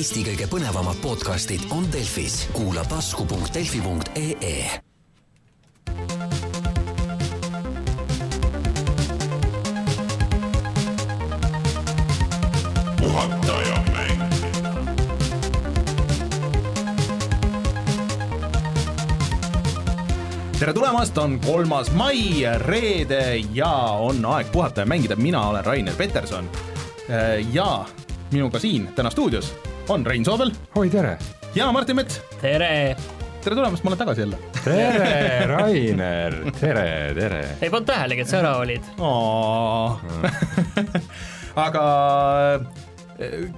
Eesti 0.00 0.22
kõige 0.24 0.46
põnevamad 0.48 0.96
podcastid 1.04 1.66
on 1.76 1.84
Delfis, 1.92 2.46
kuula 2.56 2.80
tasku.delfi.ee 2.88 4.80
puhataja 12.96 13.76
mäng. 13.92 14.24
tere 20.58 20.72
tulemast, 20.72 21.18
on 21.18 21.36
kolmas 21.44 21.92
mai, 21.92 22.40
reede 22.64 23.42
ja 23.52 23.74
on 24.00 24.24
aeg 24.24 24.48
puhata 24.48 24.80
ja 24.80 24.88
mängida, 24.88 25.16
mina 25.16 25.44
olen 25.48 25.64
Rainer 25.64 25.94
Peterson. 25.94 26.48
ja 27.52 27.84
minuga 28.32 28.58
siin 28.58 28.88
täna 28.96 29.10
stuudios 29.10 29.59
on 29.88 30.06
Rein 30.06 30.24
Soobel 30.24 30.52
oi, 30.76 30.90
tere! 30.90 31.16
ja 31.54 31.72
Martin 31.72 31.96
Mets. 31.96 32.20
tere! 32.40 32.96
tere 33.40 33.56
tulemast, 33.56 33.84
ma 33.84 33.90
olen 33.90 33.98
tagasi 33.98 34.20
jälle. 34.20 34.38
tere, 34.64 35.46
Rainer! 35.46 36.36
tere, 36.60 36.86
tere! 37.16 37.40
ei 37.60 37.70
pannud 37.70 37.88
tähelegi, 37.88 38.24
et 38.24 38.30
sa 38.30 38.40
ära 38.42 38.52
olid. 38.60 38.90
aga 41.66 41.84
eh, 43.18 43.48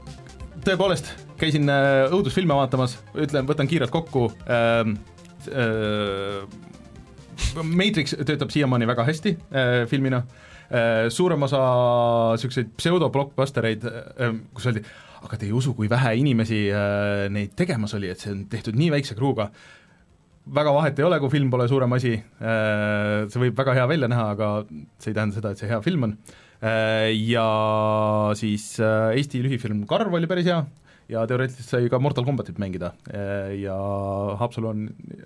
tõepoolest, 0.65 1.13
käisin 1.41 1.69
eh, 1.73 2.07
õudusfilme 2.15 2.57
vaatamas, 2.57 2.99
ütlen, 3.15 3.49
võtan 3.49 3.71
kiirelt 3.71 3.95
kokku 3.95 4.31
ähm,. 4.47 4.99
Äh, 5.51 6.45
Matrix 7.67 8.13
töötab 8.15 8.53
siiamaani 8.55 8.87
väga 8.87 9.03
hästi 9.09 9.33
äh, 9.51 9.73
filmina 9.91 10.21
äh,, 10.23 11.09
suurem 11.11 11.43
osa 11.43 11.59
niisuguseid 12.37 12.71
pseudo-blockbustereid 12.79 13.83
äh,, 13.91 14.37
kus 14.55 14.69
öeldi, 14.71 14.85
aga 15.23 15.39
te 15.39 15.47
ei 15.49 15.55
usu, 15.55 15.77
kui 15.79 15.91
vähe 15.91 16.17
inimesi 16.21 16.65
äh, 16.75 17.29
neid 17.33 17.55
tegemas 17.59 17.95
oli, 17.99 18.11
et 18.13 18.23
see 18.23 18.33
on 18.35 18.45
tehtud 18.51 18.79
nii 18.79 18.91
väikse 18.97 19.17
kruuga 19.19 19.51
väga 20.51 20.75
vahet 20.75 20.99
ei 20.99 21.07
ole, 21.07 21.19
kui 21.23 21.31
film 21.31 21.51
pole 21.53 21.69
suurem 21.71 21.93
asi, 21.95 22.17
see 22.19 23.43
võib 23.45 23.59
väga 23.59 23.77
hea 23.79 23.85
välja 23.91 24.09
näha, 24.11 24.25
aga 24.35 24.49
see 24.99 25.13
ei 25.13 25.15
tähenda 25.15 25.37
seda, 25.37 25.53
et 25.53 25.63
see 25.63 25.71
hea 25.71 25.79
film 25.85 26.09
on. 26.09 26.17
Ja 27.15 27.47
siis 28.39 28.65
äh, 28.83 29.17
Eesti 29.19 29.43
lühifilm 29.43 29.85
Karv 29.91 30.15
oli 30.15 30.31
päris 30.31 30.47
hea 30.51 30.61
ja 31.11 31.25
teoreetiliselt 31.27 31.69
sai 31.69 31.89
ka 31.91 31.99
Mortal 31.99 32.25
Combatit 32.25 32.61
mängida 32.63 32.93
ja 33.59 33.75
Haapsalu 34.39 34.69
on 34.71 34.85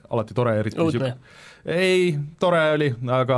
alati 0.09 0.35
tore, 0.35 0.55
eriti 0.63 0.81
õudne. 0.81 1.13
ei, 1.67 2.14
tore 2.41 2.61
oli, 2.77 2.89
aga 3.11 3.36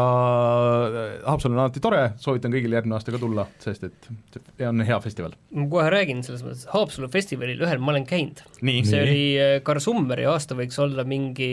Haapsalu 1.25 1.55
on 1.55 1.63
alati 1.63 1.83
tore, 1.83 2.03
soovitan 2.21 2.53
kõigil 2.53 2.75
järgmine 2.77 2.99
aasta 2.99 3.15
ka 3.15 3.21
tulla, 3.23 3.47
sest 3.63 3.87
et 3.89 4.09
see 4.29 4.69
on 4.69 4.85
hea 4.85 4.99
festival. 5.05 5.37
ma 5.57 5.69
kohe 5.73 5.89
räägin 5.95 6.21
selles 6.27 6.45
mõttes, 6.45 6.67
Haapsalu 6.73 7.09
festivalil 7.13 7.65
ühel 7.65 7.81
ma 7.81 7.95
olen 7.95 8.07
käinud. 8.09 8.45
see 8.61 9.01
oli 9.01 9.25
äh, 9.41 9.55
Karl 9.65 9.81
Summeri 9.83 10.29
aasta 10.29 10.59
võiks 10.59 10.77
olla 10.83 11.07
mingi 11.09 11.51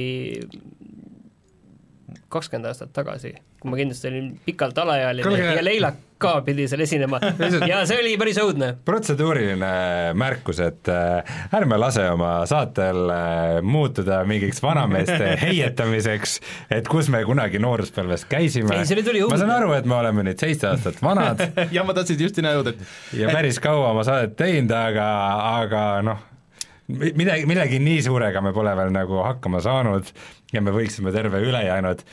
kakskümmend 2.33 2.67
aastat 2.67 2.91
tagasi, 2.95 3.35
kui 3.65 3.73
ma 3.73 3.81
kindlasti 3.81 4.11
olin 4.11 4.33
pikalt 4.45 4.77
alaealine 4.85 5.45
ja 5.57 5.63
Leila 5.65 5.91
ka 6.21 6.37
pidi 6.45 6.67
seal 6.71 6.83
esinema 6.85 7.19
ja 7.67 7.81
see 7.87 7.97
oli 7.99 8.13
päris 8.19 8.37
õudne. 8.39 8.69
protseduuriline 8.87 10.13
märkus, 10.17 10.61
et 10.63 10.91
äh, 10.91 11.33
ärme 11.57 11.79
lase 11.81 12.05
oma 12.11 12.37
saatel 12.47 13.11
äh, 13.11 13.57
muutuda 13.65 14.21
mingiks 14.27 14.61
vanameeste 14.63 15.33
heietamiseks, 15.43 16.37
et 16.77 16.87
kus 16.91 17.09
me 17.11 17.23
kunagi 17.27 17.59
nooruspõlves 17.59 18.27
käisime. 18.31 18.71
Ma 19.33 19.41
saan 19.41 19.55
aru, 19.57 19.73
et 19.75 19.89
me 19.89 19.97
oleme 19.97 20.23
nüüd 20.29 20.39
seitse 20.39 20.69
aastat 20.71 21.01
vanad 21.03 21.43
ja 21.75 21.83
ma 21.87 21.97
tahtsin 21.97 22.21
just 22.27 22.39
sinna 22.39 22.55
jõuda, 22.55 22.75
et 22.75 23.19
ja 23.25 23.33
päris 23.33 23.59
kaua 23.63 23.91
oma 23.91 24.07
saadet 24.07 24.37
teinud, 24.39 24.71
aga, 24.77 25.09
aga 25.57 25.83
noh, 26.05 26.23
midagi, 26.87 27.43
millegi 27.49 27.81
nii 27.81 28.01
suurega 28.05 28.41
me 28.45 28.53
pole 28.55 28.71
veel 28.77 28.95
nagu 28.95 29.19
hakkama 29.25 29.59
saanud 29.65 30.11
ja 30.53 30.61
me 30.63 30.73
võiksime 30.75 31.11
terve 31.15 31.41
ülejäänud 31.43 32.03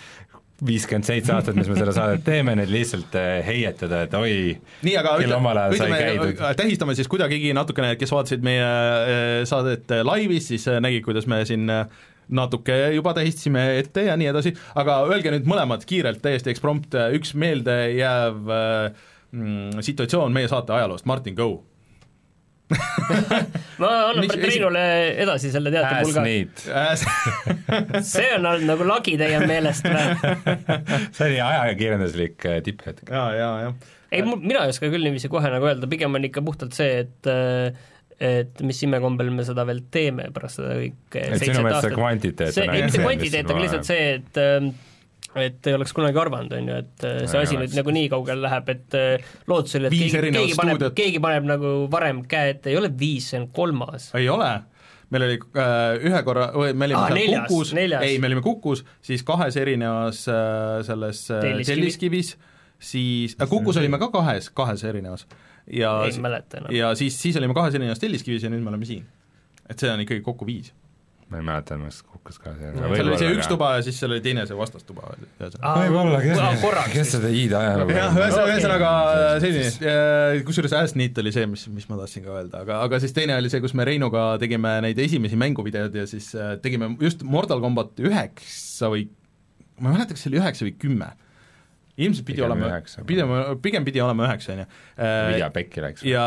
viiskümmend 0.66 1.06
seitse 1.06 1.34
aastat, 1.34 1.56
mis 1.58 1.68
me 1.70 1.76
seda 1.78 1.94
saadet 1.96 2.22
teeme, 2.26 2.54
nüüd 2.58 2.70
lihtsalt 2.70 3.16
äh, 3.18 3.40
heietada, 3.46 4.04
et 4.06 4.14
oi, 4.14 4.34
küll 4.82 5.34
omal 5.36 5.58
ajal 5.64 5.76
sai 5.80 5.90
käidud. 5.96 6.42
tähistame 6.58 6.94
siis 6.98 7.10
kuidagigi 7.10 7.52
natukene, 7.56 7.94
kes 8.00 8.14
vaatasid 8.14 8.46
meie 8.46 8.62
äh, 8.62 9.34
saadet 9.48 9.90
äh, 9.90 10.04
laivis, 10.06 10.50
siis 10.52 10.68
äh, 10.70 10.78
nägid, 10.84 11.04
kuidas 11.06 11.26
me 11.30 11.42
siin 11.48 11.66
äh, 11.72 11.86
natuke 12.32 12.76
juba 12.94 13.14
tähistasime 13.16 13.64
ette 13.80 14.06
ja 14.06 14.16
nii 14.18 14.30
edasi, 14.30 14.54
aga 14.78 15.02
öelge 15.10 15.32
nüüd 15.34 15.48
mõlemad 15.50 15.84
kiirelt, 15.88 16.22
täiesti 16.24 16.52
eksprompt, 16.54 16.94
üks 17.18 17.34
meeldejääv 17.38 18.54
äh, 18.54 19.04
mm, 19.34 19.82
situatsioon 19.84 20.34
meie 20.34 20.50
saate 20.52 20.76
ajaloost, 20.76 21.08
Martin 21.10 21.36
Go. 21.38 21.50
Ma 23.82 23.88
annan 24.08 24.20
Mis- 24.24 24.32
praegu 24.32 24.50
Reinule 24.50 24.82
edasi 25.24 25.50
selle 25.54 25.72
teatepulga, 25.74 26.24
Äh, 26.72 28.02
see 28.04 28.28
on 28.36 28.46
olnud 28.52 28.68
nagu 28.68 28.86
lagi 28.88 29.16
teie 29.20 29.40
meelest 29.46 29.86
või? 29.88 30.36
see 31.16 31.26
oli 31.30 31.40
ajakirjanduslik 31.44 32.46
äh, 32.50 32.60
tipphetk. 32.66 33.08
ja, 33.10 33.24
ja, 33.36 33.50
ja 33.66 33.72
ei, 34.12 34.22
mina 34.28 34.66
ei 34.66 34.72
oska 34.74 34.90
küll 34.92 35.04
niiviisi 35.06 35.30
kohe 35.32 35.48
nagu 35.52 35.68
öelda, 35.70 35.88
pigem 35.90 36.14
on 36.18 36.28
ikka 36.28 36.42
puhtalt 36.44 36.76
see, 36.76 37.02
et 37.06 37.30
äh, 37.32 37.72
et 38.22 38.60
mis 38.62 38.78
imekombel 38.86 39.32
me 39.34 39.42
seda 39.46 39.64
veel 39.66 39.80
teeme 39.90 40.28
pärast 40.34 40.60
seda 40.60 40.76
kõike 40.78 41.22
et 41.26 41.42
sinu 41.42 41.64
meelest 41.64 41.88
see 41.88 41.96
kvantiteet 41.96 42.54
see, 42.54 42.66
on 42.68 42.74
ei 42.76 42.82
ainult 42.82 42.92
mitte 42.92 42.98
see, 43.00 43.06
kvantiteet, 43.08 43.50
aga 43.50 43.64
lihtsalt 43.64 43.88
see, 43.88 44.04
et 44.20 44.40
ähm, 44.42 44.68
et 45.40 45.66
ei 45.66 45.76
oleks 45.76 45.94
kunagi 45.96 46.20
arvanud, 46.20 46.52
on 46.56 46.68
ju, 46.68 46.80
et 46.82 47.06
äh, 47.08 47.22
see 47.30 47.40
asi 47.46 47.56
nüüd 47.60 47.76
nagu 47.78 47.94
nii 47.94 48.10
kaugele 48.12 48.44
läheb, 48.44 48.68
et 48.74 48.98
äh, 48.98 49.30
lootus 49.48 49.78
oli, 49.78 49.88
et 49.88 49.94
Viis 49.94 50.12
keegi, 50.12 50.32
keegi 50.36 50.58
paneb 50.58 50.84
keegi 50.98 51.22
paneb 51.24 51.48
nagu 51.48 51.72
varem 51.92 52.22
käe 52.28 52.56
ette, 52.56 52.72
ei 52.72 52.78
ole 52.80 52.92
viis, 52.98 53.30
see 53.32 53.40
on 53.40 53.48
kolmas. 53.54 54.10
ei 54.18 54.28
ole, 54.32 54.50
meil 55.12 55.26
oli 55.28 55.38
äh, 55.38 56.08
ühe 56.10 56.22
korra, 56.26 56.50
me 56.52 56.88
olime 56.88 57.04
seal 57.06 57.16
neljas, 57.18 57.46
Kukus, 57.48 57.72
ei, 57.78 58.18
me 58.18 58.30
olime 58.30 58.44
Kukus, 58.44 58.84
siis 59.04 59.24
kahes 59.28 59.56
erinevas 59.60 60.26
äh, 60.32 60.82
selles 60.88 61.24
äh, 61.30 61.40
Telliskivi. 61.46 61.70
Telliskivis, 61.70 62.34
siis 62.92 63.38
äh, 63.40 63.48
Kukus 63.48 63.80
olime 63.80 64.00
ka 64.02 64.12
kahes, 64.12 64.50
kahes 64.52 64.84
erinevas 64.88 65.26
ja 65.70 65.96
ja 66.70 66.94
siis, 66.98 67.16
siis 67.22 67.36
olime 67.40 67.54
kahes 67.54 67.74
erinevas 67.78 68.02
Telliskivis 68.02 68.44
ja 68.44 68.52
nüüd 68.52 68.64
me 68.64 68.72
oleme 68.74 68.88
siin. 68.88 69.04
et 69.70 69.78
see 69.78 69.88
on 69.88 70.00
ikkagi 70.02 70.20
kokku 70.20 70.44
viis. 70.46 70.72
Ma 71.32 71.40
ei 71.40 71.46
mäleta, 71.46 71.78
mis 71.80 72.02
kukkus 72.04 72.38
ka 72.42 72.52
seal. 72.58 72.76
seal 72.76 73.08
oli 73.08 73.20
see 73.20 73.30
üks 73.36 73.48
tuba 73.50 73.70
ja 73.78 73.84
siis 73.86 73.98
seal 74.02 74.12
oli 74.12 74.22
teine 74.24 74.44
see 74.48 74.58
vastastuba 74.58 75.08
veel. 75.08 75.54
võib-olla, 75.56 76.20
kes 76.24 76.42
kes 76.92 77.14
seda 77.16 77.32
iidajalugu 77.32 77.96
jah, 77.96 78.20
ühesõnaga, 78.20 78.92
selline, 79.42 80.44
kusjuures 80.48 80.76
Assneet 80.82 81.22
oli 81.22 81.32
see, 81.34 81.48
mis, 81.50 81.64
mis 81.72 81.88
ma 81.90 81.98
tahtsin 82.02 82.26
ka 82.26 82.36
öelda, 82.36 82.62
aga, 82.66 82.82
aga 82.86 83.00
siis 83.02 83.16
teine 83.16 83.38
oli 83.40 83.52
see, 83.52 83.62
kus 83.64 83.74
me 83.78 83.88
Reinuga 83.88 84.28
tegime 84.42 84.76
neid 84.84 85.00
esimesi 85.02 85.38
mänguvideod 85.40 85.96
ja 86.02 86.06
siis 86.10 86.30
äh, 86.36 86.54
tegime 86.62 86.92
just 87.00 87.24
Mortal 87.24 87.62
Combat 87.64 87.96
üheksa 88.02 88.92
või 88.92 89.08
ma 89.80 89.90
ei 89.90 89.96
mäleta, 89.96 90.14
kas 90.14 90.24
see 90.24 90.32
oli 90.32 90.40
üheksa 90.42 90.66
või 90.68 90.74
kümme. 90.78 91.10
Ilmselt 92.00 92.24
pidi 92.24 92.40
Pigem 92.40 92.48
olema 92.48 92.80
pigem, 93.08 93.32
pigem 93.60 93.84
pidi 93.84 94.00
olema 94.00 94.24
üheksa, 94.28 94.54
on 94.54 94.62
ju. 94.62 94.66
video 95.28 95.50
pekki 95.52 95.84
läks. 95.84 96.04
ja 96.08 96.24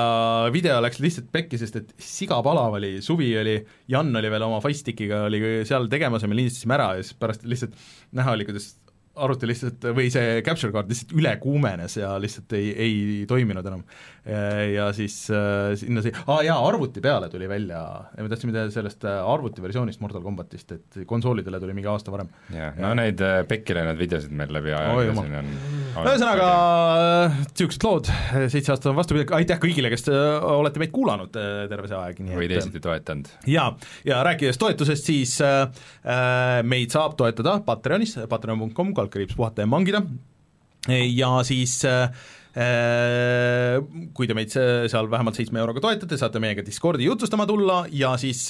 video 0.53 0.77
läks 0.85 1.01
lihtsalt 1.01 1.31
pekki, 1.33 1.57
sest 1.61 1.79
et 1.81 1.93
siga 2.01 2.37
palav 2.45 2.77
oli, 2.77 2.99
suvi 3.05 3.31
oli, 3.41 3.57
Jan 3.89 4.13
oli 4.15 4.31
veel 4.33 4.45
oma 4.45 4.61
Facetickiga 4.61 5.23
oli 5.25 5.41
seal 5.65 5.89
tegemas 5.89 6.25
ja 6.25 6.29
me 6.29 6.37
lindistasime 6.37 6.77
ära 6.77 6.91
ja 6.99 7.05
siis 7.05 7.17
pärast 7.17 7.47
lihtsalt 7.49 7.73
näha 8.15 8.37
oli, 8.37 8.45
kuidas 8.45 8.75
arvuti 9.15 9.49
lihtsalt 9.49 9.87
või 9.95 10.09
see 10.13 10.41
capture 10.45 10.73
card 10.75 10.91
lihtsalt 10.91 11.15
üle 11.17 11.35
kuumenes 11.41 11.97
ja 11.99 12.15
lihtsalt 12.21 12.55
ei, 12.57 12.71
ei 12.85 12.95
toiminud 13.29 13.65
enam. 13.65 13.83
ja 14.73 14.87
siis 14.97 15.19
äh, 15.29 15.75
sinna 15.77 16.01
see, 16.01 16.13
aa 16.25 16.39
jaa, 16.45 16.57
arvuti 16.67 17.01
peale 17.03 17.29
tuli 17.29 17.49
välja, 17.49 17.81
me 18.17 18.29
tahtsime 18.31 18.55
teha 18.55 18.71
sellest 18.73 19.05
äh, 19.05 19.19
arvuti 19.21 19.61
versioonist 19.61 20.01
Mortal 20.01 20.23
Combatist, 20.25 20.71
et 20.73 20.99
konsoolidele 21.07 21.59
tuli 21.61 21.75
mingi 21.77 21.91
aasta 21.91 22.13
varem. 22.13 22.31
jah, 22.53 22.73
no 22.81 22.93
neid 22.97 23.21
äh, 23.21 23.43
pekki 23.47 23.77
läinud 23.77 23.99
videosid 24.01 24.33
meil 24.33 24.53
läbi 24.55 24.73
aja 24.73 24.95
ja 24.95 25.05
jumal. 25.11 25.29
siin 25.29 25.37
on 25.41 26.09
ühesõnaga, 26.09 26.49
niisugused 27.51 27.85
lood, 27.85 28.09
seitse 28.49 28.73
aastat 28.73 28.89
on 28.91 28.97
vastu 28.97 29.21
aitäh 29.37 29.61
kõigile, 29.61 29.93
kes 29.93 30.09
olete 30.09 30.81
meid 30.81 30.91
kuulanud 30.95 31.31
terve 31.35 31.91
see 31.91 31.99
aeg, 31.99 32.23
nii 32.25 32.39
või 32.39 32.49
et 32.49 32.55
teisiti 32.57 32.81
toetanud. 32.83 33.29
ja, 33.49 33.69
ja 34.07 34.23
rääkides 34.25 34.59
toetusest, 34.61 35.07
siis 35.13 35.37
äh, 35.45 35.69
meid 36.65 36.93
saab 36.95 37.15
toetada 37.19 37.59
Patreonis, 37.65 38.17
patreon.com, 38.29 38.93
kaldkriips 39.05 39.37
puhata 39.37 39.63
ja 39.63 39.69
mangida. 39.71 40.03
Ja 40.89 41.31
siis 41.47 41.79
äh, 41.89 42.11
äh, 42.53 43.79
kui 44.13 44.27
te 44.29 44.35
meid 44.37 44.51
se- 44.53 44.85
seal 44.91 45.09
vähemalt 45.09 45.39
seitsme 45.39 45.63
euroga 45.63 45.81
toetate, 45.81 46.19
saate 46.21 46.41
meiega 46.43 46.65
Discordi 46.65 47.07
jutustama 47.07 47.47
tulla 47.49 47.85
ja 47.89 48.13
siis 48.21 48.47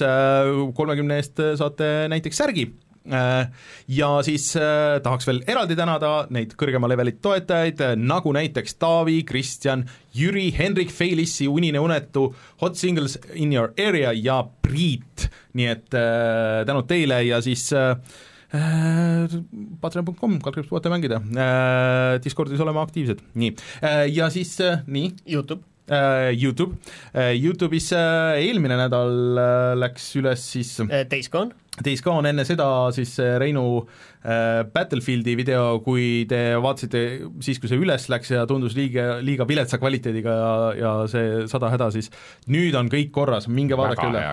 kolmekümne 0.75 1.21
eest 1.21 1.39
saate 1.61 1.93
näiteks 2.11 2.43
särgi. 2.43 2.67
Äh, 3.05 3.51
ja 3.87 4.07
siis 4.25 4.47
äh, 4.57 4.97
tahaks 5.03 5.27
veel 5.29 5.43
eraldi 5.45 5.75
tänada 5.77 6.25
neid 6.33 6.55
kõrgema 6.57 6.89
levelit 6.89 7.19
toetajaid, 7.21 7.83
nagu 8.01 8.31
näiteks 8.33 8.79
Taavi, 8.81 9.19
Kristjan, 9.29 9.83
Jüri, 10.17 10.47
Hendrik, 10.57 10.89
Felissi, 10.89 11.45
Unine 11.47 11.79
Unetu, 11.83 12.31
Hot 12.63 12.79
Singles 12.81 13.19
in 13.35 13.53
your 13.53 13.75
area 13.77 14.13
ja 14.17 14.39
Priit, 14.65 15.27
nii 15.53 15.69
et 15.69 15.97
äh, 15.97 16.63
tänud 16.65 16.89
teile 16.89 17.21
ja 17.27 17.41
siis 17.45 17.67
äh, 17.77 17.93
äh, 17.93 18.23
patreon.com, 19.81 20.39
kaldkriips 20.43 20.69
puhata 20.69 20.91
mängida. 20.93 21.21
Äh,, 21.21 22.19
Discordis 22.23 22.61
oleme 22.63 22.79
aktiivsed, 22.83 23.23
nii. 23.33 23.55
Äh,, 23.81 24.05
ja 24.13 24.29
siis 24.33 24.59
äh, 24.63 24.83
nii, 24.87 25.13
Youtube, 25.25 25.63
äh, 25.63 25.74
Youtube. 26.33 26.77
Äh,, 27.13 27.35
Youtube'is 27.37 27.91
äh, 27.93 28.41
eelmine 28.47 28.79
nädal 28.79 29.37
äh, 29.37 29.75
läks 29.77 30.09
üles 30.17 30.47
siis 30.55 30.77
Days 31.11 31.29
Gone, 31.29 31.53
Days 31.83 32.01
Gone, 32.01 32.29
enne 32.29 32.45
seda 32.47 32.65
siis 32.95 33.17
äh, 33.19 33.35
Reinu 33.41 33.63
äh, 34.23 34.63
Battlefieldi 34.71 35.35
video, 35.37 35.81
kui 35.83 36.23
te 36.29 36.39
vaatasite 36.63 37.01
siis, 37.43 37.59
kui 37.59 37.71
see 37.71 37.79
üles 37.81 38.07
läks 38.11 38.31
ja 38.31 38.45
tundus 38.49 38.77
liiga, 38.77 39.19
liiga 39.25 39.47
viletsa 39.49 39.79
kvaliteediga 39.81 40.35
ja, 40.39 40.53
ja 40.79 40.93
see 41.11 41.43
sada 41.51 41.69
häda, 41.73 41.89
siis 41.93 42.09
nüüd 42.51 42.77
on 42.79 42.89
kõik 42.91 43.11
korras, 43.15 43.49
minge 43.51 43.75
vaadake 43.79 44.07
üle. 44.07 44.23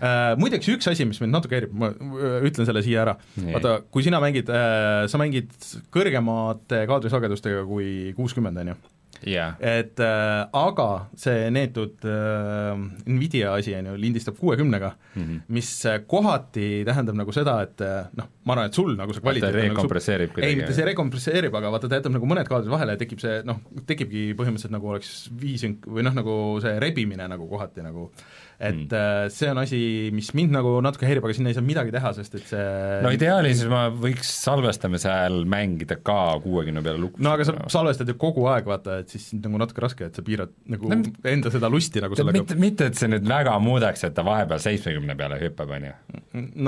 äh,. 0.00 0.30
Muideks 0.40 0.70
üks 0.72 0.88
asi, 0.90 1.04
mis 1.08 1.20
mind 1.20 1.36
natuke 1.36 1.58
häirib, 1.58 1.74
ma 1.76 1.92
äh, 1.92 2.38
ütlen 2.48 2.68
selle 2.68 2.82
siia 2.86 3.04
ära, 3.04 3.18
vaata, 3.52 3.80
kui 3.92 4.06
sina 4.06 4.22
mängid 4.22 4.48
äh,, 4.48 5.04
sa 5.10 5.20
mängid 5.20 5.52
kõrgemate 5.92 6.86
kaadrisagedustega 6.88 7.66
kui 7.68 8.14
kuuskümmend, 8.16 8.64
on 8.64 8.72
ju 8.74 8.80
jaa, 9.26 9.50
et 9.60 10.00
äh, 10.00 10.46
aga 10.56 10.88
see 11.18 11.48
neetud 11.54 12.06
äh, 12.08 12.80
Nvidia 13.10 13.54
asi 13.58 13.74
on 13.76 13.90
ju, 13.90 13.96
lindistab 14.00 14.38
kuuekümnega 14.40 14.92
mm. 14.92 15.22
-hmm. 15.22 15.40
mis 15.48 15.70
äh, 15.86 16.00
kohati 16.06 16.82
tähendab 16.86 17.18
nagu 17.20 17.32
seda, 17.32 17.60
et 17.66 17.80
äh, 17.84 18.08
noh, 18.16 18.30
ma 18.44 18.56
arvan, 18.56 18.70
et 18.70 18.78
sul 18.78 18.94
nagu 18.96 19.12
see 19.12 19.24
kvaliteet 19.24 19.54
nagu 19.54 19.74
rekompresseerib 19.74 20.34
sup- 20.34 20.44
ei, 20.44 20.56
mitte 20.56 20.76
see 20.76 20.88
rekompresseerib, 20.88 21.54
aga 21.54 21.72
vaata, 21.74 21.88
ta 21.88 22.00
jätab 22.00 22.16
nagu 22.16 22.30
mõned 22.30 22.48
kaadrid 22.48 22.72
vahele 22.72 22.96
ja 22.96 23.02
tekib 23.02 23.20
see 23.22 23.40
noh, 23.44 23.60
tekibki 23.86 24.30
põhimõtteliselt 24.38 24.76
nagu 24.76 24.94
oleks 24.94 25.14
viisünk 25.40 25.86
või 25.86 26.06
noh, 26.06 26.16
nagu 26.16 26.36
see 26.64 26.78
rebimine 26.80 27.28
nagu 27.28 27.48
kohati 27.50 27.84
nagu 27.84 28.10
et 28.60 28.92
Mm. 28.92 29.30
see 29.32 29.48
on 29.48 29.58
asi, 29.62 29.78
mis 30.12 30.26
mind 30.36 30.52
nagu 30.52 30.74
natuke 30.84 31.06
häirib, 31.08 31.24
aga 31.24 31.32
sinna 31.36 31.48
ei 31.48 31.56
saa 31.56 31.64
midagi 31.64 31.94
teha, 31.94 32.10
sest 32.18 32.34
et 32.36 32.50
see 32.50 32.64
no 33.06 33.12
ideaalis 33.14 33.62
ma 33.72 33.86
võiks 33.88 34.28
salvestamise 34.44 35.08
ajal 35.08 35.38
mängida 35.48 35.96
ka 36.04 36.18
kuuekümne 36.44 36.82
peale 36.84 37.00
lukus. 37.00 37.22
no 37.24 37.32
aga 37.32 37.46
sa 37.48 37.54
salvestad 37.72 38.12
ju 38.12 38.18
kogu 38.20 38.44
aeg, 38.52 38.68
vaata, 38.68 38.98
et 39.00 39.14
siis 39.14 39.30
nagu 39.38 39.62
natuke 39.62 39.80
raske, 39.86 40.10
et 40.10 40.20
sa 40.20 40.24
piirad 40.26 40.52
nagu 40.68 40.90
No 40.90 41.00
no, 41.00 41.14
enda 41.32 41.52
seda 41.54 41.70
lusti 41.72 42.04
nagu 42.04 42.18
sellega 42.18 42.36
mitte, 42.42 42.58
mitte 42.60 42.90
et 42.90 43.00
see 43.00 43.08
nüüd 43.08 43.24
väga 43.30 43.56
muudaks, 43.64 44.04
et 44.04 44.14
ta 44.16 44.26
vahepeal 44.26 44.60
seitsmekümne 44.60 45.16
peale 45.16 45.40
hüppab, 45.40 45.72
on 45.78 45.88
ju. 45.88 45.96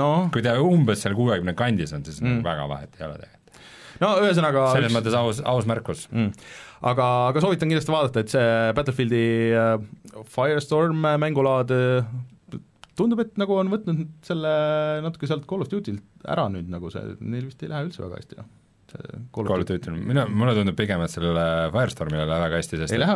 noh, 0.01 0.27
kui 0.33 0.41
ta 0.45 0.57
umbes 0.65 1.05
seal 1.05 1.13
kuuekümne 1.17 1.53
kandis 1.59 1.93
on, 1.93 2.01
siis 2.09 2.21
mm. 2.25 2.41
väga 2.45 2.65
vahet 2.73 2.97
ei 2.97 3.05
ole 3.05 3.21
tegelikult. 3.21 3.63
no 4.01 4.13
ühesõnaga 4.25 4.69
selles 4.73 4.97
mõttes 4.97 5.21
aus, 5.21 5.45
aus 5.45 5.69
märkus. 5.69 6.07
mm. 6.09 6.31
aga, 6.89 7.07
aga 7.31 7.43
soovitan 7.43 7.71
kindlasti 7.71 7.93
vaadata, 7.93 8.23
et 8.23 8.33
see 8.33 8.73
Battlefieldi 8.77 9.23
äh, 9.57 10.25
Firestorm 10.33 11.05
äh, 11.07 11.17
mängulaad 11.21 11.71
äh, 11.75 12.09
tundub, 12.99 13.23
et 13.23 13.37
nagu 13.41 13.55
on 13.57 13.71
võtnud 13.73 14.03
selle 14.25 14.51
natuke 15.05 15.29
sealt 15.29 15.47
Call 15.49 15.65
of 15.65 15.71
Duty'lt 15.71 16.27
ära 16.29 16.49
nüüd 16.51 16.69
nagu 16.71 16.91
see, 16.93 17.15
neil 17.21 17.47
vist 17.49 17.63
ei 17.63 17.71
lähe 17.71 17.87
üldse 17.87 18.03
väga 18.05 18.21
hästi, 18.21 18.41
noh. 18.41 18.51
Call 19.33 19.49
of 19.49 19.65
Duty, 19.65 19.89
mina, 19.95 20.27
mulle 20.29 20.53
tundub 20.53 20.75
pigem, 20.77 21.01
et 21.01 21.09
sellele 21.09 21.71
Firestormile 21.73 22.27
läheb 22.27 22.43
väga 22.45 22.59
hästi, 22.59 22.77
sest 22.83 22.93
ei 22.93 23.01
lähe, 23.01 23.15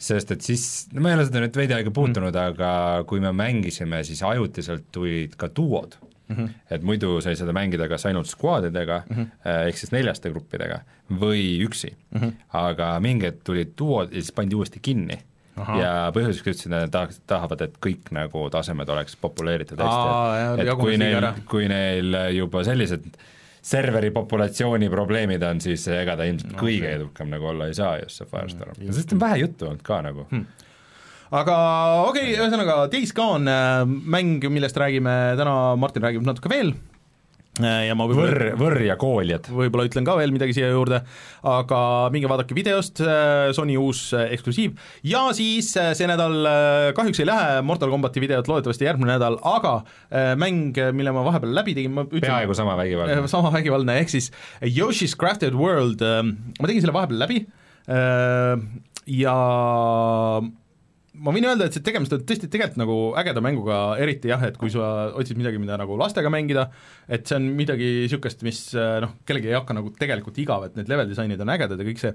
sest 0.00 0.32
et 0.32 0.46
siis, 0.46 0.62
no 0.94 1.02
ma 1.04 1.12
ei 1.12 1.18
ole 1.18 1.26
seda 1.28 1.42
nüüd 1.44 1.58
veidi 1.60 1.76
aega 1.76 1.92
puutunud 1.92 2.32
mm., 2.32 2.54
aga 2.54 2.70
kui 3.10 3.20
me 3.20 3.34
mängisime, 3.36 4.00
siis 4.08 4.22
ajutiselt 4.24 4.88
tulid 4.94 5.36
ka 5.40 5.50
duod 5.52 5.98
mm. 6.30 6.36
-hmm. 6.36 6.50
et 6.70 6.82
muidu 6.82 7.20
sai 7.20 7.36
seda 7.36 7.52
mängida 7.56 7.88
kas 7.88 8.06
ainult 8.06 8.30
squadidega 8.30 9.02
mm 9.08 9.16
-hmm. 9.16 9.66
ehk 9.66 9.78
siis 9.78 9.92
neljaste 9.92 10.30
gruppidega 10.30 10.80
või 11.10 11.58
üksi 11.66 11.94
mm. 12.10 12.20
-hmm. 12.20 12.32
aga 12.52 12.92
mingi 13.00 13.26
hetk 13.26 13.42
tulid 13.44 13.74
duod 13.78 14.14
ja 14.14 14.22
siis 14.22 14.32
pandi 14.32 14.54
uuesti 14.54 14.80
kinni. 14.82 15.18
Ahah. 15.60 15.78
ja 15.78 16.12
põhjuseks 16.14 16.40
ütlesid, 16.40 16.72
et 16.72 16.72
nad 16.72 16.90
tahaks, 16.90 17.20
tahavad, 17.26 17.60
et 17.60 17.74
kõik 17.84 18.08
nagu 18.16 18.46
tasemed 18.50 18.88
oleks 18.88 19.16
populeeritud 19.20 19.78
hästi 19.82 20.62
et, 20.62 20.68
et 20.68 20.78
kui 20.78 20.96
neil 20.96 21.26
kui 21.50 21.68
neil 21.68 22.16
juba 22.32 22.62
sellised 22.64 23.04
serveri 23.62 24.10
populatsiooni 24.10 24.88
probleemid 24.90 25.42
on, 25.42 25.60
siis 25.60 25.84
ega 25.92 26.16
ta 26.16 26.24
ilmselt 26.28 26.54
no, 26.54 26.58
kõige 26.62 26.94
edukam 26.94 27.28
nagu 27.32 27.50
olla 27.52 27.68
ei 27.68 27.76
saa 27.76 27.98
just 28.00 28.22
see 28.22 28.30
Firestorm 28.30 28.72
mm,, 28.78 28.92
sest 28.96 29.12
on 29.12 29.20
vähe 29.20 29.42
juttu 29.42 29.68
olnud 29.68 29.82
ka 29.84 30.00
nagu 30.06 30.26
hmm.. 30.30 30.46
Aga 31.30 31.56
okei 32.10 32.30
okay,, 32.32 32.38
ühesõnaga 32.38 32.84
Days 32.92 33.14
Gone 33.16 33.50
äh, 33.50 33.82
mäng, 33.86 34.44
millest 34.52 34.78
räägime 34.80 35.36
täna, 35.38 35.76
Martin 35.80 36.06
räägib 36.06 36.26
natuke 36.26 36.50
veel. 36.52 36.74
Äh, 37.60 37.88
ja 37.88 37.94
ma 37.98 38.06
võib-olla 38.08 38.30
võrr, 38.30 38.52
võrr 38.60 38.82
ja 38.86 38.94
kooljad. 39.00 39.48
võib-olla 39.52 39.84
ütlen 39.88 40.06
ka 40.06 40.14
veel 40.16 40.32
midagi 40.32 40.54
siia 40.56 40.70
juurde, 40.70 41.00
aga 41.50 41.80
minge 42.14 42.30
vaadake 42.30 42.56
videost, 42.56 43.02
Sony 43.56 43.76
uus 43.80 44.04
äh, 44.16 44.30
eksklusiiv. 44.36 44.76
Ja 45.06 45.26
siis 45.36 45.72
äh, 45.78 45.90
see 45.98 46.08
nädal 46.08 46.36
äh, 46.46 46.90
kahjuks 46.96 47.22
ei 47.22 47.28
lähe 47.28 47.58
Mortal 47.66 47.92
Combati 47.92 48.22
videot, 48.22 48.48
loodetavasti 48.50 48.88
järgmine 48.88 49.16
nädal, 49.16 49.38
aga 49.46 49.80
äh, 50.08 50.32
mäng, 50.40 50.78
mille 50.96 51.14
ma 51.14 51.26
vahepeal 51.26 51.54
läbi 51.58 51.76
tegin, 51.78 51.94
ma 51.98 52.06
ütlen 52.08 52.26
peaaegu 52.26 52.56
sama 52.58 52.78
vägivaldne. 52.80 53.26
sama 53.30 53.52
vägivaldne, 53.54 53.98
ehk 54.02 54.14
siis 54.14 54.30
Yoshi's 54.62 55.18
Crafted 55.18 55.58
World, 55.58 56.02
ma 56.02 56.70
tegin 56.70 56.86
selle 56.86 56.96
vahepeal 56.96 57.26
läbi. 57.26 57.44
Äh, 57.90 58.56
ja 59.10 59.36
ma 61.20 61.34
võin 61.34 61.46
öelda, 61.48 61.66
et 61.68 61.76
see 61.76 61.84
tegemist 61.84 62.14
on 62.16 62.22
tõesti 62.26 62.48
tegelikult 62.50 62.80
nagu 62.80 62.96
ägeda 63.20 63.42
mänguga, 63.44 63.78
eriti 64.00 64.30
jah, 64.30 64.42
et 64.46 64.56
kui 64.60 64.72
sa 64.72 65.10
otsid 65.18 65.38
midagi, 65.40 65.60
mida 65.62 65.76
nagu 65.80 65.96
lastega 66.00 66.32
mängida, 66.32 66.68
et 67.08 67.28
see 67.28 67.36
on 67.38 67.50
midagi 67.58 67.90
niisugust, 68.04 68.44
mis 68.46 68.62
äh, 68.78 68.98
noh, 69.04 69.16
kellelgi 69.28 69.52
ei 69.52 69.58
hakka 69.58 69.76
nagu 69.76 69.92
tegelikult 69.98 70.40
igav, 70.42 70.64
et 70.68 70.78
need 70.78 70.90
level 70.92 71.10
disainid 71.10 71.42
on 71.44 71.52
ägedad 71.52 71.80
ja 71.80 71.88
kõik 71.90 72.00
see, 72.02 72.14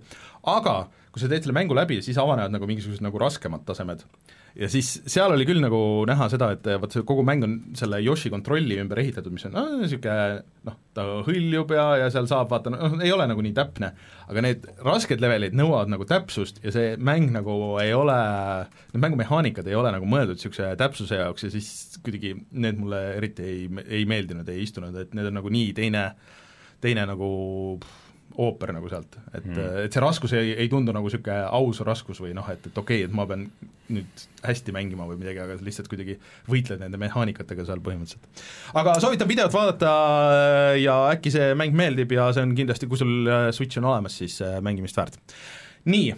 aga 0.52 0.78
kui 1.12 1.22
sa 1.24 1.30
teed 1.31 1.46
selle 1.46 1.57
mängu 1.57 1.78
läbi, 1.78 2.02
siis 2.06 2.18
avanevad 2.22 2.54
nagu 2.56 2.68
mingisugused 2.69 3.06
nagu 3.06 3.22
raskemad 3.22 3.66
tasemed. 3.68 4.04
Ja 4.56 4.69
siis 4.72 4.90
seal 5.12 5.34
oli 5.36 5.46
küll 5.48 5.60
nagu 5.63 5.80
näha 6.07 6.28
seda, 6.31 6.50
et 6.56 6.68
vot 6.81 6.94
see 6.94 7.04
kogu 7.07 7.25
mäng 7.28 7.44
on 7.46 7.56
selle 7.78 8.00
Yoshi 8.04 8.31
kontrolli 8.31 8.78
ümber 8.80 9.02
ehitatud, 9.02 9.34
mis 9.36 9.48
on 9.50 9.56
niisugune 9.81 10.44
noh, 10.68 10.78
ta 10.96 11.06
hõljub 11.28 11.74
ja, 11.75 11.86
ja 12.04 12.07
seal 12.13 12.30
saab 12.31 12.52
vaata, 12.54 12.72
noh 12.74 12.96
ei 13.04 13.12
ole 13.13 13.28
nagu 13.30 13.44
nii 13.44 13.56
täpne, 13.57 13.92
aga 14.25 14.46
need 14.46 14.69
rasked 14.86 15.24
levelid 15.24 15.57
nõuavad 15.60 15.92
nagu 15.92 16.07
täpsust 16.10 16.62
ja 16.63 16.74
see 16.75 16.96
mäng 16.96 17.34
nagu 17.36 17.57
ei 17.84 17.92
ole, 17.98 18.18
need 18.94 19.04
mängumehaanikad 19.04 19.68
ei 19.69 19.78
ole 19.78 19.92
nagu 19.96 20.07
mõeldud 20.10 20.40
niisuguse 20.40 20.72
täpsuse 20.80 21.19
jaoks 21.19 21.48
ja 21.48 21.52
siis 21.54 22.00
kuidagi 22.06 22.34
need 22.56 22.80
mulle 22.80 23.04
eriti 23.18 23.46
ei, 23.46 23.68
ei 23.86 24.07
meeldinud, 24.10 24.48
ei 24.52 24.63
istunud, 24.63 24.96
et 25.04 25.13
need 25.18 25.31
on 25.31 25.40
nagu 25.42 25.52
nii 25.52 25.75
teine, 25.75 26.07
teine 26.84 27.07
nagu 27.12 27.30
pff, 27.84 28.05
ooper 28.42 28.74
nagu 28.76 28.90
sealt, 28.92 29.18
et 29.34 29.46
mm., 29.46 29.86
et 29.86 29.96
see 29.96 30.04
raskus 30.04 30.36
ei, 30.38 30.54
ei 30.66 30.70
tundu 30.72 30.94
nagu 30.96 31.08
niisugune 31.08 31.40
aus 31.58 31.82
raskus 31.88 32.22
või 32.24 32.34
noh, 32.38 32.48
et, 32.52 32.70
et 32.70 32.78
okei 32.78 33.04
okay,, 33.04 33.10
et 33.10 33.16
ma 33.16 33.28
pean 33.30 33.48
nüüd 33.86 34.24
hästi 34.46 34.74
mängima 34.74 35.06
või 35.10 35.20
midagi, 35.22 35.42
aga 35.44 35.58
lihtsalt 35.66 35.90
kuidagi 35.92 36.18
võitled 36.50 36.82
nende 36.82 36.98
mehaanikatega 37.02 37.68
seal 37.68 37.84
põhimõtteliselt. 37.86 38.46
aga 38.82 38.96
soovitan 39.04 39.30
videot 39.30 39.54
vaadata 39.54 39.92
ja 40.82 40.98
äkki 41.14 41.34
see 41.34 41.52
mäng 41.58 41.78
meeldib 41.78 42.16
ja 42.16 42.32
see 42.34 42.46
on 42.46 42.56
kindlasti, 42.58 42.90
kui 42.90 43.02
sul 43.02 43.30
äh, 43.30 43.52
Switch 43.56 43.82
on 43.82 43.92
olemas, 43.92 44.18
siis 44.22 44.40
äh, 44.46 44.58
mängimist 44.66 44.98
väärt 44.98 45.22
nii, 45.86 46.14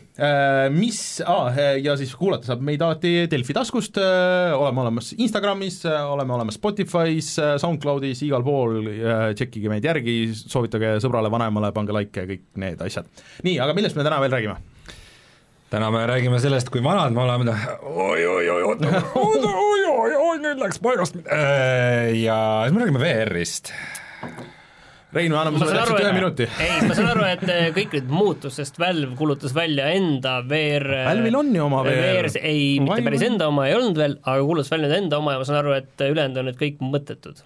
mis 0.75 0.99
ah,, 1.27 1.57
ja 1.83 1.97
siis 1.99 2.13
kuulata 2.15 2.47
saab 2.47 2.61
meid 2.63 2.83
alati 2.85 3.25
Delfi 3.31 3.55
taskust, 3.55 3.99
oleme 3.99 4.83
olemas 4.85 5.11
Instagramis, 5.17 5.81
oleme 5.87 6.37
olemas 6.37 6.55
Spotify's, 6.59 7.33
SoundCloudis, 7.59 8.23
igal 8.27 8.45
pool, 8.47 8.79
tšekkige 9.35 9.71
meid 9.71 9.87
järgi, 9.87 10.17
soovitage 10.39 10.97
sõbrale, 11.03 11.31
vanemale, 11.33 11.73
pange 11.75 11.95
like 11.95 12.23
ja 12.23 12.31
kõik 12.31 12.47
need 12.63 12.87
asjad. 12.87 13.11
nii, 13.43 13.59
aga 13.63 13.75
millest 13.77 13.99
me 13.99 14.07
täna 14.07 14.23
veel 14.23 14.35
räägime? 14.37 14.57
täna 15.69 15.91
me 15.91 16.05
räägime 16.07 16.39
sellest, 16.39 16.69
kui 16.71 16.83
vanad 16.83 17.11
me 17.11 17.25
oleme, 17.25 17.55
oi-oi-oi, 17.81 18.61
oota, 18.63 18.91
oi-oi-oi, 19.19 20.37
nüüd 20.43 20.61
läks 20.63 20.79
paigast. 20.83 21.19
ja 22.23 22.37
siis 22.63 22.77
me 22.77 22.85
räägime 22.85 23.03
VR-ist. 23.03 23.73
Reinu, 25.17 25.37
anname 25.39 25.57
ma 25.57 25.65
sulle 25.65 25.79
täpselt 25.79 26.03
ühe 26.03 26.13
minuti. 26.15 26.47
ei, 26.61 26.81
ma 26.85 26.97
saan 26.97 27.11
aru, 27.13 27.23
et 27.27 27.45
eh, 27.49 27.69
kõik 27.75 27.95
nüüd 27.97 28.11
muutus, 28.13 28.57
sest 28.59 28.77
Valve 28.81 29.15
kuulutas 29.17 29.55
välja 29.55 29.89
enda 29.95 30.37
VR 30.47 30.85
Valve'il 31.07 31.37
on 31.39 31.49
ju 31.55 31.63
oma 31.65 31.83
VR. 31.87 32.27
VR, 32.27 32.41
ei, 32.41 32.67
mitte 32.83 33.05
päris 33.05 33.25
enda 33.25 33.47
oma 33.51 33.65
ei 33.69 33.77
olnud 33.77 33.97
veel, 33.97 34.17
aga 34.21 34.43
kuulutas 34.45 34.69
välja 34.73 34.91
enda 34.99 35.21
oma 35.21 35.33
ja 35.33 35.41
ma 35.41 35.47
saan 35.49 35.61
aru, 35.63 35.73
et 35.79 36.05
ülejäänud 36.05 36.41
on 36.41 36.49
nüüd 36.51 36.59
kõik 36.61 36.83
mõttetud. 36.85 37.41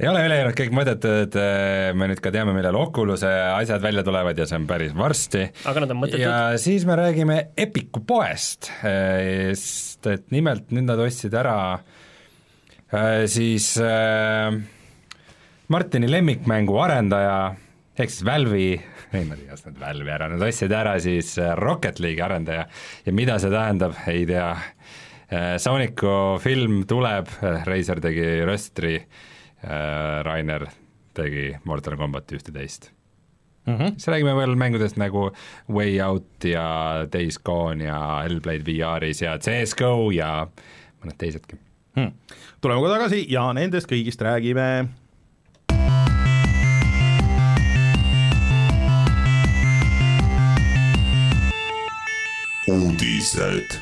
ei 0.00 0.08
ole 0.08 0.24
ülejäänud 0.28 0.58
kõik 0.58 0.76
mõttetud, 0.80 1.40
me 2.00 2.10
nüüd 2.12 2.24
ka 2.24 2.32
teame, 2.34 2.56
millal 2.56 2.80
Oculus'e 2.80 3.32
asjad 3.52 3.84
välja 3.84 4.04
tulevad 4.06 4.38
ja 4.40 4.48
see 4.48 4.60
on 4.62 4.68
päris 4.70 4.96
varsti. 4.96 5.48
aga 5.68 5.84
nad 5.84 5.92
on 5.92 6.02
mõttetud. 6.04 6.24
ja 6.24 6.36
siis 6.62 6.88
me 6.88 6.96
räägime 7.00 7.40
Epiku 7.56 8.04
poest, 8.08 8.72
sest 8.80 10.08
et 10.12 10.30
nimelt 10.32 10.72
nüüd 10.72 10.88
nad 10.88 11.04
ostsid 11.04 11.36
ära 11.36 11.58
siis 13.26 13.74
äh, 13.80 14.52
Martini 15.72 16.10
lemmikmängu 16.10 16.76
arendaja 16.84 17.36
ehk 17.96 18.12
siis 18.12 18.24
Valve'i 18.28 18.70
ei 19.16 19.26
nad 19.28 19.40
ei 19.40 19.52
ostnud 19.54 19.80
Valve'i 19.80 20.14
ära, 20.14 20.28
nad 20.32 20.44
ostsid 20.44 20.72
ära 20.76 20.96
siis 21.02 21.34
äh, 21.40 21.54
Rocket 21.58 22.00
League'i 22.02 22.24
arendaja 22.24 22.66
ja 23.06 23.16
mida 23.16 23.38
see 23.42 23.52
tähendab, 23.52 23.96
ei 24.12 24.26
tea. 24.28 24.52
Sooniku 25.32 26.36
film 26.44 26.82
tuleb, 26.84 27.30
Razer 27.64 28.02
tegi 28.04 28.42
Röstri, 28.44 28.98
Rainer 30.28 30.66
tegi 31.16 31.46
Mortal 31.64 31.96
Combati 31.96 32.36
ühte-teist 32.36 32.90
siis 33.64 34.08
räägime 34.08 34.34
veel 34.36 34.54
mängudest 34.58 34.96
nagu 34.98 35.30
Way 35.70 36.00
Out 36.02 36.44
ja 36.44 37.06
Days 37.12 37.38
Gone 37.38 37.84
ja 37.84 38.22
Hellblade 38.22 38.64
VR-is 38.66 39.22
ja 39.22 39.38
CS 39.38 39.76
GO 39.78 40.10
ja 40.10 40.46
mõned 41.02 41.18
teisedki. 41.18 41.58
Hmm. 41.92 42.12
tuleme 42.60 42.80
kohe 42.80 42.90
tagasi 42.94 43.26
ja 43.28 43.44
nendest 43.52 43.90
kõigist 43.90 44.22
räägime 44.24 44.88
uudised. 52.68 53.78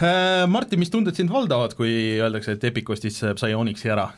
Äh, 0.00 0.46
Martin, 0.48 0.80
mis 0.80 0.90
tunded 0.90 1.14
sind 1.14 1.30
valdavad, 1.30 1.76
kui 1.78 1.92
öeldakse, 2.18 2.56
et 2.56 2.64
Epic 2.70 2.90
ostis 2.90 3.22
äh, 3.22 3.36
Psyonixi 3.36 3.92
ära? 3.92 4.10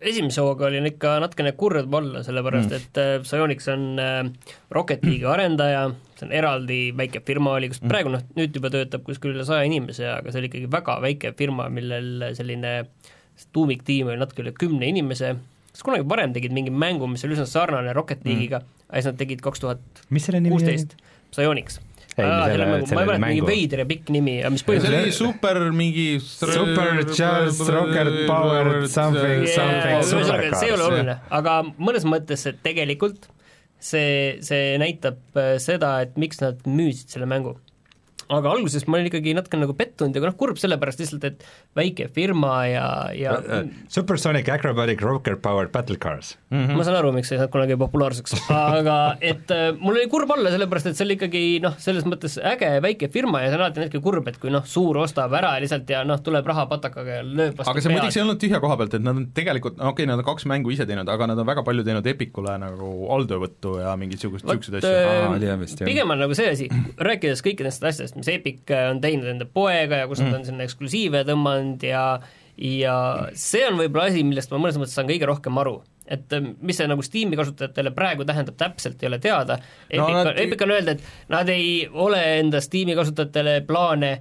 esimese 0.00 0.40
hooga 0.40 0.64
olin 0.70 0.88
ikka 0.88 1.18
natukene 1.20 1.52
kurb 1.60 1.92
olla, 1.94 2.22
sellepärast 2.24 2.70
mm. 2.70 2.76
et 2.78 3.00
äh, 3.00 3.10
Psyonix 3.20 3.68
on 3.68 3.82
äh, 4.00 4.22
Rocket 4.72 5.04
League'i 5.04 5.28
arendaja, 5.28 5.82
see 6.16 6.24
on 6.24 6.32
eraldi 6.32 6.78
väike 6.96 7.20
firma 7.26 7.52
oli, 7.58 7.68
kus 7.68 7.82
praegu 7.84 8.12
noh, 8.14 8.24
nüüd 8.38 8.56
juba 8.56 8.72
töötab 8.72 9.04
kuskil 9.04 9.34
üle 9.34 9.44
saja 9.48 9.66
inimese, 9.68 10.06
aga 10.08 10.32
see 10.32 10.40
oli 10.40 10.48
ikkagi 10.48 10.72
väga 10.72 10.96
väike 11.04 11.34
firma, 11.36 11.68
millel 11.72 12.30
selline 12.38 12.74
tuumiktiim 13.52 14.08
oli 14.08 14.20
natuke 14.20 14.44
üle 14.46 14.54
kümne 14.56 14.88
inimese, 14.88 15.34
kas 15.74 15.84
kunagi 15.84 16.08
varem 16.08 16.32
tegid 16.36 16.56
mingi 16.56 16.72
mängu, 16.72 17.08
mis 17.10 17.24
oli 17.28 17.36
üsna 17.36 17.48
sarnane 17.50 17.92
Rocket 17.96 18.24
League'iga 18.24 18.64
mm., 18.64 18.76
aga 18.88 19.02
siis 19.02 19.12
nad 19.12 19.20
tegid 19.20 19.44
kaks 19.44 19.62
tuhat 19.62 20.04
mis 20.10 20.32
selle 21.34 21.46
nimi 21.46 21.50
oli? 21.50 21.78
kuusteist, 21.80 21.80
Psyonix. 21.80 21.80
Ei, 22.20 22.26
selle- 22.26 22.66
ma 22.66 22.76
ei 22.76 22.86
selle 22.86 23.04
mäleta, 23.06 23.26
mingi 23.26 23.44
veider 23.46 23.78
ja 23.78 23.86
pikk 23.88 24.10
nimi, 24.12 24.32
aga 24.42 24.50
mis 24.52 24.64
see 24.64 24.68
põhjusel 24.68 24.96
oli 24.98 25.12
super 25.14 25.60
mingi 25.72 26.06
Super 26.20 27.04
Charles 27.14 27.60
Rocket 27.70 28.10
Powered 28.26 28.88
something, 28.90 29.46
something, 29.48 30.02
super 30.04 30.42
ühesõnaga, 30.42 30.58
see 30.60 30.66
ei 30.68 30.74
ole 30.74 30.82
cars, 30.82 30.88
oluline, 30.90 31.14
aga 31.38 31.54
mõnes 31.78 32.04
mõttes 32.10 32.44
et 32.50 32.58
tegelikult 32.66 33.30
see, 33.80 34.38
see 34.44 34.74
näitab 34.82 35.22
äh, 35.38 35.54
seda, 35.62 35.94
et 36.04 36.18
miks 36.20 36.42
nad 36.42 36.60
müüsid 36.68 37.14
selle 37.14 37.30
mängu. 37.30 37.56
Aga 38.36 38.52
alguses 38.54 38.86
ma 38.86 38.98
olin 38.98 39.10
ikkagi 39.10 39.34
natuke 39.36 39.58
nagu 39.60 39.74
pettunud 39.78 40.16
ja 40.16 40.22
noh, 40.24 40.36
kurb 40.38 40.58
sellepärast 40.60 41.02
lihtsalt, 41.02 41.26
et 41.26 41.44
väike 41.78 42.08
firma 42.14 42.52
ja, 42.70 42.86
ja 43.16 43.36
Supersonic 43.90 44.48
Acrobatic 44.52 45.02
Rocket 45.02 45.40
Powered 45.42 45.72
Battle 45.74 45.96
Cars. 45.96 46.36
mm 46.50 46.66
-hmm. 46.66 46.76
ma 46.76 46.84
saan 46.84 46.96
aru, 47.00 47.12
miks 47.12 47.28
see 47.28 47.36
ei 47.36 47.40
saanud 47.40 47.52
kunagi 47.52 47.76
populaarseks, 47.80 48.36
aga 48.78 49.16
et 49.20 49.50
äh, 49.50 49.70
mul 49.78 49.96
oli 49.96 50.06
kurb 50.12 50.30
olla, 50.30 50.50
sellepärast 50.50 50.90
et 50.90 50.96
see 50.96 51.06
oli 51.06 51.18
ikkagi 51.18 51.42
noh, 51.62 51.74
selles 51.78 52.06
mõttes 52.06 52.38
äge 52.52 52.70
väike 52.82 53.10
firma 53.12 53.42
ja 53.42 53.50
see 53.50 53.58
on 53.58 53.64
alati 53.66 53.84
natuke 53.84 54.02
kurb, 54.04 54.28
et 54.28 54.38
kui 54.38 54.50
noh, 54.50 54.64
suur 54.64 54.98
ostab 55.02 55.32
ära 55.32 55.56
lihtsalt 55.60 55.90
ja 55.90 56.04
noh, 56.04 56.22
tuleb 56.22 56.46
raha 56.46 56.66
patakaga 56.70 57.20
ja 57.20 57.26
lööb 57.26 57.58
vastu 57.58 57.70
aga 57.70 57.80
see 57.80 57.94
muideks 57.94 58.16
ei 58.16 58.22
olnud 58.22 58.40
tühja 58.42 58.60
koha 58.60 58.76
pealt, 58.76 58.94
et 58.94 59.02
nad 59.02 59.16
on 59.16 59.26
tegelikult, 59.34 59.78
okei 59.78 59.90
okay,, 59.90 60.06
nad 60.06 60.22
on 60.22 60.28
kaks 60.30 60.46
mängu 60.46 60.70
ise 60.70 60.86
teinud, 60.86 61.08
aga 61.08 61.26
nad 61.26 61.38
on 61.38 61.46
väga 61.46 61.62
palju 61.66 61.84
teinud 61.84 62.06
Epicule 62.06 62.56
nagu 62.58 62.90
alltöövõttu 63.16 63.78
ja 63.80 63.96
mingeid 63.96 64.20
niisuguseid, 64.20 64.48
niisuguseid 64.50 65.64
asju. 65.64 65.84
pigem 65.84 66.10
on 66.10 66.20
nagu 66.20 66.34
see 66.36 66.50
asi, 66.50 66.68
rääkides 66.98 67.42
kõikidest 67.44 67.84
asjadest, 67.86 68.19
mis 68.20 68.32
Epic 68.32 68.70
äh, 68.74 68.88
on 68.92 69.00
teinud 69.02 69.30
enda 69.32 69.48
poega 69.48 70.02
ja 70.02 70.10
kus 70.10 70.20
mm. 70.22 70.30
nad 70.30 70.40
on 70.40 70.48
sinna 70.50 70.66
eksklusiive 70.68 71.24
tõmmanud 71.28 71.86
ja 71.88 72.04
ja 72.60 72.94
see 73.38 73.62
on 73.68 73.78
võib-olla 73.80 74.10
asi, 74.10 74.24
millest 74.26 74.52
ma 74.52 74.60
mõnes 74.60 74.76
mõttes 74.80 74.96
saan 74.98 75.08
kõige 75.08 75.28
rohkem 75.30 75.60
aru 75.62 75.78
et 76.10 76.34
äh, 76.34 76.50
mis 76.60 76.80
see 76.80 76.88
nagu 76.90 77.04
Steam'i 77.06 77.38
kasutajatele 77.38 77.92
praegu 77.96 78.26
tähendab 78.28 78.58
täpselt, 78.60 79.00
ei 79.02 79.08
ole 79.08 79.20
teada. 79.22 79.60
Epic 79.86 80.00
No 80.00 80.08
no, 80.08 80.18
nad- 80.18 80.32
on, 80.32 80.42
Epic 80.42 80.64
on 80.66 80.74
öelnud, 80.74 80.98
et 80.98 81.32
nad 81.32 81.48
ei 81.52 81.88
ole 81.92 82.20
enda 82.40 82.60
Steam'i 82.64 82.96
kasutajatele 82.98 83.60
plaane 83.68 84.12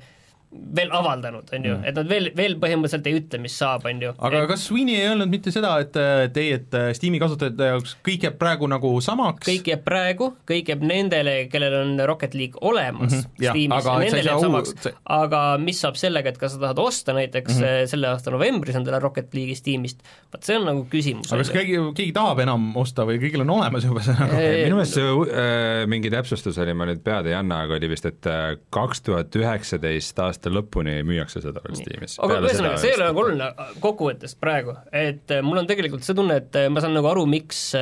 veel 0.49 0.89
avaldanud, 0.97 1.49
on 1.53 1.65
ju, 1.65 1.75
et 1.85 1.93
nad 1.93 2.07
veel, 2.09 2.31
veel 2.33 2.55
põhimõtteliselt 2.61 3.05
ei 3.09 3.17
ütle, 3.19 3.39
mis 3.41 3.53
saab, 3.59 3.83
on 3.85 3.99
ju. 4.01 4.13
aga 4.25 4.41
kas 4.49 4.63
Sweeney 4.65 4.97
ei 4.97 5.09
öelnud 5.11 5.29
mitte 5.29 5.53
seda, 5.53 5.75
et 5.83 5.97
et 5.99 6.39
ei, 6.41 6.55
et 6.57 6.77
äh, 6.77 6.87
Steam'i 6.97 7.19
kasutajate 7.21 7.67
jaoks 7.69 7.93
kõik 8.05 8.25
jääb 8.25 8.39
praegu 8.41 8.69
nagu 8.71 8.91
samaks? 9.05 9.45
kõik 9.45 9.69
jääb 9.69 9.83
praegu, 9.85 10.31
kõik 10.49 10.71
jääb 10.73 10.85
nendele, 10.89 11.35
kellel 11.53 11.75
on 11.83 11.93
Rocket 12.09 12.33
League 12.37 12.57
olemas 12.65 13.13
mm 13.13 13.19
-hmm, 13.19 13.43
Steamis 13.43 13.75
aga 13.77 13.93
et 13.93 14.07
nendele 14.07 14.31
jääb 14.31 14.45
samaks 14.47 14.73
see-, 14.87 14.95
aga 15.19 15.43
mis 15.61 15.83
saab 15.85 15.99
sellega, 16.01 16.33
et 16.33 16.41
kas 16.41 16.55
sa 16.55 16.63
tahad 16.63 16.81
osta 16.81 17.13
näiteks 17.13 17.53
mm 17.53 17.65
-hmm. 17.65 17.91
selle 17.93 18.09
aasta 18.09 18.33
novembris 18.33 18.79
endale 18.81 18.99
Rocket 19.05 19.29
League'i 19.37 19.55
Steamist, 19.55 20.01
vot 20.33 20.43
see 20.43 20.57
on 20.57 20.65
nagu 20.65 20.87
küsimus. 20.89 21.29
aga 21.29 21.43
kas 21.43 21.53
keegi, 21.53 21.77
keegi 21.93 22.15
tahab 22.17 22.41
enam 22.41 22.71
osta 22.77 23.05
või 23.05 23.21
kõigil 23.21 23.45
on 23.45 23.53
olemas 23.59 23.85
juba 23.85 24.01
see 24.01 24.17
nagu 24.17 24.33
minu 24.33 24.81
meelest 24.81 24.97
see 24.97 25.13
äh, 25.13 25.85
mingi 25.87 26.09
täpsustus 26.09 26.57
oli, 26.57 26.73
ma 26.73 26.89
nüüd 26.89 27.05
pead 27.05 27.29
ei 27.29 27.37
anna, 27.37 27.61
aga 27.67 27.77
oli 27.77 27.93
vist, 27.93 28.09
et 28.09 28.25
äh, 28.25 28.57
kaks 28.73 29.05
tuhat 29.05 29.35
üheksateist 29.35 30.19
aasta 30.19 30.38
lõpuni 30.47 31.03
müüakse 31.03 31.41
seda 31.43 31.61
veel 31.65 31.75
Steamis. 31.75 32.15
aga 32.23 32.39
ühesõnaga, 32.45 32.77
see 32.81 32.93
ei 32.93 32.95
ole 32.99 33.09
nagu 33.09 33.19
oluline 33.23 33.49
kokkuvõttes 33.83 34.35
praegu, 34.39 34.77
et 34.91 35.31
äh, 35.35 35.43
mul 35.45 35.57
on 35.61 35.67
tegelikult 35.67 36.03
see 36.07 36.15
tunne, 36.17 36.39
et 36.43 36.55
äh, 36.55 36.69
ma 36.71 36.79
saan 36.83 36.95
nagu 36.97 37.09
aru, 37.11 37.25
miks, 37.29 37.73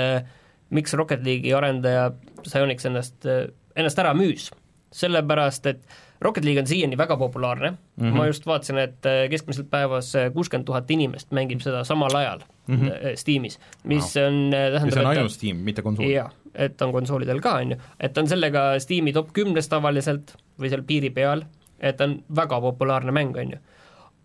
miks 0.74 0.94
Rocket 0.98 1.24
League'i 1.26 1.54
arendaja 1.54 2.10
Psyonix 2.42 2.86
ennast, 2.90 3.28
ennast 3.76 4.00
ära 4.00 4.14
müüs. 4.18 4.50
sellepärast, 4.98 5.66
et 5.68 5.82
Rocket 6.22 6.46
League 6.46 6.62
on 6.62 6.68
siiani 6.68 6.98
väga 6.98 7.18
populaarne 7.18 7.70
mm, 7.70 7.78
Mhm. 7.98 8.08
-hmm. 8.08 8.18
ma 8.18 8.26
just 8.28 8.46
vaatasin, 8.46 8.78
et 8.78 9.06
keskmiselt 9.30 9.70
päevas 9.70 10.14
kuuskümmend 10.34 10.66
tuhat 10.66 10.92
inimest 10.92 11.32
mängib 11.32 11.60
seda 11.62 11.84
samal 11.84 12.16
ajal 12.16 12.40
mm 12.68 12.76
-hmm. 12.76 13.16
Steamis, 13.16 13.60
mis 13.84 14.16
wow. 14.16 14.26
on, 14.26 14.52
tähendab, 14.52 14.94
see 14.94 15.00
on 15.00 15.12
et 15.12 15.18
ainult 15.18 15.32
Steam, 15.32 15.58
mitte 15.58 15.82
konsool. 15.82 16.10
jaa, 16.10 16.32
et 16.56 16.82
on 16.82 16.92
konsoolidel 16.92 17.42
ka, 17.42 17.54
on 17.62 17.72
ju, 17.72 17.78
et 18.00 18.18
on 18.18 18.28
sellega 18.28 18.80
Steam'i 18.80 19.14
top 19.14 19.30
kümnes 19.34 19.70
tavaliselt 19.70 20.36
või 20.60 20.70
seal 20.70 20.82
piiri 20.88 21.10
peal, 21.10 21.44
et 21.79 22.01
on 22.01 22.19
väga 22.36 22.62
populaarne 22.62 23.12
mäng, 23.15 23.36
on 23.38 23.51
ju. 23.51 23.57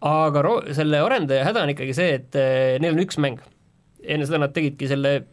aga 0.01 0.43
ro-, 0.43 0.63
selle 0.75 0.99
arendaja 1.05 1.45
häda 1.45 1.63
on 1.63 1.71
ikkagi 1.75 1.95
see, 1.95 2.15
et 2.21 2.35
eh, 2.37 2.79
neil 2.81 2.95
on 2.97 3.03
üks 3.05 3.19
mäng. 3.23 3.39
enne 4.03 4.27
seda 4.27 4.39
nad 4.43 4.51
tegidki 4.53 4.89
selle, 4.91 5.27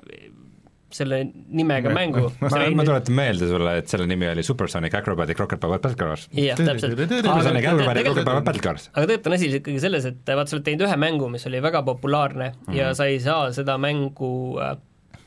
selle 0.94 1.20
nimega 1.54 1.90
mängu. 1.94 2.28
ma, 2.42 2.50
ma 2.78 2.84
tuletan 2.86 3.16
meelde 3.18 3.48
sulle, 3.50 3.76
et 3.82 3.88
selle 3.90 4.06
nimi 4.10 4.28
oli 4.30 4.44
Supersonic 4.46 4.94
Acrobatic 5.00 5.40
Rocket 5.40 5.60
Powered 5.62 5.82
Battle 5.82 5.98
Cars. 5.98 6.28
jah, 6.34 6.58
täpselt. 6.58 6.98
Supersonic 6.98 7.66
Acrobatic 7.72 8.08
Rocket 8.10 8.26
Powered 8.26 8.46
Battle 8.46 8.62
Cars. 8.68 8.90
aga 8.94 9.08
tegelikult 9.08 9.32
on 9.32 9.38
asi 9.40 9.50
ikkagi 9.58 9.80
selles, 9.86 10.06
et 10.10 10.34
vaat 10.36 10.50
sa 10.52 10.58
oled 10.58 10.66
teinud 10.70 10.86
ühe 10.88 10.98
mängu, 11.02 11.30
mis 11.34 11.46
oli 11.50 11.62
väga 11.66 11.82
populaarne 11.88 12.50
mm 12.52 12.60
Mhm. 12.60 12.72
-hmm. 12.74 12.78
ja 12.82 12.94
sa 12.94 13.06
ei 13.10 13.20
saa 13.20 13.52
seda 13.54 13.78
mängu 13.78 14.60
äh, 14.62 14.78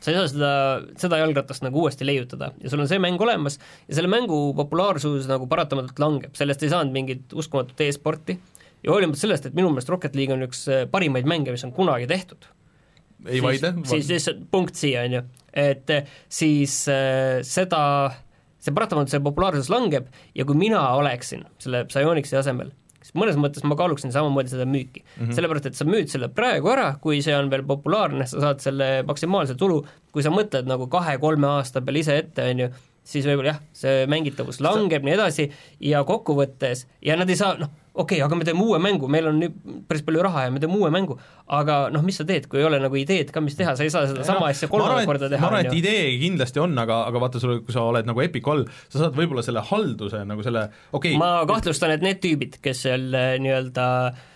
sa 0.03 0.11
ei 0.11 0.17
saa 0.19 0.31
seda, 0.31 0.53
seda 0.99 1.21
jalgratast 1.23 1.63
nagu 1.65 1.85
uuesti 1.85 2.07
leiutada. 2.07 2.51
Ja 2.63 2.73
sul 2.73 2.83
on 2.83 2.91
see 2.91 3.01
mäng 3.03 3.21
olemas. 3.23 3.59
Ja 3.87 3.99
selle 3.99 4.11
mängu 4.11 4.49
populaarsus 4.59 5.29
nagu 5.31 5.47
paratamatult 5.51 6.03
langeb, 6.03 6.35
sellest 6.39 6.65
ei 6.67 6.73
saanud 6.73 6.95
mingit 6.95 7.37
uskumatut 7.39 7.81
e-sporti. 7.87 8.39
Ja 8.83 8.91
hoolimata 8.91 9.21
sellest, 9.21 9.47
et 9.47 9.55
minu 9.55 9.71
meelest 9.71 9.93
Rocket 9.93 10.17
League 10.19 10.35
on 10.35 10.43
üks 10.49 10.65
äh, 10.67 10.83
parimaid 10.91 11.29
mänge, 11.31 11.55
mis 11.55 11.63
on 11.63 11.71
kunagi 11.77 12.09
tehtud, 12.11 12.49
ei 13.31 13.39
vaidle, 13.45 13.77
siis 13.87 14.09
lihtsalt 14.11 14.41
punkt 14.51 14.79
siia, 14.79 15.05
on 15.07 15.15
ju, 15.15 15.23
et 15.63 15.91
eh, 15.95 16.09
siis 16.27 16.81
äh, 16.91 17.39
seda, 17.47 17.83
see 18.59 18.75
paratamatult 18.75 19.15
see 19.15 19.23
populaarsus 19.23 19.71
langeb. 19.71 20.09
Ja 20.35 20.47
kui 20.49 20.59
mina 20.59 20.83
oleksin 20.99 21.47
selle 21.63 21.85
Psyonixi 21.87 22.35
asemel, 22.41 22.73
siis 23.03 23.17
mõnes 23.19 23.39
mõttes 23.41 23.67
ma 23.67 23.77
kaaluksin 23.79 24.15
samamoodi 24.15 24.53
seda 24.53 24.67
müüki 24.69 25.03
mm. 25.03 25.11
-hmm. 25.19 25.35
sellepärast, 25.37 25.69
et 25.71 25.79
sa 25.79 25.87
müüd 25.89 26.11
selle 26.13 26.31
praegu 26.33 26.71
ära, 26.73 26.93
kui 27.03 27.21
see 27.25 27.35
on 27.37 27.51
veel 27.53 27.67
populaarne, 27.67 28.27
sa 28.31 28.47
saad 28.47 28.65
selle 28.65 28.89
maksimaalse 29.09 29.59
tulu, 29.59 29.83
kui 30.15 30.25
sa 30.25 30.33
mõtled 30.35 30.71
nagu 30.71 30.89
kahe-kolme 30.93 31.49
aasta 31.59 31.83
peale 31.83 32.03
ise 32.05 32.17
ette, 32.23 32.47
on 32.55 32.65
ju, 32.67 32.73
siis 33.03 33.27
võib-olla 33.27 33.55
jah, 33.57 33.63
see 33.77 34.07
mängitavus 34.11 34.61
langeb, 34.63 35.05
nii 35.07 35.17
edasi, 35.19 35.49
ja 35.81 36.05
kokkuvõttes, 36.07 36.87
ja 37.03 37.19
nad 37.19 37.31
ei 37.31 37.39
saa, 37.39 37.57
noh, 37.59 37.73
okei 37.93 38.19
okay,, 38.19 38.25
aga 38.25 38.39
me 38.39 38.47
teeme 38.49 38.65
uue 38.65 38.79
mängu, 38.83 39.09
meil 39.13 39.29
on 39.29 39.39
nüüd 39.43 39.57
päris 39.89 40.05
palju 40.07 40.25
raha 40.25 40.47
ja 40.47 40.53
me 40.55 40.63
teeme 40.63 40.79
uue 40.81 40.89
mängu, 40.95 41.19
aga 41.53 41.79
noh, 41.93 42.05
mis 42.07 42.17
sa 42.21 42.27
teed, 42.29 42.49
kui 42.49 42.63
ei 42.63 42.67
ole 42.69 42.81
nagu 42.81 42.97
ideed 42.97 43.33
ka, 43.35 43.43
mis 43.45 43.57
teha, 43.59 43.75
sa 43.77 43.85
ei 43.85 43.93
saa 43.93 44.09
seda 44.09 44.25
sama 44.27 44.49
asja 44.49 44.71
kolmandat 44.73 45.09
korda 45.11 45.29
teha, 45.33 45.43
ma 45.45 45.51
arvan, 45.53 45.69
et 45.69 45.77
idee 45.77 46.07
kindlasti 46.23 46.63
on, 46.63 46.77
aga, 46.81 47.03
aga 47.11 47.23
vaata 47.27 47.43
sulle, 47.43 47.61
kui 47.67 47.77
sa 47.77 47.85
oled 47.91 48.09
nagu 48.09 48.25
Epic 48.25 48.49
all, 48.49 48.65
sa 48.89 49.05
saad 49.05 49.19
võib-olla 49.19 49.45
selle 49.45 49.65
halduse 49.69 50.25
nagu 50.29 50.45
selle, 50.47 50.67
okei. 50.93 51.15
Okay,, 51.15 51.21
ma 51.21 51.47
kahtlustan, 51.49 51.93
et 51.97 52.05
need 52.05 52.23
tüübid, 52.25 52.61
kes 52.65 52.87
seal 52.89 53.09
äh, 53.13 53.35
nii-öelda 53.45 53.89
äh, 54.09 54.29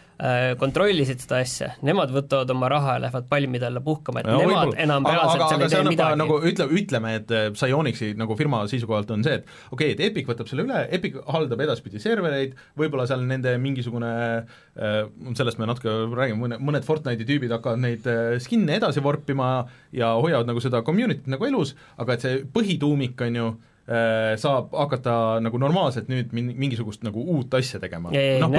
kontrollisid 0.61 1.21
seda 1.21 1.41
asja, 1.45 1.67
nemad 1.85 2.13
võtavad 2.15 2.51
oma 2.55 2.71
raha 2.73 2.95
ja 2.97 3.03
lähevad 3.05 3.27
palmide 3.29 3.67
alla 3.69 3.83
puhkama, 3.85 4.23
et 4.23 4.29
No 4.31 4.39
nemad 4.41 4.71
võib-olla. 4.71 4.83
enam 4.87 5.09
reaalselt 5.09 5.45
seal 5.51 5.65
ei 5.65 5.69
tee 5.69 5.81
juba 5.83 5.93
midagi 5.93 6.21
nagu 6.23 6.39
ütle, 6.51 6.67
ütleme, 6.81 7.13
et 7.21 7.35
äh, 7.37 7.45
Psyonixi 7.53 8.09
nagu 8.17 8.39
firma 8.39 8.63
seisukohalt 8.71 9.13
on 9.13 9.27
see, 9.27 9.37
et 9.43 9.53
okei 9.75 9.93
okay,, 9.93 9.97
et 9.97 10.03
Epic 10.09 10.31
võtab 10.31 10.49
selle 10.49 10.65
üle, 10.65 10.81
Epic 10.97 11.21
haldab 11.29 11.61
edaspidi 11.67 12.01
servereid, 12.01 12.57
võib-olla 12.81 13.05
seal 13.11 13.27
nende 13.29 13.53
mingisugune 13.61 14.15
äh, 14.41 14.99
sellest 15.37 15.61
me 15.61 15.69
natuke 15.69 15.93
räägime, 16.17 16.41
mõne, 16.47 16.61
mõned 16.65 16.89
Fortnite'i 16.89 17.29
tüübid 17.29 17.53
hakkavad 17.59 17.85
neid 17.85 18.09
äh, 18.09 18.41
skin'e 18.43 18.81
edasi 18.81 19.05
vorpima 19.05 19.51
ja 19.93 20.15
hoiavad 20.17 20.49
nagu 20.49 20.65
seda 20.65 20.81
community't 20.87 21.29
nagu 21.29 21.49
elus, 21.49 21.77
aga 22.01 22.17
et 22.17 22.25
see 22.25 22.45
põhituumik 22.57 23.21
on 23.29 23.43
ju 23.43 23.49
äh, 23.53 23.76
saab 23.87 24.73
hakata 24.75 25.39
nagu 25.45 25.59
normaalselt 25.63 26.09
nüüd 26.11 26.33
min- 26.35 26.55
mingisugust 26.59 27.05
nagu 27.07 27.23
uut 27.37 27.55
asja 27.55 27.79
tegema. 27.79 28.11
Noh, 28.11 28.57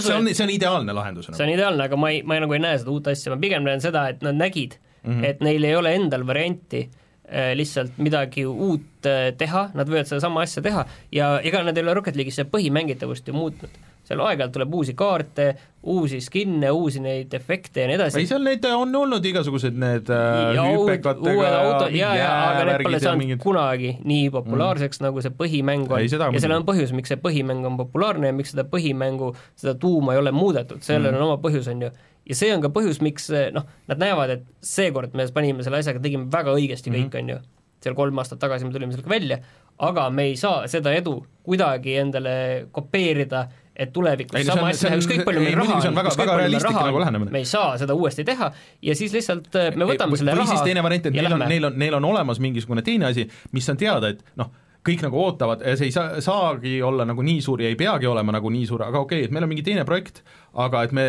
see 0.00 0.14
on, 0.14 0.30
see 0.32 0.44
on 0.46 0.52
ideaalne 0.54 0.94
lahendus 0.96 1.28
see 1.28 1.44
on 1.44 1.52
ideaalne, 1.52 1.84
aga 1.84 1.98
ma 2.00 2.10
ei, 2.14 2.22
ma 2.24 2.38
ei, 2.38 2.44
nagu 2.46 2.56
ei 2.56 2.62
näe 2.64 2.78
seda 2.80 2.94
uut 2.94 3.10
asja, 3.12 3.34
ma 3.34 3.40
pigem 3.42 3.66
näen 3.66 3.84
seda, 3.84 4.06
et 4.08 4.24
nad 4.24 4.38
nägid 4.40 4.78
mm. 5.04 5.12
-hmm. 5.12 5.24
et 5.24 5.40
neil 5.44 5.64
ei 5.64 5.76
ole 5.76 5.94
endal 5.94 6.26
varianti 6.26 6.80
äh, 6.88 7.52
lihtsalt 7.54 7.98
midagi 7.98 8.46
uut 8.46 9.06
äh, 9.06 9.32
teha, 9.38 9.68
nad 9.74 9.88
võivad 9.88 10.08
sedasama 10.08 10.44
asja 10.48 10.62
teha 10.62 10.86
ja 11.12 11.40
ega 11.40 11.62
nad 11.62 11.76
ei 11.76 11.84
ole 11.84 11.94
Rocket 11.94 12.16
League'is 12.16 12.40
seda 12.40 12.50
põhimängitavust 12.50 13.28
ju 13.28 13.36
muutnud. 13.36 13.70
Seal 14.04 14.20
aeg-ajalt 14.20 14.52
tuleb 14.52 14.74
uusi 14.76 14.94
kaarte, 14.96 15.46
uusi 15.90 16.20
skin'e, 16.24 16.70
uusi 16.72 17.00
neid 17.04 17.32
efekte 17.36 17.84
ja 17.84 17.88
nii 17.88 17.96
edasi 17.98 18.20
ei, 18.20 18.28
seal 18.28 18.44
neid 18.44 18.64
on 18.68 18.92
olnud 19.00 19.24
igasugused 19.28 19.76
need 19.80 20.10
äh, 20.12 20.54
ja 20.56 20.64
hüpekatega 20.68 21.50
autod 21.60 21.96
ja, 21.96 22.12
ja 22.18 22.30
aga 22.50 22.66
need 22.68 22.84
pole 22.86 22.98
ja 22.98 23.04
saanud 23.06 23.24
mingid 23.24 23.42
kunagi 23.42 23.94
nii 24.04 24.30
populaarseks 24.34 25.00
mm., 25.00 25.08
nagu 25.08 25.24
see 25.24 25.34
põhimäng 25.40 25.88
on 25.88 26.04
ja 26.04 26.20
muidugi. 26.32 26.52
on 26.56 26.68
põhjus, 26.68 26.94
miks 26.96 27.12
see 27.12 27.20
põhimäng 27.20 27.68
on 27.68 27.80
populaarne 27.80 28.32
ja 28.32 28.36
miks 28.36 28.54
seda 28.54 28.66
põhimängu, 28.68 29.32
seda 29.60 29.76
tuuma 29.80 30.16
ei 30.16 30.22
ole 30.22 30.34
muudetud, 30.36 30.84
sellel 30.84 31.12
mm. 31.12 31.20
on 31.20 31.28
oma 31.30 31.40
põhjus, 31.44 31.68
on 31.72 31.84
ju. 31.86 31.92
ja 32.28 32.38
see 32.38 32.52
on 32.54 32.64
ka 32.64 32.72
põhjus, 32.76 33.00
miks 33.04 33.28
noh, 33.56 33.68
nad 33.90 34.00
näevad, 34.00 34.36
et 34.36 34.46
seekord 34.64 35.16
me 35.16 35.28
panime 35.34 35.66
selle 35.66 35.80
asjaga, 35.84 36.04
tegime 36.04 36.28
väga 36.32 36.56
õigesti 36.56 36.92
kõik, 36.92 37.20
on 37.20 37.36
ju. 37.36 37.42
seal 37.84 37.96
kolm 37.96 38.20
aastat 38.20 38.40
tagasi 38.40 38.68
me 38.68 38.72
tulime 38.72 38.92
sellega 38.92 39.12
välja, 39.12 39.40
aga 39.84 40.08
me 40.10 40.30
ei 40.30 40.36
saa 40.40 40.64
seda 40.70 40.92
edu 40.96 41.18
kuidagi 41.44 41.98
endale 42.00 42.34
kopeerida, 42.72 43.44
et 43.76 43.92
tulevikus 43.92 44.38
Ei, 44.38 44.44
sama 44.46 44.68
asja 44.70 44.92
ükskõik 44.94 45.24
palju 45.26 45.40
ei, 45.42 45.48
meil 45.50 45.56
raha 45.58 45.78
on 45.88 45.96
väga- 45.98 46.12
ükskõik 46.12 46.28
palju 46.30 46.50
meil 46.52 46.66
raha 46.66 46.84
nagu 46.86 46.96
on, 46.96 47.02
lähenemine. 47.02 47.30
me 47.34 47.40
ei 47.42 47.48
saa 47.50 47.72
seda 47.80 47.94
uuesti 47.98 48.24
teha 48.24 48.52
ja 48.82 48.94
siis 48.94 49.12
lihtsalt 49.16 49.48
äh, 49.58 49.72
me 49.76 49.88
võtame 49.88 50.18
selle 50.20 50.34
või 50.34 50.44
raha 50.44 50.52
siis 50.54 50.62
teine 50.68 50.82
variant, 50.86 51.06
et 51.10 51.16
neil 51.18 51.32
on, 51.32 51.46
neil 51.48 51.64
on, 51.70 51.78
neil 51.82 51.94
on 51.98 52.04
olemas 52.12 52.38
mingisugune 52.44 52.82
teine 52.86 53.10
asi, 53.10 53.26
mis 53.52 53.68
on 53.72 53.80
teada, 53.80 54.12
et 54.14 54.22
noh, 54.38 54.52
kõik 54.84 55.04
nagu 55.06 55.20
ootavad, 55.20 55.62
see 55.78 55.88
ei 55.88 55.94
saa, 55.94 56.20
saagi 56.24 56.76
olla 56.84 57.06
nagu 57.08 57.24
nii 57.24 57.40
suur 57.44 57.62
ja 57.64 57.70
ei 57.72 57.78
peagi 57.78 58.08
olema 58.08 58.34
nagu 58.36 58.50
nii 58.52 58.66
suur, 58.68 58.84
aga 58.86 59.00
okei 59.00 59.22
okay,, 59.22 59.28
et 59.28 59.34
meil 59.34 59.46
on 59.46 59.50
mingi 59.50 59.64
teine 59.64 59.84
projekt, 59.88 60.20
aga 60.60 60.82
et 60.86 60.92
me, 60.94 61.04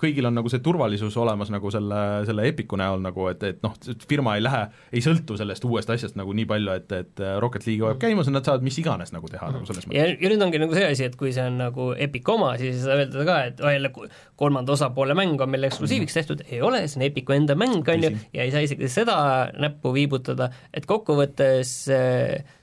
kõigil 0.00 0.26
on 0.28 0.36
nagu 0.36 0.50
see 0.52 0.62
turvalisus 0.64 1.16
olemas 1.20 1.52
nagu 1.54 1.70
selle, 1.72 2.00
selle 2.28 2.48
Epiku 2.50 2.78
näol 2.80 3.02
nagu, 3.04 3.28
et, 3.30 3.44
et 3.46 3.62
noh, 3.64 3.76
firma 4.10 4.34
ei 4.36 4.44
lähe, 4.44 4.64
ei 4.92 5.04
sõltu 5.04 5.38
sellest 5.38 5.64
uuest 5.68 5.92
asjast 5.94 6.18
nagu 6.18 6.34
nii 6.36 6.48
palju, 6.50 6.74
et, 6.80 6.96
et 6.98 7.24
Rocket 7.42 7.68
League 7.68 7.86
hoiab 7.86 8.02
käimas 8.02 8.28
ja 8.28 8.34
nad 8.34 8.48
saavad 8.48 8.66
mis 8.66 8.78
iganes 8.82 9.14
nagu 9.14 9.30
teha 9.30 9.52
nagu 9.54 9.70
selles 9.70 9.86
mõttes. 9.86 10.18
ja, 10.18 10.30
nüüd 10.34 10.46
ongi 10.48 10.62
nagu 10.64 10.76
see 10.76 10.90
asi, 10.90 11.06
et 11.06 11.18
kui 11.20 11.34
see 11.36 11.46
on 11.46 11.60
nagu 11.62 11.90
Epic 11.94 12.28
oma, 12.34 12.52
siis 12.60 12.74
ei 12.74 12.84
saa 12.84 12.98
öelda 12.98 13.26
ka, 13.28 13.40
et 13.52 13.62
oh, 13.64 13.70
jälle 13.70 13.94
kolmanda 14.40 14.74
osapoole 14.74 15.14
mäng 15.18 15.40
on 15.40 15.52
meil 15.52 15.70
eksklusiiviks 15.70 16.18
tehtud, 16.18 16.42
ei 16.50 16.62
ole, 16.64 16.82
see 16.90 17.00
on 17.00 17.06
Epicu 17.06 17.38
enda 17.38 17.54
mäng, 17.58 17.86
on 17.86 18.08
ju, 18.08 18.14
ja 18.34 18.46
ei 18.46 18.54
saa 18.54 18.66
isegi 18.66 18.90
seda 18.90 19.20
näppu 19.60 19.94
viibutada, 19.94 20.50
et 20.74 20.90
kokkuvõttes 20.90 21.76
äh, 21.94 22.58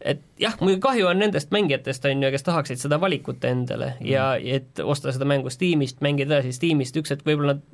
et 0.00 0.22
jah, 0.38 0.54
muidugi 0.60 0.82
kahju 0.84 1.08
on 1.10 1.18
nendest 1.22 1.50
mängijatest, 1.54 2.04
on 2.10 2.22
ju, 2.22 2.30
kes 2.34 2.46
tahaksid 2.46 2.82
seda 2.82 3.00
valikut 3.02 3.44
endale 3.48 3.94
ja 4.04 4.30
et 4.38 4.78
osta 4.84 5.14
seda 5.14 5.26
mängu 5.28 5.50
Steamist, 5.50 6.02
mängida 6.04 6.38
edasi 6.38 6.54
Steamist, 6.54 6.96
üks 7.00 7.14
hetk 7.14 7.26
võib-olla 7.26 7.56
nad 7.56 7.64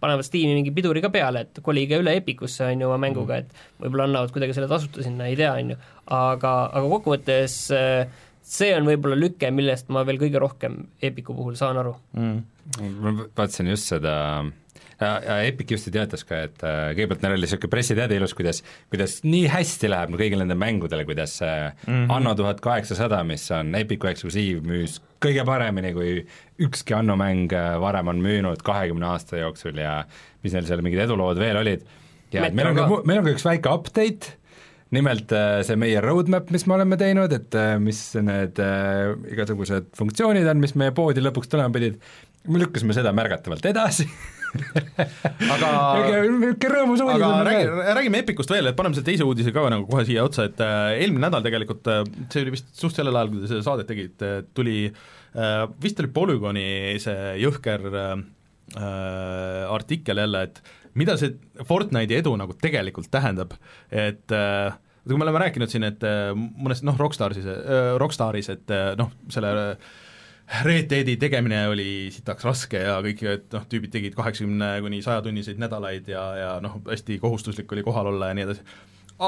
panevad 0.00 0.24
Steam'i 0.24 0.56
mingi 0.56 0.72
piduri 0.74 1.02
ka 1.04 1.10
peale, 1.12 1.44
et 1.44 1.60
kolige 1.62 2.00
üle 2.00 2.14
Epicusse, 2.16 2.64
on 2.64 2.82
ju, 2.82 2.88
oma 2.88 2.98
mänguga, 3.04 3.42
et 3.42 3.82
võib-olla 3.82 4.08
annavad 4.08 4.32
kuidagi 4.34 4.56
selle 4.56 4.70
tasuta 4.70 5.04
sinna, 5.04 5.28
ei 5.28 5.36
tea, 5.38 5.52
on 5.60 5.74
ju, 5.74 5.78
aga, 6.16 6.54
aga 6.72 6.86
kokkuvõttes 6.94 7.56
äh, 7.76 8.22
see 8.50 8.72
on 8.76 8.88
võib-olla 8.88 9.18
lüke, 9.18 9.50
millest 9.54 9.90
ma 9.92 10.02
veel 10.08 10.18
kõige 10.20 10.40
rohkem 10.42 10.80
Epicu 11.02 11.36
puhul 11.36 11.58
saan 11.60 11.78
aru. 11.82 11.94
mm. 12.16 12.88
ma 13.04 13.14
vaatasin 13.26 13.70
just 13.70 13.92
seda 13.92 14.14
ja, 15.00 15.10
ja 15.24 15.36
Epic 15.48 15.72
just 15.74 15.88
teatas 15.92 16.24
ka, 16.28 16.42
et 16.48 16.64
äh, 16.66 16.90
kõigepealt 16.96 17.24
neil 17.24 17.36
oli 17.36 17.46
niisugune 17.46 17.72
pressiteade 17.72 18.16
ilus, 18.18 18.34
kuidas, 18.36 18.62
kuidas 18.92 19.18
nii 19.26 19.46
hästi 19.50 19.90
läheb 19.90 20.12
no 20.12 20.20
kõigil 20.20 20.42
nendel 20.42 20.58
mängudele, 20.60 21.06
kuidas 21.08 21.38
äh, 21.44 21.70
mm 21.86 21.92
-hmm. 21.92 22.16
Anno 22.16 22.34
tuhat 22.38 22.60
kaheksasada, 22.64 23.22
mis 23.24 23.46
on 23.56 23.74
Epicu 23.74 24.10
eksklusiiv, 24.10 24.62
müüs 24.66 25.00
kõige 25.24 25.44
paremini, 25.44 25.92
kui 25.96 26.26
ükski 26.60 26.94
Anno 26.96 27.16
mäng 27.16 27.52
äh, 27.52 27.80
varem 27.80 28.08
on 28.08 28.20
müünud 28.20 28.62
kahekümne 28.64 29.06
aasta 29.06 29.40
jooksul 29.40 29.78
ja 29.78 30.04
mis 30.42 30.52
neil 30.52 30.66
seal 30.66 30.82
mingid 30.82 31.00
edulood 31.06 31.38
veel 31.38 31.56
olid. 31.56 31.86
ja 32.32 32.46
et 32.46 32.54
meil 32.54 32.68
on 32.68 32.76
ka., 32.76 33.02
meil 33.04 33.18
on 33.18 33.24
ka 33.24 33.34
üks 33.34 33.44
väike 33.44 33.72
update, 33.72 34.36
nimelt 34.90 35.32
äh, 35.32 35.62
see 35.66 35.76
meie 35.76 36.00
roadmap, 36.00 36.50
mis 36.50 36.66
me 36.66 36.74
oleme 36.74 36.96
teinud, 37.00 37.32
et 37.32 37.54
äh, 37.54 37.78
mis 37.78 38.02
need 38.14 38.58
äh, 38.58 39.14
igasugused 39.32 39.92
funktsioonid 39.98 40.48
on, 40.50 40.60
mis 40.60 40.74
meie 40.74 40.92
poodi 40.92 41.22
lõpuks 41.22 41.50
tulema 41.50 41.72
pidid, 41.74 42.00
me 42.48 42.62
lükkasime 42.62 42.96
seda 42.96 43.12
märgatavalt 43.12 43.66
edasi 43.70 44.08
aga 44.50 45.68
niisugune 46.26 46.72
rõõmus 46.72 47.02
uudis 47.04 47.24
on 47.26 47.46
räägi, 47.46 47.68
räägime 47.98 48.22
Epicust 48.24 48.50
veel, 48.52 48.70
et 48.70 48.78
paneme 48.78 48.96
selle 48.96 49.06
teise 49.06 49.26
uudise 49.26 49.54
ka 49.54 49.66
nagu 49.72 49.86
kohe 49.90 50.04
siia 50.08 50.24
otsa, 50.26 50.48
et 50.50 50.60
äh, 50.64 50.96
eelmine 51.04 51.28
nädal 51.28 51.44
tegelikult, 51.46 51.86
äh, 51.90 52.02
see 52.32 52.44
oli 52.44 52.56
vist 52.56 52.68
suht 52.76 52.98
sellel 52.98 53.16
ajal, 53.16 53.32
kui 53.32 53.44
te 53.44 53.52
seda 53.52 53.64
saadet 53.66 53.90
tegite, 53.90 54.32
tuli 54.56 54.76
äh, 54.90 55.62
vist 55.82 56.02
oli 56.02 56.12
Polygoni 56.14 56.66
see 57.02 57.32
jõhker 57.44 57.88
äh, 57.90 58.12
äh, 58.74 59.64
artikkel 59.70 60.22
jälle, 60.24 60.44
et 60.50 60.62
mida 60.98 61.16
see 61.20 61.36
Fortnite'i 61.66 62.18
edu 62.18 62.34
nagu 62.40 62.56
tegelikult 62.58 63.10
tähendab, 63.14 63.54
et 63.90 64.34
äh, 64.34 64.74
kui 65.06 65.16
me 65.16 65.26
oleme 65.26 65.42
rääkinud 65.46 65.70
siin, 65.72 65.86
et 65.88 66.04
äh, 66.06 66.30
mõnes 66.34 66.82
noh, 66.86 66.98
Rockstarsis 66.98 67.46
äh,, 67.48 67.94
Rockstaris, 68.00 68.50
et 68.52 68.74
äh, 68.74 68.92
noh, 68.98 69.12
selle 69.32 69.52
Red 70.64 70.88
Deadi 70.90 71.14
tegemine 71.20 71.60
oli 71.70 72.10
sitaks 72.10 72.44
raske 72.46 72.80
ja 72.82 72.96
kõik, 73.04 73.22
noh, 73.54 73.66
tüübid 73.70 73.92
tegid 73.94 74.16
kaheksakümne 74.18 74.72
kuni 74.82 74.98
sajatunniseid 75.04 75.60
nädalaid 75.62 76.08
ja, 76.10 76.24
ja 76.38 76.48
noh, 76.62 76.80
hästi 76.88 77.20
kohustuslik 77.22 77.70
oli 77.72 77.84
kohal 77.86 78.10
olla 78.10 78.32
ja 78.32 78.38
nii 78.38 78.46
edasi. 78.48 78.64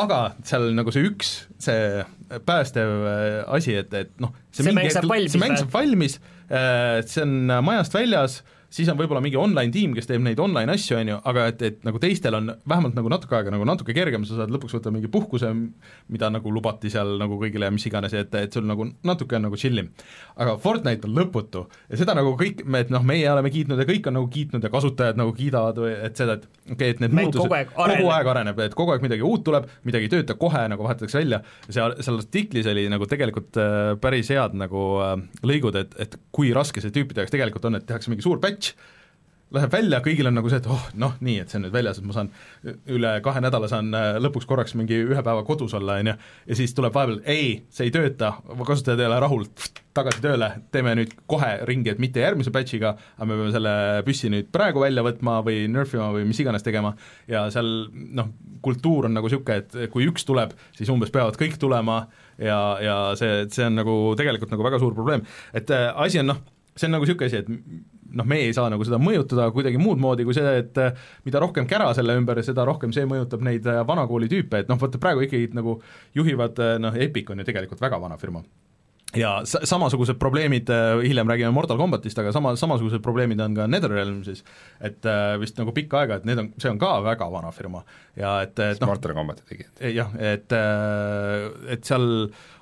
aga 0.03 0.19
seal 0.49 0.71
nagu 0.75 0.95
see 0.95 1.07
üks, 1.07 1.31
see 1.63 2.03
päästev 2.49 2.95
äh, 3.07 3.37
asi, 3.55 3.77
et, 3.85 3.95
et 3.95 4.11
noh, 4.23 4.35
See 4.53 4.75
mäng 4.75 4.91
saab 4.93 5.07
valmis 5.09 5.37
see 5.37 5.45
mäng 5.45 5.57
saab 5.61 5.73
valmis, 5.77 6.19
see 6.51 7.23
on 7.23 7.55
majast 7.65 7.95
väljas, 7.97 8.43
siis 8.73 8.89
on 8.89 8.99
võib-olla 8.99 9.21
mingi 9.25 9.39
online 9.41 9.73
tiim, 9.75 9.93
kes 9.97 10.09
teeb 10.09 10.23
neid 10.25 10.41
online 10.43 10.73
asju, 10.73 10.97
on 10.99 11.11
ju, 11.13 11.19
aga 11.29 11.47
et, 11.53 11.63
et 11.69 11.83
nagu 11.87 12.01
teistel 12.03 12.37
on 12.39 12.51
vähemalt 12.69 12.97
nagu 12.97 13.11
natuke 13.13 13.37
aega 13.37 13.53
nagu 13.53 13.67
natuke 13.69 13.95
kergem, 13.97 14.25
sa 14.29 14.39
saad 14.41 14.53
lõpuks 14.55 14.77
võtta 14.79 14.93
mingi 14.95 15.11
puhkuse, 15.13 15.51
mida 16.13 16.31
nagu 16.33 16.53
lubati 16.55 16.91
seal 16.93 17.17
nagu 17.21 17.37
kõigile 17.41 17.69
ja 17.69 17.75
mis 17.75 17.87
iganes, 17.89 18.15
et, 18.17 18.33
et 18.39 18.57
sul 18.57 18.65
nagu 18.69 18.89
natuke 19.07 19.37
on 19.39 19.47
nagu 19.49 19.61
chill 19.61 19.83
im. 19.83 19.91
aga 20.41 20.57
Fortnite 20.63 21.09
on 21.09 21.17
lõputu 21.19 21.67
ja 21.91 22.01
seda 22.01 22.17
nagu 22.19 22.35
kõik, 22.41 22.65
me, 22.65 22.83
et 22.87 22.93
noh, 22.93 23.05
meie 23.07 23.29
oleme 23.31 23.53
kiitnud 23.53 23.81
ja 23.83 23.89
kõik 23.89 24.09
on 24.09 24.19
nagu 24.19 24.31
kiitnud 24.33 24.65
ja 24.65 24.73
kasutajad 24.73 25.21
nagu 25.21 25.35
kiidavad 25.37 25.83
või 25.85 25.93
et 26.09 26.17
seda, 26.19 26.39
et 26.41 26.49
okei 26.49 26.75
okay,, 26.75 26.95
et 26.97 27.05
need 27.05 27.13
Mäng 27.13 27.29
muutused 27.29 27.45
kogu 27.45 27.59
aeg 27.59 27.75
areneb. 27.77 28.01
kogu 28.01 28.15
aeg 28.17 28.33
areneb, 28.35 28.65
et 28.67 28.77
kogu 28.79 28.95
aeg 28.95 29.05
midagi 29.05 29.27
uut 29.27 29.45
tuleb, 29.45 29.69
midagi 29.89 30.09
ei 30.09 30.15
tööta 30.17 30.39
kohe, 30.41 30.65
nagu 30.73 30.87
vahetatakse 30.87 31.21
välja, 31.21 31.43
seal, 31.69 31.97
seal 32.01 32.21
artiklis 32.23 32.69
oli 32.73 32.87
nagu 32.93 33.09
tegelikult 33.11 33.61
äh, 33.61 33.93
päris 34.01 34.33
head 34.33 34.57
nagu 34.57 34.87
äh, 35.05 35.15
lõigud, 35.45 35.77
et, 35.81 35.97
et 36.01 36.17
kui 36.33 36.53
raske 36.57 36.81
see 36.81 36.95
tüüpide 36.95 37.25
jaoks 37.25 37.35
tegelikult 37.35 37.69
on, 37.69 37.79
et 37.79 37.87
tehakse 37.89 38.13
mingi 38.13 38.25
suur 38.25 38.41
patch, 38.63 38.91
läheb 39.53 39.73
välja, 39.73 39.99
kõigil 40.01 40.29
on 40.31 40.39
nagu 40.39 40.49
see, 40.49 40.63
et 40.63 40.67
oh 40.73 40.85
noh, 40.97 41.13
nii, 41.21 41.43
et 41.43 41.51
see 41.53 41.59
on 41.59 41.67
nüüd 41.67 41.75
väljas, 41.75 41.99
et 42.01 42.07
ma 42.09 42.15
saan 42.17 42.31
üle 42.89 43.11
kahe 43.25 43.43
nädala 43.45 43.69
saan 43.69 43.91
äh, 43.93 44.15
lõpuks 44.23 44.47
korraks 44.49 44.73
mingi 44.79 44.97
ühe 45.03 45.21
päeva 45.21 45.43
kodus 45.45 45.75
olla, 45.77 45.99
on 46.01 46.09
ju, 46.09 46.15
ja 46.49 46.57
siis 46.57 46.73
tuleb 46.77 46.95
vahepeal, 46.95 47.21
ei, 47.29 47.51
see 47.69 47.91
ei 47.91 47.93
tööta, 47.93 48.31
kasutajad 48.63 49.03
ei 49.03 49.11
ole 49.11 49.19
rahul, 49.21 49.45
tagasi 49.93 50.25
tööle, 50.25 50.49
teeme 50.73 50.95
nüüd 50.97 51.13
kohe 51.29 51.51
ringi, 51.69 51.93
et 51.93 52.01
mitte 52.01 52.25
järgmise 52.25 52.55
batch'iga, 52.55 52.95
aga 53.19 53.29
me 53.29 53.37
peame 53.37 53.53
selle 53.53 53.75
püssi 54.07 54.33
nüüd 54.33 54.49
praegu 54.55 54.87
välja 54.87 55.05
võtma 55.05 55.43
või 55.45 55.67
nerfima 55.69 56.09
või 56.17 56.25
mis 56.31 56.41
iganes 56.41 56.65
tegema 56.65 56.95
ja 57.29 57.45
seal 57.53 57.69
noh, 57.93 58.33
kultuur 58.65 59.11
on 59.11 59.19
nagu 59.19 59.29
niisugune, 59.29 59.61
et 59.61 59.93
kui 59.93 60.09
üks 60.09 60.25
tuleb, 60.25 60.57
siis 60.79 60.89
umbes 60.95 61.13
peavad 61.13 61.37
kõik 61.37 61.61
tulema 61.61 62.07
ja, 62.41 62.59
ja 62.81 62.99
see, 63.21 63.45
see 63.53 63.69
on 63.69 63.77
nagu 63.83 64.01
tegelikult 64.17 64.55
nagu 64.55 64.65
väga 64.65 64.81
suur 64.81 64.97
probleem. 64.97 65.29
et 65.53 65.69
äh, 65.77 65.91
asi 65.93 66.25
on 66.25 66.33
noh, 66.33 66.45
see 66.73 66.89
on 66.89 66.97
nagu 66.97 67.05
niisugune 67.05 67.29
asi, 67.29 67.45
et 67.45 67.92
noh, 68.19 68.29
meie 68.29 68.49
ei 68.49 68.57
saa 68.57 68.71
nagu 68.73 68.85
seda 68.87 69.01
mõjutada 69.03 69.49
kuidagi 69.55 69.81
muud 69.83 70.01
moodi 70.03 70.27
kui 70.29 70.37
see, 70.37 70.57
et 70.63 70.81
äh, 70.83 70.97
mida 71.27 71.43
rohkem 71.43 71.69
kära 71.71 71.91
selle 71.97 72.17
ümber, 72.19 72.43
seda 72.47 72.67
rohkem 72.69 72.95
see 72.95 73.07
mõjutab 73.09 73.45
neid 73.47 73.69
äh, 73.69 73.83
vanakooli 73.89 74.31
tüüpe, 74.33 74.63
et 74.63 74.73
noh, 74.73 74.81
vaata 74.81 75.01
praegu 75.03 75.25
ikkagi 75.27 75.53
nagu 75.59 75.79
juhivad 76.19 76.61
äh, 76.63 76.77
noh, 76.83 76.99
Epic 77.07 77.31
on 77.33 77.43
ju 77.43 77.49
tegelikult 77.49 77.83
väga 77.83 78.01
vana 78.03 78.21
firma 78.21 78.45
ja 79.17 79.33
sa-, 79.49 79.61
samasugused 79.69 80.17
probleemid, 80.21 80.71
hiljem 81.03 81.29
räägime 81.29 81.51
Mortal 81.55 81.79
Combatist, 81.79 82.19
aga 82.19 82.33
sama, 82.33 82.55
samasugused 82.57 83.03
probleemid 83.05 83.41
on 83.45 83.57
ka 83.57 83.67
NetherRealmsis, 83.69 84.43
et 84.81 85.09
äh, 85.09 85.35
vist 85.41 85.59
nagu 85.61 85.75
pikka 85.77 86.03
aega, 86.03 86.21
et 86.21 86.29
need 86.29 86.41
on, 86.41 86.49
see 86.63 86.71
on 86.73 86.81
ka 86.81 86.95
väga 87.05 87.29
vana 87.33 87.53
firma. 87.53 87.83
Ja 88.19 88.39
et, 88.45 88.57
et 88.61 88.81
noh, 88.81 88.93
Mortal 88.93 89.15
Combati 89.17 89.45
tegid. 89.49 89.71
jah, 89.93 90.13
et, 90.21 90.53
äh, 90.57 91.49
et 91.77 91.89
seal 91.89 92.07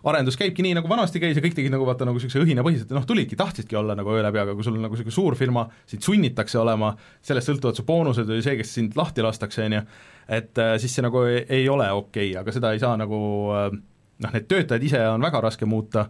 arendus 0.06 0.38
käibki 0.40 0.64
nii, 0.64 0.76
nagu 0.78 0.90
vanasti 0.90 1.22
käis 1.22 1.38
ja 1.38 1.44
kõik 1.44 1.56
tegid 1.58 1.74
nagu 1.74 1.86
vaata 1.88 2.08
nagu 2.08 2.18
niisuguse 2.18 2.42
õhinapõhiselt 2.42 2.90
ja 2.90 2.98
noh, 2.98 3.06
tulidki, 3.06 3.38
tahtsidki 3.38 3.78
olla 3.78 3.96
nagu 3.98 4.14
öö 4.14 4.24
läbi, 4.24 4.40
aga 4.42 4.56
kui 4.56 4.66
sul 4.66 4.78
on 4.78 4.86
nagu 4.86 4.96
niisugune 4.96 5.14
suur 5.14 5.36
firma, 5.38 5.66
sind 5.90 6.06
sunnitakse 6.06 6.58
olema, 6.60 6.94
sellest 7.26 7.50
sõltuvad 7.50 7.78
su 7.78 7.84
boonused 7.86 8.30
või 8.30 8.42
see, 8.46 8.56
kes 8.60 8.74
sind 8.78 8.98
lahti 8.98 9.24
lastakse, 9.26 9.66
on 9.68 9.78
ju, 9.78 9.84
et 10.40 10.62
äh, 10.62 10.74
siis 10.82 10.96
see 10.96 11.04
nagu 11.06 11.22
ei, 11.28 11.44
ei 11.60 11.68
ole 11.70 11.90
okei 11.92 12.30
okay,, 12.32 12.40
aga 12.40 12.54
seda 12.56 12.72
ei 12.74 12.82
saa 12.82 12.96
nagu 13.00 13.20
äh, 13.56 13.68
noh, 14.24 14.34
need 14.34 14.48
töötajad 14.50 14.84
ise 14.86 15.02
on 15.10 15.24
väga 15.24 15.42
raske 15.44 15.68
muuta, 15.68 16.06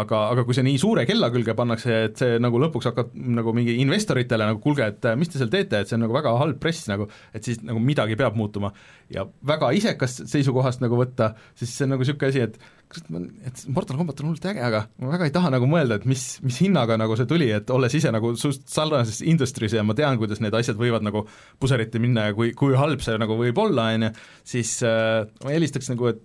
aga, 0.00 0.20
aga 0.32 0.44
kui 0.46 0.56
see 0.56 0.66
nii 0.66 0.80
suure 0.80 1.04
kella 1.08 1.30
külge 1.34 1.54
pannakse, 1.56 1.98
et 2.08 2.20
see 2.20 2.38
nagu 2.42 2.60
lõpuks 2.62 2.90
hakkab 2.90 3.12
nagu 3.14 3.54
mingi 3.56 3.76
investoritele 3.82 4.48
nagu 4.50 4.62
kuulge, 4.64 4.86
et 4.90 5.10
äh, 5.10 5.18
mis 5.18 5.30
te 5.30 5.40
seal 5.40 5.52
teete, 5.52 5.80
et 5.80 5.90
see 5.90 5.98
on 5.98 6.04
nagu 6.06 6.16
väga 6.16 6.34
halb 6.40 6.60
press 6.62 6.88
nagu, 6.90 7.08
et 7.34 7.46
siis 7.46 7.62
nagu 7.66 7.82
midagi 7.82 8.18
peab 8.20 8.38
muutuma. 8.38 8.72
ja 9.12 9.26
väga 9.46 9.68
isekast 9.76 10.24
seisukohast 10.30 10.80
nagu 10.82 10.96
võtta, 10.98 11.34
siis 11.58 11.74
see 11.76 11.84
on 11.86 11.94
nagu 11.94 12.04
niisugune 12.04 12.32
asi, 12.32 12.46
et 12.46 12.56
kas 12.94 13.04
ma, 13.12 13.20
et 13.46 13.62
Mortal 13.74 13.98
Combat 13.98 14.20
on 14.22 14.30
hullult 14.30 14.48
äge, 14.48 14.62
aga 14.64 14.84
ma 15.02 15.12
väga 15.12 15.28
ei 15.28 15.34
taha 15.34 15.52
nagu 15.54 15.68
mõelda, 15.70 15.98
et 16.00 16.08
mis, 16.08 16.24
mis 16.44 16.58
hinnaga 16.64 16.96
nagu 17.00 17.16
see 17.18 17.28
tuli, 17.30 17.50
et 17.54 17.70
olles 17.74 17.94
ise 17.96 18.12
nagu 18.14 18.34
suht 18.40 18.64
sarnases 18.70 19.20
industry's 19.26 19.76
ja 19.76 19.84
ma 19.86 19.96
tean, 19.98 20.18
kuidas 20.20 20.42
need 20.44 20.56
asjad 20.56 20.80
võivad 20.80 21.04
nagu 21.06 21.24
puseriti 21.62 22.02
minna 22.02 22.28
ja 22.30 22.36
kui, 22.36 22.54
kui 22.58 22.76
halb 22.78 23.04
see 23.04 23.18
nagu 23.20 23.38
võib 23.40 23.60
olla, 23.66 23.90
on 23.94 24.08
ju, 24.08 24.12
siis 24.54 24.76
äh, 24.86 25.24
ma 25.44 25.54
eelistaks 25.54 25.92
nagu, 25.92 26.12
et, 26.14 26.22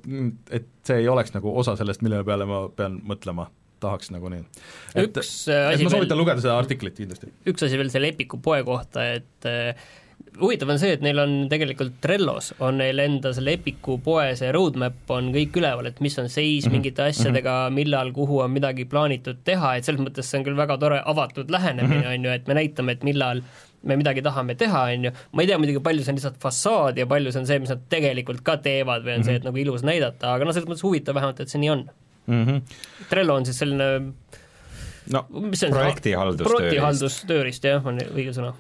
et 0.62 0.70
see 0.88 1.04
ei 1.04 1.12
oleks 1.12 1.36
nagu 1.36 1.54
osa 1.62 1.78
sellest, 1.80 2.06
mille 2.06 2.24
peale 2.28 2.48
ma 2.50 2.66
pean 2.76 3.02
mõtlema 3.08 3.50
tahaks 3.80 4.12
nagu 4.16 4.32
nii. 4.34 4.44
et, 4.96 5.18
äh, 5.18 5.72
et 5.74 5.84
ma 5.84 5.90
soovitan 5.90 6.14
veel- 6.14 6.22
lugeda 6.24 6.44
seda 6.44 6.60
artiklit 6.60 7.00
kindlasti. 7.00 7.32
üks 7.50 7.66
asi 7.66 7.80
veel 7.80 7.92
selle 7.94 8.14
Epiku 8.14 8.42
poe 8.44 8.62
kohta, 8.68 9.06
et 9.20 9.50
äh, 9.50 9.74
huvitav 10.40 10.72
on 10.72 10.80
see, 10.82 10.94
et 10.96 11.04
neil 11.04 11.20
on 11.22 11.34
tegelikult 11.52 11.98
Trellos 12.04 12.52
on 12.64 12.80
neil 12.82 13.00
enda 13.04 13.32
selle 13.36 13.56
Epiku 13.58 13.98
poe 14.04 14.28
see 14.40 14.52
roadmap 14.56 15.12
on 15.16 15.32
kõik 15.36 15.58
üleval, 15.62 15.90
et 15.90 16.02
mis 16.04 16.18
on 16.22 16.30
seis 16.30 16.66
mm 16.66 16.68
-hmm. 16.68 16.76
mingite 16.76 17.08
asjadega, 17.08 17.56
millal, 17.76 18.12
kuhu 18.16 18.42
on 18.44 18.52
midagi 18.52 18.86
plaanitud 18.86 19.44
teha, 19.46 19.76
et 19.76 19.88
selles 19.88 20.02
mõttes 20.04 20.30
see 20.30 20.40
on 20.40 20.46
küll 20.48 20.60
väga 20.60 20.78
tore 20.78 21.02
avatud 21.06 21.52
lähenemine, 21.52 22.06
on 22.14 22.26
ju, 22.26 22.32
et 22.32 22.48
me 22.48 22.60
näitame, 22.60 22.92
et 22.98 23.04
millal 23.04 23.44
me 23.84 23.96
midagi 23.96 24.22
tahame 24.22 24.56
teha, 24.56 24.84
on 24.94 25.08
ju, 25.08 25.12
ma 25.32 25.42
ei 25.42 25.48
tea 25.48 25.58
muidugi, 25.58 25.84
palju 25.84 26.04
see 26.04 26.12
on 26.12 26.20
lihtsalt 26.20 26.40
fassaad 26.44 26.98
ja 26.98 27.08
palju 27.08 27.32
see 27.32 27.40
on 27.40 27.48
see, 27.48 27.60
mis 27.60 27.70
nad 27.70 27.82
tegelikult 27.90 28.44
ka 28.44 28.58
teevad 28.58 29.04
või 29.04 29.16
on 29.16 29.20
mm 29.20 29.22
-hmm. 29.22 29.26
see, 29.26 29.36
et 29.36 29.48
nagu 29.48 29.58
ilus 29.58 29.84
näidata, 29.84 30.34
aga 30.34 30.46
noh, 30.46 30.54
selles 30.54 30.70
mõttes 30.70 30.84
huvitav 30.84 31.16
vähemalt, 31.16 31.40
et 31.40 31.50
see 31.50 31.62
nii 31.64 31.70
on 31.70 31.90
mm. 32.30 32.46
-hmm. 32.46 32.80
Trello 33.10 33.36
on 33.36 33.46
siis 33.50 33.60
selline 33.60 33.90
no 35.14 35.26
mis 35.30 35.60
see 35.60 35.70
on 35.70 35.76
projektihaldustööriist. 35.76 36.56
projektihaldustööriist, 36.56 37.70
jah, 37.72 37.86
on 37.86 38.02
õige 38.14 38.34
sõna. 38.36 38.54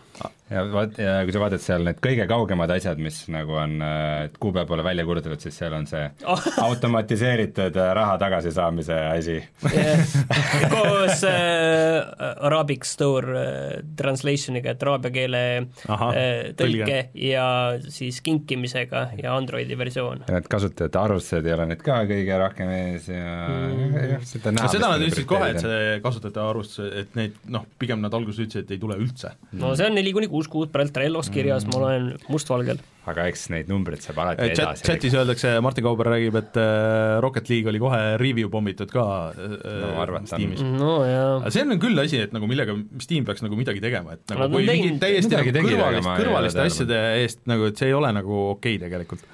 Ja 0.49 0.65
vaat, 0.73 0.97
ja 1.01 1.19
kui 1.27 1.35
sa 1.35 1.43
vaatad 1.43 1.63
seal 1.63 1.85
need 1.87 2.01
kõige 2.03 2.25
kaugemad 2.29 2.71
asjad, 2.73 3.01
mis 3.01 3.21
nagu 3.31 3.57
on, 3.59 3.79
et 4.25 4.37
kuupäev 4.41 4.69
pole 4.69 4.85
välja 4.85 5.05
kuulutatud, 5.07 5.41
siis 5.43 5.59
seal 5.61 5.75
on 5.77 5.87
see 5.89 6.09
Oh. 6.29 6.41
automatiseeritud 6.69 7.75
äh, 7.75 7.93
raha 7.95 8.17
tagasisaamise 8.17 8.93
asi. 8.93 9.37
koos 10.73 11.23
äh, 11.23 12.35
Arabic 12.45 12.83
Store 12.85 13.39
äh, 13.39 13.83
translation'iga, 13.97 14.73
et 14.75 14.83
araabia 14.83 15.13
keele 15.13 15.41
Ahah, 15.87 16.11
äh, 16.13 16.51
tõlke 16.59 16.99
ja 17.17 17.45
siis 17.87 18.19
kinkimisega 18.25 19.05
ja 19.21 19.35
Androidi 19.37 19.77
versioon. 19.79 20.25
ja 20.27 20.35
need 20.37 20.49
kasutajate 20.51 20.99
arvustused 21.01 21.47
ei 21.47 21.55
ole 21.55 21.69
nüüd 21.71 21.83
ka 21.85 22.01
kõige 22.09 22.39
rohkem 22.43 22.73
ees 22.75 23.09
ja 23.11 23.33
mm. 23.47 23.97
jah, 24.13 24.27
seda 24.33 24.51
aga 24.51 24.57
näha. 24.59 24.73
seda 24.75 24.91
nad 24.93 25.05
ütlesid 25.07 25.29
kohe, 25.29 25.51
et 25.53 25.61
see 25.63 25.99
kasutajate 26.05 26.43
arvustus, 26.43 26.93
et 27.03 27.17
neid 27.19 27.39
noh, 27.51 27.65
pigem 27.81 28.03
nad 28.03 28.15
alguses 28.15 28.43
ütlesid, 28.45 28.67
et 28.67 28.75
ei 28.77 28.83
tule 28.83 28.99
üldse. 28.99 29.33
no 29.59 29.73
see 29.79 29.89
on 29.89 29.97
neli 30.09 30.15
kuni 30.17 30.29
kuus 30.31 30.49
kuud 30.51 30.71
praegu 30.73 30.91
Trellos 30.93 31.29
kirjas, 31.33 31.65
ma 31.69 31.81
loen 31.83 32.07
mustvalgel. 32.31 32.79
aga 33.09 33.25
eks 33.29 33.47
neid 33.53 33.69
numbreid 33.71 34.03
saab 34.03 34.19
alati 34.21 34.49
chat, 34.53 34.75
edasi 34.75 34.85
chatis 34.85 35.15
öeldakse, 35.17 35.53
Martin 35.65 35.85
Kauber 35.85 36.09
räägib, 36.13 36.35
et 36.37 36.59
äh, 36.61 37.17
Rocket 37.23 37.49
League 37.49 37.69
oli 37.71 37.81
kohe 37.81 38.01
review 38.21 38.51
pommitud 38.53 38.91
ka 38.93 39.05
äh, 39.33 39.55
No 39.79 39.95
arvan. 40.03 40.27
Steamis. 40.29 40.61
no 40.61 40.99
jaa, 41.07 41.39
aga 41.39 41.53
see 41.55 41.65
on 41.65 41.81
küll 41.81 42.03
asi, 42.03 42.21
et 42.27 42.35
nagu 42.35 42.49
millega 42.49 42.75
Steam 43.01 43.25
peaks 43.27 43.45
nagu 43.45 43.57
midagi 43.59 43.81
tegema, 43.83 44.17
et 44.17 44.25
nagu 44.29 44.45
Nad 44.45 44.55
kui 44.55 44.67
mingi 44.67 44.93
täiesti 45.01 45.31
midagi 45.31 45.55
nagu 45.57 45.73
aga 45.73 46.03
kõrvalist, 46.03 46.23
kõrvaliste 46.23 46.63
ole 46.63 46.73
asjade 46.73 47.03
eest 47.23 47.43
nagu, 47.49 47.69
et 47.71 47.81
see 47.81 47.89
ei 47.91 47.97
ole 47.97 48.13
nagu 48.19 48.39
okei 48.53 48.77
okay 48.77 48.85
tegelikult. 48.85 49.25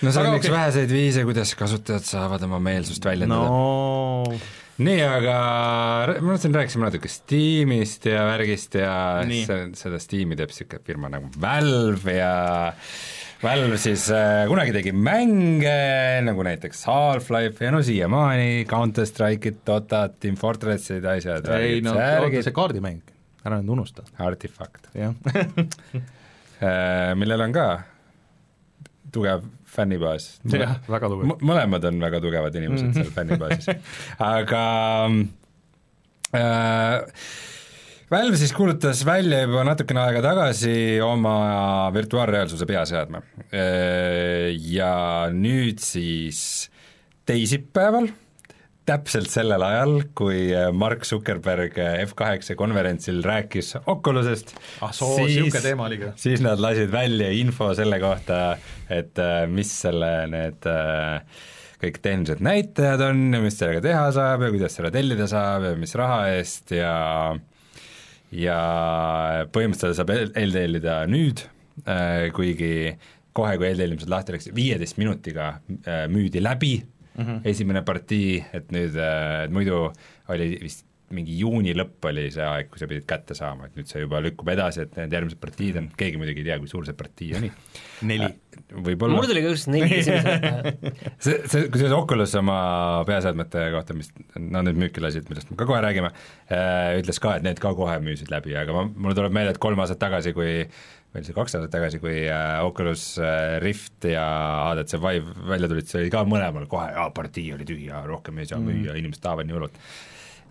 no 0.00 0.12
see 0.12 0.20
Aga 0.20 0.32
on 0.34 0.40
üks 0.40 0.48
okei. 0.48 0.56
väheseid 0.58 0.96
viise, 0.96 1.26
kuidas 1.28 1.54
kasutajad 1.60 2.08
saavad 2.08 2.48
oma 2.48 2.60
meelsust 2.70 3.04
väljendada 3.08 3.48
no.. 3.48 4.40
nii, 4.80 5.00
aga 5.04 5.36
ma 6.20 6.32
mõtlesin, 6.32 6.54
rääkisime 6.56 6.86
natuke 6.86 7.10
Steamist 7.12 8.06
ja 8.08 8.24
värgist 8.28 8.76
ja 8.80 8.92
Nii. 9.28 9.44
seda 9.78 10.00
Steam'i 10.00 10.38
teeb 10.38 10.52
niisugune 10.52 10.84
firma 10.86 11.10
nagu 11.12 11.28
Valve 11.40 12.16
ja 12.16 12.32
Valve 13.40 13.78
siis 13.80 14.06
äh, 14.12 14.42
kunagi 14.48 14.74
tegi 14.76 14.92
mänge 14.96 15.76
nagu 16.26 16.44
näiteks 16.46 16.82
Half-Life 16.88 17.64
ja 17.64 17.74
no 17.74 17.82
siiamaani 17.84 18.64
Counter 18.70 19.08
Strike'it, 19.08 19.62
Dotat, 19.68 20.18
Team 20.20 20.36
Fortressid, 20.40 21.04
asjad, 21.08 21.48
ei 21.56 21.80
no 21.84 21.94
oota, 21.96 22.32
see, 22.40 22.56
kaardimäng, 22.56 23.14
ära 23.44 23.60
nüüd 23.60 23.76
unusta, 23.76 24.04
Artifact, 24.20 24.92
jah. 24.96 25.16
millel 27.20 27.46
on 27.46 27.56
ka 27.56 27.70
tugev 29.12 29.44
fännibaas. 29.70 30.32
jah, 30.62 30.78
väga 30.90 31.12
tugev. 31.12 31.36
Mõlemad 31.46 31.86
on 31.90 32.02
väga 32.02 32.22
tugevad 32.24 32.58
inimesed 32.60 32.98
seal 32.98 33.12
fännibaasis, 33.14 33.70
aga 34.24 34.64
äh, 36.36 37.22
Valve 38.10 38.34
siis 38.40 38.50
kuulutas 38.50 39.04
välja 39.06 39.44
juba 39.44 39.62
natukene 39.68 40.00
aega 40.02 40.18
tagasi 40.24 40.72
oma 41.06 41.34
virtuaalreaalsuse 41.94 42.66
peaseadme 42.66 43.20
ja 44.66 44.94
nüüd 45.30 45.78
siis 45.78 46.40
teisipäeval 47.30 48.10
täpselt 48.90 49.30
sellel 49.30 49.62
ajal, 49.62 49.94
kui 50.18 50.48
Mark 50.76 51.06
Zuckerberg 51.06 51.76
F8 51.78 52.56
konverentsil 52.58 53.22
rääkis 53.24 53.76
Oculusest, 53.90 54.52
ah 54.82 54.92
ka. 56.00 56.12
siis 56.20 56.42
nad 56.44 56.60
lasid 56.62 56.90
välja 56.92 57.30
info 57.34 57.70
selle 57.78 58.00
kohta, 58.02 58.40
et 58.90 59.18
äh, 59.22 59.44
mis 59.50 59.70
selle 59.84 60.10
need 60.32 60.66
äh, 60.70 61.44
kõik 61.80 62.02
tehnilised 62.04 62.42
näitajad 62.44 63.06
on 63.06 63.22
ja 63.36 63.40
mis 63.44 63.56
sellega 63.60 63.84
teha 63.84 64.10
saab 64.16 64.44
ja 64.44 64.50
kuidas 64.52 64.76
selle 64.76 64.90
tellida 64.94 65.28
saab 65.30 65.70
ja 65.70 65.78
mis 65.80 65.96
raha 65.96 66.18
eest 66.34 66.74
ja 66.76 66.96
ja 68.30 68.58
põhimõtteliselt 69.54 69.98
saab 70.02 70.12
eel- 70.14 70.34
eeltellida 70.38 71.00
nüüd, 71.10 71.40
kuigi 72.36 72.74
kohe, 73.36 73.56
kui 73.56 73.68
eeltellimised 73.70 74.10
lahti 74.10 74.34
läksid, 74.34 74.54
viieteist 74.56 74.98
minutiga 75.00 75.52
äh, 75.56 76.04
müüdi 76.10 76.42
läbi 76.42 76.74
mm 77.20 77.26
-hmm. 77.26 77.48
esimene 77.52 77.82
partii, 77.82 78.44
et 78.52 78.72
nüüd, 78.72 78.96
et 78.96 79.50
muidu 79.52 79.90
oli 80.28 80.54
vist 80.62 80.86
mingi 81.14 81.34
juuni 81.40 81.72
lõpp 81.74 82.06
oli 82.06 82.28
see 82.30 82.44
aeg, 82.46 82.68
kui 82.70 82.78
sa 82.78 82.86
pidid 82.90 83.06
kätte 83.08 83.34
saama, 83.34 83.66
et 83.66 83.78
nüüd 83.78 83.88
see 83.90 84.02
juba 84.04 84.20
lükkub 84.22 84.50
edasi, 84.52 84.84
et 84.84 84.98
need 84.98 85.14
järgmised 85.16 85.40
partiid 85.42 85.78
on, 85.80 85.88
keegi 85.98 86.20
muidugi 86.20 86.44
ei 86.44 86.46
tea, 86.46 86.58
kui 86.62 86.70
suur 86.70 86.86
see 86.86 86.94
partii 86.98 87.30
oli. 87.38 87.50
neli. 88.10 88.28
võib-olla 88.70 89.18
mul 89.18 89.26
tuli 89.26 89.42
ka 89.42 89.50
just 89.50 89.70
neli 89.72 89.98
esimesed 89.98 90.44
pähe. 90.44 90.92
see, 91.18 91.40
see, 91.50 91.66
kusjuures 91.72 91.96
Oculus 91.96 92.36
oma 92.38 92.60
peaseadmete 93.08 93.66
kohta, 93.74 93.96
mis 93.98 94.12
nad 94.36 94.68
nüüd 94.68 94.78
müüki 94.84 95.02
lasid, 95.02 95.26
millest 95.32 95.50
me 95.50 95.58
ka 95.58 95.66
kohe 95.70 95.82
räägime, 95.82 96.12
ütles 97.02 97.18
ka, 97.22 97.34
et 97.40 97.46
need 97.46 97.58
ka 97.62 97.74
kohe 97.78 97.98
müüsid 98.06 98.30
läbi, 98.30 98.54
aga 98.60 98.76
ma, 98.76 98.86
mulle 98.94 99.18
tuleb 99.18 99.34
meelde, 99.34 99.56
et 99.56 99.62
kolm 99.62 99.82
aastat 99.82 99.98
tagasi, 100.04 100.34
kui 100.36 100.62
või 101.10 101.20
oli 101.20 101.28
see 101.28 101.36
kaks 101.36 101.56
aastat 101.58 101.74
tagasi, 101.74 102.00
kui 102.02 102.16
äh, 102.30 102.60
Oculus 102.64 103.04
äh, 103.18 103.58
Rift 103.62 104.06
ja 104.08 104.24
HTC 104.70 105.00
Vive 105.02 105.34
välja 105.50 105.70
tulid, 105.70 105.90
see 105.90 106.04
oli 106.04 106.14
ka 106.14 106.24
mõlemal 106.28 106.68
kohe, 106.70 106.90
partii 107.16 107.50
oli 107.56 107.66
tühi 107.68 107.90
ja 107.90 108.04
rohkem 108.06 108.38
ei 108.38 108.50
saa 108.50 108.62
müüa, 108.62 108.96
inimesed 108.98 109.22
tahavad 109.24 109.48
nii 109.48 109.58
hullult. 109.58 109.78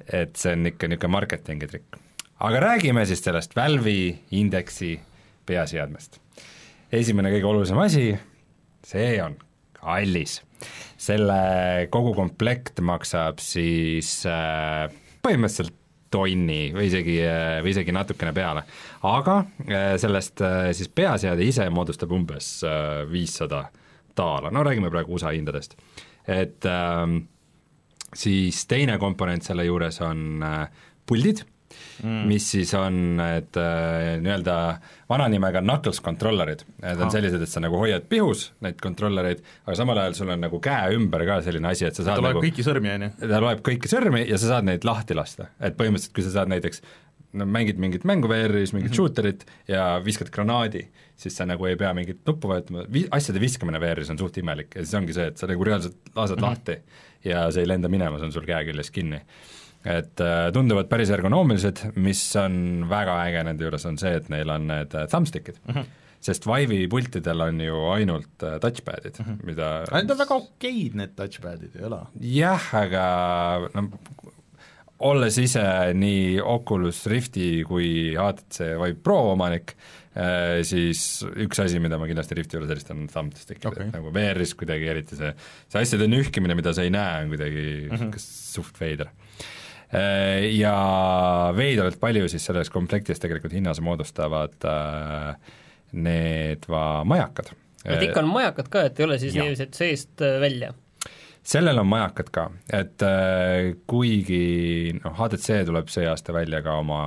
et 0.07 0.35
see 0.39 0.55
on 0.55 0.71
ikka 0.71 0.87
niisugune 0.89 1.15
marketingi 1.15 1.67
trikk. 1.71 1.99
aga 2.39 2.63
räägime 2.67 3.05
siis 3.05 3.23
sellest 3.23 3.55
Valve'i 3.55 4.15
indeksi 4.39 4.97
peaseadmest 5.49 6.19
esimene 6.95 7.31
kõige 7.33 7.49
olulisem 7.49 7.79
asi, 7.83 8.05
see 8.85 9.17
on 9.23 9.37
kallis. 9.79 10.39
selle 10.99 11.87
kogu 11.93 12.11
komplekt 12.17 12.81
maksab 12.83 13.39
siis 13.39 14.25
äh, 14.27 14.89
põhimõtteliselt 15.23 15.75
tonni 16.11 16.69
või 16.73 16.87
isegi, 16.89 17.17
või 17.63 17.73
isegi 17.73 17.93
natukene 17.95 18.33
peale. 18.33 18.63
aga 19.05 19.39
äh, 19.69 19.91
sellest 20.01 20.41
äh, 20.41 20.71
siis 20.75 20.89
peaseade 20.89 21.45
ise 21.45 21.69
moodustab 21.69 22.11
umbes 22.11 22.59
viissada 23.11 23.67
daala, 24.17 24.51
no 24.51 24.63
räägime 24.65 24.89
praegu 24.89 25.15
USA 25.15 25.33
hindadest. 25.35 25.77
et 26.27 26.65
ähm, 26.65 27.21
siis 28.13 28.65
teine 28.67 28.97
komponent 28.97 29.45
selle 29.45 29.65
juures 29.67 30.01
on 30.05 30.43
äh, 30.43 30.67
puldid 31.05 31.43
mm., 32.03 32.27
mis 32.29 32.51
siis 32.51 32.73
on 32.77 33.17
need 33.19 33.59
äh, 33.59 34.15
nii-öelda 34.23 34.55
vana 35.09 35.27
nimega 35.31 35.61
knuckles 35.65 36.01
controller'id, 36.05 36.63
need 36.83 37.01
on 37.01 37.07
Ah. 37.09 37.13
sellised, 37.13 37.41
et 37.41 37.49
sa 37.49 37.63
nagu 37.63 37.79
hoiad 37.81 38.07
pihus 38.09 38.51
neid 38.65 38.79
controller'id, 38.83 39.43
aga 39.65 39.75
samal 39.75 39.97
ajal 39.97 40.17
sul 40.19 40.29
on 40.29 40.41
nagu 40.45 40.61
käe 40.63 40.95
ümber 40.95 41.25
ka 41.25 41.41
selline 41.45 41.71
asi, 41.71 41.85
et 41.85 41.95
sa 41.95 42.03
ta 42.03 42.13
saad 42.13 42.23
loeb 42.23 42.39
nagu 42.39 42.45
kõiki 42.45 42.65
sõrmi, 42.65 42.95
on 42.95 43.07
ju. 43.07 43.11
ta 43.27 43.43
loeb 43.43 43.61
kõiki 43.65 43.91
sõrmi 43.91 44.25
ja 44.29 44.37
sa 44.37 44.55
saad 44.55 44.69
neid 44.69 44.87
lahti 44.87 45.17
lasta, 45.17 45.49
et 45.59 45.77
põhimõtteliselt 45.79 46.15
kui 46.15 46.23
sa 46.23 46.35
saad 46.39 46.51
näiteks 46.53 46.83
no 47.33 47.45
mängid 47.45 47.77
mingit 47.77 48.05
mängu 48.09 48.29
VR-is, 48.29 48.73
mingit 48.73 48.89
mm 48.89 48.93
-hmm. 48.93 48.95
shooter'it 48.95 49.45
ja 49.67 50.01
viskad 50.05 50.31
granaadi, 50.33 50.87
siis 51.15 51.35
sa 51.37 51.45
nagu 51.45 51.65
ei 51.65 51.75
pea 51.75 51.93
mingit 51.93 52.25
nuppu 52.25 52.47
vajutama, 52.47 52.85
vi-, 52.93 53.07
asjade 53.11 53.39
viskamine 53.39 53.79
VR-is 53.79 54.09
on 54.09 54.17
suht 54.17 54.37
imelik 54.37 54.75
ja 54.75 54.81
siis 54.81 54.93
ongi 54.93 55.13
see, 55.13 55.27
et 55.27 55.37
sa 55.37 55.47
nagu 55.47 55.63
reaalselt 55.63 55.97
lased 56.15 56.35
mm 56.35 56.43
-hmm. 56.43 56.49
lahti 56.49 56.77
ja 57.23 57.51
see 57.51 57.61
ei 57.61 57.67
lenda 57.67 57.89
minema, 57.89 58.17
see 58.17 58.25
on 58.25 58.31
sul 58.31 58.45
käe 58.45 58.63
küljes 58.65 58.91
kinni. 58.91 59.21
Et 59.87 60.21
äh, 60.23 60.49
tunduvad 60.55 60.89
päris 60.91 61.11
ergonoomilised, 61.15 61.85
mis 62.03 62.21
on 62.39 62.85
väga 62.89 63.15
äge 63.29 63.43
nende 63.47 63.67
juures, 63.67 63.85
on 63.87 63.99
see, 64.01 64.11
et 64.19 64.29
neil 64.33 64.51
on 64.51 64.67
need 64.67 64.95
äh, 64.95 65.07
thumbstick'id 65.11 65.59
mm. 65.65 65.73
-hmm 65.73 65.97
sest 66.19 66.43
Vive'i 66.43 66.89
pultidel 66.91 67.39
on 67.45 67.61
ju 67.63 67.75
ainult 67.93 68.43
äh, 68.43 68.57
touchpad'id 68.59 69.21
mm, 69.21 69.25
-hmm. 69.25 69.45
mida 69.45 69.85
Need 69.93 70.11
on 70.11 70.17
väga 70.19 70.35
okeid, 70.35 70.95
need 70.99 71.13
touchpad'id 71.15 71.77
ei 71.79 71.85
ole. 71.87 71.99
jah, 72.19 72.65
aga 72.75 73.03
no 73.73 73.85
olles 74.99 75.37
ise 75.37 75.63
nii 75.95 76.41
Oculus 76.41 77.05
Rifti 77.07 77.63
kui 77.63 78.17
HTC 78.19 78.59
Vive 78.81 78.99
Pro 79.03 79.31
omanik, 79.31 79.77
siis 80.67 81.23
üks 81.23 81.63
asi, 81.63 81.79
mida 81.79 81.97
ma 81.97 82.07
kindlasti 82.09 82.35
Rifti 82.35 82.57
juures 82.57 82.75
eristan, 82.75 83.05
on 83.05 83.07
thumbstick'id 83.07 83.71
okay., 83.71 83.87
et 83.87 83.95
nagu 83.95 84.11
VR-is 84.11 84.51
kuidagi 84.59 84.91
eriti 84.91 85.15
see, 85.15 85.31
see 85.71 85.79
asjade 85.79 86.09
nühkimine, 86.11 86.57
mida 86.59 86.75
sa 86.75 86.83
ei 86.83 86.91
näe, 86.91 87.23
on 87.23 87.31
kuidagi 87.31 87.65
mm 87.87 87.95
-hmm. 87.95 88.19
suht 88.19 88.75
veider. 88.81 89.07
Ja 89.89 90.73
veidralt 91.57 91.95
palju 91.99 92.27
siis 92.29 92.43
selles 92.45 92.69
komplektis 92.69 93.17
tegelikult 93.17 93.55
hinnas 93.57 93.79
moodustavad 93.81 94.67
äh, 94.69 95.55
need 95.91 96.67
va- 96.69 97.03
majakad. 97.05 97.49
et 97.85 98.03
ikka 98.03 98.21
on 98.21 98.29
majakad 98.29 98.69
ka, 98.69 98.83
et 98.89 98.99
ei 98.99 99.07
ole 99.07 99.17
siis 99.21 99.33
niiviisi, 99.33 99.65
et 99.65 99.73
seest 99.73 100.21
äh, 100.21 100.37
välja. 100.41 100.73
sellel 101.43 101.79
on 101.81 101.87
majakad 101.89 102.29
ka, 102.35 102.45
et 102.69 103.01
äh, 103.01 103.73
kuigi 103.87 104.99
noh, 104.99 105.15
HTC 105.17 105.63
tuleb 105.65 105.89
see 105.89 106.07
aasta 106.09 106.35
välja 106.35 106.61
ka 106.61 106.77
oma 106.83 107.01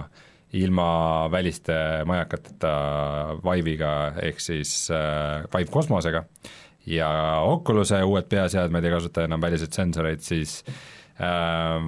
ilma 0.52 1.28
väliste 1.32 1.74
majakateta 2.06 2.72
Vive'iga, 3.44 3.92
ehk 4.20 4.40
siis 4.40 4.90
äh, 4.90 5.46
Vive 5.54 5.70
kosmosega 5.72 6.24
ja 6.86 7.08
Oculus'e 7.46 8.02
uued 8.04 8.26
peaseadmed 8.28 8.84
ei 8.84 8.92
kasuta 8.96 9.24
enam 9.28 9.40
väliseid 9.40 9.72
sensoreid, 9.72 10.20
siis 10.26 10.64
äh, 11.20 11.78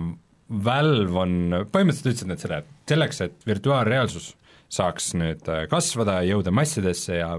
Valve 0.65 1.21
on, 1.21 1.37
põhimõtteliselt 1.73 2.11
ütlesid 2.13 2.31
nad 2.31 2.43
selle, 2.43 2.63
selleks, 2.91 3.21
et 3.25 3.47
virtuaalreaalsus 3.49 4.33
saaks 4.75 5.13
nüüd 5.19 5.47
äh, 5.53 5.65
kasvada, 5.71 6.19
jõuda 6.27 6.53
massidesse 6.55 7.19
ja 7.21 7.35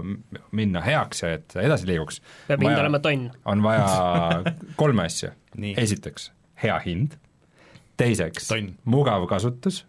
minna 0.56 0.82
heaks 0.84 1.22
ja 1.24 1.32
et 1.36 1.56
edasi 1.60 1.88
liiguks, 1.90 2.20
peab 2.48 2.64
hind 2.64 2.78
olema 2.80 3.00
tonn. 3.02 3.30
on 3.48 3.64
vaja 3.64 4.44
kolme 4.80 5.06
asja 5.08 5.32
esiteks, 5.56 6.30
hea 6.62 6.76
hind, 6.86 7.18
teiseks 8.00 8.50
Tonn., 8.52 8.74
mugav 8.88 9.26
kasutus, 9.30 9.84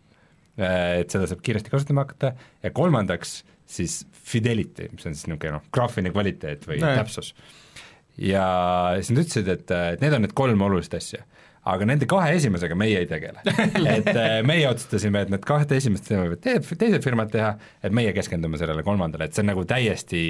et 0.57 1.13
seda 1.13 1.29
saab 1.29 1.43
kiiresti 1.45 1.71
kasutama 1.73 2.05
hakata, 2.05 2.33
ja 2.63 2.73
kolmandaks 2.75 3.41
siis 3.67 4.01
fidelity, 4.11 4.89
mis 4.93 5.07
on 5.07 5.15
siis 5.15 5.27
niisugune 5.27 5.57
noh, 5.57 5.65
graafiline 5.75 6.13
kvaliteet 6.15 6.67
või 6.69 6.79
Nojah. 6.81 7.01
täpsus. 7.03 7.33
ja 8.17 8.45
siis 8.97 9.11
nad 9.13 9.23
ütlesid, 9.23 9.51
et 9.53 9.75
äh, 9.75 9.89
et 9.95 10.03
need 10.03 10.15
on 10.17 10.25
need 10.25 10.35
kolm 10.37 10.63
olulist 10.67 10.95
asja 10.97 11.23
aga 11.73 11.87
nende 11.89 12.07
kahe 12.09 12.35
esimesega 12.37 12.77
meie 12.79 13.01
ei 13.03 13.09
tegele. 13.09 13.43
et 13.97 14.09
äh, 14.13 14.37
meie 14.47 14.69
otsustasime, 14.69 15.25
et 15.25 15.33
need 15.33 15.43
kahte 15.47 15.79
esimest 15.79 16.09
võivad 16.13 16.41
te- 16.43 16.59
teised 16.61 17.03
firmad 17.05 17.33
teha, 17.33 17.55
et 17.83 17.95
meie 17.95 18.13
keskendume 18.15 18.59
sellele 18.61 18.85
kolmandale, 18.87 19.27
et 19.27 19.37
see 19.37 19.45
on 19.45 19.51
nagu 19.53 19.65
täiesti 19.67 20.23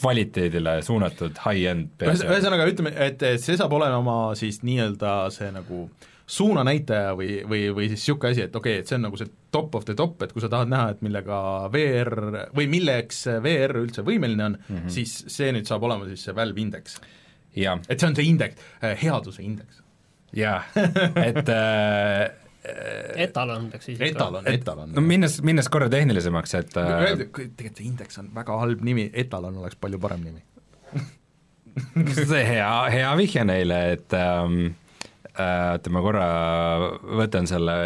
kvaliteedile 0.00 0.82
suunatud 0.84 1.38
high-end 1.46 2.04
Ühes- 2.04 2.26
ühesõnaga 2.26 2.66
ütleme, 2.68 2.92
et 3.00 3.22
et 3.24 3.40
see 3.40 3.56
saab 3.56 3.72
olema 3.78 4.34
siis 4.36 4.60
nii-öelda 4.66 5.14
see 5.32 5.48
nagu 5.54 5.86
suunanäitaja 6.26 7.14
või, 7.16 7.38
või, 7.46 7.62
või 7.74 7.88
siis 7.92 8.02
niisugune 8.02 8.34
asi, 8.34 8.42
et 8.48 8.56
okei 8.58 8.74
okay,, 8.74 8.82
et 8.82 8.90
see 8.90 8.98
on 8.98 9.06
nagu 9.06 9.18
see 9.20 9.30
top 9.54 9.76
of 9.78 9.86
the 9.86 9.94
top, 9.96 10.18
et 10.26 10.34
kui 10.34 10.42
sa 10.42 10.50
tahad 10.52 10.70
näha, 10.72 10.90
et 10.96 11.04
millega 11.06 11.38
VR 11.72 12.12
või 12.56 12.66
milleks 12.72 13.22
VR 13.44 13.78
üldse 13.84 14.04
võimeline 14.06 14.48
on 14.48 14.58
mm, 14.58 14.76
-hmm. 14.76 14.92
siis 14.98 15.16
see 15.32 15.52
nüüd 15.54 15.70
saab 15.70 15.86
olema 15.86 16.08
siis 16.10 16.26
see 16.26 16.34
Valve 16.36 16.60
indeks. 16.60 17.00
et 17.54 18.00
see 18.00 18.08
on 18.08 18.16
see 18.18 18.26
indeks, 18.28 18.60
headuse 18.82 19.42
indeks. 19.42 19.85
jah, 20.36 20.66
et 21.22 21.48
äh, 21.52 22.24
etalon 23.26 23.68
peaks 23.72 23.90
siis 23.90 24.00
etalon, 24.10 24.46
etalon 24.50 24.94
no 24.96 25.04
minnes, 25.04 25.38
minnes 25.46 25.68
korra 25.72 25.88
tehnilisemaks, 25.92 26.56
et 26.60 26.80
äh, 26.80 27.04
tegelikult 27.12 27.82
see 27.82 27.88
indeks 27.88 28.20
on 28.22 28.32
väga 28.36 28.58
halb 28.62 28.82
nimi, 28.86 29.08
etalon 29.14 29.60
oleks 29.62 29.78
palju 29.80 30.00
parem 30.02 30.26
nimi. 30.26 30.42
see 32.16 32.42
hea, 32.48 32.72
hea 32.92 33.12
vihje 33.20 33.44
neile, 33.46 33.80
et 33.96 34.16
ähm, 34.16 34.58
äh, 35.34 35.76
oota, 35.76 35.92
ma 35.92 36.02
korra 36.04 36.26
võtan 37.22 37.48
selle 37.50 37.76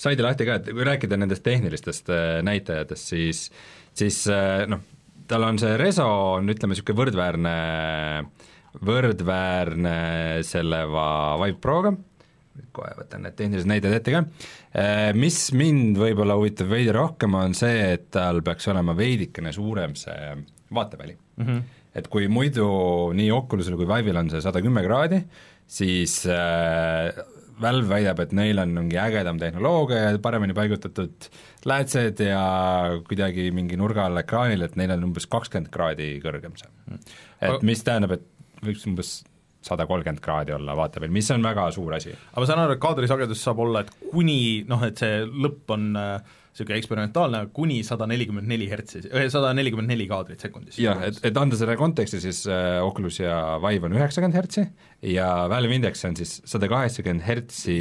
saidi 0.00 0.24
lahti 0.24 0.48
ka, 0.48 0.60
et 0.60 0.72
kui 0.72 0.86
rääkida 0.86 1.18
nendest 1.20 1.44
tehnilistest 1.46 2.12
äh, 2.12 2.40
näitajatest, 2.46 3.12
siis 3.14 3.46
siis 3.98 4.22
äh, 4.32 4.64
noh, 4.70 4.82
tal 5.28 5.46
on 5.46 5.60
see 5.60 5.76
reso 5.80 6.06
on 6.38 6.50
ütleme, 6.52 6.74
niisugune 6.74 6.98
võrdväärne, 7.02 7.54
võrdväärne 8.80 9.96
selle 10.46 10.86
va- 10.90 11.36
Vive 11.42 11.58
Proga, 11.60 11.92
kohe 12.72 12.94
võtan 12.96 13.24
need 13.26 13.36
tehnilised 13.36 13.68
näitajad 13.68 13.98
ette 13.98 14.14
ka, 14.14 14.22
mis 15.16 15.38
mind 15.56 16.00
võib-olla 16.00 16.36
huvitab 16.36 16.68
veidi 16.72 16.92
rohkem, 16.94 17.36
on 17.36 17.54
see, 17.56 17.92
et 17.96 18.10
tal 18.12 18.42
peaks 18.44 18.68
olema 18.72 18.96
veidikene 18.96 19.52
suurem 19.52 19.96
see 19.96 20.34
vaateväli 20.72 21.16
mm. 21.16 21.46
-hmm. 21.46 21.62
et 21.94 22.08
kui 22.08 22.28
muidu 22.28 22.66
nii 23.16 23.30
Oculusel 23.32 23.76
kui 23.76 23.88
Vive'il 23.88 24.16
on 24.16 24.30
see 24.30 24.40
sada 24.40 24.60
kümme 24.64 24.84
kraadi, 24.84 25.22
siis 25.66 26.22
äh, 26.26 27.12
Valve 27.62 27.88
väidab, 27.88 28.18
et 28.24 28.32
neil 28.34 28.58
on 28.58 28.72
mingi 28.74 28.96
ägedam 28.98 29.38
tehnoloogia 29.38 29.98
ja 29.98 30.18
paremini 30.18 30.54
paigutatud 30.56 31.28
läätsed 31.68 32.22
ja 32.24 32.42
kuidagi 33.06 33.50
mingi 33.54 33.76
nurga 33.78 34.06
all 34.08 34.18
ekraanil, 34.22 34.64
et 34.66 34.74
neil 34.80 34.94
on 34.96 35.04
umbes 35.10 35.28
kakskümmend 35.30 35.70
kraadi 35.70 36.16
kõrgem 36.24 36.56
see. 36.58 36.70
Aga- 36.88 37.54
et 37.54 37.66
mis 37.68 37.84
tähendab, 37.86 38.16
et 38.16 38.24
võiks 38.66 38.86
umbes 38.88 39.20
sada 39.62 39.86
kolmkümmend 39.86 40.22
kraadi 40.22 40.54
olla 40.56 40.74
vaatepeal, 40.74 41.12
mis 41.14 41.28
on 41.30 41.42
väga 41.44 41.68
suur 41.74 41.94
asi. 41.94 42.10
aga 42.10 42.42
ma 42.42 42.46
saan 42.50 42.62
aru, 42.64 42.76
et 42.76 42.82
kaadrisagedus 42.82 43.42
saab 43.46 43.60
olla, 43.62 43.84
et 43.84 43.92
kuni 44.10 44.38
noh, 44.68 44.82
et 44.86 44.98
see 44.98 45.22
lõpp 45.26 45.70
on 45.76 45.92
niisugune 46.52 46.76
eksperimentaalne, 46.82 47.40
kuni 47.56 47.78
sada 47.86 48.06
nelikümmend 48.10 48.50
neli 48.50 48.66
hertsi, 48.68 49.04
sada 49.32 49.54
nelikümmend 49.56 49.88
neli 49.88 50.04
kaadrit 50.10 50.42
sekundis. 50.42 50.76
jah, 50.82 51.00
et, 51.06 51.20
et 51.24 51.38
anda 51.40 51.56
selle 51.56 51.78
konteksti, 51.80 52.20
siis 52.20 52.42
äh, 52.50 52.82
Oculus 52.84 53.22
ja 53.22 53.58
Vive 53.62 53.88
on 53.88 53.96
üheksakümmend 53.96 54.36
hertsi 54.36 54.66
ja 55.14 55.30
Valve 55.48 55.78
Index 55.78 56.04
on 56.04 56.18
siis 56.18 56.40
sada 56.44 56.68
kaheksakümmend 56.68 57.24
hertsi 57.24 57.78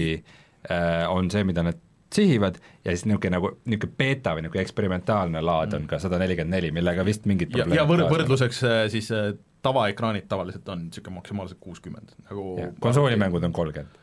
äh, 0.70 1.04
on 1.12 1.32
see, 1.34 1.44
mida 1.48 1.66
nad 1.68 1.82
sihivad 2.12 2.58
ja 2.86 2.94
siis 2.94 3.06
niisugune 3.08 3.36
nagu 3.36 3.54
niisugune 3.66 3.98
beeta 4.00 4.36
või 4.36 4.46
niisugune 4.46 4.64
eksperimentaalne 4.66 5.44
laad 5.44 5.76
on 5.76 5.88
ka 5.92 6.00
sada 6.00 6.20
nelikümmend 6.22 6.56
neli, 6.56 6.72
millega 6.76 7.06
vist 7.08 7.28
mingid 7.28 7.56
ja, 7.58 7.68
ja 7.76 7.88
võr-, 7.88 8.08
võrdluseks 8.12 8.64
äh, 8.68 8.82
siis 8.94 9.12
äh, 9.16 9.34
tavaekraanid 9.62 10.28
tavaliselt 10.32 10.70
on 10.70 10.86
niisugune 10.88 11.20
maksimaalselt 11.20 11.60
kuuskümmend, 11.62 12.14
nagu 12.30 12.46
konsoolimängud 12.84 13.44
on 13.44 13.54
kolmkümmend. 13.54 13.98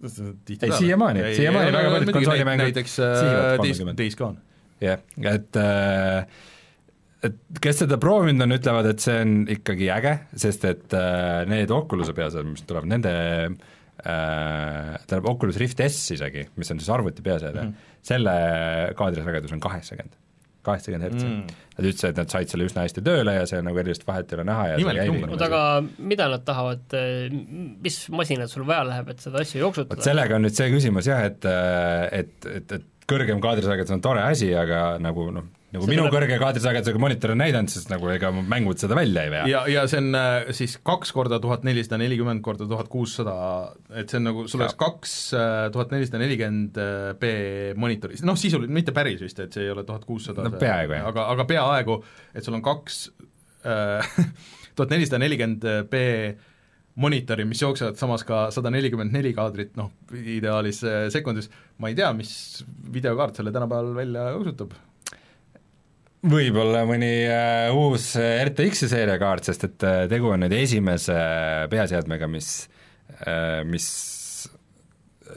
Ei, 0.00 0.70
siiamaani- 0.70 1.34
siiamaani 1.36 1.72
väga 1.72 1.90
paljud 1.90 2.12
konsoolimängud 2.16 2.64
näiteks 2.70 2.94
äh, 3.04 3.18
Days, 3.60 3.82
30. 3.82 3.98
Days 4.02 4.16
Gone. 4.16 4.38
jah, 4.80 5.02
et 5.34 5.56
äh, 5.60 6.24
et 7.26 7.36
kes 7.62 7.82
seda 7.82 7.98
proovinud 8.00 8.46
on, 8.46 8.56
ütlevad, 8.56 8.88
et 8.94 9.04
see 9.04 9.18
on 9.24 9.34
ikkagi 9.52 9.90
äge, 9.92 10.14
sest 10.40 10.64
et 10.68 10.96
äh, 10.96 11.42
need 11.50 11.72
Oculus'e 11.74 12.14
peaseadmed, 12.16 12.56
mis 12.56 12.64
tulevad 12.68 12.88
nende 12.88 13.12
äh, 13.50 14.96
tähendab 15.04 15.28
Oculus 15.34 15.60
Rift 15.60 15.82
S 15.84 16.14
isegi, 16.16 16.46
mis 16.56 16.72
on 16.72 16.80
siis 16.80 16.90
arvuti 16.92 17.24
peaseade 17.24 17.60
mm, 17.60 17.68
-hmm. 17.68 18.00
selle 18.12 18.34
kaadrisagedus 18.96 19.52
on 19.52 19.60
kaheksakümmend, 19.60 20.16
kaheksakümmend 20.66 21.06
hertsi 21.08 21.26
Mm. 21.30 21.58
Nad 21.80 21.86
ütlesid, 21.88 22.10
et 22.10 22.18
nad 22.20 22.32
said 22.32 22.50
selle 22.52 22.66
üsna 22.68 22.82
hästi 22.84 23.02
tööle 23.04 23.32
ja 23.32 23.44
see 23.48 23.60
nagu 23.64 23.78
erilist 23.80 24.02
vahet 24.08 24.32
ei 24.32 24.36
ole 24.36 24.44
näha 24.48 24.66
ja 24.68 24.80
Imelik 24.82 25.06
number. 25.08 25.30
oota, 25.32 25.46
aga 25.46 25.60
mida 26.12 26.26
nad 26.28 26.44
tahavad, 26.44 26.96
mis 27.84 28.00
masinat 28.12 28.52
sul 28.52 28.66
vaja 28.68 28.84
läheb, 28.88 29.08
et 29.14 29.24
seda 29.24 29.40
asja 29.40 29.60
vot 29.60 29.68
jooksutada? 29.68 30.04
sellega 30.04 30.36
on 30.36 30.44
nüüd 30.44 30.56
see 30.58 30.68
küsimus 30.74 31.08
jah, 31.08 31.22
et, 31.30 31.46
et, 32.20 32.50
et, 32.50 32.76
et 32.76 33.08
kõrgem 33.10 33.40
kaadrisagedus 33.42 33.96
on 33.96 34.04
tore 34.04 34.22
asi, 34.26 34.50
aga 34.56 34.98
nagu 35.02 35.30
noh, 35.34 35.48
nagu 35.70 35.84
See 35.86 35.92
minu 35.92 36.02
tuleb- 36.06 36.14
kõrge 36.16 36.38
kaadrisagedusega 36.42 37.00
monitor 37.02 37.32
on 37.34 37.40
näidanud, 37.42 37.70
siis 37.72 37.86
nagu 37.90 38.08
ega 38.10 38.30
mängud 38.34 38.80
seda 38.82 38.96
välja 38.98 39.22
ei 39.26 39.30
vea. 39.34 39.44
ja, 39.50 39.60
ja 39.70 39.84
see 39.90 40.00
on 40.02 40.14
äh, 40.18 40.50
siis 40.56 40.76
kaks 40.86 41.12
korda 41.16 41.38
tuhat 41.42 41.62
nelisada 41.68 41.98
nelikümmend 42.02 42.42
korda 42.46 42.66
tuhat 42.70 42.88
kuussada, 42.92 43.34
et 43.94 44.10
see 44.10 44.18
on 44.20 44.28
nagu, 44.30 44.46
sul 44.50 44.64
oleks 44.64 44.76
kaks 44.80 45.14
äh, 45.38 45.70
tuhat 45.74 45.94
nelisada 45.94 46.22
nelikümmend 46.24 46.80
B 47.22 47.32
monitoris, 47.78 48.24
noh 48.26 48.38
sisuliselt 48.40 48.74
mitte 48.74 48.94
päris 48.96 49.22
vist, 49.22 49.38
et 49.44 49.54
see 49.54 49.68
ei 49.68 49.72
ole 49.74 49.84
tuhat 49.88 50.04
kuussada 50.08 50.46
No 50.48 50.54
peaaegu, 50.58 50.98
jah. 50.98 51.06
aga, 51.12 51.28
aga 51.36 51.46
peaaegu, 51.54 52.00
et 52.34 52.46
sul 52.46 52.58
on 52.58 52.64
kaks 52.66 53.02
tuhat 54.76 54.90
nelisada 54.94 55.18
nelikümmend 55.22 55.66
B 55.90 56.00
monitori, 57.00 57.44
mis 57.48 57.60
jooksevad 57.62 57.96
samas 58.00 58.24
ka 58.26 58.48
sada 58.52 58.70
nelikümmend 58.74 59.12
neli 59.14 59.30
kaadrit, 59.36 59.72
noh 59.78 59.92
ideaalis 60.18 60.82
äh, 60.84 61.06
sekundis, 61.12 61.46
ma 61.80 61.88
ei 61.92 61.96
tea, 61.98 62.10
mis 62.16 62.32
videokaart 62.92 63.38
selle 63.40 63.52
tänapäeval 63.54 63.94
välja 63.96 64.26
kasutab 64.36 64.74
võib-olla 66.26 66.84
mõni 66.88 67.10
äh, 67.24 67.70
uus 67.72 68.12
äh, 68.20 68.42
RTX-i 68.48 68.90
seeria 68.90 69.16
kaart, 69.20 69.48
sest 69.48 69.66
et 69.68 69.86
äh, 69.86 70.02
tegu 70.10 70.32
on 70.34 70.44
nüüd 70.44 70.54
esimese 70.58 71.16
peaseadmega, 71.72 72.28
mis 72.30 72.50
äh,, 73.24 73.62
mis 73.68 73.88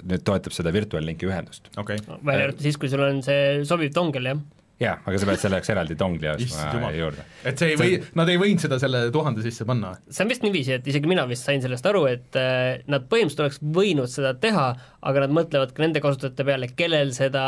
nüüd 0.01 0.25
toetab 0.25 0.55
seda 0.55 0.73
Virtual 0.73 1.05
Linki 1.05 1.29
ühendust. 1.29 1.69
okei 1.77 2.01
okay., 2.01 2.19
välja 2.25 2.49
arvatud 2.49 2.65
siis, 2.65 2.79
kui 2.81 2.91
sul 2.91 3.03
on 3.05 3.21
see 3.25 3.63
sobiv 3.67 3.93
dongel, 3.95 4.29
jah. 4.31 4.41
jaa, 4.81 4.95
aga 5.05 5.21
sa 5.21 5.29
pead 5.29 5.43
selleks 5.43 5.71
eraldi 5.73 5.97
dongli 5.99 6.29
ostma 6.33 6.89
juurde. 6.95 7.27
et 7.45 7.61
see 7.61 7.73
ei 7.73 7.79
või, 7.79 7.99
nad 8.19 8.31
ei 8.33 8.41
võinud 8.41 8.63
seda 8.65 8.79
selle 8.81 9.05
tuhande 9.13 9.45
sisse 9.45 9.67
panna 9.69 9.93
see 10.09 10.25
on 10.25 10.33
vist 10.33 10.45
niiviisi, 10.45 10.79
et 10.79 10.89
isegi 10.89 11.11
mina 11.11 11.27
vist 11.29 11.47
sain 11.47 11.63
sellest 11.63 11.87
aru, 11.91 12.07
et 12.11 12.39
äh, 12.39 12.81
nad 12.89 13.07
põhimõtteliselt 13.11 13.45
oleks 13.47 13.61
võinud 13.79 14.11
seda 14.11 14.33
teha, 14.41 14.71
aga 15.03 15.25
nad 15.25 15.35
mõtlevad 15.35 15.73
ka 15.75 15.83
nende 15.83 16.01
kasutajate 16.03 16.45
peale, 16.47 16.69
kellel 16.77 17.13
seda 17.15 17.45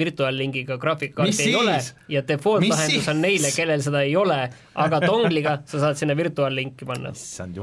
virtuaallingiga 0.00 0.78
graafikakaarti 0.82 1.32
Mis 1.32 1.42
ei 1.44 1.56
ole 1.58 1.78
ja 2.12 2.22
default 2.26 2.66
lahendus 2.68 3.10
on 3.12 3.20
neile, 3.24 3.50
kellel 3.56 3.82
seda 3.84 4.04
ei 4.06 4.14
ole, 4.18 4.38
aga 4.86 5.02
dongliga 5.04 5.58
sa 5.70 5.82
saad 5.86 6.00
sinna 6.00 6.16
virtuaallinki 6.18 6.88
panna. 6.88 7.14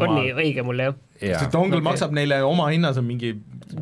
On 0.01 0.17
nii 0.19 0.35
õige 0.35 0.65
mul 0.67 0.85
jah? 0.87 0.99
see, 1.21 1.49
dongle 1.53 1.77
okei. 1.77 1.81
okay. 1.81 1.85
maksab 1.85 2.15
neile 2.17 2.41
oma 2.47 2.71
hinnas 2.73 2.97
on 2.97 3.05
mingi 3.05 3.35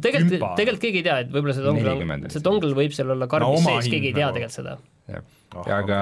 tegelikult 0.03 0.57
tegelikult 0.59 0.83
keegi 0.83 0.99
ei 0.99 1.05
tea, 1.05 1.19
et 1.23 1.29
võib-olla 1.31 1.55
see 1.55 1.63
dongle 1.63 1.93
40 1.95 2.27
on, 2.27 2.33
see 2.33 2.43
dongle 2.43 2.75
võib 2.75 2.95
seal 2.97 3.13
olla 3.15 3.29
karbis 3.31 3.63
No 3.63 3.77
sees, 3.77 3.87
keegi 3.93 4.11
ei 4.11 4.17
tea 4.17 4.27
nagu. 4.27 4.35
tegelikult 4.35 4.57
seda. 4.59 4.75
jah, 5.07 5.23
Ah, 5.55 5.65
aga 5.79 5.99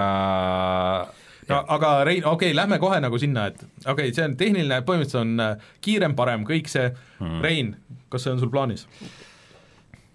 no 1.48 1.62
aga 1.76 1.92
Rein, 2.04 2.26
okei 2.26 2.50
okay,, 2.52 2.56
lähme 2.56 2.80
kohe 2.84 3.00
nagu 3.00 3.20
sinna, 3.22 3.48
et 3.48 3.62
okei 3.64 3.92
okay,, 3.94 4.16
see 4.16 4.26
on 4.28 4.36
tehniline, 4.40 4.82
põhimõtteliselt 4.88 5.22
on 5.22 5.46
äh, 5.46 5.70
kiirem, 5.86 6.16
parem, 6.18 6.44
kõik 6.48 6.68
see 6.72 6.90
hmm., 6.90 7.40
Rein, 7.46 7.72
kas 8.12 8.28
see 8.28 8.34
on 8.36 8.42
sul 8.44 8.52
plaanis? 8.52 8.84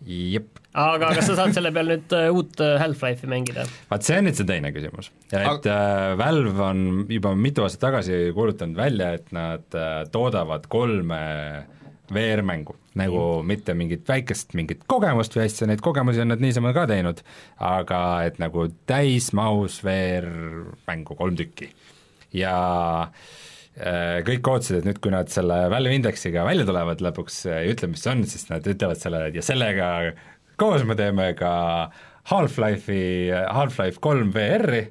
jep. 0.07 0.61
aga 0.73 1.13
kas 1.17 1.29
sa 1.31 1.37
saad 1.39 1.55
selle 1.57 1.73
peal 1.75 1.91
nüüd 1.93 2.15
äh, 2.17 2.29
uut 2.33 2.61
äh, 2.63 2.79
Half-Life'i 2.81 3.31
mängida? 3.31 3.67
vaat 3.91 4.07
see 4.07 4.19
on 4.21 4.29
nüüd 4.29 4.39
see 4.39 4.49
teine 4.49 4.73
küsimus, 4.75 5.13
et 5.31 5.69
äh, 5.71 6.13
Valve 6.21 6.65
on 6.69 6.87
juba 7.13 7.35
mitu 7.39 7.67
aastat 7.67 7.87
tagasi 7.89 8.25
kuulutanud 8.37 8.79
välja, 8.79 9.13
et 9.19 9.33
nad 9.37 9.79
äh, 9.79 10.03
toodavad 10.13 10.69
kolme 10.73 11.21
VR-mängu 12.13 12.77
nagu 12.99 13.21
mitte 13.49 13.73
mingit 13.73 14.05
väikest 14.09 14.53
mingit 14.59 14.83
kogemust 14.91 15.33
või 15.37 15.47
asja, 15.47 15.69
neid 15.69 15.81
kogemusi 15.85 16.21
on 16.25 16.35
nad 16.35 16.43
niisama 16.45 16.75
ka 16.77 16.85
teinud, 16.91 17.23
aga 17.65 18.03
et 18.27 18.37
nagu 18.43 18.67
täismahus 18.91 19.79
VR-mängu 19.87 21.17
kolm 21.17 21.39
tükki. 21.39 21.71
ja 22.37 22.53
äh, 23.09 23.33
kõik 23.73 24.49
ootasid, 24.53 24.83
et 24.83 24.85
nüüd, 24.85 24.99
kui 25.01 25.13
nad 25.15 25.31
selle 25.33 25.63
Valve 25.73 25.95
Indexiga 25.97 26.45
välja 26.45 26.67
tulevad 26.69 27.01
lõpuks 27.01 27.39
ja 27.49 27.63
ei 27.63 27.73
ütle, 27.73 27.89
mis 27.89 28.03
see 28.05 28.13
on, 28.13 28.25
siis 28.29 28.45
nad 28.51 28.67
ütlevad 28.69 29.01
selle, 29.01 29.23
et 29.31 29.39
ja 29.39 29.45
sellega 29.47 29.87
koos 30.61 30.85
me 30.85 30.97
teeme 30.99 31.33
ka 31.39 31.53
Half-Life'i, 32.31 33.33
Half-Life 33.33 34.03
kolm 34.05 34.31
VR-i, 34.35 34.85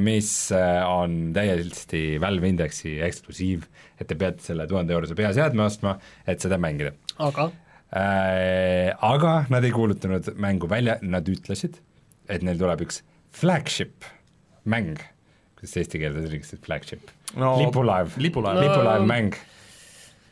mis 0.00 0.30
äh, 0.50 0.80
on 0.88 1.30
täiesti 1.36 2.16
Valve 2.22 2.48
Indexi 2.50 2.96
eksklusiiv, 3.06 3.68
et 4.00 4.08
te 4.10 4.16
peate 4.18 4.42
selle 4.42 4.66
tuhande 4.70 4.96
eurose 4.96 5.14
peaseadme 5.18 5.62
ostma, 5.68 5.94
et 6.26 6.42
seda 6.42 6.58
mängida 6.58 6.96
aga 7.22 7.50
äh,. 7.94 8.90
Aga 8.98 9.34
nad 9.52 9.64
ei 9.64 9.70
kuulutanud 9.70 10.32
mängu 10.42 10.66
välja, 10.70 10.96
nad 11.02 11.28
ütlesid, 11.30 11.78
et 12.26 12.42
neil 12.42 12.58
tuleb 12.58 12.82
üks 12.88 13.04
flagship 13.34 14.08
mäng, 14.66 14.98
kuidas 15.60 15.76
eesti 15.78 16.02
keeles 16.02 16.26
ütleks, 16.26 16.56
et 16.56 16.66
flagship 16.66 17.14
No, 17.40 17.56
lipulaev, 17.58 18.14
lipulaev. 18.20 18.60
lipulaev 18.62 19.06
mäng. 19.08 19.34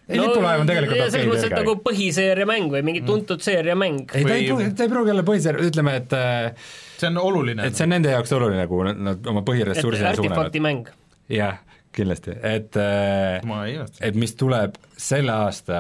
ei 0.08 0.18
no,, 0.18 0.28
lipulaev 0.28 0.62
on 0.62 0.70
tegelikult 0.70 0.98
ja 0.98 1.08
selles 1.08 1.16
okei 1.16 1.30
mõttes, 1.32 1.48
et 1.48 1.56
nagu 1.58 1.74
põhiseeria 1.86 2.46
mäng 2.48 2.70
või 2.74 2.82
mingi 2.86 3.02
tuntud 3.06 3.42
seeria 3.44 3.74
mäng. 3.78 4.06
ei, 4.14 4.26
ta 4.26 4.36
ei 4.36 4.46
pruugi, 4.46 4.70
ta 4.78 4.86
ei 4.86 4.92
pruugi 4.92 5.14
olla 5.14 5.26
põhiseadus, 5.26 5.72
ütleme, 5.72 5.96
et 6.02 6.16
äh, 6.18 6.70
see 7.00 7.10
on 7.10 7.20
oluline. 7.22 7.66
et 7.66 7.78
see 7.78 7.88
on 7.88 7.94
nende 7.96 8.12
jaoks 8.14 8.34
oluline, 8.38 8.66
kuhu 8.70 8.88
nad, 8.90 9.02
nad 9.10 9.30
oma 9.32 9.42
et 9.42 9.50
põhiressursina 9.50 10.14
suunavad 10.14 10.38
artefakti. 10.38 10.62
mäng. 10.62 10.90
jah, 11.32 11.62
kindlasti, 11.96 12.34
et 12.46 12.76
äh, 12.80 13.42
et 14.04 14.18
mis 14.18 14.34
tuleb 14.38 14.76
selle 15.00 15.34
aasta 15.46 15.78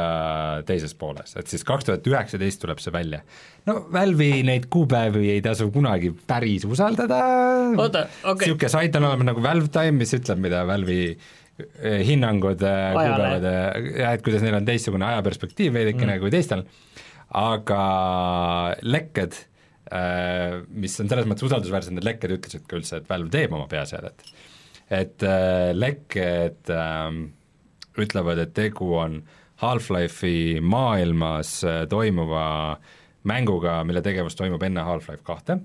teises 0.68 0.94
pooles, 0.98 1.34
et 1.38 1.50
siis 1.50 1.64
kaks 1.66 1.88
tuhat 1.88 2.08
üheksateist 2.08 2.62
tuleb 2.62 2.82
see 2.82 2.94
välja. 2.94 3.22
no 3.68 3.78
Valve'i 3.92 4.42
neid 4.46 4.68
kuupäevi 4.72 5.30
ei 5.36 5.42
tasu 5.44 5.70
kunagi 5.74 6.12
päris 6.28 6.66
usaldada, 6.68 7.20
niisugune 7.72 8.72
sait 8.72 8.98
on 8.98 9.08
olemas 9.08 9.30
nagu 9.30 9.44
Valve 9.44 9.72
Time, 9.72 10.02
mis 10.02 10.12
ütleb, 10.18 10.42
mida 10.44 10.64
Valve'i 10.68 11.06
eh, 11.12 12.02
hinnangud 12.08 12.66
Ajale. 12.66 12.92
kuupäevade, 12.98 13.54
jah, 14.02 14.18
et 14.18 14.26
kuidas 14.26 14.44
neil 14.44 14.58
on 14.58 14.68
teistsugune 14.68 15.08
ajaperspektiiv 15.12 15.78
veidikene 15.78 16.16
mm. 16.16 16.22
kui 16.24 16.34
teistel, 16.34 16.66
aga 17.38 17.82
lekked, 18.84 19.36
mis 20.72 20.94
on 21.00 21.08
selles 21.08 21.26
mõttes 21.28 21.44
usaldusväärsed, 21.48 21.96
need 21.96 22.06
lekked 22.06 22.36
ütlesid 22.38 22.64
ka 22.68 22.76
üldse, 22.80 23.00
et 23.00 23.08
Valve 23.08 23.32
teeb 23.32 23.52
oma 23.56 23.68
peaseadet. 23.70 24.24
Et 24.92 25.24
äh, 25.26 25.70
lekked 25.76 26.72
äh, 26.72 27.06
ütlevad, 28.02 28.42
et 28.42 28.54
tegu 28.56 28.92
on 28.98 29.20
Half-Life'i 29.62 30.60
maailmas 30.64 31.60
äh, 31.68 31.84
toimuva 31.90 32.44
mänguga, 33.28 33.80
mille 33.86 34.02
tegevus 34.04 34.36
toimub 34.38 34.62
enne 34.66 34.82
Half-Life 34.82 35.22
kahte, 35.22 35.60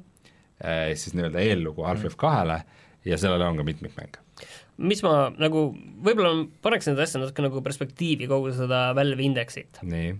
siis 0.97 1.15
nii-öelda 1.17 1.41
eellugu 1.41 1.83
Half-Life 1.85 2.17
kahele 2.21 2.59
ja 3.05 3.17
sellel 3.17 3.41
on 3.45 3.57
ka 3.57 3.65
mitmikmäng. 3.65 4.19
mis 4.77 5.01
ma 5.01 5.31
nagu, 5.41 5.63
võib-olla 6.05 6.35
ma 6.37 6.45
paneks 6.65 6.89
neid 6.89 7.01
asju 7.01 7.23
natuke 7.23 7.45
nagu 7.45 7.63
perspektiivi, 7.65 8.29
kogu 8.29 8.53
seda 8.53 8.91
Valve 8.97 9.25
Indexit. 9.25 9.81
nii. 9.81 10.13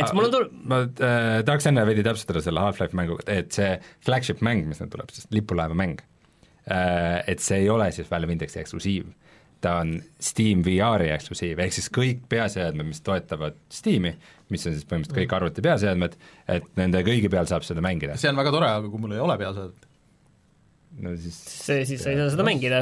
et 0.00 0.12
mul 0.16 0.30
on 0.30 0.32
tul-, 0.32 0.48
ma 0.72 0.80
äh, 0.88 1.42
tahaks 1.44 1.68
enne 1.68 1.84
veidi 1.88 2.04
täpsustada 2.06 2.40
selle 2.44 2.64
Half-Life 2.64 2.96
mänguga, 2.96 3.28
et 3.28 3.52
see 3.56 3.74
flagship 4.04 4.40
mäng, 4.44 4.64
mis 4.68 4.80
nüüd 4.80 4.92
tuleb, 4.96 5.12
siis 5.16 5.28
lipulaeva 5.36 5.76
mäng 5.76 6.00
äh,, 6.00 6.09
et 6.66 7.42
see 7.42 7.62
ei 7.64 7.70
ole 7.72 7.90
siis 7.92 8.10
Valve 8.10 8.32
Indexi 8.32 8.60
eksklusiiv, 8.60 9.08
ta 9.60 9.76
on 9.82 9.96
Steam 10.22 10.64
VR-i 10.64 11.10
eksklusiiv, 11.14 11.60
ehk 11.60 11.76
siis 11.76 11.90
kõik 11.92 12.24
peaseadmed, 12.32 12.88
mis 12.92 13.02
toetavad 13.04 13.58
Steam'i, 13.72 14.14
mis 14.50 14.66
on 14.66 14.76
siis 14.76 14.86
põhimõtteliselt 14.88 15.18
kõik 15.18 15.36
arvuti 15.36 15.64
peaseadmed, 15.64 16.16
et 16.56 16.68
nende 16.80 17.04
kõigi 17.06 17.30
peal 17.32 17.48
saab 17.50 17.66
seda 17.66 17.84
mängida. 17.84 18.16
see 18.20 18.32
on 18.32 18.40
väga 18.40 18.54
tore, 18.54 18.72
aga 18.80 18.88
kui 18.88 19.02
mul 19.02 19.16
ei 19.16 19.22
ole 19.22 19.36
peaseadet. 19.40 19.89
No 20.98 21.12
siis 21.18 21.36
see 21.38 21.84
siis 21.88 22.02
sa 22.02 22.10
ei 22.10 22.18
saa 22.18 22.30
seda 22.32 22.44
mängida. 22.46 22.80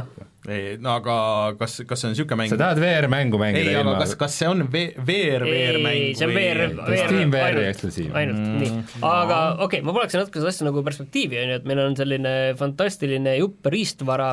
ei, 0.49 0.77
no 0.81 0.95
aga 0.97 1.15
kas, 1.61 1.79
kas 1.89 2.03
see 2.03 2.09
on 2.09 2.15
niisugune 2.15 2.39
mäng 2.41 2.53
sa? 2.53 2.59
tahad 2.61 2.81
VR-mängu 2.83 3.41
mängida 3.41 3.65
ei, 3.67 3.75
aga 3.77 3.85
ilma 3.85 3.97
kas, 4.01 4.15
kas 4.21 4.39
see 4.41 4.49
on 4.49 4.65
VR, 4.73 5.45
VR-mäng 5.45 5.91
ei, 5.93 6.15
see 6.19 6.29
on 6.29 6.33
VR, 6.37 6.63
VR-i 6.79 7.21
ainult, 7.43 7.85
ainult 8.23 8.41
mm,, 8.41 8.63
nii. 8.63 9.03
aga 9.03 9.41
okei 9.59 9.67
okay,, 9.67 9.85
ma 9.85 9.97
paneks 9.99 10.19
natuke 10.19 10.41
seda 10.41 10.55
asja 10.55 10.69
nagu 10.71 10.85
perspektiivi, 10.87 11.41
on 11.43 11.53
ju, 11.53 11.61
et 11.61 11.69
meil 11.69 11.85
on 11.85 11.99
selline 11.99 12.35
fantastiline 12.61 13.37
jupp 13.43 13.69
riistvara, 13.75 14.33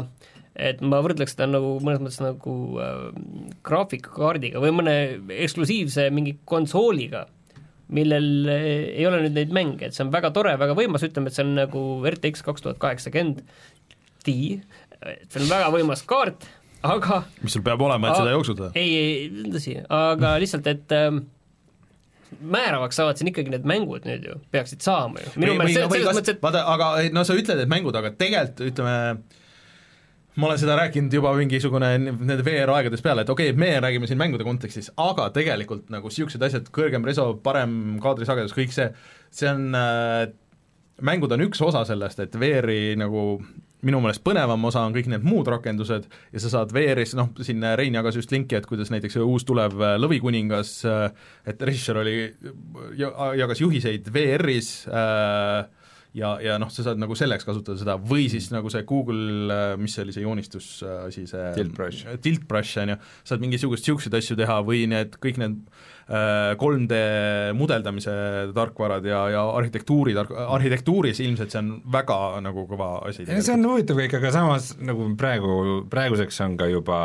et 0.55 0.79
ma 0.85 1.03
võrdleks 1.03 1.35
seda 1.35 1.49
nagu 1.51 1.75
mõnes 1.83 2.01
mõttes 2.03 2.21
nagu 2.23 2.57
äh, 2.79 3.07
graafikakaardiga 3.67 4.63
või 4.63 4.75
mõne 4.79 4.95
eksklusiivse 5.43 6.07
mingi 6.15 6.37
konsooliga, 6.47 7.25
millel 7.93 8.49
äh, 8.49 8.67
ei 8.95 9.05
ole 9.07 9.21
nüüd 9.25 9.37
neid 9.37 9.53
mänge, 9.55 9.87
et 9.87 9.97
see 9.97 10.05
on 10.05 10.13
väga 10.13 10.31
tore, 10.35 10.55
väga 10.61 10.77
võimas, 10.77 11.05
ütleme, 11.05 11.29
et 11.29 11.37
see 11.37 11.45
on 11.45 11.55
nagu 11.59 11.85
RTX 12.09 12.45
kaks 12.45 12.65
tuhat 12.65 12.81
kaheksakümmend 12.81 13.43
Ti, 14.25 14.37
see 15.29 15.41
on 15.43 15.49
väga 15.51 15.69
võimas 15.75 16.01
kaart, 16.09 16.47
aga 16.85 17.21
mis 17.43 17.53
sul 17.53 17.61
peab 17.65 17.83
olema, 17.85 18.09
et 18.09 18.17
seda 18.17 18.33
jooksutada? 18.33 18.71
ei, 18.79 18.95
ei 18.97 19.53
tõsi, 19.53 19.77
aga 19.85 20.33
lihtsalt, 20.41 20.65
et 20.71 20.95
ähm, 20.97 21.23
määravaks 22.41 22.97
saavad 22.97 23.19
siin 23.19 23.29
ikkagi 23.31 23.53
need 23.53 23.67
mängud 23.69 24.07
nüüd 24.09 24.25
ju, 24.25 24.39
peaksid 24.53 24.81
saama 24.85 25.21
ju. 25.21 25.35
minu 25.37 25.53
meelest 25.59 25.77
selles, 25.77 25.93
selles 25.93 26.19
mõttes, 26.19 26.37
et 26.37 26.43
vaata, 26.43 26.65
aga 26.73 26.91
no 27.13 27.25
sa 27.27 27.37
ütled, 27.37 27.61
et 27.61 27.71
mängud, 27.71 27.95
aga 28.01 28.13
tegelikult 28.17 28.65
ütleme 28.71 28.95
ma 30.35 30.49
olen 30.49 30.59
seda 30.59 30.75
rääkinud 30.79 31.13
juba 31.15 31.31
mingisugune 31.37 31.91
nende 31.99 32.43
VR-aegadest 32.43 33.03
peale, 33.03 33.23
et 33.23 33.29
okei 33.31 33.51
okay,, 33.53 33.59
me 33.59 33.71
räägime 33.83 34.07
siin 34.09 34.19
mängude 34.19 34.47
kontekstis, 34.47 34.91
aga 35.01 35.29
tegelikult 35.35 35.91
nagu 35.93 36.11
niisugused 36.11 36.43
asjad, 36.47 36.71
kõrgem 36.75 37.05
reso, 37.07 37.31
parem 37.43 37.99
kaadrisagedus, 38.03 38.55
kõik 38.55 38.75
see, 38.75 38.89
see 39.33 39.51
on 39.51 39.69
äh, 39.79 40.25
mängud 41.05 41.31
on 41.35 41.45
üks 41.47 41.63
osa 41.63 41.85
sellest, 41.87 42.19
et 42.23 42.35
VR-i 42.39 42.97
nagu 42.99 43.39
minu 43.85 43.99
meelest 44.01 44.23
põnevam 44.25 44.63
osa 44.65 44.81
on 44.87 44.95
kõik 44.95 45.07
need 45.11 45.25
muud 45.27 45.47
rakendused 45.51 46.07
ja 46.09 46.41
sa 46.41 46.51
saad 46.51 46.73
VR-is, 46.73 47.13
noh, 47.17 47.29
siin 47.45 47.63
Rein 47.77 47.95
jagas 47.95 48.17
just 48.17 48.33
linki, 48.33 48.57
et 48.57 48.67
kuidas 48.67 48.91
näiteks 48.91 49.19
uus 49.23 49.47
tulev 49.47 49.77
äh, 49.79 49.95
Lõvikuningas, 50.01 50.77
et 51.47 51.65
režissöör 51.69 52.01
oli, 52.03 52.19
jagas 52.97 53.63
juhiseid 53.63 54.11
VR-is 54.11 54.71
äh, 54.89 55.84
ja, 56.15 56.35
ja 56.43 56.55
noh, 56.61 56.71
sa 56.71 56.85
saad 56.85 57.01
nagu 57.01 57.15
selleks 57.17 57.45
kasutada 57.47 57.79
seda. 57.79 57.97
Või 57.99 58.27
siis 58.31 58.47
nagu 58.53 58.71
see 58.71 58.85
Google, 58.87 59.75
mis 59.81 59.95
see 59.95 60.05
oli, 60.05 60.15
see 60.15 60.23
joonistusasi, 60.25 61.25
see 61.29 61.49
Tilt 61.57 61.75
Brush. 61.75 62.07
Tilt 62.23 62.47
Brush, 62.49 62.79
on 62.81 62.95
ju, 62.95 62.97
saad 63.27 63.43
mingisugust 63.43 63.85
niisuguseid 63.85 64.17
asju 64.17 64.39
teha 64.39 64.57
või 64.65 64.85
need 64.91 65.17
kõik 65.21 65.39
need 65.41 65.59
äh, 66.07 66.55
3D 66.61 66.99
mudeldamise 67.57 68.15
tarkvarad 68.55 69.05
ja, 69.07 69.21
ja 69.35 69.45
arhitektuuri 69.59 70.15
tark-, 70.17 70.35
arhitektuuris 70.57 71.21
ilmselt 71.25 71.53
see 71.53 71.61
on 71.61 71.71
väga 71.93 72.19
nagu 72.45 72.65
kõva 72.69 72.91
asi 73.09 73.27
see 73.27 73.55
on 73.55 73.69
huvitav 73.69 73.99
kõik, 73.99 74.17
aga 74.19 74.33
samas 74.35 74.73
nagu 74.81 75.09
praegu, 75.19 75.81
praeguseks 75.91 76.41
on 76.45 76.59
ka 76.59 76.69
juba 76.71 76.99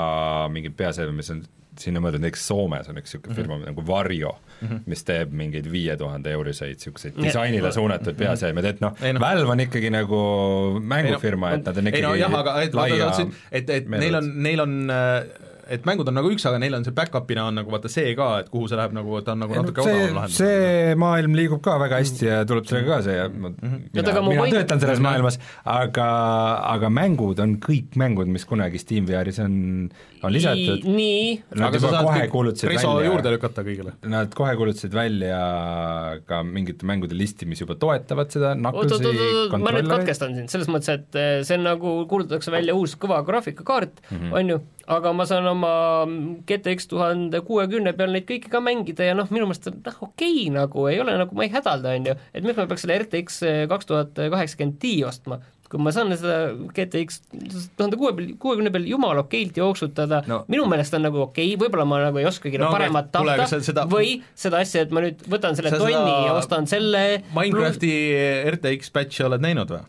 mingid 0.53 0.77
peaseadmed, 0.79 1.21
mis 1.21 1.35
on 1.35 1.45
sinna 1.85 2.03
mõeldud, 2.03 2.23
näiteks 2.25 2.47
Soomes 2.51 2.89
on 2.91 3.01
üks 3.01 3.15
niisugune 3.15 3.37
firma 3.37 3.57
mm 3.57 3.63
-hmm. 3.63 3.73
nagu 3.73 3.87
Varjo 3.87 4.33
mm, 4.37 4.69
-hmm. 4.69 4.81
mis 4.87 5.05
teeb 5.05 5.33
mingeid 5.33 5.71
viie 5.73 5.97
tuhande 5.97 6.33
euriseid 6.33 6.79
niisuguseid 6.79 7.21
disainile 7.23 7.73
suunatud 7.73 8.17
peaseadmeid, 8.17 8.65
et 8.65 8.81
noh 8.81 8.97
Ei 9.03 9.13
noh., 9.13 9.21
Valve 9.21 9.51
on 9.51 9.61
ikkagi 9.61 9.91
nagu 9.91 10.21
mängufirma, 10.81 11.55
et 11.55 11.65
nad 11.65 11.77
on 11.77 11.87
ei 11.87 11.93
ikkagi 11.93 12.07
no 12.07 12.15
jah, 12.15 12.35
aga 12.41 12.57
et 12.63 12.75
laia 12.75 13.13
et, 13.51 13.71
et 13.71 13.89
meeleolud. 13.89 14.01
neil 14.01 14.15
on, 14.15 14.43
neil 14.43 14.61
on 14.61 14.91
äh, 14.91 15.50
et 15.71 15.87
mängud 15.89 16.09
on 16.11 16.17
nagu 16.19 16.31
üks, 16.35 16.45
aga 16.49 16.61
neil 16.63 16.75
on 16.79 16.85
see 16.87 16.95
back-up'ina 16.97 17.47
on 17.51 17.59
nagu 17.61 17.73
vaata 17.73 17.91
see 17.93 18.15
ka, 18.19 18.29
et 18.43 18.51
kuhu 18.53 18.69
see 18.71 18.79
läheb 18.81 18.95
nagu, 18.97 19.21
ta 19.27 19.37
on 19.37 19.45
nagu 19.45 19.57
no 19.57 19.65
natuke 19.65 19.87
see 19.87 19.97
odavam, 19.97 20.19
lahendus. 20.21 20.39
see 20.41 20.95
maailm 21.01 21.37
liigub 21.39 21.63
ka 21.65 21.77
väga 21.83 22.01
hästi 22.03 22.29
ja 22.29 22.41
tuleb 22.49 22.69
sellega 22.71 22.97
kaasa 22.97 23.17
ja 23.17 23.29
ma, 23.31 23.53
mina, 23.55 23.81
Oota, 23.95 24.13
aga 24.15 24.25
mu 24.27 24.35
mina 24.35 24.45
point- 24.45 24.57
töötan 24.59 24.83
selles 24.85 25.03
maailmas, 25.05 25.41
aga, 25.79 26.09
aga 26.75 26.93
mängud 27.01 27.43
on 27.45 27.57
kõik 27.63 27.99
mängud, 28.01 28.31
mis 28.33 28.47
kunagi 28.49 28.81
Steam 28.83 29.09
VR-is 29.09 29.41
on, 29.45 29.55
on 30.23 30.35
lisatud. 30.35 30.87
nii, 30.89 31.25
Nad 31.55 31.69
aga 31.71 31.81
juba 31.81 31.95
saad 31.95 32.09
kohe 32.11 32.27
kuulutasid 32.35 32.73
välja 32.75 33.07
juurde 33.09 33.35
lükata 33.37 33.65
kõigile. 33.67 33.95
Nad 34.11 34.35
kohe 34.37 34.57
kuulutasid 34.59 34.95
välja 34.97 35.41
ka 36.29 36.43
mingite 36.47 36.87
mängude 36.89 37.17
listi, 37.17 37.49
mis 37.51 37.63
juba 37.63 37.77
toetavad 37.81 38.33
seda 38.33 38.53
oot, 38.55 38.93
oot, 38.93 39.07
ma 39.07 39.13
nüüd 39.13 39.53
kontrollereid. 39.55 39.91
katkestan 39.95 40.37
sind, 40.37 40.53
selles 40.53 40.71
mõttes, 40.73 40.99
et 40.99 41.19
eh, 41.21 41.31
see 41.47 41.59
on 41.59 41.67
nagu, 41.69 41.95
kuulutatakse 42.11 42.53
välja 42.55 42.77
uus 42.77 42.97
kõva 43.01 43.21
graafikakaart 43.27 44.03
mm, 44.03 44.17
-hmm. 44.17 44.37
on 44.41 44.55
ju, 44.55 44.61
aga 44.91 45.13
ma 45.15 45.27
saan 45.29 45.47
oma 45.51 45.71
GTX 46.49 46.89
tuhande 46.91 47.41
kuuekümne 47.47 47.93
peal 47.99 48.11
neid 48.15 48.27
kõiki 48.29 48.51
ka 48.53 48.61
mängida 48.65 49.07
ja 49.11 49.15
noh, 49.19 49.29
minu 49.31 49.47
meelest 49.51 49.71
on 49.71 49.79
noh, 49.87 50.01
okei 50.09 50.35
okay, 50.43 50.51
nagu 50.57 50.89
ei 50.91 50.99
ole 51.03 51.15
nagu, 51.21 51.37
ma 51.39 51.47
ei 51.47 51.53
hädalda, 51.55 51.95
on 52.01 52.11
ju, 52.11 52.19
et 52.35 52.45
miks 52.47 52.59
ma 52.59 52.67
peaks 52.71 52.85
selle 52.87 52.99
RTX 53.05 53.41
kaks 53.71 53.89
tuhat 53.91 54.19
kaheksakümmend 54.35 54.79
Ti 54.83 54.93
ostma, 55.07 55.39
kui 55.71 55.79
ma 55.83 55.93
saan 55.95 56.11
seda 56.19 56.39
GTX 56.75 57.21
tuhande 57.79 57.99
kuue 58.01 58.11
peal, 58.19 58.33
kuuekümne 58.43 58.73
peal 58.75 58.89
jumala 58.91 59.23
okeilt 59.27 59.61
jooksutada 59.61 60.23
No. 60.31 60.41
minu 60.51 60.67
meelest 60.71 60.95
on 60.99 61.05
nagu 61.07 61.23
okei 61.29 61.53
okay,, 61.55 61.61
võib-olla 61.63 61.87
ma 61.87 62.01
nagu 62.09 62.19
ei 62.19 62.27
oskagi 62.31 62.59
No 62.59 62.73
paremat 62.75 63.13
tahta 63.15 63.47
seda- 63.63 63.87
või 63.91 64.17
seda 64.35 64.65
asja, 64.65 64.83
et 64.87 64.91
ma 64.95 65.05
nüüd 65.07 65.23
võtan 65.31 65.55
selle 65.59 65.71
Sa 65.71 65.79
tonni 65.79 65.95
seda 65.95 66.19
ja 66.27 66.35
ostan 66.41 66.67
selle 66.71 67.05
Minecrafti 67.37 67.93
RTX 68.57 68.91
patch'i 68.99 69.27
oled 69.29 69.47
näinud 69.47 69.71
või? 69.77 69.85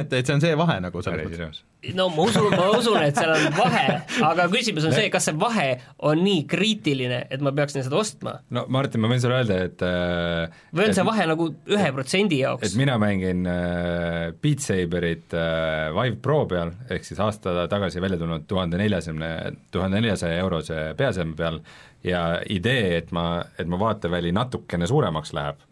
Et, 0.00 0.12
et 0.18 0.26
see 0.26 0.34
on 0.34 0.42
see 0.42 0.56
vahe 0.58 0.76
nagu 0.84 1.02
selles 1.04 1.28
mõttes. 1.28 1.62
no 1.96 2.08
ma 2.12 2.26
usun, 2.28 2.48
ma 2.54 2.68
usun, 2.76 2.98
et 3.04 3.18
seal 3.18 3.32
on 3.34 3.46
vahe, 3.58 3.84
aga 4.30 4.46
küsimus 4.52 4.86
on 4.88 4.96
see, 4.96 5.10
kas 5.12 5.28
see 5.28 5.36
vahe 5.40 5.68
on 6.10 6.22
nii 6.24 6.44
kriitiline, 6.50 7.20
et 7.34 7.44
ma 7.44 7.52
peaksin 7.56 7.84
seda 7.86 8.00
ostma 8.00 8.36
no 8.54 8.66
Martin, 8.72 9.02
ma 9.04 9.10
võin 9.12 9.22
sulle 9.22 9.40
öelda, 9.42 9.60
et 9.68 9.84
äh, 9.86 10.58
või 10.72 10.86
on 10.86 10.94
et, 10.94 10.98
see 10.98 11.06
vahe 11.10 11.28
nagu 11.30 11.48
ühe 11.76 11.92
protsendi 11.96 12.40
jaoks 12.42 12.70
et? 12.70 12.78
mina 12.80 12.98
mängin 13.02 13.44
äh, 13.50 14.30
Beat 14.40 14.64
Saberit 14.64 15.36
äh, 15.36 15.90
Vive 15.94 16.20
Pro 16.24 16.44
peal, 16.50 16.74
ehk 16.88 17.06
siis 17.06 17.20
aasta 17.22 17.66
tagasi 17.70 18.02
välja 18.04 18.20
tulnud 18.20 18.48
tuhande 18.50 18.80
neljasaja, 18.80 19.52
tuhande 19.74 20.00
neljasaja 20.00 20.40
eurose 20.44 20.86
peaseadme 20.98 21.36
peal 21.38 21.60
ja 22.04 22.24
idee, 22.52 22.98
et 22.98 23.12
ma, 23.16 23.44
et 23.58 23.68
mu 23.68 23.78
vaateväli 23.80 24.32
natukene 24.36 24.88
suuremaks 24.88 25.32
läheb 25.36 25.62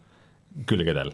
külgedel, 0.69 1.13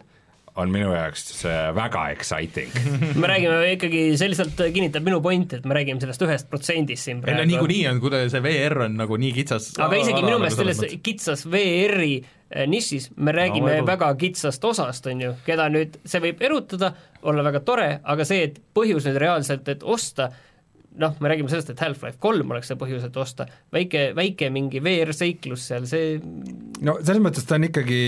on 0.58 0.72
minu 0.72 0.90
jaoks 0.92 1.44
väga 1.76 2.08
exciting. 2.14 2.72
me 3.20 3.30
räägime 3.30 3.60
ikkagi, 3.76 4.02
see 4.18 4.32
lihtsalt 4.32 4.58
kinnitab 4.74 5.06
minu 5.06 5.20
pointi, 5.22 5.60
et 5.60 5.68
me 5.68 5.76
räägime 5.76 6.02
sellest 6.02 6.24
ühest 6.26 6.50
protsendist 6.50 7.06
siin 7.06 7.20
ei 7.20 7.22
no 7.22 7.28
praegu. 7.28 7.48
niikuinii 7.52 7.86
on, 7.90 8.02
kui 8.02 8.20
see 8.32 8.42
VR 8.44 8.84
on 8.86 8.98
nagu 9.00 9.18
nii 9.20 9.32
kitsas 9.36 9.70
aga 9.78 10.02
isegi 10.02 10.24
minu 10.24 10.40
meelest 10.42 10.60
selles 10.60 10.82
mõttes. 10.82 11.02
kitsas 11.06 11.46
VR-i 11.50 12.12
eh, 12.18 12.66
nišis 12.70 13.10
me 13.16 13.34
räägime 13.36 13.78
no, 13.80 13.86
väga 13.88 14.10
kitsast 14.20 14.64
osast, 14.70 15.08
on 15.10 15.24
ju, 15.26 15.32
keda 15.46 15.70
nüüd, 15.72 16.00
see 16.04 16.22
võib 16.26 16.44
erutada, 16.50 16.92
olla 17.22 17.44
väga 17.46 17.64
tore, 17.66 17.90
aga 18.02 18.26
see, 18.28 18.50
et 18.50 18.60
põhjus 18.76 19.08
nüüd 19.08 19.20
reaalselt, 19.22 19.68
et 19.72 19.86
osta, 19.86 20.30
noh, 21.00 21.14
me 21.22 21.30
räägime 21.32 21.50
sellest, 21.52 21.70
et 21.72 21.80
Half-Life 21.82 22.18
kolm 22.22 22.52
oleks 22.54 22.68
see 22.70 22.78
põhjus, 22.80 23.04
et 23.06 23.16
osta, 23.20 23.46
väike, 23.74 24.10
väike 24.18 24.50
mingi 24.54 24.82
VR-seiklus 24.84 25.64
seal, 25.70 25.86
see 25.90 26.18
no 26.84 26.98
selles 27.00 27.22
mõttes 27.24 27.46
ta 27.48 27.56
on 27.58 27.66
ikkagi, 27.70 28.00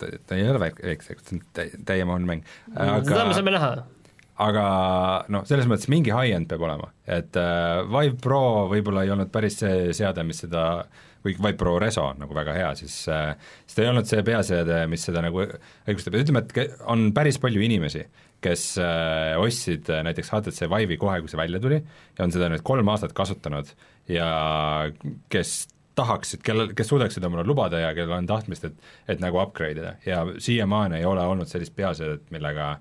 ta, 0.00 0.10
ta 0.26 0.38
ei 0.38 0.46
ole 0.50 0.60
väike, 0.62 0.84
väike, 0.90 1.06
see 1.08 1.36
on 1.38 1.42
täi- 1.56 1.72
täiemahuline 1.88 2.30
mäng, 2.30 2.46
seda 2.74 2.90
me 2.90 3.30
aga 3.30 3.38
saame 3.38 3.54
näha. 3.54 3.70
aga 4.48 4.66
noh, 5.34 5.46
selles 5.48 5.68
mõttes 5.70 5.90
mingi 5.92 6.12
high-end 6.14 6.48
peab 6.50 6.64
olema, 6.66 6.90
et 7.06 7.36
äh, 7.40 7.82
Vive 7.90 8.18
Pro 8.24 8.42
võib-olla 8.72 9.04
ei 9.06 9.12
olnud 9.14 9.32
päris 9.34 9.60
see 9.62 9.92
seade, 9.96 10.24
mis 10.26 10.42
seda 10.44 10.64
või 11.24 11.36
Vive 11.38 11.54
Pro 11.60 11.78
Reso 11.80 12.02
on 12.10 12.18
nagu 12.24 12.36
väga 12.36 12.52
hea, 12.58 12.72
siis 12.80 12.98
äh, 13.08 13.32
siis 13.64 13.78
ta 13.78 13.84
ei 13.86 13.92
olnud 13.92 14.10
see 14.10 14.24
peaseade, 14.26 14.82
mis 14.92 15.06
seda 15.08 15.22
nagu 15.24 15.44
õigustab 15.46 16.18
ütleme, 16.20 16.44
et 16.44 16.78
on 16.90 17.08
päris 17.16 17.38
palju 17.42 17.62
inimesi, 17.64 18.04
kes 18.44 18.64
äh, 18.82 19.34
ostsid 19.40 19.88
äh, 19.92 20.02
näiteks 20.06 20.32
HTC 20.34 20.68
Vive'i 20.70 20.98
kohe, 21.00 21.20
kui 21.22 21.32
see 21.32 21.40
välja 21.40 21.60
tuli 21.62 21.80
ja 21.80 22.26
on 22.26 22.34
seda 22.34 22.50
nüüd 22.52 22.64
kolm 22.66 22.90
aastat 22.92 23.14
kasutanud 23.16 23.70
ja 24.10 24.28
kes 25.32 25.54
tahaksid, 25.94 26.42
kellel, 26.44 26.72
kes 26.76 26.90
suudaksid 26.90 27.24
omale 27.24 27.46
lubada 27.46 27.80
ja 27.80 27.92
kellel 27.94 28.18
on 28.18 28.28
tahtmist, 28.28 28.66
et 28.66 29.14
et 29.14 29.22
nagu 29.22 29.38
upgrade 29.42 29.80
ida. 29.80 29.94
Ja 30.06 30.24
siiamaani 30.38 30.98
ei 30.98 31.06
ole 31.08 31.22
olnud 31.22 31.50
sellist 31.50 31.74
peaseadet, 31.76 32.26
millega 32.34 32.74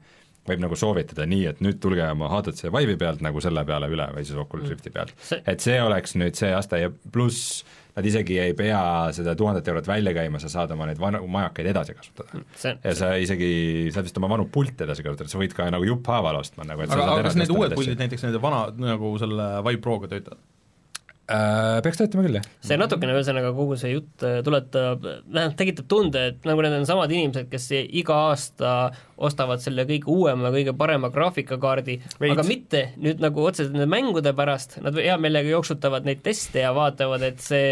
võib 0.47 0.63
nagu 0.63 0.75
soovitada 0.79 1.27
nii, 1.29 1.45
et 1.53 1.61
nüüd 1.63 1.79
tulge 1.83 2.03
oma 2.09 2.29
HTC 2.31 2.71
Vive'i 2.73 2.97
pealt 2.99 3.23
nagu 3.23 3.43
selle 3.43 3.63
peale 3.67 3.87
üle 3.91 4.09
või 4.15 4.25
siis 4.27 4.39
Oculus 4.39 4.73
Rifti 4.73 4.91
pealt 4.93 5.15
et 5.45 5.63
see 5.63 5.79
oleks 5.83 6.17
nüüd 6.19 6.35
see 6.39 6.51
aste 6.55 6.81
ja 6.81 6.91
pluss 6.91 7.63
nad 7.93 8.07
isegi 8.09 8.39
ei 8.41 8.53
pea 8.57 8.81
seda 9.13 9.35
tuhandet 9.37 9.67
eurot 9.69 9.87
välja 9.87 10.13
käima, 10.17 10.41
sa 10.41 10.49
saad 10.49 10.71
oma 10.73 10.87
neid 10.89 11.01
vanu 11.01 11.21
majakaid 11.29 11.69
edasi 11.73 11.93
kasutada. 11.97 12.41
see, 12.57 12.73
ja 12.83 12.95
sa 12.97 13.11
isegi 13.21 13.51
saad 13.93 14.07
vist 14.07 14.17
oma 14.17 14.31
vanu 14.33 14.47
pilte 14.53 14.87
edasi 14.87 15.05
kasutada, 15.05 15.29
sa 15.29 15.41
võid 15.41 15.53
ka 15.57 15.69
nagu 15.73 15.85
jupphaaval 15.87 16.41
ostma 16.41 16.65
nagu, 16.67 16.83
et 16.83 16.89
sa 16.89 16.97
aga, 16.97 17.05
saad 17.05 17.19
aga 17.19 17.27
kas 17.29 17.37
need 17.37 17.53
uued 17.53 17.77
puldid 17.77 18.01
näiteks 18.01 18.25
nende 18.25 18.41
vana 18.41 18.65
nagu 18.81 19.13
selle 19.21 19.49
Vive 19.67 19.81
Proga 19.85 20.09
töötavad? 20.15 20.41
Äh, 21.31 21.79
Peaks 21.83 21.99
töötama 21.99 22.25
küll, 22.25 22.37
jah. 22.39 22.47
see 22.65 22.77
natukene 22.79 23.15
ühesõnaga 23.15 23.53
kogu 23.55 23.77
see 23.79 23.93
jutt 23.93 24.25
äh, 24.27 24.41
tuletab, 24.45 25.03
vähemalt 25.03 25.55
tekitab 25.59 25.87
tunde, 25.91 26.23
et 26.33 26.47
nagu 26.47 26.63
need 26.65 26.75
on 26.77 26.87
samad 26.89 27.13
inimesed, 27.13 27.49
kes 27.51 27.69
iga 27.79 28.17
aasta 28.29 28.73
ostavad 29.23 29.63
selle 29.63 29.85
kõige 29.89 30.09
uuema, 30.11 30.51
kõige 30.53 30.75
parema 30.77 31.09
graafikakaardi, 31.13 31.97
aga 32.29 32.45
mitte 32.47 32.83
nüüd 32.99 33.23
nagu 33.23 33.45
otseselt 33.47 33.75
nende 33.75 33.87
mängude 33.91 34.35
pärast, 34.35 34.77
nad 34.83 34.97
hea 34.99 35.15
meelega 35.21 35.53
jooksutavad 35.53 36.07
neid 36.07 36.23
teste 36.25 36.63
ja 36.65 36.73
vaatavad, 36.75 37.23
et 37.29 37.43
see 37.43 37.71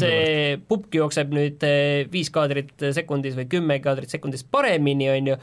see 0.00 0.58
pupk 0.68 1.00
jookseb 1.00 1.32
nüüd 1.36 1.66
eh, 1.66 2.04
viis 2.12 2.32
kaadrit 2.34 2.88
sekundis 2.96 3.36
või 3.38 3.48
kümme 3.56 3.80
kaadrit 3.84 4.12
sekundis 4.12 4.46
paremini, 4.48 5.10
on 5.12 5.32
ju, 5.32 5.40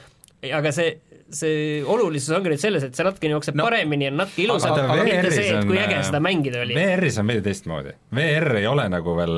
aga 0.53 0.73
see 0.75 0.95
see 1.37 1.81
olulisus 1.89 2.35
ongi 2.37 2.53
nüüd 2.53 2.61
selles, 2.61 2.87
et 2.87 2.95
see 2.97 3.07
natukene 3.07 3.37
jookseb 3.37 3.59
No, 3.59 3.67
paremini 3.67 4.09
ja 4.09 4.13
natuke 4.13 4.45
ilusam, 4.45 4.73
aga 4.75 4.95
aga 4.95 5.05
mitte 5.09 5.33
see, 5.33 5.51
et 5.51 5.67
kui 5.69 5.77
äge 5.81 5.99
äh, 5.99 6.07
seda 6.07 6.23
mängida 6.23 6.63
oli. 6.63 6.77
VR-is 6.77 7.19
on 7.21 7.29
veidi 7.29 7.45
teistmoodi, 7.49 7.93
VR 8.15 8.57
ei 8.61 8.67
ole 8.69 8.87
nagu 8.93 9.15
veel, 9.19 9.37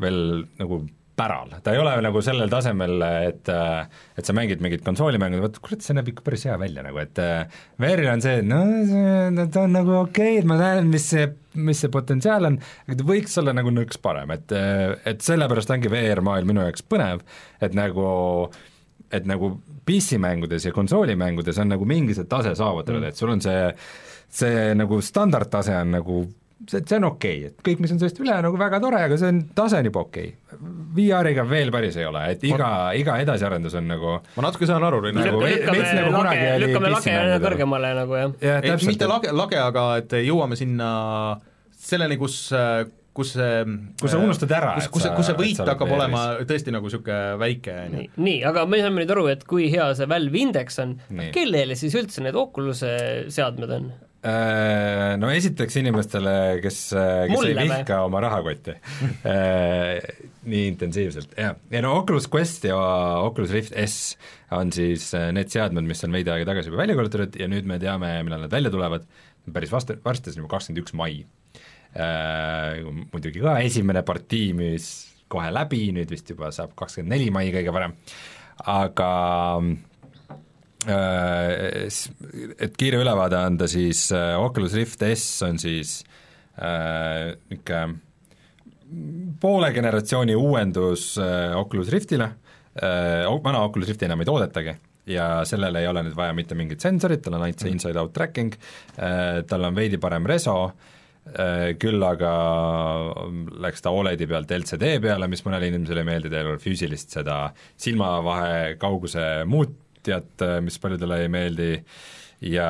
veel 0.00 0.24
nagu 0.60 0.82
päral, 1.20 1.50
ta 1.60 1.74
ei 1.74 1.80
ole 1.80 1.92
nagu 2.04 2.22
sellel 2.24 2.48
tasemel, 2.52 3.02
et 3.28 3.50
et 3.50 4.24
sa 4.24 4.34
mängid 4.36 4.62
mingit 4.64 4.84
konsoolimängu, 4.86 5.42
vot 5.42 5.58
kurat, 5.60 5.84
see 5.84 5.96
näeb 5.96 6.08
ikka 6.12 6.24
päris 6.24 6.46
hea 6.48 6.56
välja 6.60 6.84
nagu, 6.86 7.00
et 7.02 7.20
VR-il 7.82 8.08
on 8.12 8.24
see, 8.24 8.40
et 8.40 8.48
no 8.48 8.62
see 8.88 9.46
ta 9.52 9.66
on 9.66 9.76
nagu 9.76 9.96
okei 10.00 10.38
okay,, 10.38 10.40
et 10.40 10.48
ma 10.48 10.56
näen, 10.60 10.88
mis 10.92 11.10
see, 11.12 11.28
mis 11.60 11.82
see 11.84 11.92
potentsiaal 11.92 12.48
on, 12.48 12.58
aga 12.86 12.98
ta 13.02 13.08
võiks 13.12 13.36
olla 13.42 13.54
nagu 13.56 13.74
nõks 13.74 14.00
parem, 14.00 14.32
et 14.36 14.56
et 14.56 15.24
sellepärast 15.26 15.76
ongi 15.76 15.92
VR-maailm 15.92 16.54
minu 16.54 16.64
jaoks 16.64 16.86
põnev, 16.88 17.24
et 17.60 17.76
nagu 17.76 18.08
et 19.10 19.26
nagu 19.28 19.54
PC-mängudes 19.86 20.68
ja 20.68 20.74
konsoolimängudes 20.74 21.58
on 21.62 21.72
nagu 21.74 21.86
mingi 21.88 22.14
see 22.16 22.28
tase 22.30 22.54
saavutatud 22.58 23.00
mm., 23.00 23.10
et 23.10 23.18
sul 23.18 23.32
on 23.32 23.42
see, 23.42 23.64
see 24.40 24.68
nagu 24.78 25.00
standardtase 25.02 25.74
on 25.80 25.96
nagu 25.98 26.20
see, 26.68 26.82
see 26.86 26.98
on 26.98 27.08
okei 27.10 27.40
okay., 27.40 27.50
et 27.50 27.64
kõik, 27.66 27.82
mis 27.82 27.94
on 27.94 28.00
sellest 28.02 28.20
üle, 28.22 28.36
nagu 28.44 28.60
väga 28.60 28.80
tore, 28.82 29.00
aga 29.08 29.18
see 29.20 29.32
on, 29.32 29.42
tase 29.56 29.80
on 29.80 29.90
juba 29.90 30.04
okei 30.06 30.30
okay.. 30.30 30.70
VR-iga 30.96 31.44
veel 31.48 31.72
päris 31.74 31.98
ei 32.00 32.06
ole, 32.08 32.24
et 32.34 32.46
iga, 32.46 32.70
iga 32.98 33.18
edasiarendus 33.24 33.76
on 33.80 33.90
nagu 33.90 34.16
ma 34.36 34.46
natuke 34.46 34.68
saan 34.70 34.86
aru, 34.86 35.02
Rein 35.06 35.18
Nagu 35.18 35.40
nagu,, 35.40 35.44
veits 35.46 35.92
nagu 35.96 36.14
kunagi 36.16 36.46
oli 36.54 36.68
lükkame 36.68 36.94
lage 36.94 37.42
kõrgemale 37.46 37.92
nagu 38.02 38.18
jah. 38.20 38.38
jah, 38.46 38.64
ei, 38.66 38.78
mitte 38.92 39.10
lage, 39.10 39.34
lage, 39.42 39.60
aga 39.62 39.86
et 40.02 40.18
jõuame 40.22 40.58
sinna 40.60 40.90
selleni, 41.80 42.18
kus 42.20 42.42
kus 43.16 43.32
see 43.36 43.62
Kus 44.00 44.12
sa 44.14 44.18
unustad 44.22 44.52
ära, 44.54 44.74
kus, 44.78 44.88
kus 44.92 45.02
see, 45.02 45.10
sa- 45.10 45.16
kus 45.18 45.26
see 45.30 45.38
võit 45.38 45.62
hakkab 45.66 45.90
olema 45.96 46.20
tõesti 46.48 46.72
nagu 46.74 46.86
niisugune 46.86 47.38
väike, 47.40 47.74
on 47.86 47.96
ju 47.98 48.04
nii, 48.26 48.36
aga 48.50 48.66
me 48.70 48.78
saame 48.82 49.02
nüüd 49.02 49.14
aru, 49.16 49.26
et 49.32 49.42
kui 49.50 49.66
hea 49.72 49.88
see 49.98 50.06
Valve 50.10 50.38
Index 50.44 50.78
on 50.84 50.94
kellele 51.34 51.74
siis 51.78 51.96
üldse 51.98 52.22
need 52.24 52.38
Oculus'e 52.38 52.94
seadmed 53.32 53.74
on? 53.78 53.90
Äh, 54.20 55.14
no 55.16 55.30
esiteks 55.32 55.78
inimestele, 55.80 56.32
kes, 56.60 56.80
kes 56.92 57.30
Mulle 57.32 57.54
ei 57.54 57.70
vihka 57.70 58.02
oma 58.04 58.20
rahakotti 58.20 58.74
äh, 59.32 59.96
nii 60.44 60.66
intensiivselt, 60.74 61.32
jah. 61.40 61.56
ja 61.72 61.80
no 61.84 61.94
Oculus 62.02 62.28
Quest 62.28 62.66
ja 62.68 62.76
Oculus 63.24 63.50
Rift 63.56 63.72
S 63.80 64.18
on 64.52 64.72
siis 64.76 65.08
äh, 65.16 65.30
need 65.32 65.48
seadmed, 65.52 65.88
mis 65.88 66.04
on 66.04 66.12
veidi 66.12 66.28
aega 66.34 66.50
tagasi 66.52 66.68
juba 66.68 66.82
välja 66.82 66.98
kuulutatud 67.00 67.40
ja 67.40 67.48
nüüd 67.48 67.64
me 67.68 67.80
teame, 67.80 68.12
millal 68.26 68.44
nad 68.44 68.52
välja 68.52 68.72
tulevad, 68.74 69.08
päris 69.56 69.72
vastu, 69.72 69.96
varsti 70.04 70.34
on 70.36 70.42
juba 70.44 70.52
kakskümmend 70.58 70.84
üks 70.84 70.94
mai 71.00 71.22
äh,. 71.24 71.49
Muidugi 71.90 73.40
ka 73.42 73.56
esimene 73.66 74.04
partii 74.06 74.52
müüs 74.54 74.90
kohe 75.30 75.48
läbi, 75.50 75.88
nüüd 75.94 76.10
vist 76.10 76.30
juba 76.30 76.52
saab 76.54 76.76
kakskümmend 76.78 77.16
neli 77.16 77.30
mai 77.34 77.48
kõige 77.54 77.72
parem, 77.74 77.96
aga 78.70 79.10
Äh, 80.88 81.88
et 82.56 82.76
kiire 82.80 83.02
ülevaade 83.02 83.36
anda, 83.36 83.66
siis 83.68 84.06
äh, 84.16 84.32
Oculus 84.40 84.72
Rift 84.72 85.02
S 85.04 85.42
on 85.44 85.58
siis 85.60 85.98
äh, 86.56 87.34
niisugune 87.50 87.98
poole 89.40 89.68
generatsiooni 89.70 90.34
uuendus 90.34 91.12
äh, 91.20 91.52
Oculus 91.54 91.92
Riftile. 91.92 92.30
Äh,, 92.80 93.28
vana 93.44 93.60
Oculus 93.66 93.90
Rifti 93.92 94.08
enam 94.08 94.24
ei 94.24 94.26
toodetagi. 94.26 94.74
Ja 95.10 95.44
sellel 95.46 95.76
ei 95.78 95.86
ole 95.90 96.02
nüüd 96.06 96.16
vaja 96.16 96.32
mitte 96.34 96.56
mingit 96.58 96.82
sensorit, 96.82 97.22
tal 97.22 97.36
on 97.36 97.44
ainult 97.44 97.62
see 97.62 97.70
inside-out 97.74 98.14
tracking. 98.16 98.56
Äh,, 98.96 99.44
tal 99.46 99.68
on 99.68 99.76
veidi 99.76 100.00
parem 100.00 100.26
reso. 100.26 100.56
äh,, 100.64 100.99
küll 101.80 102.02
aga 102.02 102.30
läks 103.62 103.84
ta 103.84 103.92
Oledi 103.94 104.26
pealt 104.26 104.50
LCD 104.56 104.96
peale, 105.04 105.28
mis 105.30 105.44
mõnele 105.46 105.68
inimesele 105.70 106.02
ei 106.02 106.08
meeldi, 106.08 106.32
ei 106.32 106.48
ole 106.48 106.62
füüsilist 106.62 107.12
seda 107.14 107.42
silmavahe 107.80 108.78
kauguse 108.80 109.44
muutjat, 109.50 110.46
mis 110.64 110.80
paljudele 110.82 111.20
ei 111.24 111.30
meeldi. 111.32 111.70
Ja 112.40 112.66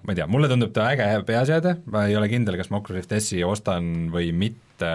ma 0.00 0.12
ei 0.14 0.16
tea, 0.16 0.26
mulle 0.32 0.48
tundub 0.48 0.72
ta 0.72 0.88
äge 0.94 1.10
peaseade, 1.28 1.74
ma 1.92 2.06
ei 2.08 2.16
ole 2.16 2.30
kindel, 2.32 2.56
kas 2.56 2.70
ma 2.72 2.80
Oculus 2.80 3.02
Rift 3.02 3.12
S-i 3.18 3.42
ostan 3.44 4.08
või 4.14 4.30
mitte, 4.32 4.92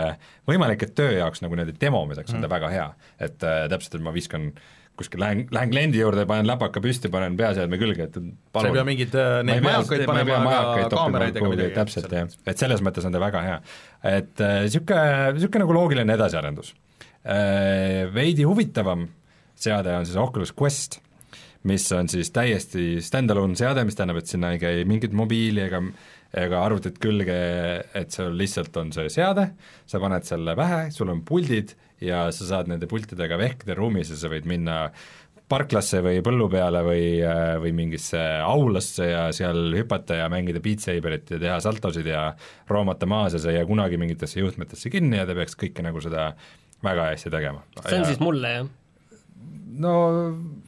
võimalik, 0.49 0.87
et 0.87 0.95
töö 0.97 1.11
jaoks 1.13 1.43
nagu 1.45 1.53
niimoodi 1.53 1.77
demomiseks 1.81 2.33
on 2.33 2.41
ta 2.41 2.49
väga 2.49 2.71
hea, 2.73 2.87
et 3.21 3.45
äh, 3.45 3.67
täpselt, 3.69 3.99
et 3.99 4.05
ma 4.07 4.15
viskan 4.15 4.49
kuskil 4.99 5.21
lähen, 5.23 5.45
lähen 5.55 5.71
kliendi 5.71 6.01
juurde, 6.01 6.25
panen 6.29 6.49
läpaka 6.49 6.81
püsti, 6.83 7.09
panen 7.13 7.37
peaseadme 7.39 7.79
külge, 7.81 8.09
et 8.09 8.17
sa 8.17 8.21
ei 8.21 8.33
palun 8.57 8.75
pea 8.75 8.85
mingeid 8.87 9.15
äh, 9.17 9.37
neid 9.47 9.63
majakaid 9.65 10.05
panema, 10.09 10.41
aga 10.59 10.89
kaameraid 10.93 11.39
ega 11.39 11.51
midagi. 11.53 11.75
täpselt 11.77 12.15
jah, 12.17 12.35
et 12.45 12.61
selles 12.61 12.83
mõttes 12.85 13.07
on 13.07 13.15
ta 13.15 13.21
väga 13.23 13.45
hea. 13.47 13.57
et 14.11 14.43
niisugune 14.43 14.99
äh,, 14.99 15.31
niisugune 15.37 15.65
nagu 15.65 15.77
loogiline 15.79 16.19
edasiarendus 16.19 16.73
äh,. 17.23 18.11
Veidi 18.13 18.45
huvitavam 18.47 19.07
seade 19.61 19.95
on 19.95 20.05
siis 20.09 20.17
Oculus 20.17 20.53
Quest, 20.57 20.99
mis 21.69 21.85
on 21.93 22.09
siis 22.09 22.31
täiesti 22.33 22.95
stand-alone 23.05 23.57
seade, 23.59 23.83
mis 23.85 23.97
tähendab, 23.97 24.21
et 24.21 24.31
sinna 24.31 24.53
ei 24.55 24.61
käi 24.61 24.85
mingit 24.89 25.13
mobiili 25.13 25.65
ega 25.67 25.83
ega 26.37 26.61
arvutit 26.63 26.95
külge, 27.01 27.37
et 27.97 28.13
sul 28.15 28.35
lihtsalt 28.39 28.77
on 28.79 28.93
see 28.95 29.09
seade, 29.11 29.49
sa 29.89 29.99
paned 29.99 30.23
selle 30.27 30.55
pähe, 30.55 30.85
sul 30.95 31.11
on 31.11 31.25
puldid 31.27 31.73
ja 32.01 32.29
sa 32.33 32.47
saad 32.47 32.71
nende 32.71 32.87
pultidega 32.89 33.37
vehkida 33.39 33.75
ruumis 33.77 34.13
ja 34.13 34.19
sa 34.19 34.31
võid 34.31 34.47
minna 34.49 34.85
parklasse 35.51 35.99
või 36.03 36.21
põllu 36.23 36.47
peale 36.51 36.81
või, 36.85 37.05
või 37.59 37.73
mingisse 37.75 38.19
aulasse 38.45 39.09
ja 39.09 39.25
seal 39.35 39.73
hüpata 39.75 40.21
ja 40.21 40.29
mängida 40.31 40.61
Beat 40.63 40.85
Saberit 40.85 41.33
ja 41.35 41.39
teha 41.41 41.57
saltosid 41.63 42.07
ja 42.07 42.29
roomata 42.71 43.09
maas 43.09 43.35
ja 43.35 43.41
see 43.43 43.57
ei 43.57 43.59
jää 43.59 43.67
kunagi 43.67 43.99
mingitesse 43.99 44.39
juhtmetesse 44.39 44.91
kinni 44.93 45.19
ja 45.19 45.27
ta 45.27 45.35
peaks 45.35 45.59
kõike 45.59 45.83
nagu 45.83 46.03
seda 46.03 46.31
väga 46.81 47.09
hästi 47.11 47.33
tegema. 47.33 47.65
see 47.83 47.99
on 47.99 48.07
siis 48.07 48.23
mulle, 48.23 48.53
jah? 48.55 48.69
No 49.79 49.93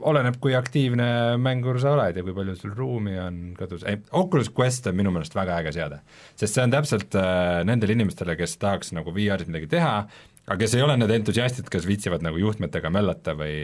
oleneb, 0.08 0.38
kui 0.44 0.56
aktiivne 0.56 1.38
mängur 1.42 1.80
sa 1.82 1.94
oled 1.98 2.18
ja 2.18 2.24
kui 2.26 2.36
palju 2.36 2.56
sul 2.60 2.76
ruumi 2.78 3.18
on 3.20 3.40
kodus, 3.58 3.84
ei 3.90 4.00
Oculus 4.20 4.52
Quest 4.56 4.88
on 4.88 4.98
minu 5.00 5.12
meelest 5.14 5.36
väga 5.36 5.60
äge 5.62 5.74
seade. 5.76 6.00
sest 6.36 6.56
see 6.56 6.64
on 6.64 6.74
täpselt 6.74 7.18
äh, 7.20 7.64
nendele 7.68 7.98
inimestele, 7.98 8.38
kes 8.40 8.56
tahaks 8.62 8.94
nagu 8.96 9.14
VR-is 9.16 9.50
midagi 9.50 9.70
teha, 9.76 9.96
aga 10.44 10.60
kes 10.60 10.76
ei 10.76 10.84
ole 10.84 10.96
need 11.00 11.12
entusiastid, 11.16 11.70
kes 11.72 11.88
viitsivad 11.88 12.24
nagu 12.26 12.40
juhtmetega 12.40 12.92
möllata 12.94 13.36
või 13.40 13.58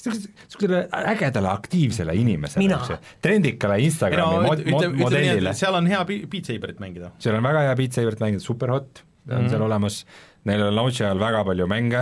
niisugusele 0.00 0.84
ägedale 1.12 1.50
aktiivsele 1.52 2.14
inimesele 2.16 2.98
trendikale 3.22 3.80
Instagrami 3.84 4.38
no 4.38 4.48
mod- 4.48 4.64
mod- 4.70 5.18
et. 5.20 5.52
seal 5.58 5.78
on 5.78 5.90
hea 5.90 6.02
Be- 6.08 6.24
Beat 6.30 6.50
Saberit 6.50 6.82
mängida. 6.82 7.12
seal 7.18 7.38
on 7.38 7.46
väga 7.46 7.66
hea 7.68 7.78
Beat 7.82 7.98
Saberit 7.98 8.22
mängida, 8.22 8.42
Superhot 8.46 9.04
on 9.28 9.36
mm. 9.36 9.44
-hmm. 9.44 9.50
seal 9.50 9.62
olemas, 9.62 10.06
neil 10.48 10.62
on 10.68 10.74
launch'i 10.76 11.04
ajal 11.04 11.18
väga 11.20 11.42
palju 11.44 11.66
mänge, 11.68 12.00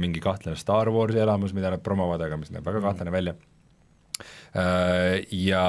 mingi 0.00 0.20
kahtlane 0.24 0.56
Star 0.56 0.88
Warsi 0.94 1.18
elamus, 1.20 1.52
mida 1.56 1.70
nad 1.74 1.82
promovad, 1.84 2.22
aga 2.24 2.36
mis 2.40 2.50
näeb 2.54 2.64
väga 2.64 2.80
Mhm. 2.80 2.86
kahtlane 2.88 3.12
välja. 3.12 3.34
Ja 5.34 5.64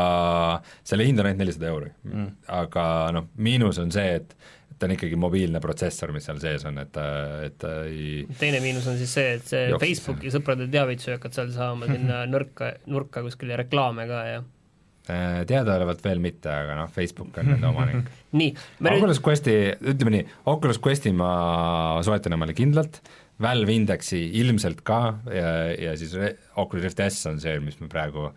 selle 0.86 1.06
hind 1.08 1.20
on 1.20 1.26
ainult 1.30 1.42
nelisada 1.42 1.72
euri 1.72 1.90
mm., 2.06 2.28
aga 2.54 2.84
noh, 3.16 3.28
miinus 3.42 3.80
on 3.82 3.92
see, 3.96 4.20
et 4.22 4.36
et 4.76 4.80
ta 4.82 4.90
on 4.90 4.92
ikkagi 4.92 5.16
mobiilne 5.16 5.62
protsessor, 5.64 6.12
mis 6.12 6.26
seal 6.28 6.40
sees 6.44 6.66
on, 6.68 6.76
et 6.82 6.90
ta, 6.92 7.04
et 7.48 7.54
ta 7.62 7.70
ei 7.88 8.26
teine 8.42 8.60
miinus 8.60 8.84
on 8.92 8.98
siis 9.00 9.14
see, 9.16 9.30
et 9.38 9.46
see 9.48 9.62
Jooksis. 9.70 9.86
Facebooki 9.86 10.34
sõprade 10.34 10.66
teavitusi 10.74 11.14
hakkad 11.14 11.38
seal 11.38 11.54
saama 11.56 11.88
sinna 11.88 12.26
nõrka, 12.34 12.74
nurka 12.92 13.24
kuskile 13.24 13.56
reklaame 13.62 14.04
ka 14.10 14.20
ja 14.34 14.42
äh, 14.42 14.50
teadaolevalt 15.06 16.02
veel 16.06 16.22
mitte, 16.24 16.50
aga 16.50 16.80
noh, 16.80 16.90
Facebook 16.92 17.38
on 17.42 17.52
nende 17.52 17.70
omanik. 17.70 18.10
nii, 18.40 18.56
me 18.80 18.96
nüüd 18.96 19.04
Oculus 19.04 19.22
Questi, 19.24 19.54
ütleme 19.94 20.16
nii, 20.18 20.26
Oculus 20.52 20.82
Questi 20.82 21.14
ma 21.16 21.30
soetan 22.06 22.38
omale 22.38 22.58
kindlalt, 22.58 23.02
Valve 23.42 23.74
Indexi 23.76 24.22
ilmselt 24.40 24.82
ka 24.88 25.00
ja, 25.28 25.50
ja 25.76 25.96
siis 26.00 26.14
Oculus 26.56 26.86
Rift 26.86 27.02
S 27.04 27.28
on 27.28 27.42
see, 27.44 27.58
mis 27.64 27.76
ma 27.82 27.90
praegu 27.92 28.30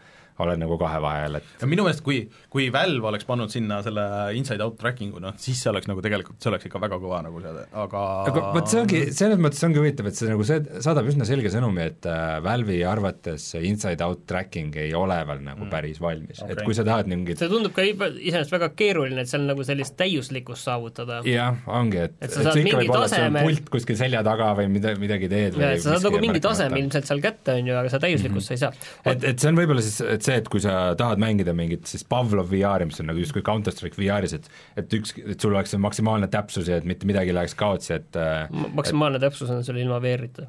olen 0.45 0.61
nagu 0.62 0.78
kahe 0.80 1.01
vahel, 1.03 1.39
et 1.41 1.62
ja 1.62 1.68
minu 1.70 1.86
meelest, 1.86 2.03
kui, 2.07 2.20
kui 2.53 2.68
Valve 2.74 3.11
oleks 3.11 3.26
pannud 3.28 3.53
sinna 3.53 3.80
selle 3.86 4.05
inside-out 4.39 4.78
tracking'u, 4.80 5.20
noh 5.22 5.36
siis 5.41 5.61
see 5.62 5.72
oleks 5.72 5.89
nagu 5.91 6.03
tegelikult, 6.05 6.39
see 6.43 6.53
oleks 6.53 6.68
ikka 6.68 6.80
väga 6.82 7.01
kõva 7.03 7.20
nagu 7.26 7.43
seade, 7.43 7.64
aga 7.84 8.05
aga 8.30 8.45
vot 8.57 8.70
see 8.70 8.82
ongi, 8.82 9.03
selles 9.16 9.41
mõttes 9.43 9.64
ongi 9.66 9.80
huvitav, 9.82 10.11
et 10.11 10.18
see 10.18 10.30
nagu 10.30 10.47
see 10.47 10.61
saadab 10.84 11.11
üsna 11.11 11.26
selge 11.28 11.53
sõnumi, 11.55 11.86
et 11.93 12.09
äh, 12.11 12.39
Valve'i 12.45 12.82
arvates 12.89 13.49
see 13.55 13.64
inside-out 13.70 14.24
tracking 14.30 14.76
ei 14.80 14.95
ole 14.97 15.18
veel 15.28 15.43
nagu 15.47 15.64
mm. 15.64 15.72
päris 15.72 16.01
valmis 16.03 16.43
okay., 16.43 16.55
et 16.55 16.62
kui 16.66 16.76
sa 16.76 16.86
tahad 16.86 17.11
mingit 17.11 17.41
see 17.41 17.51
tundub 17.51 17.74
ka 17.76 17.84
iseenesest 17.86 18.55
väga 18.55 18.70
keeruline, 18.78 19.24
et 19.24 19.30
seal 19.30 19.47
nagu 19.49 19.66
sellist 19.66 19.97
täiuslikkust 19.99 20.68
saavutada. 20.68 21.20
jah, 21.28 21.59
ongi, 21.66 22.05
et 22.07 22.16
Et 22.24 22.32
sa 22.34 22.47
saad 22.49 22.61
mingi 22.62 22.89
taseme- 22.91 23.45
pult 23.47 23.70
kuskil 23.72 23.99
selja 24.01 24.22
taga 24.26 24.53
või 24.59 24.68
mida, 24.72 24.95
midagi 25.01 25.30
teed 25.30 25.59
ja 25.59 25.72
et 25.76 25.84
sa 25.84 25.97
saad 25.97 26.09
nagu 26.09 26.22
mingi 26.22 26.43
taseme 26.45 26.80
ilmselt 26.82 27.09
seal 27.09 27.22
kätte, 27.24 27.59
on 27.59 27.70
ju, 27.70 27.76
aga 27.78 27.93
seda 27.93 28.07
täiuslikkust 28.07 28.51
sa 28.51 28.57
ei 28.57 28.62
saa. 28.64 28.72
et, 29.05 29.28
et 29.32 29.43
see 29.43 29.53
on 29.53 29.61
võib-olla 29.61 29.84
siis, 29.84 30.01
et 30.16 30.27
see, 30.28 30.38
et 30.42 30.48
kui 30.52 30.62
sa 30.62 30.92
tahad 30.98 31.20
mängida 31.22 31.54
mingit 31.56 31.88
siis 31.90 32.04
Pavlov 32.08 32.50
VR-i, 32.52 32.88
mis 32.88 33.00
on 33.02 33.10
nagu 33.10 33.22
justkui 33.22 33.44
Counter-Strike 33.46 33.98
VR-is, 34.00 34.36
et 34.36 34.48
et 34.80 34.96
üks, 34.98 35.14
et 35.18 35.40
sul 35.40 35.54
oleks 35.54 35.74
see 35.74 35.82
maksimaalne 35.82 36.28
täpsus 36.32 36.70
ja 36.70 36.78
et 36.80 36.86
mitte 36.88 37.08
midagi 37.08 37.32
ei 37.32 37.38
läheks 37.38 37.56
kaotsi, 37.58 37.96
et 37.98 38.18
äh, 38.20 38.46
maksimaalne 38.76 39.20
täpsus 39.22 39.50
on 39.54 39.64
sul 39.66 39.80
ilma 39.80 40.00
VR-ita, 40.04 40.46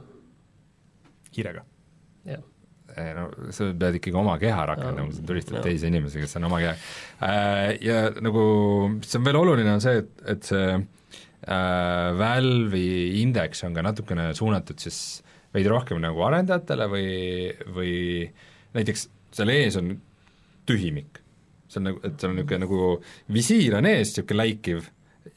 hiirega. 1.35 1.65
jah. 2.29 2.45
ei 2.99 3.15
no 3.15 3.29
sa 3.55 3.69
pead 3.79 3.99
ikkagi 3.99 4.19
oma 4.19 4.35
keha 4.41 4.65
rakendama, 4.73 5.15
sa 5.15 5.25
tulistad 5.25 5.59
Jaa. 5.59 5.65
teisi 5.69 5.89
inimesi, 5.91 6.21
kes 6.23 6.37
on 6.39 6.49
oma 6.49 6.61
keha 6.63 6.75
äh,. 6.75 7.75
Ja 7.85 8.09
nagu, 8.19 8.43
mis 8.97 9.15
on 9.15 9.27
veel 9.27 9.39
oluline, 9.39 9.77
on 9.77 9.83
see, 9.83 10.01
et, 10.03 10.11
et 10.33 10.51
see 10.51 10.65
äh, 10.75 12.09
Valve'i 12.19 13.21
indeks 13.21 13.63
on 13.67 13.77
ka 13.77 13.85
natukene 13.85 14.31
suunatud 14.37 14.81
siis 14.81 14.99
veidi 15.53 15.69
rohkem 15.71 16.01
nagu 16.01 16.21
arendajatele 16.27 16.89
või, 16.91 17.13
või 17.73 17.93
näiteks 18.75 19.07
seal 19.35 19.51
ees 19.53 19.77
on 19.79 19.95
tühimik. 20.69 21.21
see 21.69 21.81
on 21.81 21.91
nagu, 21.91 22.01
et 22.05 22.15
seal 22.17 22.31
on 22.31 22.39
niisugune 22.39 22.63
nagu 22.65 22.79
visiir 23.33 23.77
on 23.77 23.89
ees, 23.89 24.13
niisugune 24.13 24.41
läikiv 24.41 24.87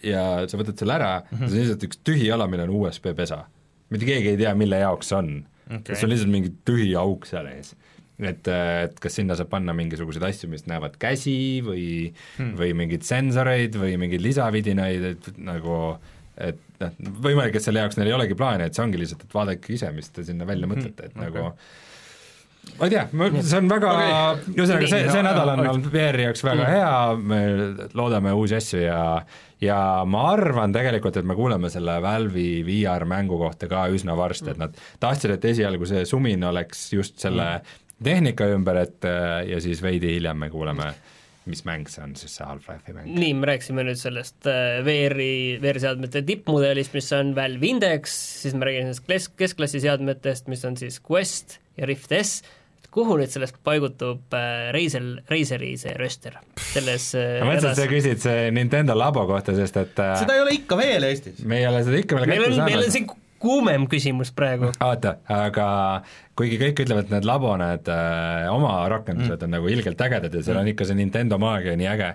ja 0.07 0.25
sa 0.49 0.61
võtad 0.61 0.79
selle 0.81 0.97
ära 0.97 1.13
mm, 1.21 1.37
-hmm. 1.37 1.49
see 1.49 1.55
on 1.55 1.63
lihtsalt 1.63 1.87
üks 1.89 2.03
tühi 2.07 2.29
ala, 2.33 2.49
millel 2.51 2.71
on 2.71 2.87
USB 2.87 3.13
pesa. 3.17 3.45
mitte 3.93 4.09
keegi 4.09 4.33
ei 4.33 4.41
tea, 4.41 4.55
mille 4.57 4.79
jaoks 4.81 5.13
see 5.13 5.19
on 5.19 5.33
okay.. 5.69 5.95
see 5.95 6.07
on 6.07 6.15
lihtsalt 6.15 6.33
mingi 6.33 6.55
tühi 6.69 6.95
auk 6.99 7.27
seal 7.29 7.49
ees. 7.51 7.75
et, 8.23 8.49
et 8.49 8.99
kas 9.03 9.19
sinna 9.19 9.37
saab 9.37 9.51
panna 9.53 9.75
mingisuguseid 9.77 10.25
asju, 10.29 10.49
mis 10.53 10.67
näevad 10.71 10.97
käsi 11.03 11.61
või 11.67 11.85
hmm., 12.39 12.57
või 12.59 12.73
mingeid 12.79 13.07
sensoreid 13.09 13.77
või 13.77 13.97
mingeid 14.01 14.25
lisavidinaid, 14.25 15.09
et 15.17 15.31
nagu 15.43 15.79
et 16.41 16.61
noh, 16.81 16.93
võimalik, 17.27 17.57
et 17.59 17.65
selle 17.65 17.83
jaoks 17.83 17.99
neil 17.99 18.11
ei 18.11 18.17
olegi 18.17 18.37
plaane, 18.39 18.67
et 18.69 18.77
see 18.77 18.85
ongi 18.85 19.01
lihtsalt, 19.01 19.27
et 19.27 19.35
vaadake 19.37 19.75
ise, 19.75 19.91
mis 19.93 20.09
te 20.15 20.25
sinna 20.27 20.47
välja 20.49 20.69
mõtlete, 20.71 21.11
et 21.11 21.19
nagu 21.19 21.51
ma 22.79 22.87
ei 22.87 22.93
tea, 22.95 23.07
see 23.43 23.59
on 23.59 23.71
väga 23.71 23.93
Okei., 23.93 24.53
ühesõnaga 24.55 24.91
see, 24.91 25.07
see 25.11 25.23
nädal 25.27 25.55
on 25.55 25.65
olnud 25.67 25.89
VR-i 25.93 26.29
jaoks 26.29 26.45
väga 26.47 26.69
hea, 26.71 26.93
me 27.19 27.41
loodame 27.99 28.35
uusi 28.39 28.59
asju 28.59 28.83
ja 28.85 29.01
ja 29.63 29.79
ma 30.09 30.25
arvan 30.33 30.75
tegelikult, 30.75 31.21
et 31.21 31.29
me 31.29 31.37
kuuleme 31.39 31.71
selle 31.71 31.99
Valve'i 32.03 32.65
VR-mängu 32.67 33.39
kohta 33.39 33.69
ka 33.71 33.87
üsna 33.95 34.17
varsti, 34.19 34.55
et 34.55 34.61
nad 34.63 34.83
tahtsid, 35.03 35.37
et 35.37 35.49
esialgu 35.53 35.87
see 35.91 36.05
sumin 36.09 36.43
oleks 36.49 36.89
just 36.97 37.23
selle 37.23 37.55
tehnika 38.03 38.49
ümber, 38.51 38.83
et 38.83 39.09
ja 39.49 39.63
siis 39.63 39.83
veidi 39.83 40.17
hiljem 40.17 40.43
me 40.43 40.51
kuuleme, 40.51 40.91
mis 41.47 41.63
mäng 41.67 41.91
see 41.91 42.03
on 42.03 42.17
siis, 42.19 42.35
see 42.39 42.47
Half-Life'i 42.47 42.95
mäng. 42.95 43.15
nii, 43.19 43.33
me 43.39 43.51
rääkisime 43.51 43.87
nüüd 43.87 43.99
sellest 43.99 44.47
äh, 44.51 44.79
VR-i, 44.87 45.59
VR-seadmete 45.63 46.23
tippmudelist, 46.27 46.95
mis 46.95 47.11
on 47.19 47.35
Valve 47.39 47.71
Index, 47.71 48.15
siis 48.43 48.55
me 48.55 48.67
räägime 48.67 48.91
sellest 48.91 49.09
kes-, 49.11 49.33
keskklassi 49.39 49.83
seadmetest, 49.83 50.51
mis 50.51 50.63
on 50.67 50.79
siis 50.79 50.99
Quest 51.03 51.62
ja 51.79 51.89
Rift 51.89 52.13
S, 52.19 52.43
kuhu 52.93 53.17
nüüd 53.21 53.33
sellest 53.33 53.57
paigutub 53.65 54.37
äh, 54.37 54.69
Razer, 54.77 55.09
Razeri 55.31 55.73
see 55.81 55.95
rööster 55.97 56.37
selles 56.73 57.13
äh, 57.17 57.41
ma 57.41 57.55
mõtlesin, 57.55 57.73
et 57.73 57.81
sa 57.81 57.89
küsid 57.91 58.23
see 58.25 58.53
Nintendo 58.55 58.97
labo 58.99 59.25
kohta, 59.31 59.57
sest 59.57 59.81
et 59.81 60.03
äh, 60.03 60.15
seda 60.21 60.37
ei 60.37 60.45
ole 60.45 60.57
ikka 60.61 60.79
veel 60.81 61.09
Eestis. 61.09 61.41
me 61.49 61.63
ei 61.63 61.69
ole 61.71 61.85
seda 61.87 62.03
ikka 62.03 62.21
veel 62.21 62.33
meil 62.35 62.45
kätte 62.45 62.59
on, 62.59 62.65
meil 62.67 62.81
on 62.83 62.89
saanud. 62.89 62.97
siin 62.99 63.11
kuumem 63.43 63.89
küsimus 63.91 64.31
praegu. 64.37 64.71
vaata, 64.79 65.17
aga 65.33 65.67
kuigi 66.39 66.61
kõik 66.61 66.85
ütlevad, 66.85 67.09
et 67.09 67.17
need 67.17 67.27
labo, 67.29 67.55
need 67.61 67.91
äh, 67.91 68.47
oma 68.53 68.77
rakendused 68.93 69.35
mm. 69.35 69.49
on 69.49 69.57
nagu 69.59 69.73
ilgelt 69.73 70.07
ägedad 70.07 70.35
ja 70.35 70.45
seal 70.47 70.61
on 70.61 70.71
ikka 70.73 70.87
see 70.89 70.99
Nintendo 70.99 71.39
maagia 71.43 71.75
nii 71.79 71.91
äge, 71.95 72.13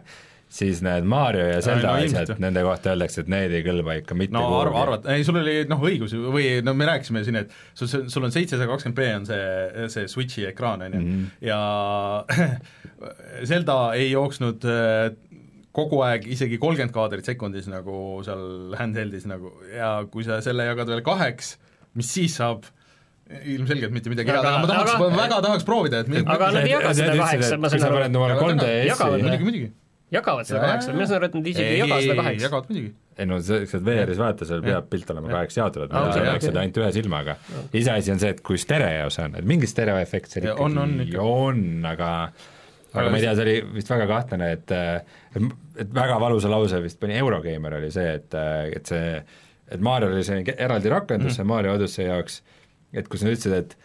siis 0.49 0.79
need 0.81 1.03
Mario 1.03 1.43
ja 1.49 1.57
Zelda 1.61 1.89
no 1.97 2.05
asjad 2.05 2.29
jah., 2.31 2.37
nende 2.39 2.61
kohta 2.63 2.93
öeldakse, 2.93 3.19
et 3.25 3.27
need 3.31 3.51
ei 3.51 3.63
kõlba 3.65 3.97
ikka 3.99 4.15
mitte 4.15 4.31
no 4.37 4.45
arva, 4.61 4.83
arvata, 4.85 5.11
ei 5.17 5.25
sul 5.27 5.35
oli 5.41 5.57
noh 5.67 5.81
õigus 5.83 6.13
või 6.15 6.61
no 6.63 6.73
me 6.73 6.87
rääkisime 6.87 7.23
siin, 7.27 7.35
et 7.41 7.51
sul, 7.75 7.89
sul 8.07 8.23
on 8.23 8.31
seitsesada 8.31 8.69
kakskümmend 8.71 8.95
B 8.97 9.09
on 9.19 9.25
see, 9.27 9.87
see 9.91 10.07
Switchi 10.07 10.45
ekraan 10.53 10.85
on 10.87 10.95
ju, 10.95 11.01
Mhm. 11.03 11.25
ja 11.41 11.59
Zelda 13.49 13.77
ei 13.97 14.09
jooksnud 14.11 14.63
äh, 14.71 15.11
kogu 15.77 15.99
aeg 16.07 16.25
isegi 16.33 16.57
kolmkümmend 16.61 16.93
kaadrit 16.95 17.27
sekundis 17.27 17.67
nagu 17.69 18.21
seal 18.25 18.73
handheld'is 18.79 19.27
nagu 19.29 19.51
ja 19.75 19.91
kui 20.09 20.25
sa 20.25 20.39
selle 20.45 20.65
jagad 20.71 20.89
veel 20.89 21.03
kaheks, 21.05 21.55
mis 21.99 22.09
siis 22.17 22.39
saab? 22.41 22.65
ilmselgelt 23.27 23.91
mitte 23.91 24.07
midagi 24.07 24.31
head, 24.31 24.39
Aga- 24.39 24.61
ma 24.63 24.67
tahaks 24.69 24.93
ma 25.01 25.07
väga 25.19 25.37
tahaks 25.43 25.65
proovida, 25.67 25.99
et 25.99 26.11
Aga 26.31 26.45
nad 26.55 26.61
ei 26.63 26.69
jaga 26.71 26.93
seda 26.95 27.15
kaheksa, 27.19 27.57
ma 27.59 27.67
kui 27.67 27.73
saan 27.75 27.81
sa 27.83 27.87
aru. 27.89 27.97
paned 27.99 28.15
omale 28.15 28.37
Jagavad 28.37 28.61
3DS-i 28.61 28.87
jagavad 28.87 29.17
või? 29.17 29.23
muidugi, 29.25 29.43
muidugi. 29.49 29.67
Jagavad 30.13 30.47
seda 30.47 30.61
kaheksa, 30.63 30.93
mina 30.95 31.07
saan 31.09 31.19
aru, 31.21 31.29
et 31.31 31.37
nad 31.37 31.47
isegi 31.51 31.67
ei 31.75 31.79
jaga 31.81 31.99
seda 32.03 32.17
kaheksa. 32.21 32.45
jagavad 32.47 32.69
muidugi. 32.71 32.91
ei 33.17 33.25
no 33.29 33.39
see, 33.43 33.65
see 33.71 33.81
VR-is 33.87 34.19
vaata, 34.21 34.47
seal 34.49 34.61
peab 34.65 34.89
pilt 34.91 35.09
olema 35.13 35.31
kaheks 35.33 35.57
jaotatud, 35.59 35.95
näeks 35.95 36.19
okei. 36.37 36.43
seda 36.49 36.61
ainult 36.63 36.79
ühe 36.83 36.91
silmaga. 36.95 37.37
iseasi 37.81 38.13
on 38.13 38.21
see, 38.23 38.35
et 38.35 38.43
kui 38.45 38.61
stereo 38.61 39.09
see 39.13 39.25
on, 39.25 39.35
et 39.41 39.49
mingi 39.49 39.69
stereoefekt 39.69 40.35
seal 40.37 40.47
ikkagi 40.51 40.67
on- 40.67 40.77
on 40.83 40.93
ikka. 41.07 41.25
on, 41.41 41.65
aga 41.91 42.11
aga 42.97 43.09
ma 43.11 43.17
ei 43.19 43.25
tea, 43.25 43.33
see 43.37 43.45
oli 43.47 43.57
vist 43.75 43.91
väga 43.91 44.07
kahtlane, 44.13 44.51
et 44.57 44.71
et, 44.77 45.91
väga 45.93 46.19
valusa 46.23 46.49
lause 46.49 46.79
vist 46.83 46.99
pani 47.01 47.17
Eurogeimer 47.19 47.75
oli 47.81 47.91
see, 47.93 48.15
et, 48.21 48.39
et 48.79 48.93
see 48.93 49.11
et 49.67 49.83
Mariol 49.83 50.15
oli 50.15 50.23
see 50.23 50.55
eraldi 50.55 50.89
rakendus 50.93 51.37
mm. 51.41 51.49
Mario 51.51 51.75
Odyssey 51.75 52.07
jaoks, 52.07 52.39
et 52.95 53.09
kus 53.11 53.25
nad 53.25 53.35
ütlesid, 53.35 53.53
et 53.59 53.75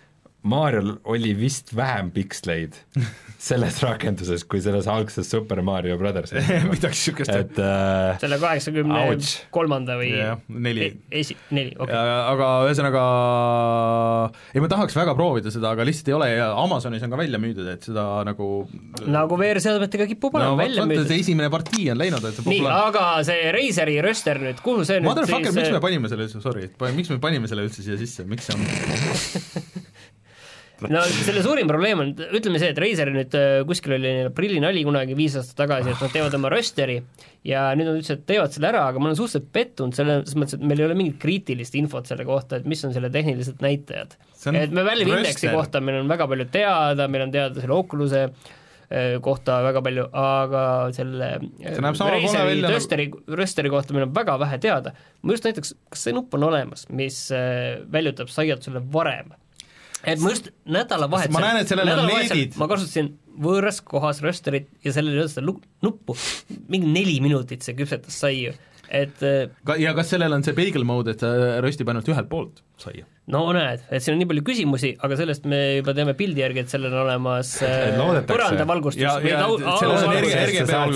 Mariol 0.46 0.96
oli 1.10 1.34
vist 1.38 1.74
vähem 1.76 2.10
piksleid 2.14 2.78
selles 3.42 3.78
rakenduses 3.82 4.44
kui 4.46 4.60
selles 4.62 4.86
algses 4.90 5.26
Super 5.26 5.62
Mario 5.66 5.96
Brothersis 5.98 6.46
midagi 6.70 6.94
niisugust. 6.94 7.32
et 7.34 7.58
äh, 7.58 8.20
selle 8.22 8.38
kaheksakümne 8.42 9.16
kolmanda 9.54 9.96
või 9.98 10.12
jah, 10.14 10.38
neli 10.52 10.84
e- 10.86 11.22
esi-, 11.22 11.36
neli, 11.50 11.72
okei. 11.74 11.96
aga 11.96 12.50
ühesõnaga 12.68 13.02
ei, 14.54 14.62
ma 14.62 14.70
tahaks 14.70 14.96
väga 14.98 15.16
proovida 15.18 15.50
seda, 15.54 15.72
aga 15.74 15.86
lihtsalt 15.88 16.12
ei 16.12 16.16
ole 16.20 16.30
ja 16.36 16.52
Amazonis 16.62 17.02
on 17.02 17.14
ka 17.14 17.18
välja 17.18 17.42
müüdud, 17.42 17.66
et 17.74 17.90
seda 17.90 18.06
nagu 18.28 18.48
nagu 19.10 19.40
VR-seadmetega 19.40 20.06
kipub 20.14 20.38
olema 20.38 20.54
no 20.54 20.62
välja 20.62 20.84
vot 20.84 20.92
see 20.92 21.02
müüdud. 21.02 21.16
esimene 21.18 21.50
partii 21.52 21.90
on 21.96 22.02
läinud, 22.04 22.30
et 22.30 22.38
see 22.38 22.46
nii, 22.54 22.64
aga 22.70 23.06
see 23.26 23.54
Razeri 23.58 23.98
rööster 24.06 24.42
nüüd, 24.42 24.62
kuhu 24.62 24.86
see 24.86 25.02
nüüd 25.02 25.10
Motherfucker, 25.10 25.50
miks 25.50 25.58
me 25.58 25.66
siis, 25.66 25.82
panime 25.82 26.12
selle, 26.12 26.30
sorry, 26.36 26.70
miks 26.94 27.10
me 27.10 27.18
panime 27.22 27.50
selle 27.50 27.66
üldse 27.66 27.82
siia 27.82 27.98
sisse, 27.98 28.28
miks 28.30 28.52
see 28.52 28.54
on 28.54 29.82
no 30.90 31.02
selle 31.08 31.42
suurim 31.44 31.68
probleem 31.70 32.00
on, 32.02 32.12
ütleme 32.38 32.60
see, 32.60 32.72
et 32.72 32.80
Razeril 32.80 33.16
nüüd 33.16 33.34
äh, 33.38 33.60
kuskil 33.68 33.96
oli 33.96 34.08
neil 34.08 34.30
aprillinali 34.30 34.84
kunagi 34.86 35.16
viis 35.18 35.36
aastat 35.38 35.58
tagasi, 35.64 35.92
et 35.92 36.02
nad 36.02 36.14
teevad 36.14 36.36
oma 36.38 36.50
rösteri 36.52 36.98
ja 37.46 37.68
nüüd 37.78 37.88
nad 37.88 38.00
ütlesid, 38.00 38.22
et 38.22 38.26
teevad 38.30 38.54
selle 38.54 38.70
ära, 38.70 38.86
aga 38.90 39.02
ma 39.02 39.10
olen 39.10 39.18
suhteliselt 39.18 39.50
pettunud 39.54 39.96
selles 39.96 40.34
mõttes, 40.38 40.56
et 40.58 40.64
meil 40.64 40.82
ei 40.82 40.88
ole 40.88 40.96
mingit 40.98 41.18
kriitilist 41.22 41.76
infot 41.78 42.08
selle 42.08 42.26
kohta, 42.28 42.60
et 42.60 42.68
mis 42.70 42.82
on 42.86 42.94
selle 42.94 43.10
tehnilised 43.12 43.62
näitajad. 43.64 44.16
Et 44.52 44.74
me 44.74 44.86
Valve 44.86 45.10
Indexi 45.10 45.52
kohta 45.52 45.82
meil 45.84 46.00
on 46.02 46.10
väga 46.10 46.28
palju 46.30 46.48
teada, 46.54 47.08
meil 47.10 47.26
on 47.26 47.34
teada 47.34 47.62
selle 47.62 47.76
Oculus'e 47.76 48.24
äh, 48.28 49.18
kohta 49.24 49.58
väga 49.66 49.84
palju, 49.84 50.08
aga 50.22 50.64
selle 50.96 51.34
äh, 51.36 51.76
Razeri 51.82 52.62
nagu- 52.62 52.72
rösteri, 52.76 53.10
rösteri 53.42 53.74
kohta 53.74 53.96
meil 53.96 54.08
on 54.08 54.16
väga 54.16 54.38
vähe 54.42 54.62
teada. 54.62 54.96
ma 55.22 55.38
just 55.38 55.46
näiteks, 55.46 55.76
kas 55.90 56.08
see 56.08 56.16
nupp 56.16 56.34
on 56.38 56.50
olemas, 56.50 56.88
mis 56.90 57.24
väljutab 57.92 58.30
saiatusele 58.32 58.82
varem? 58.92 59.34
Et 60.04 60.18
ma 60.22 60.32
just 60.34 60.50
nädalavahetusel 60.66 61.36
Ma 61.38 61.44
näen, 61.46 61.62
et 61.62 61.70
sellel 61.72 61.92
on 61.94 62.04
LED-id. 62.10 62.58
ma 62.60 62.66
kasutasin 62.70 63.06
võõras 63.42 63.78
kohas 63.84 64.20
rösterit 64.24 64.66
ja 64.84 64.92
sellel 64.92 65.14
ei 65.16 65.20
olnud 65.22 65.32
seda 65.36 65.46
lu- 65.46 65.62
nuppu, 65.86 66.12
mingi 66.68 66.90
neli 66.92 67.16
minutit 67.24 67.62
see 67.64 67.74
küpsetas 67.78 68.18
saiu, 68.24 68.52
et 68.92 69.22
äh, 69.24 69.46
Ka- 69.64 69.78
ja 69.80 69.94
kas 69.96 70.10
sellel 70.12 70.32
on 70.36 70.42
see 70.44 70.52
bagel 70.56 70.84
mode, 70.84 71.14
et 71.14 71.20
ta 71.22 71.28
röstib 71.64 71.88
ainult 71.88 72.08
ühelt 72.12 72.28
poolt 72.28 72.60
saia? 72.82 73.04
no 73.32 73.44
näed, 73.54 73.80
et 73.88 74.02
siin 74.02 74.16
on 74.16 74.20
nii 74.20 74.28
palju 74.32 74.42
küsimusi, 74.44 74.90
aga 75.06 75.16
sellest 75.16 75.44
me 75.48 75.60
juba 75.78 75.94
teame 75.96 76.12
pildi 76.18 76.42
järgi, 76.42 76.60
et 76.66 76.70
sellel 76.74 76.92
on 76.92 77.00
olemas 77.06 77.54
äh, 77.62 77.68
põrandavalgustus 78.28 79.00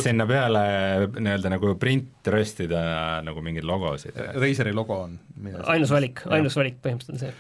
sinna 0.03 0.27
peale 0.29 0.63
nii-öelda 1.17 1.49
nagu 1.55 1.73
print 1.81 2.29
röstida 2.33 2.81
nagu 3.27 3.41
mingeid 3.45 3.67
logosid. 3.69 4.15
Razeri 4.37 4.73
logo 4.77 4.95
on. 5.07 5.13
ainus 5.71 5.91
valik, 5.95 6.17
ainus 6.29 6.57
valik 6.59 6.77
põhimõtteliselt 6.83 7.17
on 7.17 7.21
see. 7.23 7.33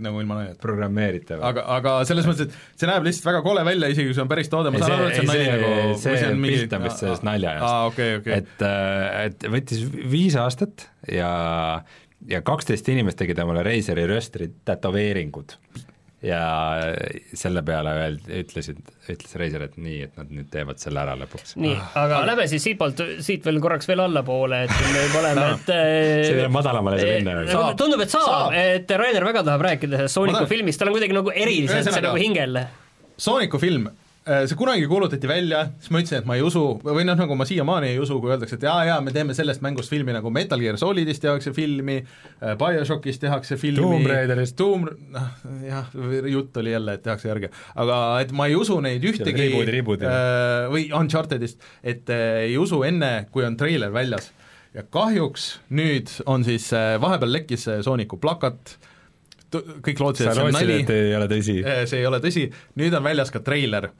Nagu 0.00 0.20
ilma 0.22 0.38
naljata. 0.40 0.58
programmeeritav. 0.62 1.42
aga, 1.42 1.64
aga 1.76 1.94
selles 2.08 2.26
mõttes, 2.28 2.48
et 2.48 2.80
see 2.80 2.88
näeb 2.90 3.04
lihtsalt 3.06 3.26
väga 3.30 3.42
kole 3.44 3.64
välja, 3.68 3.88
isegi 3.92 4.08
kui 4.10 4.14
see 4.16 4.22
on 4.24 4.30
päris 4.32 4.48
toode, 4.52 4.70
ma 4.72 4.78
Ei, 4.80 4.84
saan 4.84 4.92
see- 4.92 4.98
aru, 4.98 5.08
et 5.08 5.14
see 5.14 5.22
on 5.22 5.26
nali 5.32 5.44
see- 5.44 5.52
nagu 5.52 5.98
see 5.98 6.12
või 6.12 6.32
on 6.32 6.42
pilt 6.48 6.72
on 6.78 6.82
vist 6.88 7.02
sellest 7.04 7.22
nalja 7.28 7.52
eest. 7.58 7.66
aa, 7.68 7.86
okei, 7.90 8.16
okei. 8.22 8.32
et, 8.42 8.62
äh, 8.62 9.24
et 9.26 9.48
võttis 9.56 9.84
viis 10.16 10.36
aastat 10.36 10.86
ja, 11.10 11.82
ja 12.28 12.40
kaksteist 12.42 12.88
inimest 12.88 13.18
tegid 13.18 13.38
omale 13.44 13.62
Razeri 13.66 14.06
röstri 14.06 14.50
tätoveeringud. 14.64 15.56
Ja 16.22 16.42
selle 17.34 17.62
peale 17.66 17.92
veel 17.96 18.18
ütlesid, 18.42 18.78
ütles 19.10 19.34
Razer, 19.40 19.64
et 19.66 19.78
nii, 19.80 19.96
et 20.06 20.20
nad 20.20 20.30
nüüd 20.30 20.50
teevad 20.52 20.78
selle 20.82 21.02
ära 21.02 21.16
lõpuks. 21.18 21.56
nii, 21.62 21.74
aga 21.98 22.20
lähme 22.28 22.46
siis 22.50 22.62
siitpoolt, 22.68 23.02
siit 23.26 23.46
veel 23.48 23.58
korraks 23.64 23.90
veel 23.90 24.04
allapoole, 24.04 24.62
et 24.68 24.76
me 24.92 25.02
juba 25.06 25.22
oleme, 25.24 25.48
et 25.56 25.72
äh, 25.74 25.88
see 26.28 26.36
veel 26.38 26.52
madalamale 26.54 27.00
saab 27.02 27.16
minna 27.18 27.34
veel. 27.40 27.50
Saab. 27.50 27.72
tundub, 27.80 28.04
et 28.06 28.14
saab, 28.14 28.28
Saab. 28.28 28.54
et 28.60 28.94
Rainer 29.02 29.26
väga 29.26 29.42
tahab 29.50 29.66
rääkida 29.66 29.98
sellest 29.98 30.20
Sooniku 30.20 30.46
filmist, 30.50 30.82
tal 30.82 30.92
on 30.92 30.98
kuidagi 30.98 31.18
nagu 31.18 31.34
eriliselt 31.34 31.90
see 31.90 32.06
nagu 32.06 32.22
hingel. 32.22 32.62
Sooniku 33.22 33.58
film, 33.62 33.90
see 34.22 34.56
kunagi 34.58 34.86
kuulutati 34.86 35.28
välja, 35.28 35.64
siis 35.82 35.90
ma 35.90 35.98
ütlesin, 36.02 36.22
et 36.22 36.28
ma 36.28 36.36
ei 36.38 36.44
usu, 36.46 36.62
või 36.84 37.02
noh, 37.08 37.16
nagu 37.18 37.34
ma 37.38 37.46
siiamaani 37.48 37.88
ei 37.90 37.98
usu, 38.02 38.20
kui 38.22 38.30
öeldakse, 38.30 38.58
et 38.58 38.66
jaa, 38.68 38.84
jaa, 38.86 39.00
me 39.02 39.14
teeme 39.14 39.34
sellest 39.34 39.64
mängust 39.64 39.90
filmi 39.90 40.14
nagu 40.14 40.30
Metal 40.30 40.62
Gear 40.62 40.78
Solidist 40.78 41.24
tehakse 41.24 41.50
filmi, 41.56 41.98
BioShockist 42.60 43.22
tehakse 43.24 43.58
filmi 43.58 43.82
Tomb 43.82 44.10
Raiderist. 44.12 44.56
Tomb, 44.58 44.92
noh 45.14 45.32
jah, 45.66 45.90
jutt 46.30 46.56
oli 46.62 46.74
jälle, 46.74 46.96
et 46.98 47.02
tehakse 47.02 47.30
järge, 47.30 47.50
aga 47.74 47.98
et 48.22 48.32
ma 48.36 48.46
ei 48.50 48.56
usu 48.58 48.78
neid 48.84 49.04
ühtegi 49.10 49.48
reboot'i, 49.48 49.74
reboot'i. 49.76 50.08
äh, 50.08 50.68
või 50.72 50.86
Unchartedist, 50.96 51.62
et 51.82 52.10
äh, 52.12 52.44
ei 52.46 52.56
usu 52.60 52.82
enne, 52.86 53.12
kui 53.34 53.46
on 53.46 53.58
treiler 53.58 53.92
väljas. 53.94 54.30
ja 54.72 54.86
kahjuks 54.88 55.58
nüüd 55.76 56.08
on 56.26 56.44
siis, 56.46 56.70
äh, 56.72 56.94
vahepeal 57.00 57.34
lekkis 57.40 57.66
see 57.68 57.82
Sooniku 57.84 58.16
plakat, 58.22 58.76
kõik 59.54 60.02
lootsid, 60.02 60.28
et 60.28 60.38
see 60.38 60.48
on 60.48 60.56
nali 60.56 60.80
ei 60.82 61.14
ole 61.18 61.28
tõsi? 61.30 61.60
Eh, 61.60 61.84
see 61.90 62.02
ei 62.02 62.08
ole 62.08 62.20
tõsi, 62.24 62.48
nüüd 62.80 62.96
on 62.98 63.06
väljas 63.06 63.32
ka 63.34 63.42
treiler. 63.44 63.90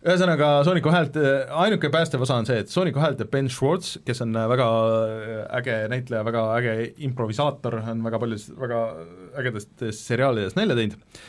ühesõnaga, 0.00 0.52
Sooniku 0.64 0.92
häält, 0.94 1.16
ainuke 1.62 1.90
päästev 1.92 2.22
osa 2.24 2.38
on 2.40 2.48
see, 2.48 2.62
et 2.64 2.72
Sooniku 2.72 3.02
häält 3.02 3.18
teeb 3.20 3.30
Ben 3.32 3.50
Schwartz, 3.52 3.98
kes 4.04 4.22
on 4.24 4.32
väga 4.32 4.68
äge 5.58 5.76
näitleja, 5.92 6.24
väga 6.24 6.46
äge 6.56 6.76
improvisaator, 7.04 7.82
on 7.92 8.00
väga 8.06 8.22
paljudes 8.22 8.48
väga 8.56 8.80
ägedates 9.42 10.00
seriaalides 10.08 10.56
nalja 10.56 10.78
teinud, 10.78 11.20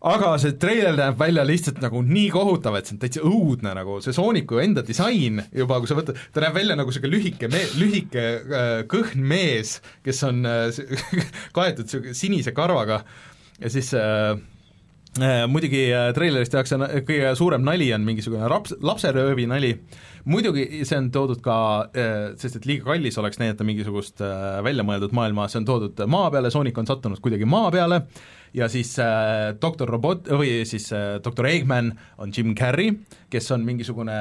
aga 0.00 0.34
see 0.40 0.54
treiler 0.60 0.96
näeb 0.96 1.18
välja 1.20 1.44
lihtsalt 1.44 1.80
nagu 1.84 2.02
nii 2.06 2.28
kohutav, 2.32 2.78
et 2.78 2.88
see 2.88 2.96
on 2.96 3.02
täitsa 3.02 3.24
õudne 3.26 3.74
nagu, 3.76 3.98
see 4.04 4.16
Sooniku 4.16 4.60
enda 4.62 4.84
disain 4.86 5.42
juba, 5.52 5.80
kui 5.80 5.90
sa 5.90 5.98
võtad, 5.98 6.20
ta 6.32 6.44
näeb 6.44 6.56
välja 6.56 6.78
nagu 6.78 6.92
niisugune 6.92 7.12
lühike 7.16 7.50
me-, 7.52 7.66
lühike 7.80 8.28
äh, 8.38 8.70
kõhn 8.90 9.26
mees, 9.32 9.78
kes 10.06 10.24
on 10.28 10.46
äh, 10.48 10.80
kaetud 11.56 12.14
sinise 12.16 12.56
karvaga. 12.56 13.02
Ja 13.60 13.68
siis 13.68 13.92
äh, 13.92 14.38
Äh, 15.18 15.48
muidugi 15.50 15.88
äh, 15.90 16.12
treileris 16.14 16.52
tehakse 16.52 16.76
kõige 17.02 17.32
suurem 17.34 17.64
nali 17.66 17.88
on 17.90 18.04
mingisugune 18.06 18.46
raps, 18.46 18.76
lapseröövi 18.78 19.42
nali, 19.50 19.72
muidugi 20.30 20.84
see 20.86 21.00
on 21.00 21.08
toodud 21.10 21.40
ka, 21.42 21.56
sest 22.38 22.60
et 22.60 22.68
liiga 22.68 22.92
kallis 22.92 23.18
oleks 23.18 23.40
näidata 23.42 23.66
mingisugust 23.66 24.22
äh, 24.22 24.60
väljamõeldud 24.62 25.16
maailma, 25.18 25.48
see 25.50 25.58
on 25.64 25.66
toodud 25.66 26.04
maa 26.06 26.28
peale, 26.30 26.52
Sonic 26.54 26.78
on 26.78 26.86
sattunud 26.86 27.18
kuidagi 27.24 27.48
maa 27.48 27.72
peale 27.74 28.04
ja 28.56 28.68
siis 28.70 28.92
äh, 28.98 29.52
doktor 29.60 29.90
Robot 29.90 30.28
või 30.34 30.62
siis 30.68 30.88
äh, 30.94 31.18
doktor 31.22 31.46
Eggman 31.50 31.92
on 32.20 32.32
Jim 32.34 32.54
Carrey, 32.58 32.92
kes 33.30 33.50
on 33.54 33.64
mingisugune 33.66 34.14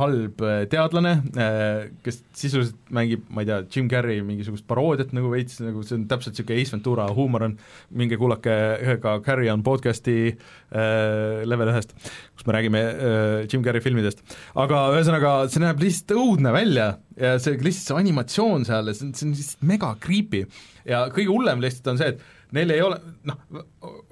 halb 0.00 0.42
äh, 0.44 0.64
teadlane 0.70 1.14
äh,, 1.32 1.88
kes 2.04 2.20
sisuliselt 2.36 2.78
mängib, 2.94 3.24
ma 3.32 3.44
ei 3.44 3.48
tea, 3.48 3.60
Jim 3.72 3.88
Carrey 3.90 4.20
mingisugust 4.26 4.66
paroodiat 4.68 5.14
nagu 5.16 5.32
veits, 5.32 5.60
nagu 5.64 5.84
see 5.86 5.96
on 5.98 6.06
täpselt 6.10 6.36
niisugune 6.36 6.60
Ace 6.60 6.74
Ventura 6.74 7.08
huumor 7.16 7.46
on, 7.48 7.56
minge 7.96 8.18
kuulake 8.20 8.56
ka 9.02 9.18
Carry 9.24 9.50
on 9.52 9.64
podcast'i 9.66 10.18
äh, 10.30 11.44
level 11.48 11.72
ühest, 11.72 11.94
kus 12.36 12.48
me 12.48 12.56
räägime 12.56 12.82
äh, 12.90 13.36
Jim 13.46 13.64
Carrey 13.64 13.84
filmidest. 13.84 14.20
aga 14.60 14.88
ühesõnaga, 14.96 15.36
see 15.52 15.64
näeb 15.64 15.80
lihtsalt 15.80 16.18
õudne 16.18 16.52
välja 16.54 16.90
ja 17.20 17.38
see 17.40 17.56
lihtsalt 17.56 17.94
see 17.94 18.02
animatsioon 18.04 18.68
seal, 18.68 18.92
see 18.92 19.08
on, 19.08 19.16
see 19.16 19.28
on 19.28 19.32
lihtsalt 19.38 19.64
mega 19.72 19.94
creepy 20.02 20.44
ja 20.88 21.06
kõige 21.12 21.32
hullem 21.32 21.64
lihtsalt 21.64 21.94
on 21.94 22.00
see, 22.00 22.12
et 22.14 22.38
neil 22.56 22.74
ei 22.74 22.82
ole, 22.84 22.98
noh, 23.28 23.40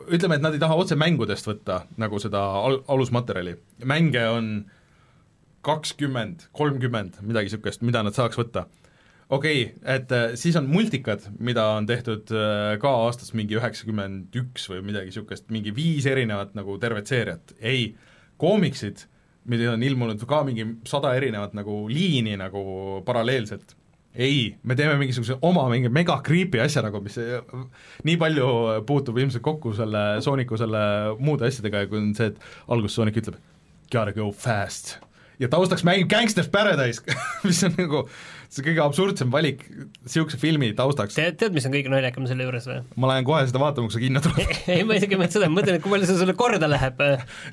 ütleme, 0.09 0.39
et 0.39 0.45
nad 0.45 0.55
ei 0.55 0.63
taha 0.63 0.77
otse 0.79 0.99
mängudest 0.99 1.49
võtta 1.49 1.83
nagu 2.01 2.21
seda 2.23 2.43
al-, 2.63 2.83
alusmaterjali, 2.91 3.57
mänge 3.89 4.25
on 4.33 4.51
kakskümmend, 5.67 6.49
kolmkümmend, 6.57 7.19
midagi 7.27 7.51
niisugust, 7.51 7.83
mida 7.87 8.03
nad 8.07 8.17
saaks 8.17 8.39
võtta. 8.39 8.67
okei 9.29 9.65
okay,, 9.65 9.81
et 9.97 10.13
äh, 10.15 10.29
siis 10.41 10.57
on 10.57 10.69
multikad, 10.71 11.27
mida 11.39 11.67
on 11.77 11.87
tehtud 11.89 12.31
äh, 12.33 12.77
ka 12.81 12.93
aastast 13.05 13.35
mingi 13.37 13.59
üheksakümmend 13.59 14.37
üks 14.41 14.69
või 14.71 14.85
midagi 14.87 15.13
niisugust, 15.13 15.49
mingi 15.55 15.75
viis 15.77 16.07
erinevat 16.07 16.55
nagu 16.59 16.79
tervet 16.81 17.11
seeriat, 17.11 17.57
ei, 17.61 17.93
koomiksid, 18.41 19.05
mida 19.49 19.73
on 19.75 19.83
ilmunud 19.83 20.23
ka 20.29 20.45
mingi 20.47 20.67
sada 20.89 21.15
erinevat 21.19 21.57
nagu 21.59 21.83
liini 21.91 22.37
nagu 22.41 23.03
paralleelselt, 23.05 23.75
ei, 24.19 24.57
me 24.67 24.75
teeme 24.79 24.97
mingisuguse 24.99 25.39
oma 25.47 25.69
mingi 25.71 25.91
mega 25.95 26.19
creepy 26.27 26.61
asja 26.63 26.83
nagu, 26.85 27.01
mis 27.05 27.19
äh, 27.23 27.39
nii 28.09 28.17
palju 28.21 28.49
puutub 28.89 29.19
ilmselt 29.21 29.45
kokku 29.47 29.75
selle 29.79 30.05
Sooniku 30.25 30.59
selle 30.61 30.81
muude 31.23 31.47
asjadega 31.47 31.85
ja 31.85 31.91
kui 31.91 32.01
on 32.03 32.11
see, 32.19 32.33
et 32.33 32.49
alguses 32.67 32.99
Soonik 32.99 33.21
ütleb 33.23 33.39
gotta 33.93 34.13
go 34.13 34.31
fast. 34.35 34.99
Ja 35.39 35.49
taustaks 35.49 35.85
mängib 35.87 36.11
Gangsters 36.11 36.51
Paradise 36.51 37.03
mis 37.47 37.63
on 37.65 37.77
nagu 37.79 38.03
see 38.49 38.65
kõige 38.65 38.81
absurdsem 38.81 39.33
valik 39.33 39.65
niisuguse 39.69 40.39
filmi 40.41 40.71
taustaks. 40.77 41.17
tead, 41.19 41.37
tead, 41.41 41.53
mis 41.57 41.67
on 41.69 41.75
kõige 41.75 41.91
naljakam 41.93 42.25
selle 42.29 42.47
juures 42.47 42.69
või? 42.69 42.79
ma 42.97 43.11
lähen 43.11 43.27
kohe 43.29 43.43
seda 43.49 43.61
vaatama, 43.61 43.91
kui 43.91 43.97
see 43.97 44.05
kinno 44.07 44.23
tuleb 44.25 44.55
ei, 44.75 44.87
ma 44.89 44.97
isegi 44.97 45.17
ei 45.17 45.21
mõtle 45.21 45.37
seda, 45.37 45.51
ma 45.53 45.59
mõtlen, 45.61 45.77
et 45.77 45.85
kui 45.85 45.93
palju 45.93 46.09
see 46.09 46.21
sulle 46.23 46.37
korda 46.39 46.71
läheb. 46.71 47.03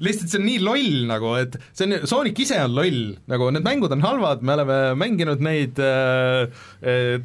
lihtsalt 0.06 0.32
see 0.32 0.40
on 0.40 0.48
nii 0.48 0.64
loll 0.64 1.06
nagu, 1.12 1.36
et 1.42 1.60
see 1.72 1.90
on, 1.90 1.98
Sonic 2.08 2.40
ise 2.46 2.60
on 2.64 2.76
loll, 2.80 3.02
nagu 3.32 3.52
need 3.56 3.68
mängud 3.68 3.96
on 3.96 4.06
halvad, 4.06 4.46
me 4.48 4.56
oleme 4.56 4.80
mänginud 5.02 5.44
neid 5.44 5.82
äh, 5.84 6.48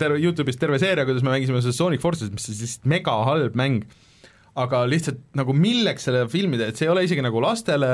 terve, 0.00 0.18
Youtube'is 0.18 0.58
terve 0.58 0.80
seeria, 0.82 1.06
kuidas 1.06 1.26
me 1.26 1.34
mängisime 1.36 1.62
seda 1.62 1.76
Sonic 1.76 2.02
Forces, 2.02 2.32
mis 2.34 2.50
on 2.50 2.58
lihtsalt 2.58 2.90
mega 2.90 3.18
halb 3.28 3.58
mäng. 3.58 3.84
aga 4.58 4.82
lihtsalt 4.90 5.20
nagu 5.38 5.54
milleks 5.54 6.08
selle 6.08 6.24
filmi 6.28 6.58
teed, 6.58 6.74
see 6.74 6.88
ei 6.88 6.90
ole 6.92 7.06
isegi 7.06 7.22
nagu 7.22 7.38
lastele, 7.40 7.92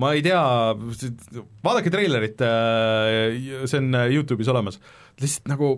ma 0.00 0.14
ei 0.16 0.22
tea, 0.24 0.40
vaadake 1.64 1.92
treilerit, 1.92 2.40
see 3.68 3.80
on 3.80 3.98
Youtube'is 4.08 4.48
olemas, 4.48 4.80
lihtsalt 5.22 5.50
nagu 5.54 5.72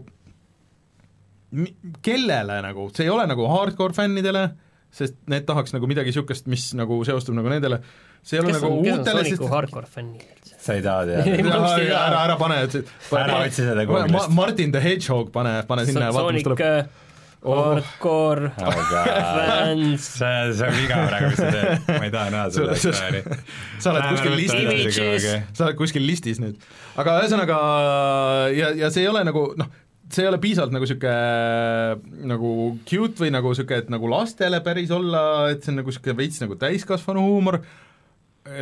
kellele 2.05 2.61
nagu, 2.65 2.89
see 2.95 3.07
ei 3.07 3.13
ole 3.15 3.27
nagu 3.31 3.47
hardcore 3.51 3.95
fännidele, 3.97 4.49
sest 4.95 5.17
need 5.31 5.47
tahaks 5.49 5.75
nagu 5.75 5.87
midagi 5.91 6.11
niisugust, 6.13 6.49
mis 6.51 6.67
nagu 6.79 6.99
seostub 7.07 7.37
nagu 7.39 7.51
nendele, 7.53 7.79
see 8.27 8.39
ei 8.39 8.43
ole 8.43 8.53
kes 8.53 8.61
nagu 8.63 8.73
on, 8.73 8.83
kes 8.83 8.93
on 8.95 9.01
uutele, 9.05 9.25
Sooniku 9.29 9.51
hardcore 9.53 9.91
fännid 9.91 10.27
üldse? 10.27 10.59
sa 10.65 10.77
ei 10.79 10.83
taha 10.85 11.07
teada? 11.09 11.39
ära, 12.01 12.21
ära 12.25 12.37
pane, 12.41 12.61
Ära 12.65 13.41
otsi 13.45 13.63
seda 13.63 13.87
Google'ist. 13.89 14.35
Martin 14.35 14.73
the 14.75 14.83
Hedgehog, 14.83 15.31
pane, 15.35 15.57
pane 15.69 15.87
sinna 15.89 16.09
ja 16.09 16.15
vaata, 16.17 16.35
mis 16.37 16.47
tuleb. 16.47 16.63
Äh, 17.45 17.53
hardcore 17.53 18.51
aga 18.57 19.03
fans. 19.05 20.09
See, 20.19 20.35
see 20.59 20.67
on 20.69 20.77
viga 20.79 20.99
praegu, 21.11 21.31
mis 21.33 21.41
sa 21.43 21.51
teed, 21.53 21.87
ma 21.93 22.09
ei 22.09 22.13
taha 22.15 22.33
näha 22.35 22.49
seda 22.57 22.77
Sa- 22.81 22.93
ekraani. 22.95 23.23
sa 23.85 23.93
oled 23.93 24.09
kuskil 24.15 24.37
listis, 24.41 24.99
sa 25.53 25.67
oled 25.69 25.79
kuskil 25.81 26.07
listis 26.09 26.41
nüüd. 26.43 26.61
aga 27.01 27.19
ühesõnaga, 27.23 27.59
ja, 28.57 28.73
ja 28.85 28.91
see 28.95 29.05
ei 29.05 29.11
ole 29.13 29.25
nagu 29.29 29.47
noh, 29.61 29.69
see 30.15 30.25
ei 30.25 30.29
ole 30.31 30.39
piisavalt 30.43 30.75
nagu 30.75 30.85
niisugune 30.87 32.29
nagu 32.33 32.51
cute 32.89 33.25
või 33.25 33.33
nagu 33.35 33.53
niisugune, 33.55 33.83
et 33.85 33.93
nagu 33.93 34.11
lastele 34.13 34.61
päris 34.65 34.93
olla, 34.95 35.25
et 35.53 35.65
see 35.65 35.73
on 35.75 35.81
nagu 35.83 35.93
niisugune 35.93 36.19
veits 36.21 36.41
nagu 36.45 36.57
täiskasvanu 36.61 37.25
huumor, 37.25 37.61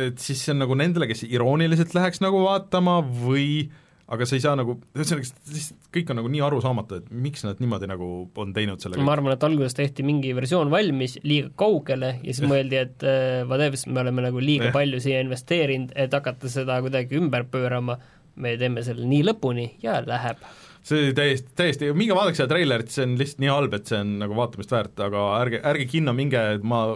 et 0.07 0.19
siis 0.23 0.39
see 0.43 0.53
on 0.55 0.61
nagu 0.63 0.75
nendele, 0.79 1.07
kes 1.09 1.25
irooniliselt 1.27 1.95
läheks 1.97 2.21
nagu 2.23 2.39
vaatama 2.45 2.99
või 3.03 3.69
aga 4.11 4.25
sa 4.27 4.35
ei 4.35 4.43
saa 4.43 4.55
nagu, 4.59 4.75
ühesõnaga 4.97 5.61
kõik 5.95 6.09
on 6.11 6.19
nagu 6.19 6.31
nii 6.31 6.41
arusaamatu, 6.43 6.99
et 6.99 7.11
miks 7.25 7.45
nad 7.45 7.61
niimoodi 7.63 7.87
nagu 7.87 8.07
on 8.43 8.51
teinud 8.55 8.83
selle 8.83 8.99
ma 8.99 9.15
arvan, 9.15 9.35
et 9.35 9.45
alguses 9.47 9.77
tehti 9.77 10.03
mingi 10.05 10.33
versioon 10.35 10.71
valmis 10.73 11.15
liiga 11.23 11.53
kaugele 11.59 12.17
ja 12.19 12.35
siis 12.35 12.43
mõeldi, 12.49 12.81
et 12.81 13.07
äh, 13.07 13.45
whatever, 13.47 13.79
me 13.87 14.03
oleme 14.03 14.27
nagu 14.27 14.43
liiga 14.43 14.69
Jah. 14.69 14.75
palju 14.75 14.99
siia 15.03 15.23
investeerinud, 15.23 15.95
et 15.95 16.13
hakata 16.13 16.51
seda 16.51 16.81
kuidagi 16.83 17.17
ümber 17.19 17.47
pöörama, 17.53 17.97
me 18.43 18.55
teeme 18.59 18.83
selle 18.85 19.07
nii 19.07 19.23
lõpuni 19.29 19.69
ja 19.83 20.01
läheb. 20.05 20.41
see 20.83 20.99
oli 20.99 21.13
täiesti, 21.15 21.53
täiesti, 21.55 21.91
minge 21.95 22.15
vaadake 22.17 22.41
seda 22.41 22.51
treilerit, 22.51 22.91
see 22.91 23.05
on 23.07 23.15
lihtsalt 23.19 23.43
nii 23.45 23.53
halb, 23.53 23.77
et 23.77 23.87
see 23.87 24.01
on 24.03 24.17
nagu 24.25 24.35
vaatamist 24.35 24.73
väärt, 24.73 24.97
aga 25.05 25.27
ärge, 25.39 25.63
ärge 25.63 25.87
kinno 25.95 26.15
minge, 26.17 26.41
et 26.57 26.65
ma 26.67 26.89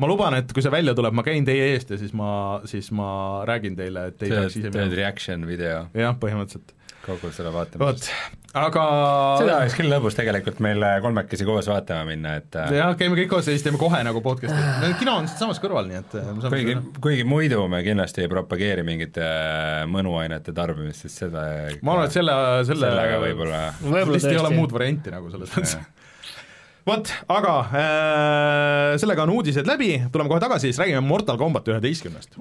ma 0.00 0.08
luban, 0.10 0.36
et 0.40 0.52
kui 0.56 0.64
see 0.64 0.72
välja 0.72 0.96
tuleb, 0.96 1.14
ma 1.16 1.24
käin 1.26 1.46
teie 1.46 1.70
eest 1.74 1.94
ja 1.94 2.00
siis 2.00 2.12
ma, 2.16 2.32
siis 2.68 2.90
ma 2.96 3.10
räägin 3.48 3.78
teile, 3.78 4.10
et 4.12 4.26
ei 4.26 4.32
peaks 4.32 4.60
ise 4.60 4.74
teed 4.74 4.96
reaction 4.96 5.46
video 5.48 5.86
jah, 5.96 6.16
põhimõtteliselt. 6.20 6.76
kogu 7.04 7.30
selle 7.34 7.52
vaatamisest 7.52 8.08
vot, 8.10 8.38
aga 8.60 8.84
seda 9.40 9.58
oleks 9.58 9.76
küll 9.78 9.92
lõbus 9.92 10.16
tegelikult 10.16 10.60
meil 10.64 10.84
kolmekesi 11.04 11.46
koos 11.48 11.68
vaatama 11.70 12.08
minna, 12.08 12.34
et 12.40 12.58
äh, 12.60 12.72
jah, 12.78 12.92
käime 12.98 13.18
kõik 13.18 13.30
koos 13.34 13.48
ja 13.48 13.54
siis 13.56 13.64
teeme 13.66 13.80
kohe 13.80 14.00
nagu 14.06 14.22
podcast'i, 14.24 14.92
kino 15.00 15.18
on 15.20 15.28
siinsamas 15.30 15.60
kõrval, 15.62 15.88
nii 15.90 16.00
et 16.00 16.18
äh, 16.20 16.32
kuigi 16.46 16.76
kuigi 17.00 17.28
muidu 17.28 17.64
me 17.72 17.82
kindlasti 17.86 18.24
ei 18.24 18.32
propageeri 18.32 18.84
mingite 18.86 19.24
äh, 19.24 19.84
mõnuainete 19.90 20.56
tarbimist, 20.56 21.06
sest 21.06 21.26
seda 21.26 21.46
ma 21.84 21.96
arvan, 21.96 22.08
et 22.08 22.16
selle, 22.16 22.36
selle 22.68 22.92
sellega 22.92 23.22
võib-olla 23.24 23.64
võib-olla 23.80 24.16
lihtsalt 24.16 24.32
ei 24.32 24.40
ole 24.40 24.48
tõesti. 24.48 24.60
muud 24.62 24.76
varianti 24.76 25.16
nagu 25.16 25.32
selles 25.32 25.56
mõttes. 25.56 25.80
vot, 26.90 27.10
aga 27.30 27.52
äh, 27.70 28.98
sellega 29.00 29.22
on 29.26 29.32
uudised 29.36 29.68
läbi, 29.68 29.92
tuleme 30.12 30.30
kohe 30.30 30.42
tagasi, 30.42 30.70
siis 30.70 30.80
räägime 30.82 31.02
Mortal 31.06 31.38
Combat 31.38 31.68
üheteistkümnest. 31.70 32.34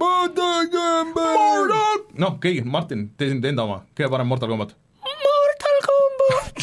noh, 2.24 2.38
kõigi, 2.41 2.64
Martin, 2.66 3.10
tee 3.18 3.30
sind 3.34 3.45
enda 3.45 3.66
oma, 3.68 3.84
kõige 3.97 4.10
parem 4.14 4.30
Mortal 4.30 4.50
Combat. 4.50 4.74
Mortal 5.06 5.78
Combat 5.86 6.54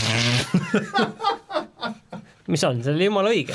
mis 2.53 2.65
on, 2.67 2.83
see 2.83 2.95
oli 2.95 3.09
jumala 3.11 3.35
õige. 3.35 3.55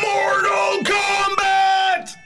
Mortal 0.00 0.82
Combat! 0.90 2.18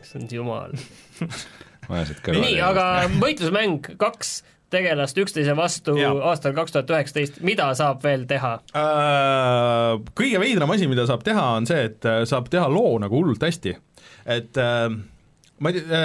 see 0.00 0.22
on 0.22 0.32
jumal. 0.32 0.72
vaesed 1.88 2.20
kõrvad. 2.24 2.44
nii, 2.46 2.58
aga 2.64 2.88
võitlusmäng 3.20 3.94
kaks 4.00 4.40
tegelast 4.74 5.18
üksteise 5.20 5.56
vastu 5.56 5.96
Jaa. 5.98 6.14
aastal 6.30 6.54
kaks 6.56 6.74
tuhat 6.74 6.90
üheksateist, 6.90 7.40
mida 7.46 7.68
saab 7.78 8.02
veel 8.04 8.26
teha? 8.30 8.56
Äh, 8.78 9.98
kõige 10.18 10.40
veidram 10.42 10.72
asi, 10.74 10.88
mida 10.90 11.06
saab 11.10 11.24
teha, 11.26 11.44
on 11.58 11.68
see, 11.70 11.88
et 11.90 12.08
äh, 12.08 12.22
saab 12.28 12.50
teha 12.52 12.66
loo 12.72 12.96
nagu 13.02 13.20
hullult 13.20 13.44
hästi. 13.44 13.76
et 14.34 14.58
äh, 14.60 14.88
ma 15.58 15.70
ei 15.70 15.78
tea, 15.78 16.00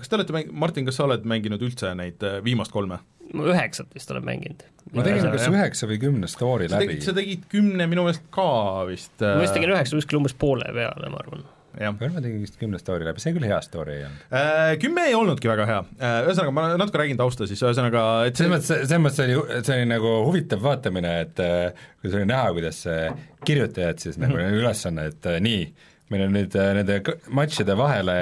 kas 0.00 0.10
te 0.10 0.18
olete 0.18 0.34
mäng-, 0.36 0.50
Martin, 0.64 0.88
kas 0.88 0.98
sa 0.98 1.06
oled 1.06 1.28
mänginud 1.28 1.62
üldse 1.64 1.94
neid 1.98 2.24
viimast 2.46 2.74
kolme? 2.74 3.00
ma 3.36 3.44
üheksat 3.52 3.92
vist 3.92 4.10
olen 4.10 4.24
mänginud. 4.24 4.64
ma 4.96 5.04
tegin 5.04 5.28
kas 5.34 5.46
üheksa 5.50 5.88
või 5.90 5.98
kümne 6.00 6.30
story 6.32 6.68
sa 6.68 6.80
läbi 6.80 6.96
sa 7.04 7.12
tegid 7.16 7.44
kümne 7.52 7.84
minu 7.90 8.06
meelest 8.06 8.24
ka 8.32 8.48
vist. 8.88 9.14
ma 9.20 9.42
vist 9.42 9.56
tegin 9.56 9.74
üheksa 9.74 9.98
kuskil 9.98 10.20
umbes 10.20 10.34
poole 10.38 10.68
peale, 10.72 11.12
ma 11.12 11.20
arvan. 11.20 11.44
Küll 11.78 12.14
ma 12.14 12.22
tegin 12.24 12.42
vist 12.42 12.58
kümne 12.60 12.78
story 12.80 13.06
läbi, 13.06 13.22
see 13.22 13.34
küll 13.36 13.46
hea 13.46 13.58
story 13.64 13.98
ei 13.98 14.04
olnud. 14.08 14.22
Äh, 14.34 14.72
Kümme 14.82 15.04
ei 15.08 15.16
olnudki 15.18 15.50
väga 15.50 15.66
hea, 15.68 15.80
ühesõnaga 16.26 16.54
ma 16.54 16.64
natuke 16.80 17.02
räägin 17.02 17.20
tausta 17.20 17.46
siis, 17.48 17.62
ühesõnaga 17.62 18.04
et 18.28 18.38
selles 18.40 18.54
mõttes, 18.54 18.72
selles 18.88 19.04
mõttes 19.04 19.22
oli, 19.24 19.62
see 19.62 19.76
oli 19.76 19.90
nagu 19.92 20.14
huvitav 20.26 20.64
vaatamine, 20.64 21.12
et 21.26 21.42
äh, 21.44 21.84
kui 22.00 22.10
see 22.10 22.20
oli 22.20 22.30
näha, 22.30 22.50
kuidas 22.56 22.82
äh, 22.90 23.12
kirjutajad 23.46 24.02
siis 24.02 24.18
nagu 24.20 24.38
neil 24.40 24.58
ülesanne, 24.60 25.08
et 25.12 25.30
äh, 25.30 25.38
nii, 25.44 25.64
meil 26.12 26.26
on 26.26 26.34
nüüd 26.38 26.58
äh, 26.58 26.72
nende 26.80 27.00
matšide 27.38 27.78
vahele 27.78 28.18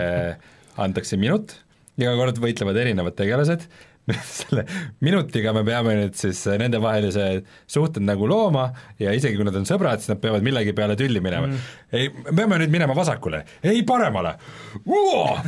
antakse 0.83 1.17
minut, 1.21 1.57
iga 1.97 2.13
kord 2.19 2.39
võitlevad 2.43 2.77
erinevad 2.83 3.17
tegelased, 3.17 3.65
selle 4.41 4.65
minutiga 5.05 5.53
me 5.57 5.63
peame 5.67 5.97
nüüd 5.99 6.17
siis 6.19 6.43
äh, 6.47 6.59
nendevahelise 6.61 7.27
suhted 7.71 8.05
nagu 8.07 8.29
looma 8.31 8.69
ja 9.03 9.15
isegi 9.17 9.39
kui 9.39 9.47
nad 9.47 9.57
on 9.59 9.67
sõbrad, 9.69 10.03
siis 10.03 10.13
nad 10.13 10.21
peavad 10.23 10.47
millegi 10.47 10.75
peale 10.77 10.97
tülli 10.99 11.23
minema 11.25 11.49
mm.. 11.49 11.65
ei, 11.97 12.11
me 12.29 12.37
peame 12.39 12.61
nüüd 12.63 12.75
minema 12.75 12.97
vasakule, 12.97 13.43
ei 13.67 13.83
paremale, 13.89 14.37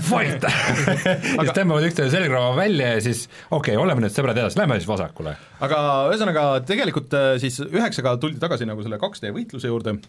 fight 0.09 0.49
siis 1.39 1.55
tõmbavad 1.55 1.89
üksteise 1.89 2.11
selgrooga 2.17 2.55
välja 2.59 2.95
ja 2.97 3.03
siis 3.05 3.27
okei 3.29 3.77
okay,, 3.77 3.83
oleme 3.83 4.05
nüüd 4.05 4.15
sõbrad 4.15 4.39
edasi, 4.39 4.59
lähme 4.61 4.81
siis 4.81 4.91
vasakule 4.91 5.37
aga 5.65 5.83
ühesõnaga 6.11 6.49
tegelikult 6.67 7.15
äh, 7.19 7.35
siis 7.43 7.61
üheksaga 7.69 8.17
tuldi 8.23 8.43
tagasi 8.43 8.67
nagu 8.69 8.83
selle 8.83 8.99
2D 9.03 9.35
võitluse 9.37 9.71
juurde 9.71 10.01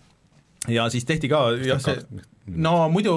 ja 0.67 0.89
siis 0.89 1.05
tehti 1.07 1.29
ka 1.31 1.45
jah, 1.63 1.81
see 1.83 2.01
no 2.49 2.73
muidu 2.91 3.13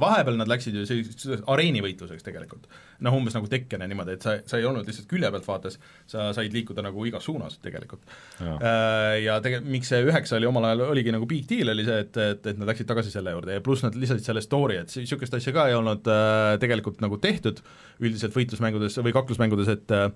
vahepeal 0.00 0.38
nad 0.38 0.50
läksid 0.50 0.76
ju 0.78 0.86
selliseks 0.88 1.42
areenivõitluseks 1.50 2.26
tegelikult. 2.26 2.68
noh, 3.04 3.16
umbes 3.18 3.36
nagu 3.36 3.48
Tekken 3.50 3.84
ja 3.84 3.88
niimoodi, 3.90 4.16
et 4.16 4.26
sa, 4.26 4.36
sa 4.48 4.60
ei 4.60 4.66
olnud 4.68 4.86
lihtsalt 4.88 5.08
külje 5.10 5.30
pealt 5.32 5.48
vaates, 5.48 5.78
sa 6.10 6.30
said 6.36 6.54
liikuda 6.54 6.84
nagu 6.86 7.06
igas 7.08 7.26
suunas 7.28 7.58
tegelikult. 7.62 8.02
ja 8.40 9.38
tege-, 9.44 9.62
miks 9.64 9.90
see 9.92 10.02
üheksa 10.06 10.38
oli 10.38 10.48
omal 10.48 10.68
ajal, 10.70 10.86
oligi 10.90 11.14
nagu 11.14 11.28
big 11.28 11.46
deal, 11.50 11.72
oli 11.72 11.86
see, 11.86 11.98
et, 12.06 12.16
et, 12.16 12.50
et 12.52 12.60
nad 12.60 12.70
läksid 12.70 12.88
tagasi 12.88 13.12
selle 13.12 13.34
juurde 13.34 13.56
ja 13.58 13.64
pluss 13.64 13.84
nad 13.84 13.96
lisasid 13.98 14.26
selle 14.26 14.42
story, 14.44 14.78
et 14.82 14.92
niisugust 14.96 15.36
asja 15.38 15.54
ka 15.56 15.68
ei 15.70 15.76
olnud 15.76 16.08
äh, 16.10 16.56
tegelikult 16.62 17.02
nagu 17.04 17.18
tehtud 17.22 17.62
üldiselt 18.02 18.34
võitlusmängudes 18.36 18.98
või 19.04 19.14
kaklusmängudes, 19.16 19.70
et 19.72 19.94
äh, 19.96 20.10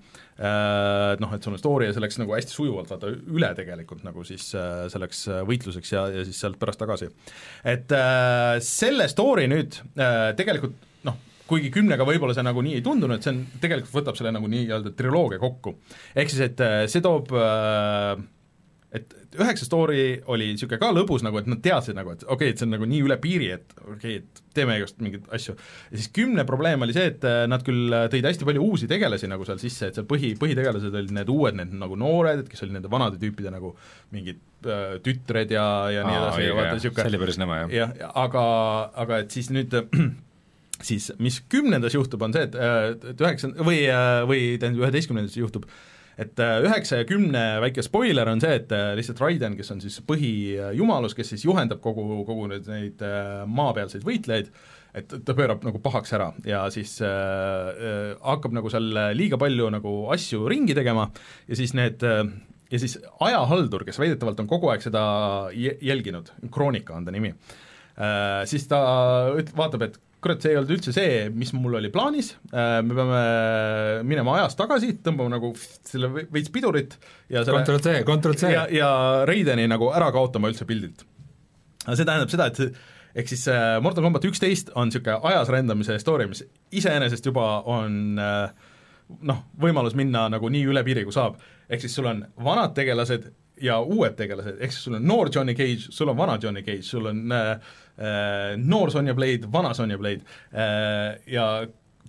noh, 1.21 1.35
et 1.37 1.47
sul 1.47 1.57
on 1.57 1.63
story 1.63 1.89
ja 1.89 1.97
see 1.97 2.05
läks 2.05 2.21
nagu 2.21 2.35
hästi 2.37 2.55
sujuvalt 2.55 2.93
vaata 2.93 3.13
üle 3.13 3.51
tegelikult 3.57 4.05
nagu 4.07 4.25
siis 4.29 4.51
äh, 4.59 4.85
selleks 4.93 5.25
äh, 5.31 5.43
võitluseks 5.49 5.95
ja, 5.95 6.07
ja 6.13 6.27
siis 6.29 6.41
sealt 6.43 6.61
pärast 6.61 6.81
tagasi. 6.83 7.11
et 7.65 7.93
äh, 7.97 8.59
selle 8.65 9.09
story 9.13 9.49
nüüd 9.51 9.81
äh, 9.97 10.31
tegelikult 10.39 10.79
kuigi 11.51 11.71
kümnega 11.75 12.07
võib-olla 12.07 12.37
see 12.37 12.47
nagu 12.47 12.63
nii 12.65 12.79
ei 12.79 12.85
tundunud, 12.87 13.23
see 13.25 13.35
on, 13.35 13.41
tegelikult 13.63 13.97
võtab 14.01 14.19
selle 14.19 14.35
nagu 14.37 14.51
nii-öelda 14.51 14.95
triloogia 14.99 15.41
kokku. 15.43 15.77
ehk 16.15 16.31
siis, 16.33 16.45
et 16.51 16.63
äh, 16.65 16.85
see 16.91 17.03
toob 17.05 17.35
äh, 17.35 18.21
et 18.91 19.13
üheksa 19.39 19.67
story 19.67 20.05
oli 20.31 20.49
niisugune 20.51 20.81
ka 20.83 20.89
lõbus 20.95 21.23
nagu, 21.23 21.39
et 21.39 21.49
nad 21.51 21.61
teadsid 21.63 21.95
nagu, 21.95 22.11
et 22.15 22.25
okei 22.25 22.35
okay,, 22.35 22.55
et 22.55 22.61
see 22.61 22.67
on 22.67 22.73
nagu 22.75 22.87
nii 22.91 23.03
üle 23.07 23.17
piiri, 23.23 23.51
et 23.55 23.75
okei 23.79 23.93
okay,, 23.95 24.17
et 24.19 24.41
teeme 24.57 24.75
just 24.81 24.99
mingeid 25.03 25.29
asju. 25.37 25.55
ja 25.93 26.01
siis 26.01 26.11
kümne 26.15 26.45
probleem 26.49 26.83
oli 26.83 26.97
see, 26.97 27.13
et 27.13 27.27
äh, 27.29 27.45
nad 27.51 27.63
küll 27.67 27.95
äh, 27.95 28.09
tõid 28.11 28.27
hästi 28.27 28.49
palju 28.49 28.65
uusi 28.67 28.89
tegelasi 28.91 29.31
nagu 29.31 29.47
seal 29.47 29.61
sisse, 29.63 29.91
et 29.91 29.99
seal 29.99 30.09
põhi, 30.11 30.33
põhitegelased 30.41 30.91
olid 30.91 31.15
need 31.21 31.31
uued, 31.31 31.59
need 31.61 31.77
nagu 31.79 31.99
noored, 32.01 32.49
kes 32.51 32.67
olid 32.67 32.81
nende 32.81 32.91
vanade 32.91 33.21
tüüpide 33.23 33.55
nagu 33.55 33.77
mingid 34.15 34.43
äh, 34.67 34.99
tütred 35.05 35.55
ja, 35.55 35.69
ja 35.95 36.07
nii 36.09 36.19
edasi 36.23 36.49
ja 36.49 36.59
vaata 36.59 36.75
see 36.75 36.91
niisugune 36.91 37.13
oli 37.13 37.23
päris 37.23 37.41
nõme 37.43 37.61
jah. 37.63 37.77
jah, 37.85 38.11
aga, 38.25 38.45
aga 39.05 39.23
et 39.23 39.39
siis 39.39 39.53
nüüd 39.55 39.79
siis 40.87 41.11
mis 41.19 41.41
kümnendas 41.53 41.95
juhtub, 41.95 42.23
on 42.23 42.35
see, 42.35 42.49
et, 42.49 42.57
et 43.13 43.21
üheksa 43.21 43.53
või, 43.61 43.83
või 44.29 44.43
tähendab, 44.61 44.87
üheteistkümnendas 44.87 45.37
juhtub, 45.37 45.67
et 46.21 46.41
äh, 46.43 46.59
üheksa 46.67 47.01
ja 47.01 47.07
kümne 47.09 47.45
väike 47.63 47.85
spoiler 47.85 48.29
on 48.33 48.43
see, 48.43 48.59
et 48.61 48.73
äh, 48.77 48.91
lihtsalt 48.99 49.23
Raiden, 49.23 49.57
kes 49.59 49.73
on 49.75 49.81
siis 49.83 50.01
põhijumalus, 50.07 51.15
kes 51.17 51.33
siis 51.35 51.47
juhendab 51.47 51.81
kogu, 51.85 52.05
kogu 52.29 52.49
nüüd 52.51 52.69
neid 52.71 53.01
äh, 53.07 53.41
maapealseid 53.49 54.05
võitlejaid, 54.07 54.51
et 55.01 55.13
ta 55.25 55.37
pöörab 55.39 55.63
nagu 55.63 55.79
pahaks 55.83 56.13
ära 56.17 56.33
ja 56.49 56.65
siis 56.75 56.97
äh, 57.07 57.09
äh, 57.09 58.13
hakkab 58.27 58.57
nagu 58.57 58.73
seal 58.73 58.91
liiga 59.15 59.39
palju 59.41 59.71
nagu 59.73 59.95
asju 60.13 60.49
ringi 60.51 60.75
tegema 60.77 61.07
ja 61.47 61.59
siis 61.59 61.77
need 61.79 62.03
äh, 62.07 62.25
ja 62.71 62.83
siis 62.83 62.99
ajahaldur, 63.23 63.87
kes 63.87 63.99
väidetavalt 64.03 64.43
on 64.43 64.51
kogu 64.51 64.71
aeg 64.73 64.83
seda 64.85 65.03
jä- 65.55 65.79
jälginud, 65.83 66.31
Kroonika 66.53 66.99
on 66.99 67.07
ta 67.07 67.15
nimi 67.15 67.33
äh,, 67.33 68.45
siis 68.51 68.67
ta 68.71 68.81
üt-, 69.39 69.55
vaatab, 69.57 69.89
et 69.89 69.99
kurat, 70.21 70.43
see 70.43 70.53
ei 70.53 70.59
olnud 70.61 70.75
üldse 70.77 70.93
see, 70.95 71.25
mis 71.33 71.53
mul 71.57 71.79
oli 71.81 71.91
plaanis 71.93 72.35
äh,, 72.53 72.81
me 72.85 72.97
peame 72.97 73.21
minema 74.09 74.37
ajas 74.39 74.57
tagasi, 74.59 74.95
tõmbama 75.05 75.37
nagu 75.37 75.53
selle 75.57 76.11
ve- 76.15 76.27
veits 76.33 76.53
pidurit 76.53 76.97
ja 77.33 77.45
selle 77.47 77.65
Ctrl 77.65 77.83
C, 77.85 77.99
Ctrl 78.07 78.39
C 78.41 78.53
ja, 78.55 78.67
ja 78.75 78.91
Raideni 79.29 79.67
nagu 79.71 79.91
ära 79.97 80.11
kaotama 80.15 80.51
üldse 80.53 80.69
pildilt. 80.69 81.07
see 81.87 82.05
tähendab 82.05 82.33
seda, 82.33 82.51
et 82.53 83.19
ehk 83.21 83.31
siis 83.33 83.47
äh, 83.51 83.79
Mortal 83.83 84.05
Combat 84.07 84.25
üksteist 84.29 84.71
on 84.79 84.91
niisugune 84.91 85.19
ajas 85.33 85.49
rändamise 85.51 85.99
story, 86.03 86.29
mis 86.31 86.45
iseenesest 86.71 87.27
juba 87.27 87.47
on 87.71 88.21
äh, 88.21 88.69
noh, 89.27 89.45
võimalus 89.61 89.97
minna 89.99 90.29
nagu 90.31 90.51
nii 90.53 90.69
üle 90.71 90.85
piiri, 90.87 91.05
kui 91.07 91.15
saab. 91.15 91.41
ehk 91.71 91.83
siis 91.83 91.95
sul 91.97 92.07
on 92.11 92.25
vanad 92.45 92.75
tegelased 92.77 93.31
ja 93.61 93.81
uued 93.81 94.17
tegelased, 94.19 94.59
ehk 94.61 94.75
siis 94.75 94.89
sul 94.89 94.99
on 94.99 95.07
noor 95.07 95.31
Johnny 95.35 95.55
Cage, 95.59 95.91
sul 95.93 96.13
on 96.13 96.19
vana 96.19 96.39
Johnny 96.43 96.65
Cage, 96.67 96.87
sul 96.87 97.11
on 97.11 97.23
äh, 97.37 97.53
äh, 98.01 98.57
noor 98.61 98.93
Sonja 98.95 99.15
Blade, 99.15 99.51
vana 99.53 99.75
Sonja 99.77 99.99
Blade 100.01 100.25
äh, 100.53 101.21
ja 101.31 101.47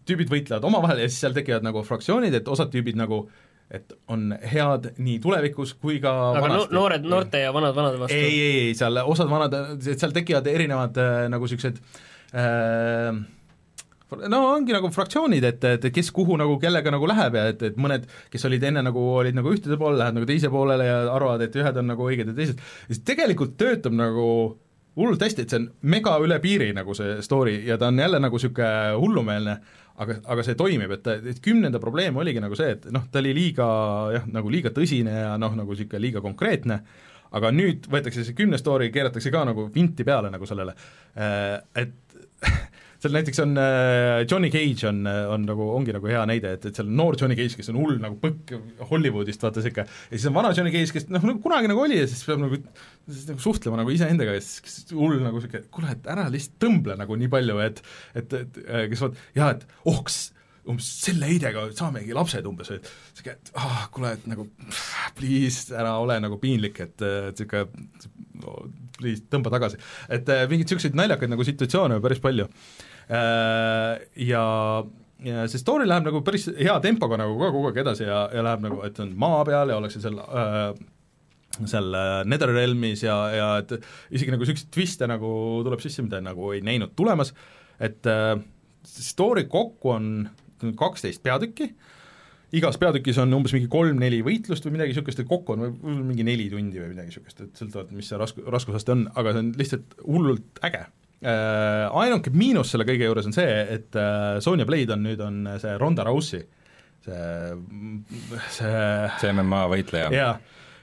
tüübid 0.07 0.31
võitlevad 0.31 0.65
omavahel 0.67 1.03
ja 1.03 1.09
siis 1.09 1.21
seal 1.25 1.35
tekivad 1.37 1.65
nagu 1.65 1.83
fraktsioonid, 1.85 2.35
et 2.41 2.51
osad 2.51 2.71
tüübid 2.73 2.99
nagu 2.99 3.25
et 3.71 3.93
on 4.11 4.33
head 4.51 4.89
nii 4.99 5.19
tulevikus 5.23 5.75
kui 5.79 6.01
ka 6.03 6.11
aga 6.33 6.39
no, 6.41 6.47
vanasti. 6.47 6.75
noored 6.75 7.05
noorte 7.07 7.43
ja 7.45 7.53
vanad 7.55 7.75
vanade 7.75 8.01
vastu 8.01 8.17
ei, 8.17 8.31
ei, 8.35 8.57
ei 8.65 8.73
seal 8.75 8.99
osad 9.05 9.31
vanad, 9.31 9.55
seal 9.85 10.15
tekivad 10.15 10.49
erinevad 10.51 10.99
äh, 10.99 11.27
nagu 11.31 11.47
siuksed 11.47 11.79
äh, 12.35 13.21
no 14.31 14.41
ongi 14.55 14.75
nagu 14.75 14.89
fraktsioonid, 14.93 15.45
et, 15.47 15.67
et 15.77 15.87
kes 15.93 16.11
kuhu 16.15 16.37
nagu 16.39 16.57
kellega 16.61 16.93
nagu 16.93 17.07
läheb 17.09 17.37
ja 17.39 17.45
et, 17.53 17.61
et 17.71 17.77
mõned, 17.81 18.07
kes 18.33 18.47
olid 18.49 18.63
enne 18.67 18.83
nagu, 18.85 19.03
olid 19.21 19.37
nagu 19.37 19.53
ühtede 19.53 19.77
poole, 19.79 19.99
lähevad 20.01 20.19
nagu 20.19 20.29
teise 20.29 20.51
poolele 20.51 20.87
ja 20.87 20.97
arvavad, 21.13 21.45
et 21.45 21.55
ühed 21.61 21.79
on 21.81 21.87
nagu 21.93 22.09
õiged 22.09 22.33
ja 22.33 22.37
teised, 22.37 22.59
siis 22.89 23.05
tegelikult 23.07 23.55
töötab 23.59 23.95
nagu 23.95 24.27
hullult 24.99 25.21
hästi, 25.23 25.45
et 25.45 25.53
see 25.53 25.61
on 25.61 25.69
mega 25.93 26.17
üle 26.23 26.37
piiri 26.43 26.71
nagu 26.75 26.95
see 26.97 27.21
story 27.23 27.61
ja 27.67 27.77
ta 27.79 27.87
on 27.91 27.99
jälle 27.99 28.19
nagu 28.19 28.35
niisugune 28.35 28.97
hullumeelne, 28.99 29.55
aga, 30.03 30.17
aga 30.33 30.43
see 30.45 30.57
toimib, 30.59 30.91
et, 30.97 31.07
et 31.31 31.39
kümnenda 31.43 31.79
probleem 31.83 32.17
oligi 32.19 32.43
nagu 32.43 32.57
see, 32.59 32.75
et 32.75 32.89
noh, 32.91 33.07
ta 33.11 33.21
oli 33.23 33.31
liiga 33.37 33.69
jah, 34.17 34.27
nagu 34.35 34.51
liiga 34.51 34.73
tõsine 34.75 35.15
ja 35.23 35.37
noh, 35.39 35.55
nagu 35.57 35.71
niisugune 35.71 36.03
liiga 36.03 36.23
konkreetne, 36.23 36.81
aga 37.31 37.53
nüüd 37.55 37.87
võetakse 37.91 38.25
see 38.27 38.35
kümnes 38.35 38.59
story, 38.63 38.91
keeratakse 38.91 39.31
ka 39.31 39.45
nagu 39.47 39.69
vinti 39.71 40.03
peale 40.07 40.31
nagu 40.33 40.47
sellele, 40.49 40.75
et 41.15 41.95
seal 43.01 43.15
näiteks 43.15 43.41
on 43.41 43.55
äh, 43.57 44.21
Johnny 44.29 44.51
Cage 44.53 44.87
on, 44.89 45.01
on 45.07 45.45
nagu, 45.47 45.67
ongi 45.73 45.93
nagu 45.95 46.09
hea 46.09 46.21
näide, 46.29 46.53
et, 46.57 46.65
et 46.69 46.77
seal 46.77 46.89
on 46.89 46.97
noor 46.99 47.17
Johnny 47.19 47.37
Cage, 47.39 47.57
kes 47.57 47.71
on 47.73 47.79
hull 47.81 47.97
nagu 48.01 48.17
põkk 48.21 48.53
Hollywoodist, 48.91 49.41
vaata 49.41 49.63
sihuke, 49.63 49.85
ja 49.87 50.17
siis 50.17 50.27
on 50.29 50.35
vana 50.35 50.51
Johnny 50.57 50.73
Cage, 50.73 50.93
kes 50.93 51.07
noh, 51.09 51.23
nagu 51.25 51.41
kunagi 51.41 51.71
nagu 51.71 51.81
oli 51.81 51.97
ja 51.97 52.09
siis 52.09 52.21
peab 52.27 52.43
nagu, 52.43 52.59
siis 53.07 53.25
nagu 53.31 53.41
suhtlema 53.41 53.79
nagu 53.81 53.93
iseendaga 53.93 54.35
ja 54.37 54.43
siis 54.45 54.93
hull 54.93 55.17
nagu 55.23 55.41
sihuke, 55.41 55.63
kuule, 55.73 55.95
et 55.95 56.11
ära 56.13 56.27
lihtsalt 56.33 56.59
tõmble 56.61 56.97
nagu 56.99 57.17
nii 57.23 57.31
palju, 57.31 57.57
et 57.65 57.81
et, 58.21 58.37
et 58.37 58.61
äh, 58.67 58.85
kes 58.91 59.01
vot, 59.07 59.17
jah, 59.37 59.55
et 59.55 59.65
oh, 59.89 60.03
kas 60.05 60.21
umbes 60.69 60.85
selle 61.01 61.25
heidega 61.25 61.65
saamegi 61.73 62.13
lapsed 62.13 62.45
umbes, 62.45 62.69
et 62.75 62.85
sihuke, 63.15 63.33
et 63.33 63.51
ah, 63.57 63.87
kuule, 63.93 64.13
et 64.13 64.29
nagu 64.29 64.45
please 65.17 65.73
ära 65.73 65.95
ole 66.03 66.19
nagu 66.21 66.37
piinlik, 66.41 66.83
et, 66.85 67.07
sihuke 67.33 67.65
no, 68.43 68.59
please 68.99 69.25
tõmba 69.25 69.49
tagasi. 69.57 69.81
et 70.05 70.29
äh, 70.29 70.45
mingeid 70.45 70.69
niisuguseid 70.69 71.01
naljakaid 71.01 71.33
nagu 71.33 71.49
situatsioone 71.49 71.97
on 71.97 72.05
päris 72.05 72.21
palju 72.21 72.45
Äh, 72.45 72.90
ja 73.11 74.45
ja 75.21 75.43
see 75.51 75.61
story 75.61 75.85
läheb 75.85 76.07
nagu 76.07 76.21
päris 76.25 76.47
hea 76.57 76.73
tempoga 76.83 77.19
nagu 77.19 77.35
ka 77.37 77.51
kogu 77.53 77.69
aeg 77.69 77.81
edasi 77.83 78.07
ja, 78.07 78.23
ja 78.33 78.43
läheb 78.45 78.63
nagu, 78.65 78.79
et 78.87 78.97
on 79.03 79.11
maa 79.19 79.43
peal 79.45 79.69
ja 79.69 79.77
ollakse 79.77 80.01
seal 80.01 80.17
äh, 80.23 80.71
seal 81.59 81.93
äh, 81.97 82.21
Netherrealmis 82.29 83.03
ja, 83.05 83.17
ja 83.35 83.49
et 83.61 83.73
isegi 84.13 84.33
nagu 84.33 84.45
niisuguseid 84.45 84.71
twiste 84.73 85.09
nagu 85.09 85.31
tuleb 85.65 85.83
sisse, 85.83 86.03
mida 86.05 86.21
nagu 86.23 86.53
ei 86.55 86.63
näinud 86.65 86.95
tulemas, 86.97 87.33
et 87.81 88.07
äh, 88.09 88.35
story 88.87 89.45
kokku 89.51 89.93
on 89.95 90.07
kaksteist 90.77 91.23
peatükki, 91.25 91.71
igas 92.57 92.77
peatükis 92.81 93.19
on 93.21 93.33
umbes 93.33 93.53
mingi 93.55 93.69
kolm-neli 93.71 94.21
võitlust 94.25 94.65
või 94.67 94.77
midagi 94.77 94.93
niisugust, 94.93 95.21
et 95.23 95.29
kokku 95.29 95.55
on 95.55 95.65
võib-olla 95.65 96.07
mingi 96.07 96.25
neli 96.27 96.47
tundi 96.51 96.81
või 96.81 96.93
midagi 96.93 97.11
niisugust, 97.11 97.45
et 97.45 97.61
sõltuvalt, 97.61 97.93
mis 97.97 98.09
see 98.11 98.19
rasku-, 98.21 98.45
raskusaste 98.53 98.95
on, 98.95 99.05
aga 99.17 99.35
see 99.35 99.45
on 99.45 99.53
lihtsalt 99.59 99.95
hullult 100.07 100.65
äge 100.67 100.85
äh,. 100.85 100.89
Ainuke 101.21 102.31
miinus 102.33 102.71
selle 102.73 102.85
kõige 102.87 103.05
juures 103.05 103.27
on 103.29 103.35
see, 103.35 103.51
et 103.75 103.97
äh, 103.99 104.39
Sonja 104.41 104.65
Blade 104.65 104.95
on 104.95 105.03
nüüd, 105.05 105.21
on 105.21 105.43
see 105.61 105.75
Ronda 105.77 106.05
Rousey, 106.07 106.41
see, 107.05 107.21
see 108.57 108.81
see 109.21 109.33
MMA 109.35 109.61
võitleja. 109.69 110.09
jaa, 110.15 110.31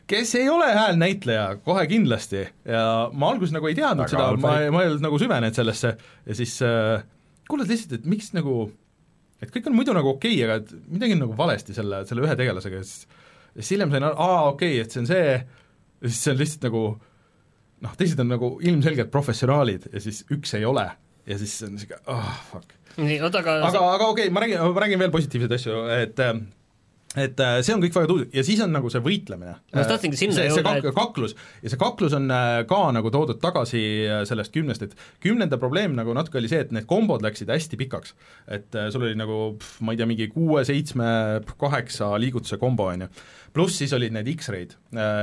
kes 0.08 0.34
ei 0.38 0.48
ole 0.52 0.70
häälnäitleja 0.70 1.46
kohe 1.64 1.86
kindlasti. 1.90 2.44
Ja 2.68 2.82
ma 3.12 3.32
alguses 3.34 3.56
nagu 3.56 3.70
ei 3.70 3.78
teadnud 3.78 4.06
Väga 4.06 4.14
seda, 4.14 4.28
ma, 4.44 4.56
ma 4.74 4.84
ei 4.84 4.92
olnud 4.92 5.06
nagu 5.08 5.18
süvenenud 5.20 5.58
sellesse. 5.58 5.96
Ja 6.28 6.38
siis 6.38 6.54
äh, 6.66 7.02
kuuled 7.50 7.70
lihtsalt, 7.70 7.98
et 7.98 8.06
miks 8.08 8.30
nagu, 8.36 8.68
et 9.42 9.50
kõik 9.54 9.66
on 9.70 9.78
muidu 9.78 9.96
nagu 9.96 10.14
okei 10.14 10.38
okay,, 10.38 10.46
aga 10.46 10.62
et 10.62 10.92
midagi 10.92 11.18
on 11.18 11.24
nagu 11.26 11.38
valesti 11.38 11.76
selle, 11.76 12.04
selle 12.08 12.26
ühe 12.26 12.38
tegelasega. 12.38 12.78
Ja 12.78 12.86
siis 12.86 13.26
ja 13.58 13.62
siis 13.62 13.74
hiljem 13.74 13.90
sain 13.90 14.06
aru, 14.06 14.14
aa 14.22 14.42
okei 14.52 14.76
okay,, 14.76 14.84
et 14.84 14.94
see 14.94 15.02
on 15.02 15.08
see, 15.10 15.30
ja 15.98 16.10
siis 16.10 16.22
see 16.22 16.34
on 16.34 16.42
lihtsalt 16.42 16.66
nagu 16.68 16.82
noh, 17.84 17.94
teised 17.98 18.20
on 18.22 18.32
nagu 18.32 18.54
ilmselgelt 18.64 19.10
professionaalid 19.14 19.88
ja 19.92 20.02
siis 20.02 20.24
üks 20.34 20.54
ei 20.58 20.66
ole 20.68 20.86
ja 21.28 21.38
siis 21.40 21.54
on 21.66 21.74
niisugune 21.76 22.00
ah 22.06 22.18
oh, 22.18 22.36
fuck. 22.52 22.74
nii, 22.96 23.20
oota, 23.22 23.42
aga, 23.44 23.58
aga, 23.68 23.82
aga 23.94 24.12
okei 24.12 24.28
okay,, 24.28 24.34
ma 24.34 24.44
räägin, 24.44 24.62
ma 24.74 24.84
räägin 24.84 25.02
veel 25.04 25.14
positiivseid 25.14 25.56
asju, 25.58 25.82
et 25.98 26.22
äh, 26.24 26.40
et 27.16 27.40
äh, 27.40 27.54
see 27.64 27.72
on 27.72 27.80
kõik 27.80 27.94
väga 27.96 28.08
tuus 28.10 28.26
ja 28.36 28.42
siis 28.44 28.60
on 28.60 28.72
nagu 28.74 28.90
see 28.92 29.00
võitlemine. 29.00 29.54
Ma 29.72 29.80
just 29.80 29.92
tahtsingi 29.94 30.18
sinna 30.20 30.36
see, 30.36 30.50
jõuda, 30.50 30.74
et- 30.82 30.88
kaklus 30.96 31.32
ja 31.62 31.72
see 31.72 31.80
kaklus 31.80 32.16
on 32.18 32.28
äh, 32.34 32.58
ka 32.68 32.80
nagu 32.92 33.12
toodud 33.14 33.40
tagasi 33.40 33.80
äh, 34.04 34.20
sellest 34.28 34.52
kümnest, 34.52 34.84
et 34.84 34.94
kümnenda 35.24 35.56
probleem 35.60 35.96
nagu 35.96 36.12
natuke 36.16 36.40
oli 36.42 36.52
see, 36.52 36.60
et 36.66 36.74
need 36.76 36.88
kombod 36.90 37.24
läksid 37.24 37.48
hästi 37.48 37.80
pikaks. 37.80 38.14
et 38.46 38.76
äh, 38.76 38.90
sul 38.92 39.08
oli 39.08 39.16
nagu 39.16 39.54
pff, 39.56 39.80
ma 39.80 39.96
ei 39.96 40.02
tea, 40.02 40.10
mingi 40.10 40.28
kuue, 40.34 40.66
seitsme, 40.68 41.08
kaheksa 41.56 42.12
liigutuse 42.20 42.60
kombo, 42.60 42.90
on 42.92 43.06
ju. 43.06 43.10
pluss 43.56 43.80
siis 43.80 43.96
olid 43.96 44.12
need 44.12 44.28
X-ray'd, 44.36 44.76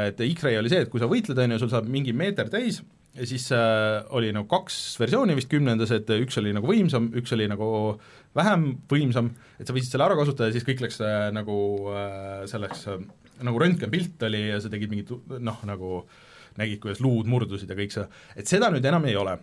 et 0.10 0.28
X-ray 0.34 0.58
oli 0.58 0.74
see, 0.74 0.82
et 0.88 0.90
kui 0.92 1.00
sa 1.00 1.10
võitled, 1.12 1.38
on 1.38 1.54
ju, 1.54 1.62
sul 1.62 1.72
saab 1.72 1.86
mingi 1.92 2.16
meeter 2.18 2.50
täis 2.50 2.82
ja 3.16 3.28
siis 3.28 3.48
äh, 3.56 4.04
oli 4.16 4.32
nagu 4.36 4.48
kaks 4.52 4.98
versiooni 5.00 5.36
vist 5.38 5.50
kümnendas, 5.52 5.94
et 5.96 6.10
üks 6.18 6.40
oli 6.42 6.52
nagu 6.56 6.68
võimsam, 6.68 7.08
üks 7.16 7.32
oli 7.36 7.48
nagu 7.52 7.68
vähem 8.36 8.68
võimsam, 8.92 9.32
et 9.60 9.68
sa 9.68 9.76
võisid 9.76 9.94
selle 9.94 10.08
ära 10.08 10.18
kasutada 10.20 10.50
ja 10.50 10.56
siis 10.56 10.68
kõik 10.68 10.84
läks 10.86 11.02
äh, 11.04 11.28
nagu 11.36 11.58
äh, 11.94 12.46
selleks 12.52 12.86
äh, 12.92 13.04
nagu 13.46 13.60
röntgenpilt 13.62 14.24
oli 14.28 14.46
ja 14.50 14.62
sa 14.64 14.72
tegid 14.72 14.92
mingit 14.92 15.12
noh, 15.40 15.60
nagu 15.68 16.06
nägid, 16.60 16.80
kuidas 16.84 17.02
luud 17.04 17.28
murdusid 17.32 17.72
ja 17.72 17.78
kõik 17.78 17.96
see, 17.96 18.06
et 18.40 18.50
seda 18.50 18.72
nüüd 18.72 18.86
enam 18.88 19.08
ei 19.10 19.18
ole 19.20 19.38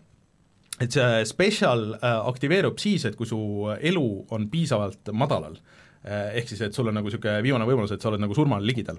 et 0.80 0.92
see 0.92 1.24
special 1.28 1.92
äh, 1.98 2.18
aktiveerub 2.32 2.80
siis, 2.80 3.04
et 3.08 3.16
kui 3.18 3.28
su 3.28 3.40
elu 3.78 4.06
on 4.34 4.48
piisavalt 4.52 5.12
madalal. 5.16 5.58
Ehk 6.02 6.48
siis, 6.50 6.58
et 6.66 6.74
sul 6.74 6.88
on 6.90 6.96
nagu 6.98 7.06
niisugune 7.06 7.44
viimane 7.44 7.66
võimalus, 7.68 7.92
et 7.94 8.02
sa 8.02 8.08
oled 8.10 8.18
nagu 8.18 8.34
surmale 8.34 8.66
ligidal. 8.66 8.96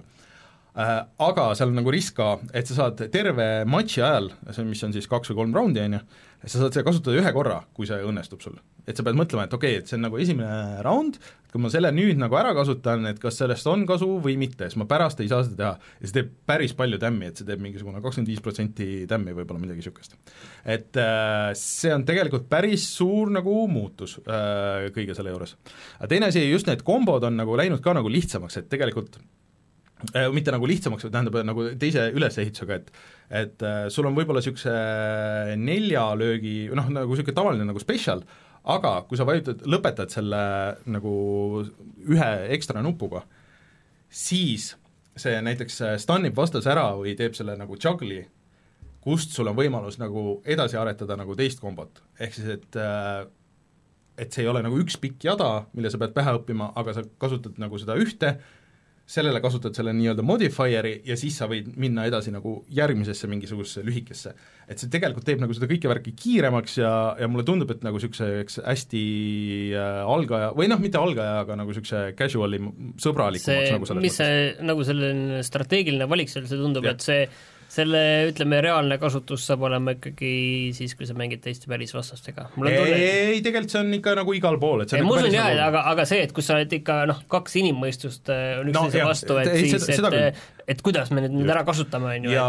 Äh, 0.74 1.04
Aga 1.22 1.52
seal 1.54 1.70
on 1.70 1.76
nagu 1.78 1.92
risk 1.94 2.16
ka, 2.18 2.32
et 2.50 2.66
sa 2.66 2.74
saad 2.80 2.98
terve 3.14 3.46
matši 3.70 4.00
ajal, 4.02 4.32
see, 4.50 4.64
mis 4.66 4.80
on 4.82 4.94
siis 4.96 5.06
kaks 5.10 5.30
või 5.30 5.44
kolm 5.44 5.52
raundi, 5.54 5.84
on 5.86 5.92
ju, 5.94 6.00
sa 6.48 6.56
saad 6.56 6.74
seda 6.74 6.82
kasutada 6.88 7.20
ühe 7.20 7.30
korra, 7.36 7.60
kui 7.76 7.86
see 7.86 8.00
õnnestub 8.02 8.42
sul. 8.42 8.56
et 8.84 8.98
sa 8.98 9.04
pead 9.06 9.14
mõtlema, 9.16 9.46
et 9.46 9.54
okei 9.54 9.76
okay,, 9.76 9.80
et 9.84 9.88
see 9.88 9.94
on 9.96 10.02
nagu 10.04 10.18
esimene 10.18 10.82
round, 10.84 11.20
kui 11.52 11.62
ma 11.62 11.70
selle 11.70 11.92
nüüd 11.94 12.18
nagu 12.18 12.34
ära 12.36 12.50
kasutan, 12.58 13.06
et 13.06 13.20
kas 13.22 13.38
sellest 13.38 13.68
on 13.70 13.84
kasu 13.86 14.08
või 14.24 14.34
mitte, 14.40 14.66
siis 14.66 14.80
ma 14.82 14.88
pärast 14.90 15.22
ei 15.22 15.30
saa 15.30 15.44
seda 15.46 15.56
teha. 15.60 15.92
ja 16.02 16.10
see 16.10 16.16
teeb 16.18 16.34
päris 16.50 16.74
palju 16.76 16.98
tämmi, 17.04 17.30
et 17.30 17.38
see 17.38 17.46
teeb 17.48 17.62
mingisugune 17.62 18.02
kakskümmend 18.02 18.32
viis 18.32 18.42
protsenti 18.42 18.88
tämmi 19.08 19.36
võib-olla, 19.38 19.62
midagi 19.62 19.78
niisugust. 19.78 20.18
et 20.66 20.98
äh, 20.98 21.52
see 21.60 21.94
on 21.94 22.02
tegelikult 22.08 22.50
päris 22.50 22.88
suur 22.98 23.30
nagu 23.30 23.54
muutus 23.70 24.18
äh, 24.26 24.90
kõige 24.98 25.14
selle 25.14 25.30
juures. 25.30 25.54
aga 26.00 26.10
teine 26.10 26.34
asi, 26.34 26.42
just 26.50 26.66
need 26.66 26.82
kombod 26.82 27.30
on 27.30 27.38
nagu 27.38 27.54
läinud 27.62 27.80
ka 27.84 27.94
nagu 27.94 28.10
lihtsamaks, 28.10 28.58
et 28.58 28.68
tegelikult 28.74 29.22
mitte 30.34 30.52
nagu 30.54 30.68
lihtsamaks, 30.68 31.06
vaid 31.06 31.14
tähendab 31.14 31.38
nagu 31.48 31.66
teise 31.80 32.08
ülesehitusega, 32.14 32.80
et 32.80 32.90
et 33.34 33.64
äh, 33.64 33.86
sul 33.92 34.06
on 34.08 34.16
võib-olla 34.16 34.42
niisuguse 34.42 34.74
nelja 35.60 36.06
löögi, 36.18 36.68
noh, 36.76 36.90
nagu 36.92 37.14
niisugune 37.14 37.36
tavaline 37.36 37.66
nagu 37.68 37.80
special, 37.82 38.22
aga 38.64 38.94
kui 39.08 39.18
sa 39.20 39.26
vajutad, 39.28 39.64
lõpetad 39.68 40.12
selle 40.12 40.40
nagu 40.88 41.14
ühe 42.08 42.30
ekstra 42.56 42.84
nupuga, 42.84 43.24
siis 44.08 44.72
see 45.16 45.36
näiteks 45.46 45.80
äh, 45.84 45.94
stunnib 46.02 46.36
vastase 46.36 46.72
ära 46.72 46.90
või 46.98 47.14
teeb 47.18 47.36
selle 47.38 47.56
nagu 47.58 47.78
juggle'i, 47.80 48.24
kust 49.04 49.34
sul 49.36 49.50
on 49.50 49.56
võimalus 49.56 49.98
nagu 50.00 50.40
edasi 50.48 50.78
aretada 50.80 51.16
nagu 51.20 51.36
teist 51.38 51.60
kombot, 51.62 52.02
ehk 52.18 52.36
siis 52.36 52.52
et 52.58 52.78
äh, 52.80 53.24
et 54.18 54.30
see 54.30 54.44
ei 54.44 54.50
ole 54.50 54.62
nagu 54.62 54.78
üks 54.78 54.96
pikk 55.02 55.26
jada, 55.26 55.64
mille 55.74 55.90
sa 55.90 55.98
pead 55.98 56.14
pähe 56.14 56.36
õppima, 56.38 56.70
aga 56.78 56.94
sa 56.94 57.02
kasutad 57.20 57.58
nagu 57.58 57.78
seda 57.82 57.96
ühte, 57.98 58.36
sellele 59.04 59.40
kasutad 59.44 59.76
selle 59.76 59.92
nii-öelda 59.92 60.24
modifier'i 60.24 60.94
ja 61.04 61.16
siis 61.20 61.36
sa 61.36 61.48
võid 61.48 61.66
minna 61.80 62.06
edasi 62.08 62.32
nagu 62.32 62.54
järgmisesse 62.72 63.28
mingisugusesse 63.28 63.84
lühikesse. 63.84 64.32
et 64.68 64.80
see 64.80 64.88
tegelikult 64.88 65.26
teeb 65.28 65.42
nagu 65.42 65.52
seda 65.52 65.68
kõike 65.68 65.90
värki 65.90 66.14
kiiremaks 66.16 66.78
ja, 66.78 66.92
ja 67.20 67.28
mulle 67.28 67.44
tundub, 67.44 67.70
et 67.74 67.84
nagu 67.84 68.00
niisuguseks 68.00 68.62
hästi 68.64 69.02
äh, 69.76 70.00
algaja, 70.08 70.54
või 70.56 70.70
noh, 70.72 70.80
mitte 70.80 71.00
algaja, 71.00 71.42
aga 71.42 71.58
nagu 71.60 71.74
niisuguse 71.74 72.14
casual'i 72.16 72.62
sõbralikumaks 73.04 73.68
see 73.68 73.74
nagu, 73.76 73.90
selles 73.90 74.06
mis 74.06 74.16
see 74.22 74.38
nagu 74.64 74.88
selline 74.88 75.42
strateegiline 75.44 76.08
valik 76.08 76.32
seal, 76.32 76.48
see 76.48 76.60
tundub, 76.60 76.88
et 76.88 77.04
see 77.04 77.26
selle, 77.74 78.00
ütleme, 78.30 78.60
reaalne 78.64 78.96
kasutus 79.02 79.44
saab 79.48 79.64
olema 79.68 79.96
ikkagi 79.96 80.30
siis, 80.76 80.94
kui 80.98 81.08
sa 81.08 81.14
mängid 81.18 81.42
teiste 81.44 81.68
välisvastastega. 81.70 82.46
et 82.66 82.78
ei, 82.94 83.40
tegelikult 83.44 83.74
see 83.74 83.80
on 83.82 83.94
ikka 83.98 84.14
nagu 84.20 84.34
igal 84.38 84.58
pool, 84.62 84.84
et 84.84 84.92
see 84.92 85.00
ei, 85.00 85.04
on 85.04 85.10
ma 85.10 85.16
nagu 85.18 85.26
usun 85.26 85.36
jaa, 85.36 85.48
nagu- 85.50 85.64
aga, 85.68 85.82
aga 85.94 86.06
see, 86.10 86.20
et 86.28 86.34
kus 86.36 86.46
sa 86.50 86.56
oled 86.58 86.72
ikka 86.78 87.00
noh, 87.10 87.22
kaks 87.34 87.56
inimmõistust 87.62 88.30
äh, 88.34 88.44
on 88.62 88.70
No 88.70 88.84
üksteise 88.86 89.02
jah, 89.02 89.10
vastu, 89.10 89.38
et 89.42 89.50
ei, 89.52 89.64
siis, 89.68 89.88
seda- 89.90 90.10
seda 90.10 90.26
et 90.30 90.44
et 90.74 90.80
kuidas 90.80 91.10
me 91.12 91.20
nüüd, 91.26 91.34
nüüd 91.42 91.50
ära 91.52 91.60
kasutame, 91.66 92.14
on 92.16 92.24
ju, 92.30 92.30
ja 92.32 92.44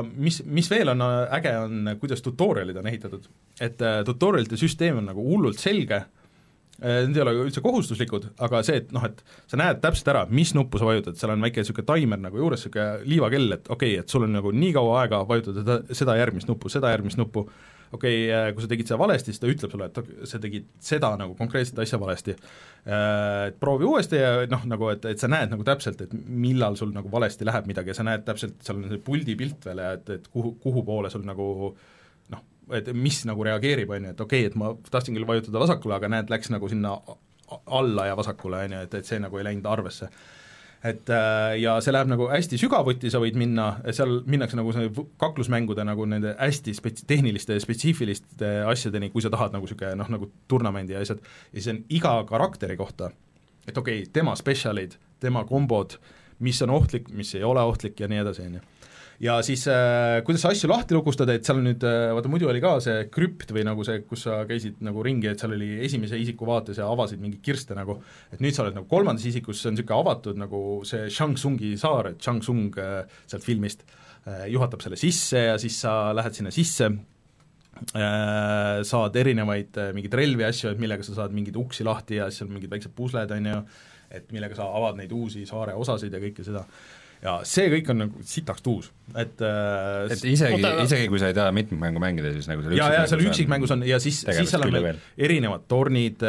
et 0.00 0.14
mis, 0.16 0.38
mis 0.46 0.70
veel 0.72 0.94
on 0.94 1.02
äh, 1.04 1.16
äge, 1.40 1.52
on 1.66 1.90
kuidas 2.00 2.22
tutorial'id 2.24 2.78
on 2.80 2.86
ehitatud. 2.88 3.26
et 3.60 3.82
äh, 3.82 3.98
tutorial'ite 4.08 4.56
süsteem 4.60 5.02
on 5.02 5.10
nagu 5.10 5.24
hullult 5.26 5.58
selge, 5.60 6.04
need 6.78 7.16
ei 7.16 7.22
ole 7.24 7.32
üldse 7.42 7.62
kohustuslikud, 7.62 8.28
aga 8.46 8.60
see, 8.66 8.82
et 8.84 8.92
noh, 8.94 9.02
et 9.08 9.22
sa 9.50 9.58
näed 9.58 9.80
täpselt 9.82 10.12
ära, 10.12 10.20
mis 10.30 10.52
nuppu 10.54 10.78
sa 10.78 10.86
vajutad, 10.86 11.16
seal 11.18 11.32
on 11.34 11.42
väike 11.42 11.64
niisugune 11.64 11.88
taimer 11.88 12.20
nagu 12.22 12.38
juures, 12.38 12.62
niisugune 12.62 13.08
liivakell, 13.08 13.56
et 13.56 13.66
okei 13.66 13.96
okay,, 13.96 14.04
et 14.04 14.14
sul 14.14 14.28
on 14.28 14.36
nagu 14.38 14.52
nii 14.54 14.70
kaua 14.76 15.00
aega 15.02 15.24
vajutada 15.26 15.64
seda, 15.64 15.80
seda 16.02 16.14
järgmist 16.20 16.50
nuppu, 16.50 16.70
seda 16.70 16.92
järgmist 16.94 17.18
nuppu, 17.18 17.48
okei 17.90 18.22
okay,, 18.28 18.54
kui 18.54 18.62
sa 18.62 18.70
tegid 18.70 18.92
seda 18.92 19.00
valesti, 19.02 19.34
siis 19.34 19.42
ta 19.42 19.50
ütleb 19.50 19.74
sulle, 19.74 19.90
et 19.90 20.30
sa 20.30 20.42
tegid 20.44 20.70
seda 20.90 21.12
nagu 21.18 21.34
konkreetset 21.38 21.82
asja 21.82 21.98
valesti. 21.98 22.38
Et 22.86 23.58
proovi 23.58 23.88
uuesti 23.88 24.22
ja 24.22 24.32
noh, 24.50 24.70
nagu 24.70 24.94
et, 24.94 25.10
et 25.10 25.18
sa 25.18 25.30
näed 25.32 25.50
nagu 25.50 25.66
täpselt, 25.66 26.06
et 26.06 26.14
millal 26.14 26.78
sul 26.78 26.94
nagu 26.94 27.10
valesti 27.10 27.48
läheb 27.48 27.66
midagi 27.70 27.90
ja 27.90 27.98
sa 27.98 28.06
näed 28.06 28.22
täpselt, 28.28 28.60
seal 28.62 28.78
on 28.78 28.90
see 28.92 29.02
puldi 29.02 29.34
pilt 29.40 29.66
veel 29.66 29.82
ja 29.82 29.94
et, 29.98 30.10
et 30.14 30.30
kuhu, 30.30 30.54
kuhu 30.62 30.86
poole 30.86 31.10
sul 31.10 31.26
nagu 31.26 31.48
noh, 31.74 31.96
et 32.76 32.90
mis 32.94 33.20
nagu 33.28 33.44
reageerib, 33.46 33.90
on 33.94 34.08
ju, 34.08 34.16
et 34.16 34.20
okei 34.20 34.46
okay,, 34.46 34.50
et 34.50 34.58
ma 34.58 34.72
tahtsin 34.90 35.16
küll 35.16 35.28
vajutada 35.28 35.62
vasakule, 35.62 35.96
aga 35.96 36.10
näed, 36.12 36.32
läks 36.32 36.52
nagu 36.54 36.68
sinna 36.70 36.96
alla 37.66 38.08
ja 38.10 38.16
vasakule, 38.18 38.64
on 38.66 38.76
ju, 38.76 38.82
et, 38.88 38.98
et 39.00 39.08
see 39.08 39.20
nagu 39.22 39.38
ei 39.38 39.46
läinud 39.48 39.68
arvesse. 39.70 40.10
Et 40.84 41.10
äh, 41.10 41.56
ja 41.58 41.72
see 41.82 41.90
läheb 41.90 42.06
nagu 42.06 42.28
hästi 42.30 42.58
sügavuti, 42.60 43.10
sa 43.10 43.18
võid 43.18 43.34
minna, 43.40 43.66
seal 43.90 44.20
minnakse 44.30 44.58
nagu 44.58 44.70
see 44.76 44.92
kaklusmängude 45.18 45.82
nagu 45.86 46.06
nende 46.06 46.36
hästi 46.38 46.74
spets-, 46.76 47.06
tehniliste 47.08 47.56
spetsiifiliste 47.64 48.52
asjadeni, 48.70 49.10
kui 49.10 49.24
sa 49.24 49.32
tahad 49.34 49.56
nagu 49.56 49.66
niisugune 49.66 49.96
noh, 49.98 50.12
nagu 50.14 50.30
turnamendi 50.50 50.94
ja 50.94 51.02
asjad, 51.02 51.24
ja 51.50 51.58
siis 51.58 51.72
on 51.74 51.82
iga 51.98 52.14
karakteri 52.28 52.78
kohta, 52.78 53.10
et 53.66 53.74
okei 53.74 54.04
okay,, 54.04 54.12
tema 54.14 54.36
spetsialid, 54.38 54.94
tema 55.18 55.42
kombod, 55.48 55.98
mis 56.46 56.62
on 56.62 56.70
ohtlik, 56.76 57.10
mis 57.10 57.34
ei 57.34 57.42
ole 57.42 57.64
ohtlik 57.66 57.98
ja 57.98 58.06
nii 58.06 58.22
edasi, 58.22 58.46
on 58.46 58.60
ju 58.60 58.66
ja 59.22 59.38
siis 59.42 59.64
äh, 59.70 60.20
kuidas 60.26 60.44
sa 60.44 60.52
asju 60.54 60.70
lahti 60.70 60.94
lukustada, 60.94 61.34
et 61.34 61.46
seal 61.46 61.58
nüüd 61.62 61.82
äh,, 61.86 62.12
vaata 62.14 62.30
muidu 62.30 62.48
oli 62.50 62.62
ka 62.62 62.76
see 62.82 63.08
krüpt 63.12 63.50
või 63.54 63.64
nagu 63.66 63.86
see, 63.86 64.02
kus 64.06 64.26
sa 64.28 64.40
käisid 64.48 64.78
nagu 64.86 65.02
ringi, 65.04 65.30
et 65.32 65.42
seal 65.42 65.56
oli 65.56 65.72
esimese 65.86 66.20
isiku 66.20 66.46
vaates 66.48 66.78
ja 66.78 66.86
avasid 66.90 67.22
mingeid 67.22 67.42
kirste 67.44 67.76
nagu, 67.78 67.98
et 68.32 68.42
nüüd 68.44 68.54
sa 68.54 68.64
oled 68.64 68.78
nagu 68.78 68.86
kolmandas 68.90 69.26
isikus, 69.28 69.62
see 69.62 69.72
on 69.72 69.78
niisugune 69.78 69.98
avatud 70.04 70.38
nagu 70.38 70.62
see 70.88 71.10
Shang 71.10 71.38
Tsungi 71.38 71.74
saar, 71.80 72.12
et 72.12 72.22
Shang 72.22 72.44
Tsung 72.44 72.70
äh, 72.78 73.04
sealt 73.26 73.46
filmist 73.46 73.82
äh, 74.24 74.46
juhatab 74.52 74.86
selle 74.86 75.00
sisse 75.00 75.48
ja 75.50 75.58
siis 75.58 75.80
sa 75.82 75.98
lähed 76.14 76.38
sinna 76.38 76.54
sisse 76.54 76.92
äh, 77.94 78.80
saad 78.86 79.18
erinevaid 79.18 79.82
äh, 79.82 79.92
mingeid 79.96 80.14
relvi 80.18 80.46
asju, 80.46 80.72
et 80.72 80.82
millega 80.82 81.06
sa 81.06 81.18
saad 81.22 81.34
mingeid 81.34 81.58
uksi 81.58 81.86
lahti 81.86 82.22
ja 82.22 82.30
siis 82.30 82.46
on 82.46 82.54
mingid 82.54 82.70
väiksed 82.70 82.94
pusled, 82.96 83.34
on 83.34 83.50
ju, 83.50 83.60
et 84.14 84.30
millega 84.34 84.56
sa 84.58 84.70
avad 84.78 84.98
neid 84.98 85.12
uusi 85.12 85.42
saare 85.48 85.74
osasid 85.78 86.14
ja 86.14 86.22
kõike 86.22 86.46
seda. 86.46 86.64
Ja 87.22 87.40
see 87.48 87.66
kõik 87.72 87.88
on 87.90 87.98
nagu 88.04 88.22
sitaks 88.22 88.62
uus, 88.70 88.92
et 89.18 89.40
äh, 89.42 90.12
et 90.14 90.24
isegi 90.30 90.60
aga-, 90.60 90.84
isegi 90.84 91.08
kui 91.10 91.18
sa 91.18 91.30
ei 91.32 91.36
taha 91.36 91.50
mitmikmängu 91.56 91.98
mängida, 92.02 92.30
siis 92.36 92.46
nagu 92.50 92.62
seal 92.62 92.76
ja, 92.78 92.88
ja 92.94 93.04
seal 93.10 93.24
üksikmängus 93.26 93.74
on 93.74 93.82
ja 93.88 93.98
siis, 94.02 94.20
siis 94.22 94.52
seal 94.52 94.62
on 94.68 94.74
ja 94.78 94.82
veel 94.84 95.00
erinevad 95.28 95.66
tornid, 95.70 96.22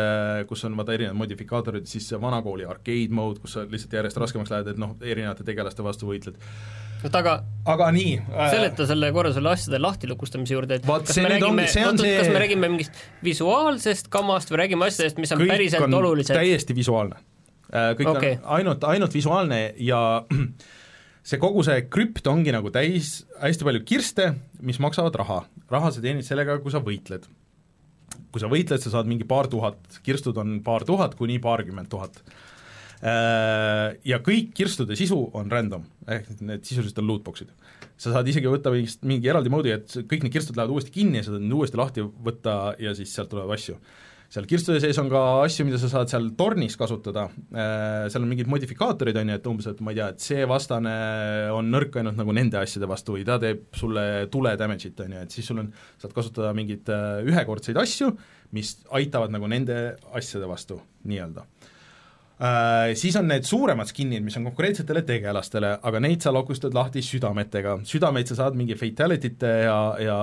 kus 0.49 0.65
on 0.65 0.77
vaata 0.79 0.95
erinevad 0.97 1.19
modifikaatorid, 1.21 1.85
siis 1.89 2.09
see 2.09 2.21
vanakooli 2.21 2.65
arcade 2.65 3.13
mode, 3.13 3.41
kus 3.43 3.57
sa 3.57 3.65
lihtsalt 3.69 3.93
järjest 3.99 4.17
raskemaks 4.25 4.53
lähed, 4.55 4.71
et 4.73 4.81
noh, 4.81 4.95
erinevate 5.05 5.45
tegelaste 5.45 5.85
vastu 5.85 6.09
võitled. 6.09 6.41
oota, 7.03 7.19
aga 7.21 7.35
aga 7.75 7.91
nii 7.95 8.15
äh, 8.25 8.49
seleta 8.55 8.89
selle 8.89 9.11
korra 9.15 9.29
selle 9.35 9.53
asjade 9.53 9.77
lahtilukustamise 9.83 10.57
juurde, 10.57 10.81
et 10.81 10.87
Vaat 10.89 11.05
kas 11.07 11.21
me 11.21 11.29
räägime 11.35 11.53
ongi-, 11.53 11.73
see 11.75 11.85
on 11.87 12.01
see- 12.01 12.17
kas 12.17 12.33
me 12.33 12.41
räägime 12.41 12.71
mingist 12.73 12.97
visuaalsest 13.23 14.09
kamast 14.11 14.49
või 14.51 14.63
räägime 14.65 14.89
asjadest, 14.89 15.21
mis 15.21 15.31
on 15.37 15.45
kõik 15.45 15.53
päriselt 15.53 15.85
on 15.85 15.99
olulised? 16.01 16.33
täiesti 16.35 16.75
visuaalne. 16.75 17.21
kõik 17.69 18.09
Okei. 18.09 18.33
on 18.41 18.51
ainult, 18.57 18.83
ainult 18.89 19.13
visuaalne 19.13 19.61
ja 19.77 20.01
see 21.23 21.39
kogu 21.41 21.63
see 21.65 21.83
krüpt 21.91 22.27
ongi 22.31 22.53
nagu 22.55 22.71
täis 22.73 23.23
hästi 23.41 23.67
palju 23.67 23.83
kirste, 23.87 24.31
mis 24.65 24.79
maksavad 24.81 25.15
raha. 25.19 25.43
raha 25.71 25.91
sa 25.93 26.03
teenid 26.03 26.27
sellega, 26.27 26.59
kui 26.63 26.73
sa 26.73 26.81
võitled. 26.83 27.27
kui 28.29 28.41
sa 28.41 28.49
võitled, 28.51 28.81
sa 28.81 28.93
saad 28.93 29.09
mingi 29.09 29.25
paar 29.25 29.49
tuhat, 29.49 29.79
kirstud 30.05 30.37
on 30.37 30.59
paar 30.65 30.85
tuhat 30.85 31.15
kuni 31.17 31.39
paarkümmend 31.41 31.89
tuhat. 31.89 32.21
Ja 33.01 34.19
kõik 34.21 34.51
kirstude 34.53 34.97
sisu 34.99 35.17
on 35.33 35.49
random, 35.49 35.85
ehk 36.05 36.41
need 36.43 36.67
sisuliselt 36.67 36.99
on 36.99 37.07
lootbox'id. 37.09 37.49
sa 37.99 38.13
saad 38.13 38.27
isegi 38.27 38.47
võtta 38.47 38.71
mingist, 38.71 39.01
mingi 39.03 39.27
eraldi 39.27 39.49
moodi, 39.51 39.71
et 39.75 39.95
kõik 40.07 40.23
need 40.23 40.31
kirstud 40.31 40.55
lähevad 40.55 40.71
uuesti 40.71 40.91
kinni 40.91 41.19
ja 41.19 41.23
sa 41.23 41.33
saad 41.33 41.43
need 41.43 41.55
uuesti 41.57 41.79
lahti 41.79 42.03
võtta 42.03 42.75
ja 42.79 42.93
siis 42.95 43.11
sealt 43.15 43.31
tuleb 43.33 43.49
asju 43.51 43.75
seal 44.29 44.45
kirstude 44.49 44.77
sees 44.81 44.97
on 45.01 45.09
ka 45.09 45.21
asju, 45.45 45.65
mida 45.65 45.79
sa 45.81 45.89
saad 45.89 46.11
seal 46.11 46.27
tornis 46.37 46.75
kasutada, 46.77 47.25
seal 47.49 48.21
on 48.21 48.29
mingid 48.29 48.49
modifikaatorid, 48.51 49.17
on 49.17 49.31
ju, 49.31 49.37
et 49.39 49.47
umbes, 49.49 49.69
et 49.71 49.81
ma 49.85 49.93
ei 49.93 49.97
tea, 49.97 50.09
et 50.13 50.25
see 50.25 50.43
vastane 50.49 50.93
on 51.55 51.71
nõrk 51.73 51.97
ainult 51.97 52.19
nagu 52.19 52.35
nende 52.37 52.59
asjade 52.61 52.89
vastu 52.89 53.17
või 53.17 53.25
ta 53.25 53.39
teeb 53.41 53.65
sulle 53.77 54.03
tule 54.33 54.53
damage'it, 54.59 55.01
on 55.05 55.17
ju, 55.17 55.23
et 55.25 55.33
siis 55.33 55.49
sul 55.49 55.63
on, 55.63 55.71
saad 56.01 56.13
kasutada 56.13 56.53
mingeid 56.57 56.91
äh, 56.93 57.23
ühekordseid 57.25 57.81
asju, 57.81 58.11
mis 58.53 58.75
aitavad 58.99 59.33
nagu 59.33 59.49
nende 59.49 59.79
asjade 60.17 60.49
vastu 60.49 60.77
nii-öelda. 61.09 61.47
Äh, 62.39 62.93
siis 62.95 63.17
on 63.19 63.27
need 63.27 63.49
suuremad 63.49 63.89
skin'id, 63.89 64.21
mis 64.23 64.37
on 64.37 64.45
konkreetsetele 64.47 65.01
tegelastele, 65.09 65.73
aga 65.89 66.05
neid 66.05 66.21
sa 66.23 66.31
lokustad 66.31 66.77
lahti 66.77 67.01
südametega, 67.03 67.79
südameid 67.87 68.29
sa 68.29 68.43
saad 68.43 68.61
mingi 68.61 68.77
fatality'te 68.79 69.57
ja, 69.65 69.81
ja, 70.05 70.21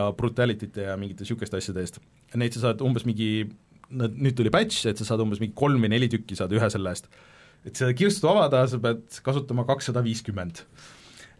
ja 0.00 0.08
brutality'te 0.16 0.88
ja 0.88 0.96
mingite 0.98 1.26
niisuguste 1.28 1.60
asjade 1.60 1.84
eest. 1.84 2.00
Neid 2.38 2.56
sa 2.56 2.68
saad 2.68 2.82
umbes 2.84 3.04
mingi, 3.08 3.44
nüüd 3.92 4.36
tuli 4.38 4.52
patch, 4.54 4.86
et 4.88 5.00
sa 5.00 5.06
saad 5.08 5.20
umbes 5.24 5.42
mingi 5.42 5.56
kolm 5.58 5.82
või 5.84 5.92
neli 5.92 6.08
tükki 6.12 6.38
saad 6.38 6.54
ühe 6.56 6.70
selle 6.72 6.94
eest. 6.94 7.10
et 7.62 7.78
seda 7.78 7.92
kirstu 7.94 8.26
avada, 8.26 8.64
sa 8.66 8.80
pead 8.82 9.20
kasutama 9.22 9.62
kakssada 9.68 10.02
viiskümmend 10.02 10.64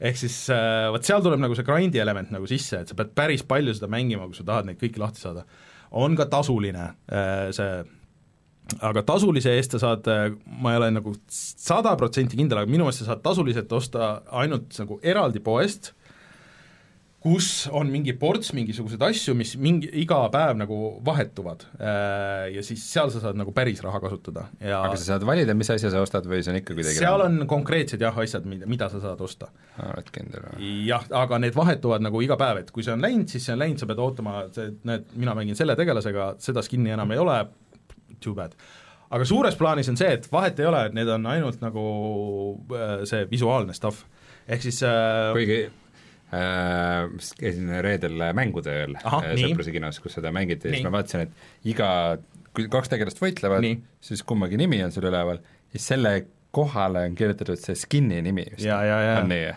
ehk 0.02 0.18
siis 0.18 0.36
äh, 0.50 0.88
vot 0.92 1.06
seal 1.06 1.22
tuleb 1.22 1.40
nagu 1.42 1.56
see 1.58 1.66
grind'i 1.66 2.02
element 2.02 2.30
nagu 2.34 2.46
sisse, 2.50 2.82
et 2.82 2.90
sa 2.90 2.98
pead 2.98 3.10
päris 3.18 3.44
palju 3.46 3.74
seda 3.76 3.90
mängima, 3.90 4.28
kui 4.28 4.38
sa 4.38 4.46
tahad 4.46 4.68
neid 4.68 4.78
kõiki 4.80 5.02
lahti 5.02 5.22
saada. 5.22 5.44
on 5.90 6.16
ka 6.16 6.26
tasuline 6.30 6.86
äh, 7.10 7.50
see 7.54 7.82
aga 8.80 9.02
tasulise 9.06 9.52
eest 9.58 9.74
sa 9.76 9.80
saad, 9.82 10.06
ma 10.46 10.72
ei 10.72 10.78
ole 10.80 10.90
nagu 10.94 11.14
sada 11.28 11.94
protsenti 11.98 12.38
kindel, 12.38 12.62
aga 12.62 12.70
minu 12.70 12.86
meelest 12.86 13.02
sa 13.02 13.10
saad 13.10 13.24
tasuliselt 13.24 13.72
osta 13.74 14.12
ainult 14.42 14.72
nagu 14.78 14.98
eraldi 15.02 15.42
poest, 15.44 15.92
kus 17.22 17.48
on 17.70 17.90
mingi 17.92 18.14
ports 18.18 18.50
mingisuguseid 18.56 19.02
asju, 19.06 19.34
mis 19.38 19.54
mingi, 19.60 19.88
iga 20.02 20.18
päev 20.32 20.56
nagu 20.58 20.78
vahetuvad. 21.06 21.64
Ja 22.52 22.64
siis 22.66 22.82
seal 22.88 23.12
sa 23.14 23.22
saad 23.22 23.38
nagu 23.38 23.54
päris 23.54 23.82
raha 23.84 24.00
kasutada 24.02 24.48
ja 24.60 24.80
aga 24.82 24.98
sa 24.98 25.12
saad 25.12 25.26
valida, 25.26 25.54
mis 25.58 25.70
asja 25.70 25.92
sa 25.92 26.02
ostad 26.02 26.26
või 26.28 26.42
see 26.42 26.54
on 26.54 26.58
ikka 26.58 26.74
kuidagi 26.74 26.98
seal 26.98 27.24
on 27.24 27.44
konkreetsed 27.50 28.02
jah, 28.02 28.16
asjad, 28.24 28.46
mida, 28.48 28.66
mida 28.70 28.88
sa 28.92 29.00
saad 29.02 29.22
osta. 29.22 29.50
oled 29.86 30.10
kindel 30.14 30.46
või? 30.48 30.70
jah, 30.88 31.06
aga 31.22 31.38
need 31.42 31.56
vahetuvad 31.56 32.04
nagu 32.04 32.22
iga 32.24 32.38
päev, 32.40 32.62
et 32.64 32.72
kui 32.74 32.86
see 32.86 32.94
on 32.94 33.04
läinud, 33.04 33.28
siis 33.30 33.46
see 33.46 33.54
on 33.54 33.62
läinud, 33.62 33.82
sa 33.82 33.88
pead 33.90 34.02
ootama, 34.02 34.46
see, 34.54 34.72
näed, 34.88 35.10
mina 35.18 35.36
mängin 35.38 35.58
selle 35.58 35.76
tegelasega, 35.78 36.32
seda 36.42 36.64
skin'i 36.66 36.94
enam 36.96 37.14
ei 37.14 37.22
ole, 37.22 37.38
too 38.22 38.34
bad. 38.38 38.56
aga 39.12 39.28
suures 39.28 39.58
plaanis 39.60 39.92
on 39.92 40.00
see, 40.00 40.10
et 40.18 40.26
vahet 40.32 40.58
ei 40.58 40.68
ole, 40.70 40.86
et 40.88 40.98
need 40.98 41.10
on 41.12 41.30
ainult 41.30 41.62
nagu 41.62 41.86
äh, 42.74 42.96
see 43.08 43.28
visuaalne 43.30 43.76
stuff, 43.78 44.02
ehk 44.48 44.66
siis 44.66 44.82
äh, 44.88 45.30
kuigi 45.36 45.62
äh, 46.36 47.08
käisin 47.38 47.72
reedel 47.84 48.28
mängude 48.36 48.76
ööl 48.82 48.94
äh, 49.00 49.32
sõpruse 49.40 49.74
kinos, 49.74 50.00
kus 50.02 50.18
seda 50.18 50.32
mängiti 50.34 50.70
ja 50.70 50.76
siis 50.76 50.86
ma 50.86 50.94
vaatasin, 50.96 51.26
et 51.26 51.72
iga, 51.74 51.88
kui 52.56 52.68
kaks 52.72 52.92
tegelast 52.92 53.20
võitlevad, 53.22 53.66
siis 54.04 54.24
kummagi 54.26 54.60
nimi 54.60 54.82
on 54.84 54.94
seal 54.94 55.10
üleval, 55.10 55.42
siis 55.74 55.90
selle 55.94 56.16
kohale 56.52 57.06
on 57.08 57.14
kirjutatud 57.16 57.60
see 57.60 57.76
skin'i 57.78 58.20
nimi 58.24 58.46
vist. 58.50 58.66
ja, 58.66 58.82
ja, 58.84 58.98
ja 59.06 59.14
on 59.22 59.30
nii, 59.32 59.52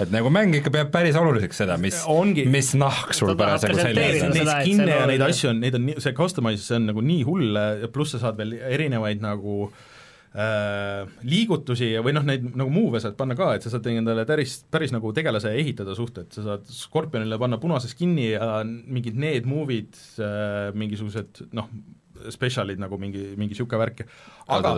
et 0.00 0.14
nagu 0.14 0.32
mäng 0.34 0.56
ikka 0.58 0.72
peab 0.74 0.90
päris 0.94 1.18
oluliseks 1.20 1.62
seda, 1.62 1.76
mis, 1.82 2.00
Ongi. 2.10 2.46
mis 2.50 2.72
nahk 2.78 3.14
sul 3.16 3.36
parasjagu 3.38 3.78
seljas 3.78 4.24
on. 4.26 4.34
neid 4.34 4.50
skin'e 4.54 4.90
ja 4.96 5.06
neid 5.10 5.26
asju 5.28 5.52
on, 5.52 5.62
neid 5.62 5.78
on 5.78 5.86
nii, 5.90 6.00
see 6.02 6.16
customize, 6.16 6.64
see 6.66 6.80
on 6.80 6.90
nagu 6.90 7.04
nii 7.04 7.22
hull 7.28 7.62
ja 7.84 7.90
pluss 7.92 8.16
sa 8.16 8.24
saad 8.26 8.40
veel 8.40 8.56
erinevaid 8.58 9.22
nagu 9.22 9.66
äh, 9.68 9.86
liigutusi 11.26 11.88
või 12.04 12.12
noh, 12.14 12.26
neid 12.26 12.44
nagu 12.54 12.70
move'e 12.70 13.00
saad 13.02 13.16
panna 13.18 13.34
ka, 13.38 13.52
et 13.56 13.64
sa 13.66 13.72
saad 13.72 13.88
endale 13.90 14.22
päris, 14.28 14.60
päris 14.70 14.92
nagu 14.94 15.10
tegelase 15.16 15.50
ehitada 15.58 15.96
suht, 15.98 16.20
et 16.22 16.36
sa 16.36 16.44
saad 16.46 16.68
Scorpionile 16.70 17.38
panna 17.40 17.58
punase 17.62 17.90
skin'i 17.90 18.28
ja 18.36 18.60
mingid 18.64 19.18
need 19.18 19.48
move'id 19.50 19.98
äh,, 20.22 20.70
mingisugused 20.78 21.42
noh, 21.56 21.66
spetsialid 22.30 22.80
nagu 22.80 22.98
mingi, 23.00 23.30
mingi 23.40 23.54
niisugune 23.54 23.80
värk, 23.80 24.02
aga, 24.52 24.74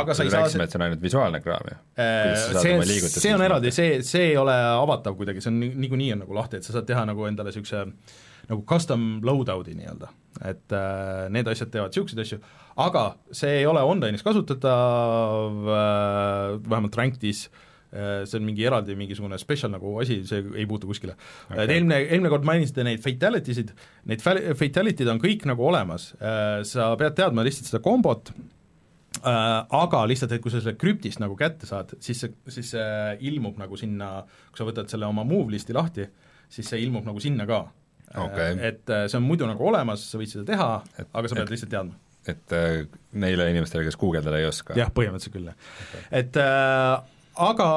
aga 0.00 0.14
sa 0.16 0.24
ei 0.24 0.32
saa 0.32 0.44
rääkisime, 0.44 0.64
et 0.64 0.72
see 0.72 0.80
on 0.80 0.84
ainult 0.86 1.02
visuaalne 1.04 1.40
kraam 1.44 1.68
ju. 1.68 1.76
Saad 1.98 2.62
see 2.62 3.10
see 3.12 3.34
on 3.36 3.44
eraldi, 3.44 3.72
see, 3.74 3.98
see 4.06 4.30
ei 4.30 4.38
ole 4.40 4.54
avatav 4.56 5.18
kuidagi, 5.18 5.42
see 5.44 5.52
on 5.52 5.60
ni- 5.60 5.74
niikuinii 5.84 6.14
on 6.16 6.24
nagu 6.24 6.38
lahti, 6.38 6.60
et 6.62 6.66
sa 6.68 6.78
saad 6.78 6.88
teha 6.88 7.04
nagu 7.10 7.28
endale 7.28 7.52
niisuguse 7.52 7.84
nagu 8.48 8.64
custom 8.64 9.18
loadout'i 9.26 9.74
nii-öelda, 9.76 10.08
et 10.48 10.72
äh, 10.72 11.26
need 11.34 11.50
asjad 11.52 11.68
teevad 11.74 11.92
niisuguseid 11.92 12.24
asju, 12.24 12.38
aga 12.78 13.04
see 13.34 13.60
ei 13.60 13.66
ole 13.66 13.80
online'is 13.82 14.22
kasutatav 14.26 15.64
äh,, 15.74 16.58
vähemalt 16.68 16.98
Ranked'is 17.00 17.46
äh,, 17.48 18.22
see 18.28 18.38
on 18.38 18.46
mingi 18.46 18.66
eraldi 18.68 18.94
mingisugune 18.98 19.38
special 19.40 19.72
nagu 19.74 19.96
asi, 20.02 20.20
see 20.28 20.44
ei 20.56 20.66
puutu 20.70 20.90
kuskile. 20.90 21.16
Okay.. 21.48 21.64
et 21.64 21.72
eelmine, 21.76 22.02
eelmine 22.06 22.30
kord 22.34 22.46
mainisite 22.48 22.84
neid 22.86 23.02
fatality 23.04 23.56
sid, 23.56 23.72
need 24.10 24.22
fa- 24.24 24.38
fatality'd 24.58 25.10
on 25.10 25.20
kõik 25.22 25.48
nagu 25.50 25.66
olemas. 25.72 26.12
Äh,, 26.20 26.60
sa 26.68 26.92
pead 27.00 27.18
teadma 27.18 27.46
lihtsalt 27.46 27.70
seda 27.72 27.82
kombot, 27.84 28.32
Äh, 29.18 29.64
aga 29.74 30.02
lihtsalt, 30.06 30.30
et 30.36 30.42
kui 30.44 30.52
sa 30.52 30.60
selle 30.60 30.76
krüptist 30.78 31.18
nagu 31.18 31.34
kätte 31.34 31.66
saad, 31.66 31.94
siis 32.04 32.20
see, 32.22 32.28
siis 32.54 32.68
see 32.74 33.14
ilmub 33.26 33.56
nagu 33.58 33.74
sinna, 33.80 34.20
kui 34.52 34.60
sa 34.60 34.66
võtad 34.68 34.90
selle 34.92 35.08
oma 35.08 35.24
move 35.26 35.50
listi 35.50 35.74
lahti, 35.74 36.04
siis 36.52 36.68
see 36.70 36.82
ilmub 36.84 37.08
nagu 37.08 37.18
sinna 37.24 37.46
ka. 37.48 37.62
Äh, 38.14 38.52
et 38.68 38.92
äh, 38.94 39.06
see 39.10 39.18
on 39.18 39.24
muidu 39.26 39.48
nagu 39.48 39.64
olemas, 39.72 40.04
sa 40.12 40.20
võid 40.20 40.30
seda 40.30 40.44
teha, 40.52 40.68
aga 41.08 41.24
sa 41.24 41.38
pead 41.40 41.48
et- 41.48 41.54
lihtsalt 41.56 41.72
teadma. 41.72 41.96
Et 42.32 42.56
äh, 42.56 42.86
neile 43.18 43.48
inimestele, 43.52 43.86
kes 43.88 43.98
guugeldada 44.00 44.40
ei 44.40 44.48
oska. 44.48 44.76
jah, 44.78 44.90
põhimõtteliselt 44.94 45.36
küll, 45.36 45.50
jah. 45.50 46.02
et 46.22 46.38
äh, 46.42 46.96
aga 47.48 47.68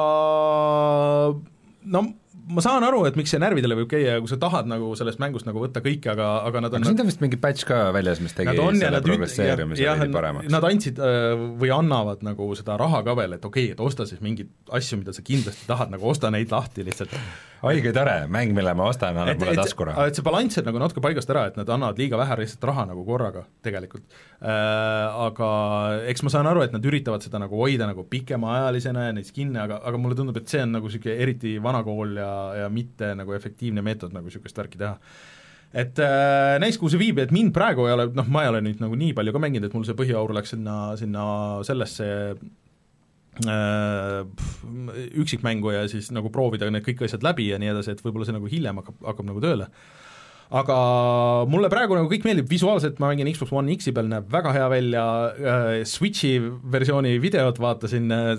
no 1.96 2.04
ma 2.50 2.62
saan 2.64 2.82
aru, 2.86 3.04
et 3.06 3.16
miks 3.18 3.30
see 3.32 3.40
närvidele 3.42 3.76
võib 3.78 3.90
käia 3.92 4.16
ja 4.16 4.22
kui 4.22 4.30
sa 4.30 4.38
tahad 4.40 4.66
nagu 4.70 4.90
sellest 4.98 5.20
mängust 5.22 5.46
nagu 5.46 5.62
võtta 5.62 5.82
kõike, 5.84 6.10
aga, 6.12 6.28
aga 6.48 6.64
nad 6.64 6.74
on 6.74 6.82
aga 6.82 6.90
siin 6.90 7.04
on 7.04 7.10
vist 7.10 7.22
mingi 7.22 7.38
patch 7.40 7.66
ka 7.68 7.78
väljas, 7.94 8.22
mis 8.24 8.34
tegi 8.36 8.56
on 8.58 8.78
selle 8.80 9.02
progresseerimise 9.04 9.86
veidi 9.86 10.16
paremaks. 10.16 10.50
Nad 10.52 10.66
andsid 10.66 10.98
äh, 11.02 11.44
või 11.60 11.70
annavad 11.74 12.24
nagu 12.26 12.48
seda 12.58 12.76
raha 12.80 13.02
ka 13.06 13.14
veel, 13.18 13.36
et 13.38 13.46
okei 13.46 13.68
okay,, 13.70 13.76
et 13.76 13.82
osta 13.84 14.06
siis 14.08 14.22
mingeid 14.24 14.50
asju, 14.74 14.98
mida 15.02 15.14
sa 15.14 15.24
kindlasti 15.26 15.68
tahad, 15.70 15.92
nagu 15.94 16.08
osta 16.10 16.32
neid 16.34 16.50
lahti 16.52 16.86
lihtsalt. 16.86 17.14
oi 17.62 17.76
kui 17.84 17.94
tore, 17.94 18.16
mäng, 18.32 18.56
mille 18.56 18.74
ma 18.74 18.88
ostan, 18.90 19.16
annab 19.22 19.38
mulle 19.42 19.54
taskuraha. 19.60 20.08
et 20.10 20.18
see 20.18 20.26
balanss 20.26 20.58
jääb 20.58 20.66
nagu 20.70 20.82
natuke 20.82 21.04
paigast 21.04 21.30
ära, 21.30 21.46
et 21.52 21.60
nad 21.60 21.70
annavad 21.70 22.00
liiga 22.02 22.18
vähe 22.18 22.40
lihtsalt 22.42 22.66
raha 22.72 22.88
nagu 22.90 23.06
korraga 23.06 23.46
tegelikult 23.62 24.08
äh,. 24.42 25.20
Aga 25.22 25.48
eks 26.10 26.24
ma 26.26 26.30
saan 26.32 26.48
aru, 26.50 26.64
et 26.64 26.72
nad 26.74 26.84
üritavad 26.88 27.22
seda 27.22 27.38
nagu 27.42 27.56
hoida 27.60 27.86
nagu 27.86 28.02
pikemaajalisena 28.10 29.06
ja 29.06 29.14
neid 29.14 29.28
skin'e, 29.28 29.60
aga, 29.62 29.78
aga 29.86 30.00
mulle 30.00 30.16
tundub, 30.18 30.40
et 30.40 30.50
see 30.50 30.62
on 30.64 30.74
nagu 30.74 30.88
niisugune 30.90 31.14
eriti 31.22 31.54
vana 31.62 31.82
kool 31.86 32.16
ja, 32.18 32.31
ja 32.62 32.72
mitte 32.72 33.14
nagu 33.18 33.34
efektiivne 33.36 33.84
meetod 33.84 34.14
nagu 34.16 34.28
niisugust 34.28 34.58
värki 34.58 34.80
teha 34.80 34.98
et 35.72 35.98
äh, 36.04 36.58
näis, 36.60 36.76
kuhu 36.78 36.92
see 36.92 37.00
viib, 37.00 37.20
et 37.22 37.32
mind 37.32 37.52
praegu 37.56 37.86
ei 37.88 37.94
ole, 37.94 38.10
noh, 38.16 38.28
ma 38.32 38.44
ei 38.44 38.50
ole 38.52 38.60
nüüd 38.64 38.82
nagu 38.82 38.96
nii 38.98 39.14
palju 39.16 39.32
ka 39.32 39.40
mänginud, 39.40 39.70
et 39.70 39.76
mul 39.76 39.86
see 39.88 39.96
põhiaur 39.96 40.34
läks 40.36 40.52
sinna, 40.52 40.76
sinna 41.00 41.24
sellesse 41.66 42.08
äh, 43.48 44.18
üksikmängu 45.22 45.72
ja 45.72 45.86
siis 45.88 46.12
nagu 46.12 46.32
proovida 46.34 46.68
need 46.70 46.84
kõik 46.84 47.06
asjad 47.08 47.24
läbi 47.24 47.48
ja 47.50 47.60
nii 47.60 47.72
edasi, 47.72 47.96
et 47.96 48.04
võib-olla 48.04 48.28
see 48.28 48.36
nagu 48.36 48.52
hiljem 48.52 48.82
hakkab, 48.82 49.00
hakkab 49.08 49.30
nagu 49.30 49.44
tööle. 49.44 49.70
aga 50.52 50.76
mulle 51.48 51.72
praegu 51.72 51.96
nagu 51.96 52.12
kõik 52.12 52.28
meeldib, 52.28 52.50
visuaalselt 52.50 53.00
ma 53.00 53.08
mängin 53.08 53.32
Xbox 53.32 53.56
One 53.56 53.72
X-i 53.78 53.96
peal, 53.96 54.12
näeb 54.12 54.28
väga 54.32 54.52
hea 54.52 54.68
välja 54.68 55.06
äh,, 55.32 55.70
Switchi 55.88 56.36
versiooni 56.76 57.16
videot 57.22 57.56
vaatasin 57.64 58.12
äh,, 58.12 58.36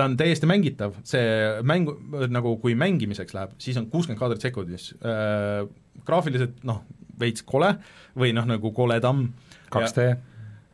ta 0.00 0.08
on 0.08 0.16
täiesti 0.16 0.48
mängitav, 0.48 0.96
see 1.04 1.60
mäng, 1.68 1.90
nagu 2.32 2.56
kui 2.62 2.72
mängimiseks 2.78 3.36
läheb, 3.36 3.52
siis 3.60 3.76
on 3.76 3.90
kuuskümmend 3.92 4.20
kaadrit 4.22 4.48
sekundis 4.48 4.90
äh,, 5.04 5.66
graafiliselt 6.08 6.64
noh, 6.64 6.80
veits 7.20 7.44
kole 7.44 7.74
või 8.18 8.32
noh, 8.36 8.48
nagu 8.48 8.72
koledam. 8.76 9.28
2D? 9.70 10.10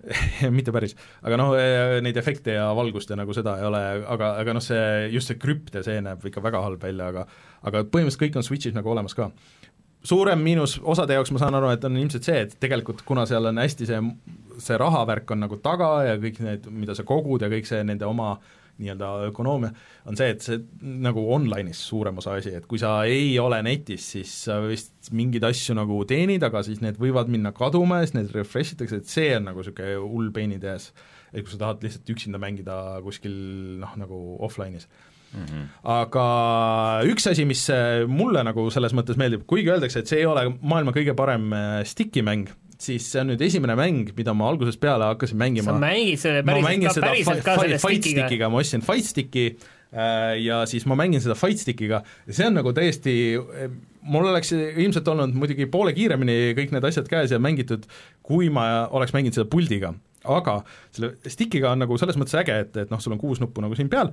mitte 0.54 0.70
päris, 0.70 0.92
aga 1.26 1.38
noh, 1.40 1.56
neid 2.04 2.18
efekte 2.20 2.54
ja 2.54 2.68
valgust 2.78 3.10
ja 3.10 3.16
nagu 3.18 3.34
seda 3.34 3.56
ei 3.58 3.66
ole, 3.66 3.80
aga, 4.06 4.28
aga 4.42 4.52
noh, 4.54 4.62
see, 4.62 5.08
just 5.10 5.32
see 5.32 5.38
krüpte, 5.42 5.82
see 5.82 5.98
näeb 6.04 6.22
ikka 6.30 6.42
väga 6.44 6.60
halb 6.62 6.84
välja, 6.86 7.08
aga 7.10 7.24
aga 7.66 7.82
põhimõtteliselt 7.82 8.22
kõik 8.22 8.38
on 8.38 8.46
Switch'is 8.46 8.76
nagu 8.76 8.92
olemas 8.92 9.16
ka. 9.18 9.32
suurem 10.06 10.38
miinus 10.38 10.76
osade 10.78 11.16
jaoks 11.16 11.32
ma 11.34 11.42
saan 11.42 11.58
aru, 11.58 11.72
et 11.74 11.84
on 11.84 11.96
ilmselt 11.98 12.28
see, 12.28 12.44
et 12.46 12.54
tegelikult 12.62 13.02
kuna 13.08 13.26
seal 13.26 13.50
on 13.50 13.58
hästi 13.58 13.88
see, 13.88 13.98
see 14.62 14.78
rahavärk 14.78 15.34
on 15.34 15.42
nagu 15.42 15.58
taga 15.64 15.90
ja 16.06 16.14
kõik 16.22 16.38
need, 16.44 16.70
mida 16.70 16.94
sa 16.94 17.02
kogud 17.02 17.42
ja 17.42 17.50
kõik 17.50 17.66
see 17.66 17.82
nende 17.82 18.06
oma 18.06 18.36
nii-öelda 18.82 19.10
ökonoomia, 19.30 19.70
on 20.08 20.18
see, 20.18 20.28
et 20.34 20.44
see 20.44 20.60
nagu 21.04 21.22
online'is 21.36 21.80
suurem 21.88 22.20
osa 22.20 22.36
asi, 22.36 22.52
et 22.58 22.66
kui 22.68 22.80
sa 22.82 22.98
ei 23.08 23.34
ole 23.40 23.62
netis, 23.64 24.04
siis 24.16 24.32
sa 24.46 24.58
vist 24.64 25.10
mingeid 25.16 25.46
asju 25.48 25.76
nagu 25.78 26.02
teenid, 26.08 26.44
aga 26.46 26.62
siis 26.66 26.82
need 26.84 27.00
võivad 27.00 27.30
minna 27.32 27.54
kaduma 27.56 28.02
ja 28.02 28.08
siis 28.08 28.18
need 28.18 28.34
refresh 28.36 28.76
itakse, 28.76 29.00
et 29.00 29.10
see 29.10 29.32
on 29.38 29.48
nagu 29.50 29.64
niisugune 29.64 29.96
hull 30.02 30.32
the 30.32 30.72
ass. 30.72 30.92
et 31.32 31.42
kui 31.42 31.52
sa 31.52 31.58
tahad 31.58 31.82
lihtsalt 31.82 32.10
üksinda 32.14 32.38
mängida 32.38 33.00
kuskil 33.04 33.34
noh, 33.80 33.96
nagu 33.96 34.38
offline'is 34.46 34.86
mm. 35.32 35.44
-hmm. 35.44 35.64
aga 35.82 36.26
üks 37.04 37.26
asi, 37.30 37.44
mis 37.44 37.68
äh, 37.70 38.06
mulle 38.08 38.44
nagu 38.44 38.68
selles 38.70 38.94
mõttes 38.94 39.16
meeldib, 39.16 39.46
kuigi 39.46 39.70
öeldakse, 39.70 40.00
et 40.00 40.08
see 40.08 40.22
ei 40.22 40.26
ole 40.26 40.48
maailma 40.60 40.92
kõige 40.96 41.14
parem 41.14 41.52
äh, 41.52 41.82
sticky 41.84 42.22
mäng, 42.22 42.52
siis 42.82 43.06
see 43.12 43.22
on 43.22 43.30
nüüd 43.32 43.42
esimene 43.46 43.76
mäng, 43.78 44.10
mida 44.16 44.34
ma 44.36 44.50
algusest 44.50 44.80
peale 44.82 45.08
hakkasin 45.12 45.38
mängima. 45.40 45.72
sa 45.72 45.80
mängid 45.80 46.20
selle 46.20 46.42
ma 46.42 46.52
päriselt 46.52 46.68
mängin 46.68 46.90
ka, 46.90 47.06
päriselt 47.06 47.42
ka 47.46 47.56
selle 47.62 47.78
stickiga? 47.80 48.50
ma 48.52 48.60
ostsin 48.60 48.84
fight 48.84 49.08
stick'i 49.08 49.46
äh, 49.48 50.36
ja 50.42 50.62
siis 50.68 50.86
ma 50.88 50.98
mängin 50.98 51.22
seda 51.24 51.36
fight 51.38 51.62
stickiga 51.62 52.02
ja 52.02 52.36
see 52.36 52.48
on 52.50 52.58
nagu 52.58 52.74
täiesti, 52.76 53.14
mul 54.06 54.28
oleks 54.32 54.52
ilmselt 54.56 55.08
olnud 55.12 55.36
muidugi 55.38 55.68
poole 55.72 55.94
kiiremini 55.96 56.52
kõik 56.58 56.76
need 56.76 56.88
asjad 56.90 57.08
käes 57.10 57.32
ja 57.32 57.40
mängitud, 57.42 57.88
kui 58.26 58.50
ma 58.52 58.86
oleks 58.94 59.16
mänginud 59.16 59.38
seda 59.38 59.48
puldiga. 59.50 59.94
aga 60.26 60.60
selle 60.90 61.16
stickiga 61.32 61.72
on 61.72 61.84
nagu 61.84 61.98
selles 62.00 62.18
mõttes 62.20 62.36
äge, 62.38 62.60
et, 62.66 62.76
et 62.84 62.92
noh, 62.92 63.00
sul 63.00 63.16
on 63.16 63.22
kuus 63.22 63.40
nuppu 63.40 63.64
nagu 63.64 63.78
siin 63.78 63.88
peal, 63.92 64.12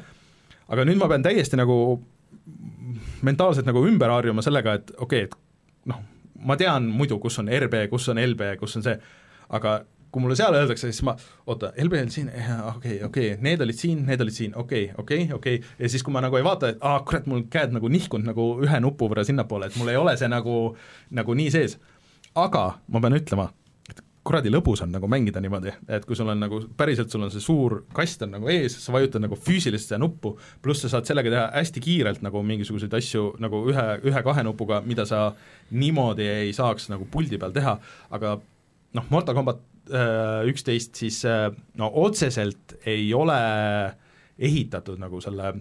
aga 0.71 0.87
nüüd 0.87 1.01
ma 1.01 1.11
pean 1.11 1.25
täiesti 1.25 1.59
nagu 1.59 1.99
mentaalselt 3.23 3.67
nagu 3.67 3.83
ümber 3.87 4.11
harjuma 4.11 4.43
sellega, 4.45 4.79
et 4.79 4.93
okei 4.97 5.25
okay,, 5.25 5.29
et 5.29 5.42
ma 6.43 6.57
tean 6.59 6.87
muidu, 6.91 7.19
kus 7.23 7.39
on 7.41 7.51
RB, 7.51 7.87
kus 7.91 8.09
on 8.13 8.21
LB, 8.21 8.55
kus 8.59 8.77
on 8.79 8.85
see, 8.85 8.95
aga 9.53 9.81
kui 10.13 10.21
mulle 10.21 10.35
seal 10.37 10.53
öeldakse, 10.53 10.91
siis 10.91 11.01
ma, 11.07 11.15
oota, 11.49 11.71
LB 11.81 12.03
on 12.03 12.11
siin, 12.13 12.29
okei, 12.75 12.99
okei, 13.07 13.31
need 13.41 13.63
olid 13.65 13.79
siin, 13.79 14.03
need 14.05 14.21
olid 14.21 14.35
siin, 14.35 14.53
okei 14.55 14.83
okay,, 14.91 15.01
okei 15.01 15.23
okay,, 15.23 15.37
okei 15.37 15.55
okay. 15.61 15.77
ja 15.79 15.89
siis, 15.89 16.05
kui 16.05 16.13
ma 16.13 16.21
nagu 16.21 16.37
ei 16.37 16.45
vaata, 16.45 16.69
et 16.69 16.85
aa, 16.85 16.99
kurat, 17.07 17.25
mul 17.29 17.47
käed 17.53 17.73
nagu 17.73 17.89
nihkunud 17.89 18.29
nagu 18.29 18.45
ühe 18.61 18.81
nupu 18.83 19.09
võrra 19.09 19.25
sinnapoole, 19.25 19.71
et 19.71 19.79
mul 19.81 19.89
ei 19.89 19.97
ole 19.97 20.13
see 20.19 20.29
nagu, 20.29 20.59
nagu 21.17 21.37
nii 21.39 21.49
sees. 21.55 21.79
aga 22.37 22.63
ma 22.93 23.01
pean 23.01 23.17
ütlema, 23.17 23.49
kuradi 24.23 24.51
lõbus 24.51 24.83
on 24.85 24.93
nagu 24.93 25.07
mängida 25.11 25.41
niimoodi, 25.43 25.73
et 25.91 26.05
kui 26.07 26.15
sul 26.15 26.29
on 26.31 26.39
nagu 26.39 26.61
päriselt, 26.79 27.11
sul 27.11 27.25
on 27.25 27.31
see 27.33 27.43
suur 27.43 27.81
kast 27.95 28.23
on 28.23 28.31
nagu 28.37 28.47
ees, 28.51 28.77
sa 28.79 28.93
vajutad 28.95 29.23
nagu 29.23 29.35
füüsilist 29.35 29.89
seda 29.89 29.99
nuppu, 29.99 30.37
pluss 30.63 30.85
sa 30.85 30.93
saad 30.93 31.09
sellega 31.09 31.33
teha 31.33 31.43
hästi 31.57 31.83
kiirelt 31.83 32.23
nagu 32.23 32.43
mingisuguseid 32.47 32.95
asju 32.99 33.33
nagu 33.43 33.65
ühe, 33.71 33.85
ühe-kahe 34.07 34.45
nupuga, 34.47 34.79
mida 34.87 35.05
sa 35.09 35.25
niimoodi 35.75 36.27
ei 36.47 36.55
saaks 36.55 36.87
nagu 36.93 37.07
puldi 37.11 37.39
peal 37.41 37.55
teha, 37.55 37.75
aga 38.15 38.37
noh, 38.95 39.11
Mortal 39.11 39.35
Combat 39.35 39.59
äh, 39.91 40.47
üksteist 40.51 41.03
siis 41.03 41.19
äh, 41.27 41.49
no 41.79 41.91
otseselt 42.05 42.77
ei 42.87 43.09
ole 43.17 43.39
ehitatud 44.39 45.01
nagu 45.01 45.19
selle 45.21 45.51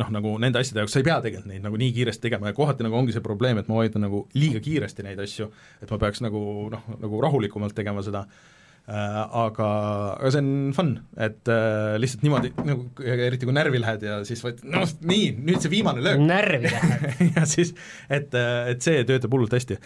noh, 0.00 0.08
nagu 0.14 0.36
nende 0.42 0.62
asjade 0.62 0.82
jaoks, 0.82 0.94
sa 0.94 1.02
ei 1.02 1.06
pea 1.08 1.18
tegelikult 1.24 1.50
neid 1.50 1.66
nagu 1.66 1.78
nii 1.80 1.92
kiiresti 1.96 2.28
tegema 2.28 2.50
ja 2.50 2.56
kohati 2.56 2.86
nagu 2.86 2.98
ongi 2.98 3.14
see 3.16 3.24
probleem, 3.24 3.60
et 3.60 3.68
ma 3.70 3.80
vajutan 3.80 4.06
nagu 4.06 4.24
liiga 4.38 4.62
kiiresti 4.64 5.06
neid 5.06 5.20
asju, 5.22 5.50
et 5.82 5.92
ma 5.92 6.00
peaks 6.02 6.24
nagu 6.24 6.42
noh, 6.72 6.90
nagu 7.02 7.22
rahulikumalt 7.24 7.76
tegema 7.76 8.04
seda 8.04 8.24
äh,, 8.26 9.20
aga, 9.42 9.68
aga 10.16 10.32
see 10.34 10.42
on 10.42 10.52
fun, 10.76 10.92
et 11.28 11.52
äh, 11.52 11.94
lihtsalt 12.02 12.26
niimoodi 12.26 12.52
nagu, 12.68 12.88
eriti 13.04 13.48
kui 13.48 13.56
närvi 13.56 13.82
lähed 13.82 14.06
ja 14.08 14.18
siis 14.28 14.44
võid, 14.44 14.64
noh 14.68 14.86
nii, 15.12 15.30
nüüd 15.38 15.62
see 15.62 15.72
viimane 15.72 16.04
löök 16.04 16.22
närvi 16.24 16.68
läheb. 16.74 17.24
ja 17.36 17.46
siis, 17.48 17.74
et, 18.08 18.34
et 18.34 18.84
see 18.84 19.04
töötab 19.08 19.34
hullult 19.34 19.54
hästi. 19.56 19.78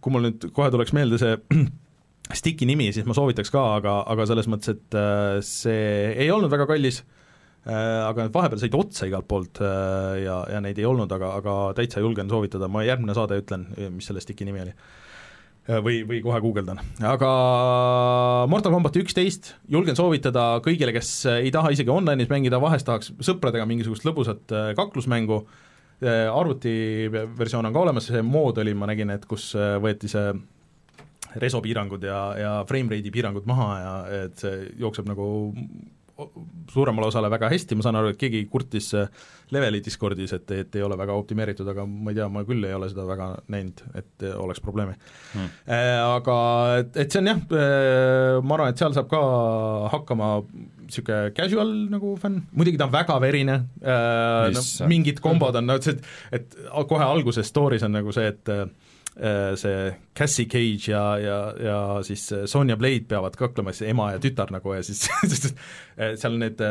Kui 0.00 0.14
mul 0.14 0.28
nüüd 0.28 0.50
kohe 0.56 0.72
tuleks 0.72 0.94
meelde 0.96 1.20
see 1.22 1.38
Stiki 2.36 2.66
nimi, 2.68 2.90
siis 2.94 3.06
ma 3.08 3.14
soovitaks 3.16 3.50
ka, 3.50 3.62
aga, 3.80 4.00
aga 4.10 4.26
selles 4.30 4.46
mõttes, 4.50 4.76
et 4.76 4.96
äh, 4.98 5.40
see 5.46 6.12
ei 6.14 6.30
olnud 6.30 6.52
väga 6.52 6.68
kallis, 6.70 7.02
aga 7.68 8.24
need 8.24 8.32
vahepeal 8.32 8.60
said 8.62 8.74
otsa 8.76 9.08
igalt 9.08 9.28
poolt 9.28 9.60
äh, 9.60 10.22
ja, 10.24 10.40
ja 10.48 10.62
neid 10.64 10.78
ei 10.80 10.88
olnud, 10.88 11.10
aga, 11.12 11.34
aga 11.40 11.56
täitsa 11.76 12.00
julgen 12.00 12.30
soovitada, 12.32 12.70
ma 12.72 12.86
järgmine 12.86 13.16
saade 13.16 13.36
ütlen, 13.42 13.68
mis 13.92 14.08
selle 14.08 14.22
Stiki 14.24 14.48
nimi 14.48 14.64
oli. 14.64 14.74
Või, 15.70 16.00
või 16.08 16.18
kohe 16.24 16.38
guugeldan, 16.42 16.80
aga 17.04 17.28
Mortal 18.50 18.72
Combat 18.72 18.96
üksteist 18.96 19.52
julgen 19.70 19.94
soovitada 19.94 20.56
kõigile, 20.64 20.90
kes 20.96 21.10
ei 21.30 21.52
taha 21.54 21.70
isegi 21.70 21.92
online'is 21.92 22.30
mängida, 22.32 22.58
vahest 22.58 22.88
tahaks 22.88 23.12
sõpradega 23.22 23.68
mingisugust 23.68 24.06
lõbusat 24.08 24.56
äh, 24.56 24.70
kaklusmängu, 24.74 25.44
arvutiversioon 26.00 27.68
on 27.68 27.76
ka 27.76 27.82
olemas, 27.84 28.08
see 28.08 28.22
mood 28.24 28.58
oli, 28.58 28.72
ma 28.74 28.88
nägin, 28.88 29.12
et 29.12 29.28
kus 29.28 29.50
äh, 29.52 29.76
võeti 29.84 30.08
see 30.10 30.32
reso 31.38 31.60
piirangud 31.62 32.02
ja, 32.02 32.18
ja 32.40 32.52
frame 32.66 32.96
rate'i 32.96 33.12
piirangud 33.14 33.46
maha 33.46 33.68
ja 33.78 33.92
et 34.24 34.40
see 34.40 34.64
jookseb 34.80 35.06
nagu 35.12 35.26
suuremale 36.70 37.08
osale 37.10 37.30
väga 37.32 37.50
hästi, 37.52 37.76
ma 37.78 37.86
saan 37.86 37.98
aru, 38.00 38.12
et 38.12 38.18
keegi 38.20 38.42
kurtis 38.50 38.90
leveli 39.54 39.80
Discordis, 39.84 40.34
et, 40.36 40.50
et 40.54 40.76
ei 40.78 40.84
ole 40.86 40.98
väga 40.98 41.16
optimeeritud, 41.18 41.68
aga 41.72 41.86
ma 41.86 42.12
ei 42.12 42.18
tea, 42.18 42.28
ma 42.32 42.44
küll 42.48 42.66
ei 42.66 42.74
ole 42.76 42.90
seda 42.92 43.06
väga 43.08 43.30
näinud, 43.52 43.82
et 43.98 44.26
oleks 44.34 44.62
probleemi. 44.64 44.96
Hmm.. 45.34 45.48
Aga 45.70 46.36
et, 46.82 47.00
et 47.04 47.10
see 47.10 47.22
on 47.22 47.32
jah, 47.32 47.40
ma 48.44 48.58
arvan, 48.58 48.74
et 48.74 48.82
seal 48.82 48.94
saab 48.96 49.10
ka 49.10 49.22
hakkama 49.96 50.30
niisugune 50.90 51.34
casual 51.36 51.74
nagu 51.90 52.14
fänn, 52.20 52.44
muidugi 52.56 52.80
ta 52.80 52.88
on 52.88 52.94
väga 52.94 53.18
verine, 53.22 53.58
no 53.80 54.64
mingid 54.90 55.22
kombod 55.24 55.58
on, 55.60 55.68
no 55.70 55.78
see, 55.82 55.98
et 56.34 56.56
kohe 56.90 57.06
alguses 57.06 57.50
story's 57.50 57.86
on 57.86 57.94
nagu 57.98 58.14
see, 58.14 58.30
et 58.30 58.54
see 59.60 59.90
Cassie 60.16 60.48
Cage 60.48 60.92
ja, 60.92 61.02
ja, 61.20 61.40
ja 61.60 61.80
siis 62.06 62.24
Sonja 62.48 62.78
Blade 62.80 63.04
peavad 63.08 63.36
kaklema, 63.36 63.74
siis 63.76 63.90
ema 63.90 64.14
ja 64.14 64.22
tütar 64.22 64.52
nagu 64.54 64.72
ja 64.72 64.80
siis 64.86 65.04
seal 66.22 66.38
need 66.40 66.62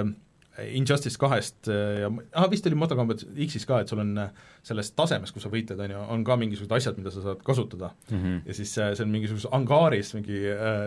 Injustice 0.59 1.15
kahest 1.19 1.69
ja 1.69 2.09
ah, 2.09 2.47
vist 2.51 2.65
oli 2.67 2.75
Mortal 2.75 2.97
Combat 2.99 3.21
X-is 3.45 3.67
ka, 3.69 3.83
et 3.83 3.91
sul 3.91 4.01
on 4.01 4.17
selles 4.65 4.89
tasemes, 4.97 5.31
kus 5.31 5.45
sa 5.45 5.51
võitled, 5.53 5.79
on 5.85 5.93
ju, 5.93 6.01
on 6.15 6.25
ka 6.27 6.35
mingisugused 6.41 6.73
asjad, 6.75 6.97
mida 6.99 7.13
sa 7.13 7.23
saad 7.23 7.45
kasutada 7.45 7.93
mm. 8.09 8.17
-hmm. 8.17 8.41
ja 8.49 8.57
siis 8.57 8.73
see 8.75 9.05
on 9.05 9.13
mingisuguses 9.13 9.53
angaaris, 9.55 10.11
mingi 10.17 10.41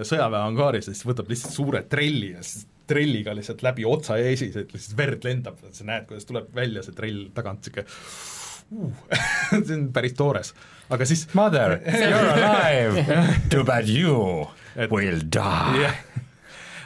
sõjaväe 0.08 0.42
angaaris 0.50 0.90
ja 0.90 0.96
siis 0.96 1.08
võtab 1.08 1.30
lihtsalt 1.32 1.56
suure 1.56 1.86
trelli 1.88 2.34
ja 2.34 2.44
siis 2.44 2.66
trelliga 2.90 3.34
lihtsalt 3.36 3.62
läbi 3.64 3.86
otsa 3.88 4.18
ja 4.20 4.30
esis, 4.34 4.56
et 4.58 4.72
lihtsalt 4.74 4.98
verd 4.98 5.24
lendab, 5.26 5.60
sa 5.70 5.88
näed, 5.88 6.06
kuidas 6.10 6.28
tuleb 6.28 6.50
välja 6.54 6.84
see 6.84 6.96
trell 6.96 7.28
tagant, 7.34 7.62
niisugune 7.62 8.40
uh, 8.72 9.10
see 9.66 9.76
on 9.76 9.88
päris 9.94 10.16
toores, 10.18 10.52
aga 10.92 11.08
siis 11.08 11.26
Mother, 11.38 11.78
you 11.86 12.16
are 12.16 12.32
alive, 12.36 13.20
too 13.52 13.64
bad 13.68 13.88
you 13.90 14.48
Et- 14.76 14.90
will 14.92 15.20
die. 15.20 15.82
jah, 15.82 16.00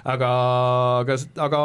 aga, 0.05 0.31
aga, 1.05 1.19
aga 1.49 1.63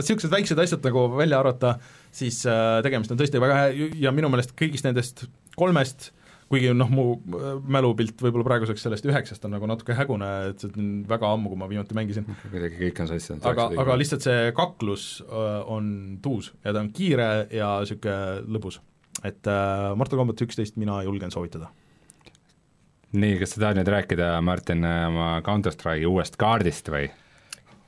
niisugused 0.00 0.32
väiksed 0.32 0.64
asjad 0.64 0.88
nagu 0.88 1.06
välja 1.18 1.42
arvata, 1.42 1.76
siis 2.14 2.42
äh, 2.46 2.80
tegemist 2.84 3.12
on 3.14 3.20
tõesti 3.20 3.42
väga 3.42 3.60
hea 3.60 3.92
ja 4.06 4.14
minu 4.14 4.30
meelest 4.32 4.56
kõigist 4.58 4.86
nendest 4.88 5.26
kolmest 5.58 6.12
kuigi 6.52 6.72
noh, 6.76 6.90
mu 6.92 7.04
äh, 7.16 7.54
mälupilt 7.72 8.20
võib-olla 8.20 8.44
praeguseks 8.44 8.84
sellest 8.84 9.06
üheksast 9.08 9.44
on 9.48 9.54
nagu 9.56 9.68
natuke 9.70 9.96
hägune, 9.96 10.28
et 10.50 10.60
see 10.60 10.72
on 10.76 10.90
väga 11.08 11.30
ammu, 11.32 11.52
kui 11.52 11.60
ma 11.62 11.68
viimati 11.70 11.96
mängisin, 11.96 12.26
kuidagi 12.44 12.76
kõik 12.80 13.00
on 13.04 13.08
sassi 13.08 13.32
olnud. 13.32 13.46
aga, 13.48 13.68
aga 13.84 13.96
lihtsalt 14.00 14.26
see 14.26 14.50
kaklus 14.56 15.06
äh, 15.24 15.60
on 15.72 15.86
tuus 16.24 16.52
ja 16.60 16.74
ta 16.74 16.82
on 16.84 16.90
kiire 16.92 17.30
ja 17.52 17.74
niisugune 17.80 18.42
lõbus. 18.52 18.80
Et 19.26 19.48
äh, 19.50 19.88
Mortal 19.98 20.20
Combat 20.20 20.44
üksteist 20.44 20.78
mina 20.80 21.02
julgen 21.06 21.32
soovitada. 21.34 21.70
nii, 23.12 23.36
kas 23.42 23.54
sa 23.54 23.66
tahad 23.66 23.80
nüüd 23.80 23.90
rääkida, 23.92 24.34
Martin, 24.44 24.84
oma 24.84 25.34
Counter 25.44 25.74
Strike'i 25.74 26.08
uuest 26.08 26.38
kaardist 26.40 26.88
või? 26.92 27.10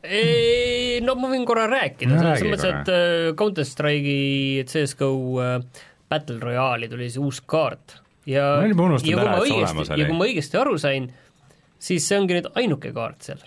ei, 0.05 1.01
no 1.05 1.16
ma 1.16 1.31
võin 1.32 1.47
korra 1.48 1.65
rääkida 1.70 2.12
No 2.12 2.20
selles 2.20 2.44
mõttes, 2.44 2.69
et 2.70 2.93
äh, 2.93 3.32
Counter 3.39 3.66
Strike'i 3.69 4.65
CSGO 4.69 5.11
äh, 5.43 5.59
Battle 6.12 6.40
Royale'i 6.43 6.90
tuli 6.93 7.09
see 7.12 7.23
uus 7.24 7.40
kaart 7.40 7.98
ja 8.28 8.44
Ma 8.61 8.69
juba 8.69 8.86
kui 9.01 9.15
ära, 9.16 9.32
ma 9.32 9.40
et 9.40 9.48
see 9.48 9.56
õigesti, 9.56 9.65
olemas 9.65 9.90
oli. 9.90 10.01
ja 10.01 10.09
kui 10.09 10.19
ma 10.19 10.28
õigesti 10.28 10.61
aru 10.61 10.78
sain, 10.81 11.09
siis 11.89 12.06
see 12.09 12.20
ongi 12.20 12.39
nüüd 12.39 12.51
ainuke 12.61 12.93
kaart 12.97 13.27
seal. 13.27 13.40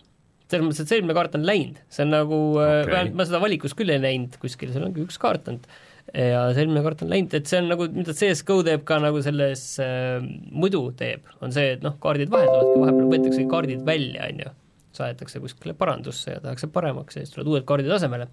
selles 0.47 0.65
mõttes, 0.65 0.81
et 0.81 0.89
see 0.89 0.99
eelmine 0.99 1.17
kaart 1.17 1.37
on 1.37 1.45
läinud, 1.45 1.79
see 1.93 2.05
on 2.05 2.13
nagu 2.13 2.41
okay. 2.57 2.89
Vähemalt 2.89 3.19
ma 3.19 3.27
seda 3.29 3.41
valikus 3.43 3.77
küll 3.77 3.93
ei 3.93 4.01
näinud 4.01 4.37
kuskil, 4.41 4.73
seal 4.73 4.89
ongi 4.89 5.05
üks 5.05 5.21
kaart 5.21 5.49
olnud 5.51 5.69
ja 6.13 6.45
see 6.53 6.63
eelmine 6.63 6.83
kaart 6.85 7.03
on 7.03 7.11
läinud, 7.11 7.35
et 7.35 7.49
see 7.49 7.59
on 7.61 7.69
nagu, 7.71 7.87
mida 7.91 8.15
CSGO 8.15 8.61
teeb 8.67 8.85
ka 8.87 8.99
nagu 9.03 9.19
selles 9.25 9.63
äh, 9.83 10.23
muidu 10.55 10.85
teeb, 10.97 11.27
on 11.43 11.53
see, 11.55 11.75
et 11.75 11.83
noh, 11.85 11.97
kaardid 12.03 12.31
vahetuvadki, 12.33 12.79
vahepeal 12.83 13.11
võetakse 13.11 13.45
kaardid 13.51 13.83
välja, 13.87 14.29
on 14.31 14.43
ju, 14.45 14.55
saadetakse 14.97 15.43
kuskile 15.43 15.75
parandusse 15.77 16.37
ja 16.37 16.43
tehakse 16.43 16.71
paremaks 16.73 17.19
ja 17.19 17.25
siis 17.25 17.35
tulevad 17.35 17.53
uued 17.53 17.67
kaardid 17.69 17.93
asemele. 17.97 18.29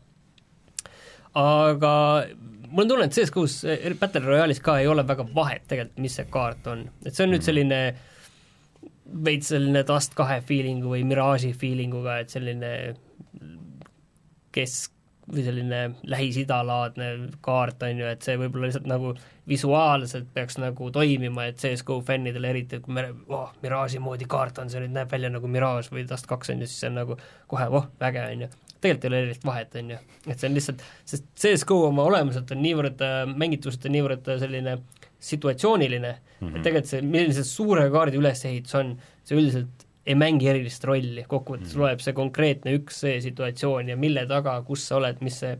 aga 1.35 1.93
mul 2.71 2.85
on 2.87 2.91
tunne, 2.95 3.11
et 3.11 3.19
CSGO-s 3.19 3.65
eh, 3.71 3.93
Battle 3.99 4.25
Royale'is 4.25 4.63
ka 4.63 4.79
ei 4.81 4.89
ole 4.91 5.07
väga 5.07 5.27
vahet 5.35 5.67
tegelikult, 5.71 6.03
mis 6.07 6.19
see 6.19 6.31
kaart 6.31 6.71
on, 6.71 6.89
et 7.05 7.15
see 7.15 7.27
on 7.27 7.35
nüüd 7.35 7.47
selline 7.47 7.81
veits 9.25 9.51
selline 9.53 9.85
Dust 9.87 10.15
kahe 10.17 10.41
feeling'u 10.47 10.95
või 10.95 11.05
Mirage'i 11.07 11.53
feeling'uga, 11.59 12.21
et 12.23 12.33
selline 12.33 12.71
kesk- 14.55 14.94
või 15.33 15.45
selline 15.45 15.79
Lähis-Ida 16.11 16.59
laadne 16.67 17.09
kaart, 17.45 17.83
on 17.87 18.03
ju, 18.03 18.09
et 18.11 18.25
see 18.27 18.37
võib-olla 18.41 18.69
lihtsalt 18.69 18.89
nagu 18.91 19.15
visuaalselt 19.49 20.27
peaks 20.35 20.59
nagu 20.61 20.91
toimima, 20.93 21.47
et 21.49 21.61
CSGO 21.61 22.01
fännidele 22.05 22.51
eriti, 22.53 22.79
et 22.79 22.85
kui 22.85 22.97
me, 22.97 23.07
oh, 23.33 23.53
Mirage'i 23.63 24.03
moodi 24.05 24.29
kaart 24.31 24.61
on, 24.61 24.73
see 24.73 24.83
nüüd 24.83 24.95
näeb 24.97 25.13
välja 25.13 25.31
nagu 25.33 25.49
Mirage 25.51 25.93
või 25.95 26.05
Dust 26.09 26.29
kaks 26.29 26.53
on 26.53 26.61
ju, 26.65 26.69
siis 26.69 26.85
see 26.85 26.93
on 26.93 27.01
nagu 27.01 27.17
kohe, 27.51 27.69
oh, 27.73 27.89
väge, 28.01 28.25
on 28.35 28.45
ju. 28.47 28.51
tegelikult 28.85 29.07
ei 29.07 29.13
ole 29.13 29.23
erilist 29.23 29.49
vahet, 29.49 29.79
on 29.81 29.95
ju, 29.95 30.03
et 30.27 30.37
see 30.37 30.51
on 30.51 30.59
lihtsalt, 30.59 30.85
sest 31.15 31.27
CSGO 31.41 31.81
oma 31.89 32.05
olemuselt 32.11 32.53
on 32.53 32.63
niivõrd 32.65 33.05
äh, 33.05 33.23
mängituselt 33.33 33.89
on 33.89 33.97
niivõrd 33.97 34.29
äh, 34.29 34.41
selline 34.45 34.77
situatsiooniline 35.25 36.13
mm, 36.13 36.49
-hmm. 36.49 36.57
et 36.57 36.69
tegelikult 36.69 36.93
see, 36.93 37.01
milline 37.01 37.37
see 37.37 37.49
suure 37.49 37.89
kaardi 37.93 38.21
ülesehitus 38.21 38.77
on, 38.77 38.93
see 39.25 39.41
üldiselt 39.41 39.87
ei 40.05 40.17
mängi 40.19 40.49
erilist 40.51 40.85
rolli, 40.85 41.25
kokkuvõttes 41.29 41.75
mm. 41.75 41.81
loeb 41.81 42.03
see 42.05 42.17
konkreetne 42.17 42.75
üks 42.79 43.01
see 43.07 43.21
situatsioon 43.25 43.89
ja 43.93 43.97
mille 44.01 44.27
taga, 44.29 44.59
kus 44.67 44.85
sa 44.89 44.99
oled, 44.99 45.23
mis 45.25 45.39
see 45.41 45.55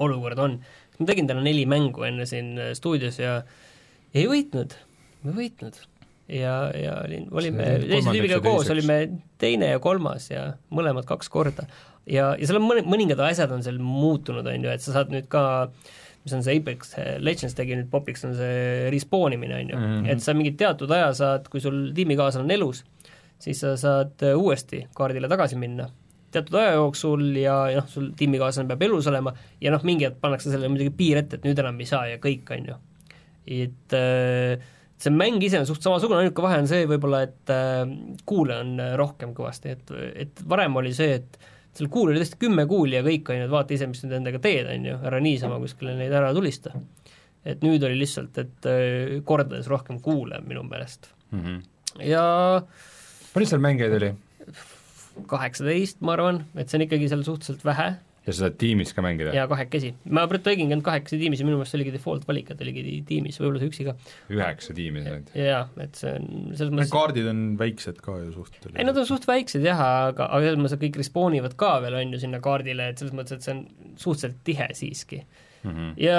olukord 0.00 0.40
on. 0.40 0.58
ma 1.00 1.08
tegin 1.08 1.28
täna 1.28 1.44
neli 1.44 1.66
mängu 1.68 2.04
enne 2.08 2.26
siin 2.28 2.54
äh, 2.58 2.72
stuudios 2.76 3.20
ja 3.20 3.40
ei 4.14 4.26
võitnud, 4.30 4.76
ei 5.26 5.36
võitnud. 5.36 5.78
ja, 6.32 6.54
ja 6.76 6.96
olin, 7.04 7.28
olime 7.32 7.70
teise 7.84 8.16
ja 8.32 8.40
koos, 8.44 8.70
olime 8.72 9.00
teine 9.40 9.74
ja 9.74 9.80
kolmas 9.82 10.30
ja 10.32 10.52
mõlemad 10.72 11.08
kaks 11.08 11.28
korda. 11.32 11.68
ja, 12.06 12.34
ja 12.36 12.48
seal 12.48 12.60
on 12.62 12.68
mõni, 12.68 12.84
mõningad 12.88 13.20
asjad 13.28 13.52
on 13.52 13.64
seal 13.66 13.80
muutunud, 13.82 14.46
on 14.46 14.68
ju, 14.68 14.72
et 14.72 14.84
sa 14.84 14.96
saad 14.96 15.12
nüüd 15.12 15.28
ka 15.32 15.42
mis 16.24 16.34
on 16.36 16.42
see 16.44 16.58
Apex 16.60 16.94
Legends 17.24 17.56
tegi 17.56 17.76
nüüd 17.78 17.88
popiks, 17.92 18.24
on 18.28 18.34
see 18.36 18.88
respawn 18.92 19.36
imine, 19.36 19.56
on 19.56 19.72
ju 19.72 19.76
Mhm. 19.80 20.06
et 20.12 20.20
sa 20.20 20.34
mingi 20.36 20.52
teatud 20.56 20.90
aja 20.92 21.12
saad, 21.16 21.48
kui 21.48 21.60
sul 21.60 21.92
tiimikaaslane 21.96 22.44
on 22.44 22.56
elus, 22.56 22.84
siis 23.40 23.60
sa 23.64 23.74
saad 23.80 24.26
äh, 24.26 24.36
uuesti 24.36 24.84
kaardile 24.96 25.28
tagasi 25.28 25.58
minna 25.60 25.88
teatud 26.30 26.58
aja 26.60 26.74
jooksul 26.78 27.24
ja, 27.40 27.54
ja 27.72 27.80
noh, 27.82 27.88
sul 27.90 28.10
tiimikaaslane 28.18 28.70
peab 28.70 28.84
elus 28.86 29.08
olema 29.10 29.32
ja 29.62 29.72
noh, 29.74 29.82
mingi 29.86 30.06
hetk 30.06 30.20
pannakse 30.22 30.50
sellele 30.50 30.70
muidugi 30.72 30.92
piir 30.96 31.22
ette, 31.22 31.40
et 31.40 31.46
nüüd 31.48 31.58
enam 31.62 31.80
ei 31.82 31.88
saa 31.90 32.06
ja 32.12 32.20
kõik, 32.22 32.52
on 32.54 32.68
ju. 32.70 32.76
et 33.60 33.96
äh, 33.98 34.68
see 35.00 35.14
mäng 35.14 35.42
ise 35.44 35.60
on 35.60 35.68
suht 35.68 35.82
samasugune, 35.84 36.22
ainuke 36.22 36.44
vahe 36.44 36.60
on 36.62 36.68
see 36.70 36.84
võib-olla, 36.90 37.24
et 37.26 37.54
äh, 37.54 37.82
kuule 38.28 38.60
on 38.62 38.76
äh, 38.82 38.92
rohkem 39.00 39.34
kõvasti, 39.36 39.74
et, 39.74 39.94
et 40.26 40.44
varem 40.48 40.76
oli 40.80 40.92
see, 40.96 41.18
et 41.18 41.40
seal 41.76 41.90
kuul 41.92 42.12
oli 42.12 42.20
tõesti 42.20 42.38
kümme 42.40 42.66
kuuli 42.70 42.98
ja 42.98 43.02
kõik, 43.06 43.30
on 43.30 43.40
ju, 43.40 43.48
et 43.48 43.52
vaata 43.52 43.76
ise, 43.76 43.88
mis 43.90 44.02
nüüd 44.04 44.18
endaga 44.20 44.42
teed, 44.42 44.68
on 44.70 44.88
ju, 44.90 45.00
ära 45.10 45.20
niisama 45.22 45.58
kuskile 45.62 45.96
neid 45.98 46.14
ära 46.14 46.32
tulista. 46.36 46.74
et 47.44 47.62
nüüd 47.64 47.82
oli 47.86 47.96
lihtsalt, 48.02 48.38
et 48.38 48.68
äh, 48.68 49.18
kordades 49.24 49.70
rohkem 49.70 50.00
kuule 50.04 50.42
minu 50.46 50.62
meelest. 50.68 51.10
mm. 51.30 51.40
-hmm. 51.40 51.60
ja 52.04 52.24
palju 53.34 53.52
seal 53.52 53.64
mängijaid 53.64 53.96
oli? 54.00 54.12
kaheksateist, 55.30 55.98
ma 56.06 56.14
arvan, 56.16 56.44
et 56.56 56.70
see 56.70 56.78
on 56.78 56.86
ikkagi 56.86 57.10
seal 57.10 57.26
suhteliselt 57.26 57.66
vähe 57.66 57.90
ja 58.26 58.34
sa 58.34 58.44
saad 58.44 58.56
tiimis 58.60 58.92
ka 58.94 59.02
mängida? 59.04 59.32
ja 59.34 59.46
kahekesi. 59.48 59.92
ma 60.12 60.26
tegingi 60.30 60.74
ainult 60.74 60.84
kahekesi 60.86 61.18
tiimis 61.20 61.40
ja 61.40 61.46
minu 61.48 61.58
meelest 61.58 61.72
see 61.72 61.80
oligi 61.80 61.94
default 61.94 62.26
valik, 62.28 62.50
et 62.52 62.62
oligi 62.64 62.84
tiimis, 63.08 63.38
võib-olla 63.40 63.62
see 63.62 63.70
üksi 63.72 63.86
ka. 63.88 63.94
üheksa 64.36 64.76
tiimi 64.76 65.04
said? 65.06 65.30
jaa, 65.36 65.62
et 65.84 66.00
see 66.00 66.12
on 66.18 66.28
selles 66.52 66.74
mõttes 66.74 66.92
kaardid 66.92 67.30
on 67.32 67.42
väiksed 67.60 68.02
ka 68.04 68.18
ju 68.20 68.32
suht. 68.36 68.58
ei, 68.74 68.84
nad 68.86 69.00
on 69.00 69.08
suht 69.08 69.24
väiksed 69.28 69.64
jah, 69.64 69.80
aga, 70.10 70.28
aga 70.28 70.50
selles 70.50 70.60
mõttes, 70.60 70.76
et 70.76 70.84
kõik 70.84 71.00
respawn 71.00 71.38
ivad 71.40 71.56
ka 71.60 71.76
veel, 71.84 71.96
on 72.02 72.16
ju, 72.16 72.22
sinna 72.26 72.42
kaardile, 72.44 72.90
et 72.92 73.00
selles 73.00 73.16
mõttes, 73.16 73.38
et 73.38 73.46
see 73.46 73.56
on 73.56 73.64
suhteliselt 73.96 74.42
tihe 74.46 74.68
siiski. 74.76 75.22
Mm 75.62 75.70
-hmm. 75.70 75.92
ja 76.00 76.16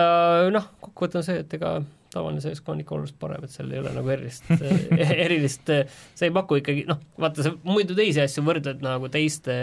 noh, 0.53 0.69
kokkuvõte 0.81 1.18
on 1.22 1.26
see, 1.26 1.39
et 1.41 1.53
ega 1.57 1.80
tavaline 2.11 2.43
CSGO 2.43 2.73
on 2.73 2.84
ikka 2.84 2.95
oluliselt 2.95 3.19
parem, 3.19 3.43
et 3.43 3.53
seal 3.53 3.72
ei 3.72 3.80
ole 3.80 3.93
nagu 3.95 4.09
erilist 4.13 4.49
erilist, 5.26 5.72
see 6.15 6.30
ei 6.30 6.35
paku 6.35 6.59
ikkagi, 6.61 6.85
noh, 6.89 6.99
vaata, 7.19 7.45
sa 7.47 7.53
muidu 7.63 7.95
teisi 7.97 8.22
asju 8.22 8.43
võrdled 8.45 8.84
nagu 8.85 9.09
teiste 9.09 9.55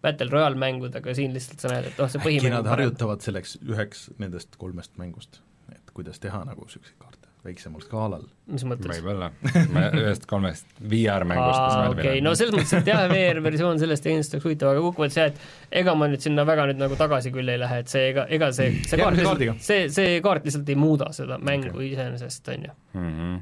Battle 0.00 0.30
Royale 0.32 0.56
mängudega, 0.56 1.14
siin 1.14 1.34
lihtsalt 1.36 1.60
sa 1.60 1.72
näed, 1.74 1.90
et 1.90 1.98
noh, 2.00 2.08
see 2.08 2.20
äkki 2.20 2.28
põhimäng 2.28 2.54
nad 2.54 2.62
on 2.62 2.70
parem. 2.70 2.76
harjutavad 2.78 3.26
selleks 3.26 3.58
üheks 3.66 4.06
nendest 4.22 4.56
kolmest 4.60 4.96
mängust, 5.00 5.42
et 5.74 5.92
kuidas 5.96 6.22
teha 6.22 6.44
nagu 6.48 6.64
niisuguseid 6.64 6.96
kaarte 7.02 7.19
väiksemal 7.44 7.80
skaalal. 7.84 8.24
mis 8.50 8.64
mõttes? 8.68 8.90
võib-olla, 8.90 9.30
ma 9.72 9.86
ühest 9.96 10.26
kolmest 10.28 10.68
VR-mängust, 10.80 11.60
aa, 11.60 11.78
meil 11.78 11.94
okei 11.94 12.08
okay., 12.10 12.24
no 12.24 12.34
selles 12.38 12.52
mõttes, 12.56 12.74
et 12.76 12.90
jah, 12.90 13.04
VR-versioon 13.10 13.80
sellest 13.80 14.04
kindlasti 14.06 14.36
oleks 14.36 14.48
huvitav, 14.48 14.72
aga 14.74 14.82
kokkuvõttes 14.84 15.18
jah, 15.20 15.30
et 15.30 15.78
ega 15.82 15.94
ma 15.96 16.10
nüüd 16.10 16.24
sinna 16.24 16.44
väga 16.48 16.66
nüüd 16.70 16.82
nagu 16.82 16.98
tagasi 17.00 17.32
küll 17.34 17.48
ei 17.52 17.60
lähe, 17.62 17.80
et 17.84 17.92
see 17.92 18.10
ega, 18.10 18.26
ega 18.36 18.50
see, 18.56 18.74
see 18.84 19.00
kaart 19.00 19.16
lihtsalt, 19.16 19.64
see, 19.64 19.88
see 19.94 20.18
kaart 20.24 20.48
lihtsalt 20.48 20.68
ei 20.68 20.76
muuda 20.80 21.08
seda 21.16 21.40
mängu 21.40 21.72
okay. 21.72 21.88
iseenesest, 21.94 22.52
on 22.52 22.68
ju. 22.68 22.76
Mhm. 22.98 23.40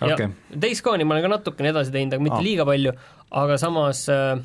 ja 0.00 0.16
okei, 0.16 0.30
Days 0.66 0.82
Gone'i 0.86 1.08
ma 1.08 1.16
olen 1.16 1.28
ka 1.28 1.32
natukene 1.36 1.74
edasi 1.74 1.92
teinud, 1.92 2.16
aga 2.16 2.28
mitte 2.30 2.40
ah. 2.40 2.46
liiga 2.48 2.68
palju, 2.68 2.94
aga 3.42 3.60
samas 3.60 4.06
äh, 4.12 4.38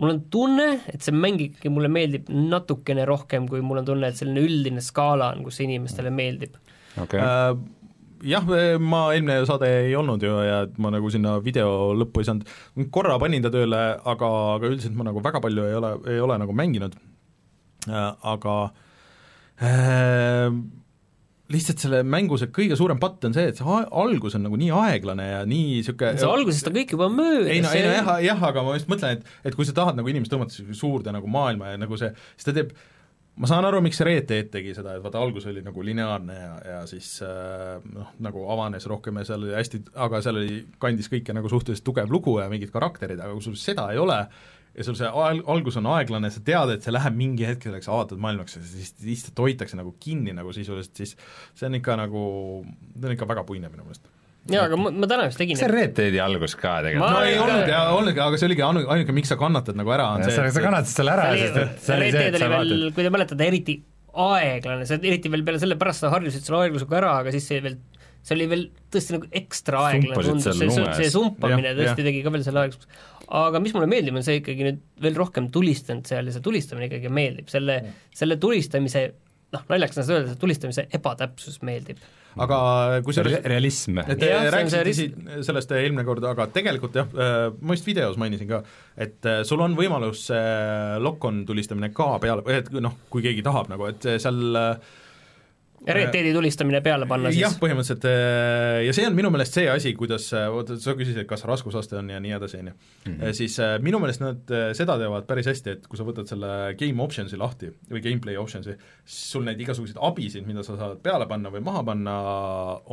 mul 0.00 0.14
on 0.14 0.24
tunne, 0.32 0.70
et 0.88 1.04
see 1.04 1.12
mäng 1.12 1.44
ikkagi 1.50 1.70
mulle 1.72 1.92
meeldib 1.92 2.32
natukene 2.32 3.04
rohkem, 3.08 3.44
kui 3.52 3.60
mul 3.60 3.82
on 3.82 3.92
tunne, 3.92 4.08
et 4.08 4.18
selline 4.18 4.48
üldine 4.48 4.80
skaala 4.84 5.34
on, 5.36 5.44
kus 5.44 5.60
inimestele 5.60 6.12
meeldib. 6.14 6.56
okei, 6.96 7.20
Äh, 7.20 7.52
jah, 8.26 8.52
ma 8.82 9.02
eelmine 9.14 9.40
saade 9.48 9.70
ei 9.86 9.96
olnud 9.98 10.22
ju 10.22 10.34
ja 10.46 10.62
et 10.66 10.76
ma 10.82 10.92
nagu 10.94 11.10
sinna 11.12 11.38
video 11.44 11.92
lõppu 11.98 12.22
ei 12.22 12.28
saanud, 12.28 12.52
korra 12.94 13.18
panin 13.22 13.44
ta 13.44 13.52
tööle, 13.54 13.80
aga, 13.98 14.30
aga 14.58 14.70
üldiselt 14.70 14.96
ma 14.98 15.08
nagu 15.08 15.22
väga 15.24 15.42
palju 15.44 15.66
ei 15.68 15.78
ole, 15.80 15.96
ei 16.12 16.20
ole 16.22 16.38
nagu 16.42 16.54
mänginud 16.56 16.96
äh,, 17.90 18.12
aga 18.34 18.56
äh, 19.62 20.48
lihtsalt 21.52 21.82
selle 21.84 22.00
mängu 22.06 22.38
see 22.40 22.50
kõige 22.54 22.78
suurem 22.78 23.00
patt 23.02 23.26
on 23.28 23.34
see, 23.36 23.50
et 23.50 23.58
see 23.58 23.80
algus 24.02 24.36
on 24.38 24.46
nagu 24.46 24.58
nii 24.60 24.70
aeglane 24.82 25.26
ja 25.28 25.42
nii 25.48 25.78
niisugune 25.78 26.20
see 26.20 26.30
algusest 26.30 26.70
on 26.70 26.76
kõik 26.78 26.94
juba 26.96 27.10
möödas. 27.12 27.50
ei 27.52 27.64
no, 27.64 27.74
ei 27.74 27.84
no 27.86 27.92
jah, 27.96 28.10
jah, 28.24 28.46
aga 28.48 28.64
ma 28.64 28.76
just 28.78 28.90
mõtlen, 28.92 29.18
et, 29.18 29.36
et 29.50 29.58
kui 29.58 29.68
sa 29.68 29.76
tahad 29.76 29.98
nagu 29.98 30.12
inimest 30.12 30.32
tõmmata 30.32 30.64
suurde 30.78 31.14
nagu 31.14 31.30
maailma 31.30 31.74
ja 31.74 31.82
nagu 31.82 31.98
see, 32.00 32.12
siis 32.36 32.48
ta 32.48 32.56
teeb 32.56 32.72
ma 33.40 33.48
saan 33.48 33.64
aru, 33.64 33.80
miks 33.84 33.96
see 34.00 34.06
Red 34.08 34.26
Dead 34.28 34.48
tegi 34.52 34.74
seda, 34.76 34.96
et 34.96 35.04
vaata 35.04 35.20
algus 35.22 35.46
oli 35.48 35.62
nagu 35.64 35.84
lineaarne 35.84 36.34
ja, 36.36 36.54
ja 36.68 36.80
siis 36.90 37.14
äh, 37.24 37.78
noh, 37.94 38.10
nagu 38.22 38.44
avanes 38.52 38.86
rohkem 38.90 39.20
ja 39.20 39.28
seal 39.28 39.46
oli 39.46 39.54
hästi, 39.56 39.84
aga 40.04 40.20
seal 40.24 40.40
oli, 40.42 40.58
kandis 40.82 41.08
kõike 41.12 41.36
nagu 41.36 41.50
suhteliselt 41.52 41.86
tugev 41.86 42.12
lugu 42.12 42.38
ja 42.42 42.50
mingid 42.52 42.74
karakterid, 42.74 43.22
aga 43.22 43.32
kui 43.32 43.46
sul 43.46 43.56
seda 43.60 43.88
ei 43.94 44.00
ole, 44.02 44.18
ja 44.76 44.86
sul 44.86 44.96
see 44.98 45.08
al-, 45.08 45.42
algus 45.52 45.78
on 45.80 45.88
aeglane, 45.94 46.30
sa 46.32 46.42
tead, 46.44 46.74
et 46.74 46.84
see 46.84 46.94
läheb 46.94 47.16
mingi 47.16 47.48
hetk 47.48 47.68
selleks 47.68 47.88
avatud 47.92 48.20
maailmaks 48.22 48.58
ja 48.58 48.64
siis 48.64 48.94
lihtsalt 49.04 49.44
hoitakse 49.44 49.80
nagu 49.80 49.94
kinni 50.00 50.34
nagu 50.36 50.52
sisuliselt, 50.56 50.96
siis 50.96 51.16
see 51.54 51.68
on 51.68 51.80
ikka 51.80 51.96
nagu, 52.00 52.24
see 52.96 53.08
on 53.08 53.16
ikka 53.16 53.28
väga 53.32 53.46
puine 53.48 53.72
minu 53.72 53.86
meelest. 53.88 54.08
Jaa, 54.50 54.64
aga 54.66 54.78
ma, 54.80 54.90
ma 54.90 55.08
täna 55.10 55.28
just 55.28 55.38
tegin 55.38 55.58
see 55.58 55.68
on 55.68 55.74
Red 55.74 55.94
Deadi 55.98 56.18
algus 56.22 56.56
ka 56.58 56.80
tegelikult. 56.82 57.14
No 57.14 57.22
ei 57.28 57.38
olnud 57.38 57.70
ja 57.70 57.82
olnudki, 57.94 58.22
aga 58.24 58.40
see 58.40 58.48
oligi 58.50 58.64
anu-, 58.66 58.84
ainuke, 58.90 59.14
miks 59.14 59.30
sa 59.30 59.38
kannatad 59.40 59.78
nagu 59.78 59.94
ära, 59.94 60.08
on 60.16 60.26
see, 60.26 60.34
sa, 60.34 60.48
sa 60.50 60.64
kannatasid 60.64 60.98
selle 60.98 61.14
ära, 61.14 61.30
sest 61.38 61.58
et 61.62 61.86
see 61.86 61.96
oli 61.98 62.10
see, 62.10 62.26
et 62.26 62.36
sa 62.36 62.42
oli 62.42 62.50
veel 62.50 62.54
vaatad, 62.56 62.84
kui 62.96 63.06
te 63.06 63.12
mäletate, 63.14 63.48
eriti 63.52 63.78
aeglane, 64.26 64.86
see 64.88 65.00
eriti 65.12 65.32
veel 65.32 65.46
peale 65.46 65.62
selle, 65.62 65.78
pärast 65.80 66.04
sa 66.04 66.12
harjusid 66.12 66.44
selle 66.44 66.64
aeglusega 66.66 66.98
ära, 66.98 67.12
aga 67.22 67.32
siis 67.34 67.46
see 67.48 67.62
veel, 67.64 67.78
see 68.22 68.36
oli 68.36 68.48
veel 68.50 68.64
tõesti 68.92 69.16
nagu 69.16 69.30
ekstra 69.42 69.86
aeglane 69.88 70.26
tundus, 70.26 70.48
see, 70.58 70.70
see, 70.74 70.88
see 70.98 71.12
sumpamine 71.14 71.70
Jah, 71.70 71.78
tõesti 71.78 72.02
jah. 72.02 72.08
tegi 72.10 72.22
ka 72.26 72.34
veel 72.34 72.44
selle 72.46 72.64
aegluseks. 72.66 73.06
aga 73.42 73.62
mis 73.62 73.72
mulle 73.76 73.88
meeldib, 73.94 74.18
on 74.18 74.26
see 74.26 74.40
ikkagi 74.42 74.66
nüüd 74.68 74.82
veel 75.06 75.16
rohkem 75.22 75.48
tulistanud 75.54 76.10
seal 76.10 76.28
ja 76.28 76.34
see 76.34 76.44
tulistamine 76.44 76.90
ikkagi 76.90 77.12
meeldib, 77.14 77.48
selle, 77.52 77.78
selle 78.18 78.36
tulistamise 78.42 79.06
noh, 79.52 79.64
naljakas 79.70 80.02
on 80.02 80.06
seda 80.08 80.18
öelda, 80.18 80.34
see 80.34 80.42
tulistamise 80.42 80.86
ebatäpsus 80.98 81.62
meeldib. 81.66 82.02
Aga 82.40 82.58
kusjuures 83.04 83.34
Re- 83.36 83.42
realism. 83.52 83.98
et 84.06 84.18
te 84.20 84.30
see 84.30 84.52
rääkisite 84.54 84.94
siin 84.96 85.44
sellest 85.44 85.74
eelmine 85.76 86.04
kord, 86.08 86.24
aga 86.24 86.46
tegelikult 86.54 86.96
jah, 86.96 87.12
ma 87.60 87.76
just 87.76 87.88
videos 87.88 88.16
mainisin 88.20 88.48
ka, 88.48 88.62
et 88.96 89.28
äh, 89.28 89.42
sul 89.48 89.60
on 89.64 89.76
võimalus 89.78 90.26
see 90.30 90.98
lock-on 91.04 91.42
tulistamine 91.48 91.92
ka 91.92 92.14
peale, 92.22 92.44
et 92.56 92.72
noh, 92.80 92.96
kui 93.12 93.24
keegi 93.24 93.44
tahab 93.44 93.68
nagu, 93.72 93.90
et 93.92 94.08
seal 94.22 94.56
äh, 94.56 94.98
rariteedi 95.86 96.32
tulistamine 96.34 96.80
peale 96.84 97.06
panna 97.10 97.32
jah 97.32 97.50
siis,, 97.50 97.60
põhimõtteliselt 97.62 98.06
äh, 98.08 98.82
ja 98.86 98.94
see 98.96 99.06
on 99.08 99.16
minu 99.18 99.30
meelest 99.34 99.58
see 99.58 99.68
asi, 99.70 99.94
kuidas, 99.98 100.28
oota, 100.32 100.76
sa 100.80 100.94
küsisid, 100.98 101.24
kas 101.28 101.44
raskusaste 101.48 101.98
on 101.98 102.12
ja 102.12 102.20
nii 102.22 102.36
edasi, 102.38 102.60
on 102.62 102.72
ju. 102.72 103.32
siis 103.36 103.58
äh, 103.62 103.76
minu 103.82 104.00
meelest 104.02 104.22
nad 104.22 104.52
äh, 104.54 104.70
seda 104.78 104.96
teevad 105.00 105.26
päris 105.28 105.50
hästi, 105.50 105.76
et 105.76 105.88
kui 105.90 105.98
sa 105.98 106.06
võtad 106.06 106.28
selle 106.30 106.50
game 106.78 107.02
option'i 107.04 107.40
lahti 107.40 107.72
või 107.90 108.02
gameplay 108.04 108.38
option'i, 108.40 108.76
siis 109.06 109.20
sul 109.34 109.46
neid 109.46 109.60
igasuguseid 109.62 109.98
abisid, 110.02 110.46
mida 110.48 110.64
sa 110.66 110.76
saad 110.78 111.00
peale 111.04 111.26
panna 111.30 111.52
või 111.52 111.64
maha 111.66 111.84
panna, 111.86 112.16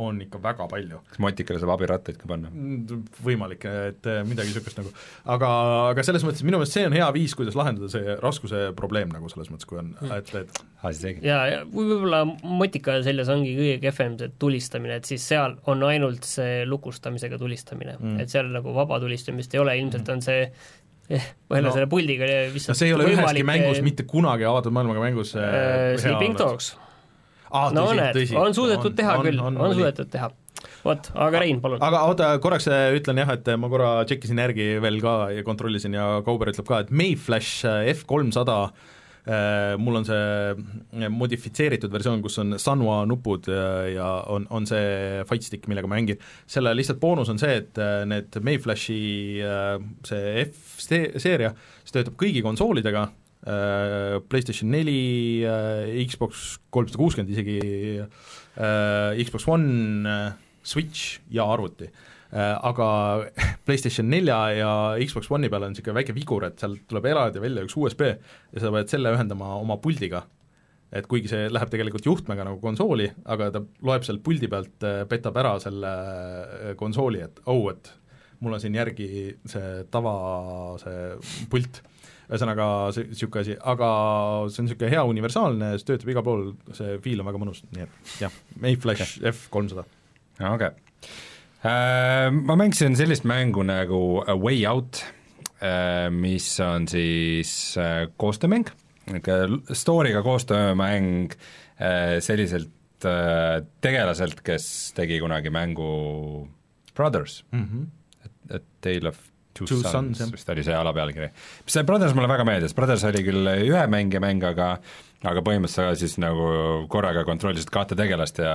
on 0.02 0.20
ikka 0.24 0.42
väga 0.42 0.66
palju. 0.70 1.02
kas 1.12 1.22
motikale 1.22 1.62
saab 1.62 1.74
abirattaid 1.76 2.18
ka 2.20 2.30
panna? 2.30 2.50
võimalik, 3.24 3.66
et 3.92 4.10
äh, 4.10 4.22
midagi 4.26 4.50
niisugust 4.52 4.80
nagu, 4.80 4.92
aga, 5.30 5.52
aga 5.92 6.06
selles 6.06 6.24
mõttes 6.26 6.44
minu 6.46 6.60
meelest 6.60 6.78
see 6.78 6.86
on 6.88 6.96
hea 6.96 7.08
viis, 7.14 7.36
kuidas 7.38 7.58
lahendada 7.58 7.90
see 7.92 8.18
raskuse 8.20 8.70
probleem 8.78 9.12
nagu 9.14 9.30
selles 9.32 9.50
mõttes, 9.52 9.68
kui 9.68 9.80
on, 9.82 9.94
et, 10.16 10.34
et 10.42 10.62
aa, 10.80 10.90
siis 10.90 11.02
seegi. 11.04 11.24
ja, 11.26 11.40
ja 11.50 11.62
või 11.68 11.86
võib-olla 11.92 12.22
motika 12.26 12.79
seljas 13.04 13.28
ongi 13.32 13.52
kõige 13.56 13.78
kehvem 13.82 14.16
see 14.20 14.30
tulistamine, 14.40 14.96
et 15.00 15.08
siis 15.08 15.24
seal 15.32 15.56
on 15.70 15.82
ainult 15.88 16.26
see 16.28 16.64
lukustamisega 16.68 17.38
tulistamine 17.40 17.96
mm., 17.98 18.20
et 18.24 18.32
seal 18.32 18.50
nagu 18.52 18.74
vaba 18.76 19.00
tulistamist 19.02 19.54
ei 19.54 19.62
ole, 19.62 19.76
ilmselt 19.80 20.08
on 20.14 20.22
see 20.24 20.44
eh, 20.46 21.30
põhjal 21.50 21.68
No. 21.68 21.72
selle 21.74 21.88
puldiga 21.90 22.26
oli 22.26 22.60
no 22.68 22.76
see 22.76 22.90
ei 22.90 22.94
ole 22.96 23.08
üheski 23.08 23.22
võimalik, 23.22 23.48
mängus 23.52 23.80
eh, 23.80 23.86
mitte 23.86 24.06
kunagi 24.10 24.46
avatud 24.48 24.74
maailmaga 24.76 25.02
mängus 25.06 25.34
äh, 25.38 25.96
Sleeping 26.00 26.38
Dogs, 26.38 26.74
no 27.50 27.88
näed, 27.98 28.20
on 28.38 28.54
suudetud 28.56 28.94
teha 28.98 29.16
on, 29.18 29.26
küll, 29.26 29.42
on, 29.42 29.58
on 29.58 29.74
suudetud 29.74 30.10
teha. 30.12 30.30
vot, 30.84 31.10
aga 31.14 31.42
Rein, 31.42 31.58
palun. 31.64 31.82
aga 31.82 32.04
oota, 32.10 32.30
korraks 32.42 32.68
ütlen 32.96 33.20
jah, 33.24 33.34
et 33.34 33.50
ma 33.58 33.70
korra 33.72 33.90
tšekkisin 34.06 34.38
järgi 34.44 34.70
veel 34.84 35.00
ka 35.02 35.18
ja 35.34 35.44
kontrollisin 35.46 35.98
ja 35.98 36.08
Kauber 36.26 36.52
ütleb 36.54 36.68
ka, 36.68 36.84
et 36.84 36.94
Mayflash 36.94 37.66
F 37.94 38.06
kolmsada 38.10 38.62
mul 39.80 39.98
on 40.00 40.06
see 40.08 41.08
modifitseeritud 41.12 41.92
versioon, 41.92 42.22
kus 42.24 42.38
on 42.40 42.56
Sanwa 42.60 43.02
nupud 43.08 43.50
ja, 43.50 43.64
ja 43.90 44.08
on, 44.32 44.46
on 44.50 44.68
see 44.68 45.22
fight 45.28 45.44
stick, 45.44 45.68
millega 45.68 45.90
ma 45.90 45.98
mängin. 45.98 46.20
selle 46.48 46.72
lihtsalt 46.76 47.00
boonus 47.02 47.28
on 47.32 47.40
see, 47.40 47.60
et 47.60 47.80
äh, 47.80 48.04
need 48.08 48.40
Mayflashi 48.46 49.00
äh, 49.44 49.76
see 50.08 50.46
F-seeria, 50.46 51.52
see 51.84 51.98
töötab 51.98 52.16
kõigi 52.20 52.44
konsoolidega, 52.46 53.10
PlayStation 53.40 54.68
neli, 54.68 55.40
Xbox 56.04 56.58
kolmsada 56.68 56.98
kuuskümmend 57.00 57.30
isegi, 57.32 57.54
Xbox 59.24 59.46
One, 59.48 60.12
Switch 60.60 61.22
ja 61.32 61.46
arvuti 61.48 61.88
Äh, 61.88 62.19
aga 62.30 62.88
PlayStation 63.66 64.10
nelja 64.10 64.38
ja 64.54 64.72
Xbox 65.02 65.30
One'i 65.34 65.50
peal 65.50 65.66
on 65.66 65.72
niisugune 65.74 65.96
väike 65.98 66.14
vigur, 66.14 66.46
et 66.46 66.60
sealt 66.62 66.84
tuleb 66.90 67.08
eraldi 67.10 67.42
välja 67.42 67.64
üks 67.66 67.74
USB 67.78 68.04
ja 68.06 68.62
sa 68.62 68.70
pead 68.74 68.92
selle 68.92 69.14
ühendama 69.16 69.56
oma 69.58 69.80
puldiga. 69.82 70.26
et 70.90 71.06
kuigi 71.06 71.30
see 71.30 71.46
läheb 71.50 71.70
tegelikult 71.70 72.06
juhtmega 72.06 72.42
nagu 72.46 72.58
konsooli, 72.62 73.04
aga 73.30 73.50
ta 73.54 73.60
loeb 73.86 74.02
sealt 74.02 74.24
puldi 74.26 74.48
pealt, 74.50 74.86
petab 75.10 75.36
ära 75.38 75.52
selle 75.62 75.90
äh, 75.90 76.72
konsooli, 76.78 77.20
et 77.22 77.38
oh, 77.46 77.68
et 77.70 77.92
mul 78.40 78.56
on 78.56 78.62
siin 78.62 78.74
järgi 78.74 79.06
see 79.46 79.84
tava, 79.92 80.14
see 80.82 81.46
pult 81.52 81.82
ühesõnaga 82.30 82.66
see 82.94 83.08
niisugune 83.10 83.42
asi, 83.44 83.56
aga 83.72 83.88
see 84.50 84.62
on 84.62 84.68
niisugune 84.68 84.92
hea 84.92 85.02
universaalne, 85.14 85.72
see 85.78 85.88
töötab 85.88 86.12
igal 86.14 86.26
pool, 86.26 86.44
see 86.78 86.98
feel 87.04 87.22
on 87.22 87.30
väga 87.30 87.42
mõnus, 87.42 87.64
nii 87.74 87.86
et 87.86 88.14
jah, 88.22 88.38
Mayflash 88.62 89.18
F 89.30 89.48
kolmsada. 89.54 89.86
okei 90.38 90.54
okay.. 90.54 91.18
Ma 91.60 92.56
mängisin 92.56 92.96
sellist 92.96 93.26
mängu 93.28 93.62
nagu 93.68 94.22
A 94.24 94.32
Way 94.32 94.62
Out, 94.66 95.02
mis 96.16 96.46
on 96.64 96.86
siis 96.88 97.50
äh, 97.76 98.06
koostöömäng, 98.16 98.70
niisugune 99.10 99.76
story'ga 99.76 100.22
koostöömäng 100.24 101.34
äh, 101.76 102.16
selliselt 102.24 103.04
äh, 103.04 103.60
tegelaselt, 103.84 104.40
kes 104.46 104.94
tegi 104.96 105.20
kunagi 105.20 105.52
mängu 105.52 106.48
Brothers 106.94 107.44
Mm 107.52 107.68
-hmm. 107.68 107.86
A 108.56 108.58
Tale 108.80 109.08
of 109.08 109.18
Two, 109.54 109.66
Two 109.66 109.82
Sons, 109.82 110.18
Sons 110.18 110.32
vist 110.32 110.48
oli 110.48 110.62
see 110.64 110.74
alapealkiri. 110.74 111.30
see 111.66 111.84
Brothers 111.84 112.14
mulle 112.14 112.28
väga 112.28 112.44
meeldis, 112.44 112.74
Brothers 112.74 113.04
oli 113.04 113.22
küll 113.22 113.46
ühe 113.46 113.86
mängija 113.86 114.20
mäng, 114.20 114.44
aga 114.44 114.78
aga 115.20 115.42
põhimõtteliselt 115.44 115.92
sa 115.92 116.00
siis 116.00 116.16
nagu 116.22 116.44
korraga 116.92 117.26
kontrollisid 117.28 117.70
kahte 117.72 117.96
tegelast 117.98 118.40
ja 118.40 118.54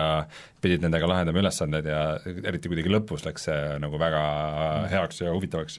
pidid 0.64 0.82
nendega 0.86 1.10
lahendama 1.10 1.44
ülesandeid 1.44 1.90
ja 1.90 2.00
eriti 2.26 2.72
kuidagi 2.72 2.94
lõpus 2.94 3.26
läks 3.28 3.46
see 3.50 3.76
nagu 3.84 4.00
väga 4.02 4.24
heaks 4.90 5.22
ja 5.22 5.34
huvitavaks. 5.36 5.78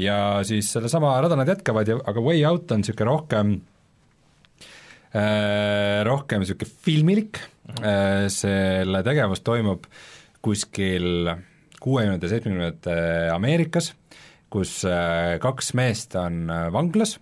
ja 0.00 0.16
siis 0.46 0.72
sellesama 0.74 1.14
rada 1.22 1.38
nad 1.38 1.50
jätkavad 1.50 1.88
ja 1.88 2.00
aga 2.02 2.26
Way 2.26 2.42
Out 2.48 2.74
on 2.74 2.82
niisugune 2.82 3.10
rohkem 3.10 3.54
äh, 5.14 6.02
rohkem 6.06 6.42
niisugune 6.42 6.74
filmilik. 6.82 7.42
Äh,, 7.78 8.26
selle 8.34 9.04
tegevus 9.06 9.44
toimub 9.46 9.86
kuskil 10.42 11.30
kuuekümnendate, 11.80 12.28
seitsmekümnendate 12.32 12.94
Ameerikas, 13.30 13.92
kus 14.50 14.80
äh, 14.88 15.38
kaks 15.38 15.70
meest 15.78 16.18
on 16.18 16.50
vanglas 16.74 17.20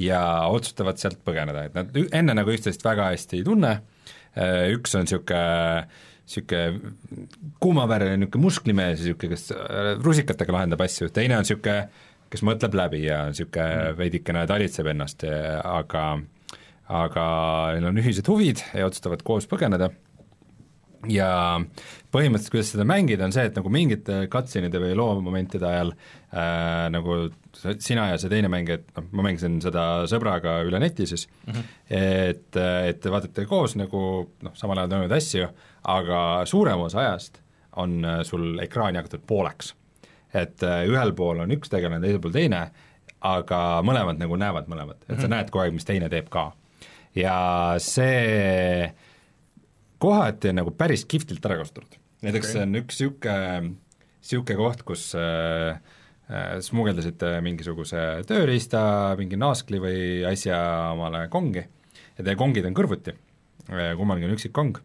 ja 0.00 0.20
otsustavad 0.50 1.00
sealt 1.00 1.20
põgeneda, 1.26 1.66
et 1.68 1.76
nad 1.76 1.98
enne 2.16 2.36
nagu 2.36 2.52
üksteist 2.54 2.84
väga 2.86 3.10
hästi 3.12 3.40
ei 3.40 3.46
tunne, 3.46 3.74
üks 4.76 4.96
on 4.96 5.06
niisugune 5.06 5.42
niisugune 6.30 6.92
kuumavereline 7.62 8.20
niisugune 8.20 8.44
musklimees, 8.44 9.00
niisugune, 9.02 9.34
kes 9.34 9.50
äh, 9.56 9.94
rusikatega 10.02 10.54
lahendab 10.54 10.84
asju, 10.86 11.10
teine 11.14 11.38
on 11.38 11.46
niisugune, 11.46 11.88
kes 12.30 12.44
mõtleb 12.46 12.76
läbi 12.78 13.04
ja 13.08 13.24
niisugune 13.30 13.96
veidikene 13.98 14.46
talitseb 14.50 14.92
ennast, 14.92 15.26
aga 15.26 16.04
aga 16.90 17.24
neil 17.76 17.86
on 17.86 17.98
ühised 18.02 18.26
huvid 18.26 18.62
ja 18.74 18.88
otsustavad 18.88 19.20
koos 19.26 19.46
põgeneda 19.50 19.92
ja 21.08 21.30
põhimõtteliselt, 22.12 22.52
kuidas 22.52 22.72
seda 22.74 22.84
mängida, 22.88 23.24
on 23.24 23.32
see, 23.32 23.46
et 23.48 23.56
nagu 23.56 23.72
mingite 23.72 24.24
cutscene'ide 24.32 24.82
või 24.82 24.96
loomomentide 24.98 25.68
ajal 25.68 25.92
äh, 25.94 26.88
nagu 26.92 27.20
sina 27.80 28.10
ja 28.10 28.18
see 28.20 28.32
teine 28.32 28.50
mängija, 28.52 28.80
et 28.80 28.92
noh, 28.98 29.06
ma 29.16 29.24
mängisin 29.26 29.58
seda 29.64 29.86
sõbraga 30.10 30.58
üle 30.66 30.80
neti 30.82 31.06
siis 31.08 31.26
mm, 31.28 31.52
-hmm. 31.52 31.72
et, 31.96 32.60
et 32.90 33.00
te 33.00 33.12
vaatate 33.12 33.46
koos 33.48 33.76
nagu 33.80 34.02
noh, 34.44 34.54
samal 34.58 34.78
ajal 34.78 34.92
toimuvaid 34.92 35.16
asju, 35.16 35.48
aga 35.96 36.20
suurem 36.50 36.86
osa 36.86 37.00
ajast 37.06 37.40
on 37.80 38.04
äh, 38.04 38.22
sul 38.22 38.58
ekraan 38.58 38.94
jagatud 38.94 39.24
pooleks. 39.26 39.74
et 40.34 40.62
äh, 40.62 40.84
ühel 40.86 41.12
pool 41.16 41.40
on 41.40 41.50
üks 41.50 41.70
tegelane, 41.70 42.00
teisel 42.00 42.20
pool 42.20 42.34
teine, 42.34 42.68
aga 43.20 43.80
mõlemad 43.84 44.20
nagu 44.20 44.36
näevad 44.36 44.68
mõlemat, 44.68 45.04
et 45.08 45.20
sa 45.20 45.28
näed 45.28 45.50
kogu 45.50 45.64
aeg, 45.64 45.74
mis 45.74 45.84
teine 45.84 46.08
teeb 46.08 46.28
ka. 46.28 46.52
ja 47.14 47.74
see 47.78 48.92
kohati 50.00 50.50
on 50.50 50.60
nagu 50.62 50.74
päris 50.76 51.04
kihvtilt 51.08 51.44
ära 51.46 51.60
kasutatud. 51.60 51.98
näiteks 52.24 52.54
okay. 52.54 52.62
on 52.64 52.80
üks 52.82 53.00
niisugune, 53.00 53.72
niisugune 54.20 54.58
koht, 54.60 54.84
kus 54.88 55.06
äh, 55.18 55.80
äh, 56.30 56.52
smugeldasite 56.64 57.36
mingisuguse 57.44 58.04
tööriista, 58.28 58.82
mingi 59.20 59.40
naaskli 59.40 59.82
või 59.82 60.04
asja 60.28 60.60
omale 60.94 61.26
kongi 61.32 61.64
ja 61.64 62.24
teie 62.24 62.38
kongid 62.38 62.68
on 62.68 62.76
kõrvuti, 62.76 63.16
kummalgi 63.68 64.26
on 64.28 64.34
üksik 64.36 64.54
kong 64.56 64.80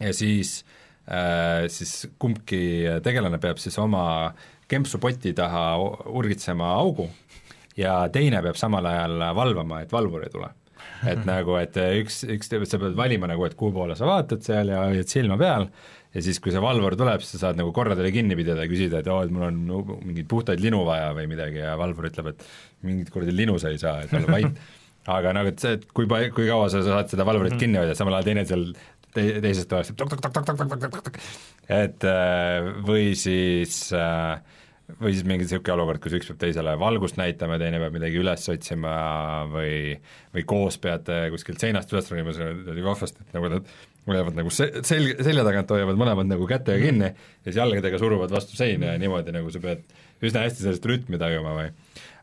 ja 0.00 0.12
siis 0.14 0.60
äh,, 1.08 1.66
siis 1.72 2.04
kumbki 2.18 2.60
tegelane 3.04 3.40
peab 3.42 3.62
siis 3.62 3.78
oma 3.82 4.34
kempsupoti 4.68 5.32
taha 5.36 5.76
urgitsema 6.10 6.74
augu 6.80 7.08
ja 7.78 7.98
teine 8.12 8.42
peab 8.42 8.58
samal 8.58 8.86
ajal 8.90 9.20
valvama, 9.36 9.82
et 9.84 9.92
valvur 9.92 10.24
ei 10.26 10.32
tule. 10.32 10.48
Et 11.10 11.22
nagu, 11.28 11.56
et 11.60 11.76
üks, 12.02 12.22
üks, 12.30 12.50
sa 12.50 12.80
pead 12.80 12.96
valima 12.98 13.28
nagu, 13.30 13.44
et 13.46 13.56
kuhu 13.58 13.74
poole 13.74 13.96
sa 13.98 14.08
vaatad 14.08 14.44
seal 14.46 14.72
ja 14.72 14.86
hoiad 14.88 15.10
silma 15.10 15.36
peal 15.40 15.68
ja 16.16 16.22
siis, 16.24 16.40
kui 16.40 16.54
see 16.54 16.62
valvur 16.62 16.96
tuleb, 16.96 17.20
siis 17.20 17.36
sa 17.36 17.46
saad 17.46 17.60
nagu 17.60 17.72
korra 17.76 17.96
talle 17.98 18.12
kinni 18.14 18.38
pidada 18.38 18.64
ja 18.64 18.70
küsida, 18.70 19.02
et 19.02 19.10
oo, 19.12 19.20
et 19.26 19.32
mul 19.34 19.48
on 19.50 19.60
nu- 19.68 19.98
mingeid 20.00 20.28
puhtaid 20.30 20.62
linu 20.64 20.80
vaja 20.88 21.12
või 21.16 21.28
midagi 21.28 21.60
ja 21.60 21.74
valvur 21.80 22.08
ütleb, 22.08 22.32
et 22.32 22.46
mingit 22.86 23.12
kuradi 23.12 23.34
linu 23.36 23.58
sa 23.60 23.72
ei 23.74 23.80
saa, 23.82 24.00
et 24.06 24.14
ole 24.16 24.30
vait. 24.32 24.60
aga 25.16 25.32
nagu, 25.36 25.52
et 25.52 25.62
see, 25.62 25.76
et 25.78 25.84
kui 25.94 26.08
pa-, 26.10 26.24
kui 26.34 26.48
kaua 26.48 26.70
sa 26.72 26.80
saad 26.82 27.12
seda 27.12 27.26
valvurit 27.28 27.58
kinni 27.60 27.78
hoida, 27.78 27.94
samal 27.98 28.16
ajal 28.16 28.30
teine 28.30 28.46
seal 28.48 28.64
te-, 29.14 29.36
teisest 29.44 29.68
toast 29.70 29.94
tok-tok-tok-tok-tok-tok-tok-tok, 30.00 31.20
et 31.76 32.06
äh, 32.10 32.72
või 32.86 33.12
siis 33.18 33.82
äh, 33.94 34.40
või 35.00 35.12
siis 35.12 35.26
mingi 35.26 35.44
niisugune 35.44 35.74
olukord, 35.74 36.00
kus 36.02 36.14
üks 36.18 36.28
peab 36.30 36.38
teisele 36.44 36.76
valgust 36.78 37.18
näitama 37.18 37.56
ja 37.56 37.64
teine 37.64 37.80
peab 37.82 37.96
midagi 37.96 38.20
üles 38.20 38.46
otsima 38.52 38.94
või 39.50 39.96
või 40.34 40.44
koos 40.46 40.78
peate 40.82 41.26
kuskilt 41.34 41.62
seinast 41.62 41.92
üles 41.94 42.10
ronima, 42.12 42.34
see 42.36 42.46
on 42.46 42.60
niimoodi 42.60 42.86
vahvasti, 42.86 43.26
et 43.26 43.34
nagu 43.34 43.50
nad 43.50 43.70
hoiavad 44.06 44.38
nagu 44.38 44.52
se-, 44.54 44.70
selg-, 44.86 45.22
selja 45.26 45.44
tagant 45.46 45.74
hoiavad 45.74 45.98
mõlemad 45.98 46.30
nagu 46.30 46.46
kätega 46.50 46.78
kinni 46.84 47.08
ja 47.10 47.48
siis 47.48 47.58
jalgadega 47.58 47.98
suruvad 48.02 48.34
vastu 48.34 48.58
seina 48.58 48.94
ja 48.94 49.02
niimoodi 49.02 49.34
nagu 49.34 49.50
sa 49.50 49.62
pead 49.64 49.82
üsna 50.24 50.46
hästi 50.46 50.64
sellist 50.64 50.86
rütmi 50.88 51.20
tajuma 51.20 51.56
või 51.58 51.70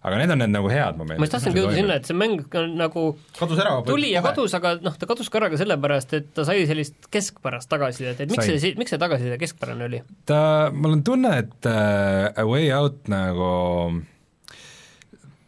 aga 0.04 0.20
need 0.20 0.34
on 0.36 0.42
need 0.44 0.52
nagu 0.52 0.72
head 0.72 0.98
momendid. 1.00 1.22
ma 1.22 1.28
just 1.28 1.36
tahtsingi 1.38 1.62
jõuda 1.62 1.76
sinna, 1.78 1.98
et 2.00 2.10
see 2.10 2.18
mäng 2.18 2.58
on 2.60 2.74
nagu 2.80 3.04
kadus 3.38 3.62
ära 3.64 3.78
tuli 3.88 4.12
ja 4.12 4.24
kadus, 4.26 4.56
aga 4.58 4.76
noh, 4.84 4.98
ta 5.00 5.08
kadus 5.10 5.32
ka 5.32 5.40
ära 5.40 5.52
ka 5.54 5.60
sellepärast, 5.62 6.16
et 6.20 6.34
ta 6.36 6.46
sai 6.48 6.66
sellist 6.70 7.08
keskpärast 7.14 7.72
tagasisidet, 7.72 8.26
et 8.26 8.34
miks 8.34 8.50
Sai. 8.50 8.60
see, 8.60 8.76
miks 8.80 8.92
see 8.94 9.02
tagasiside 9.02 9.40
keskpärane 9.42 9.88
oli? 9.88 10.04
ta, 10.28 10.42
mul 10.76 10.98
on 10.98 11.06
tunne, 11.08 11.38
et 11.46 11.72
äh, 11.72 12.28
A 12.36 12.48
Way 12.50 12.70
Out 12.76 13.08
nagu 13.14 13.54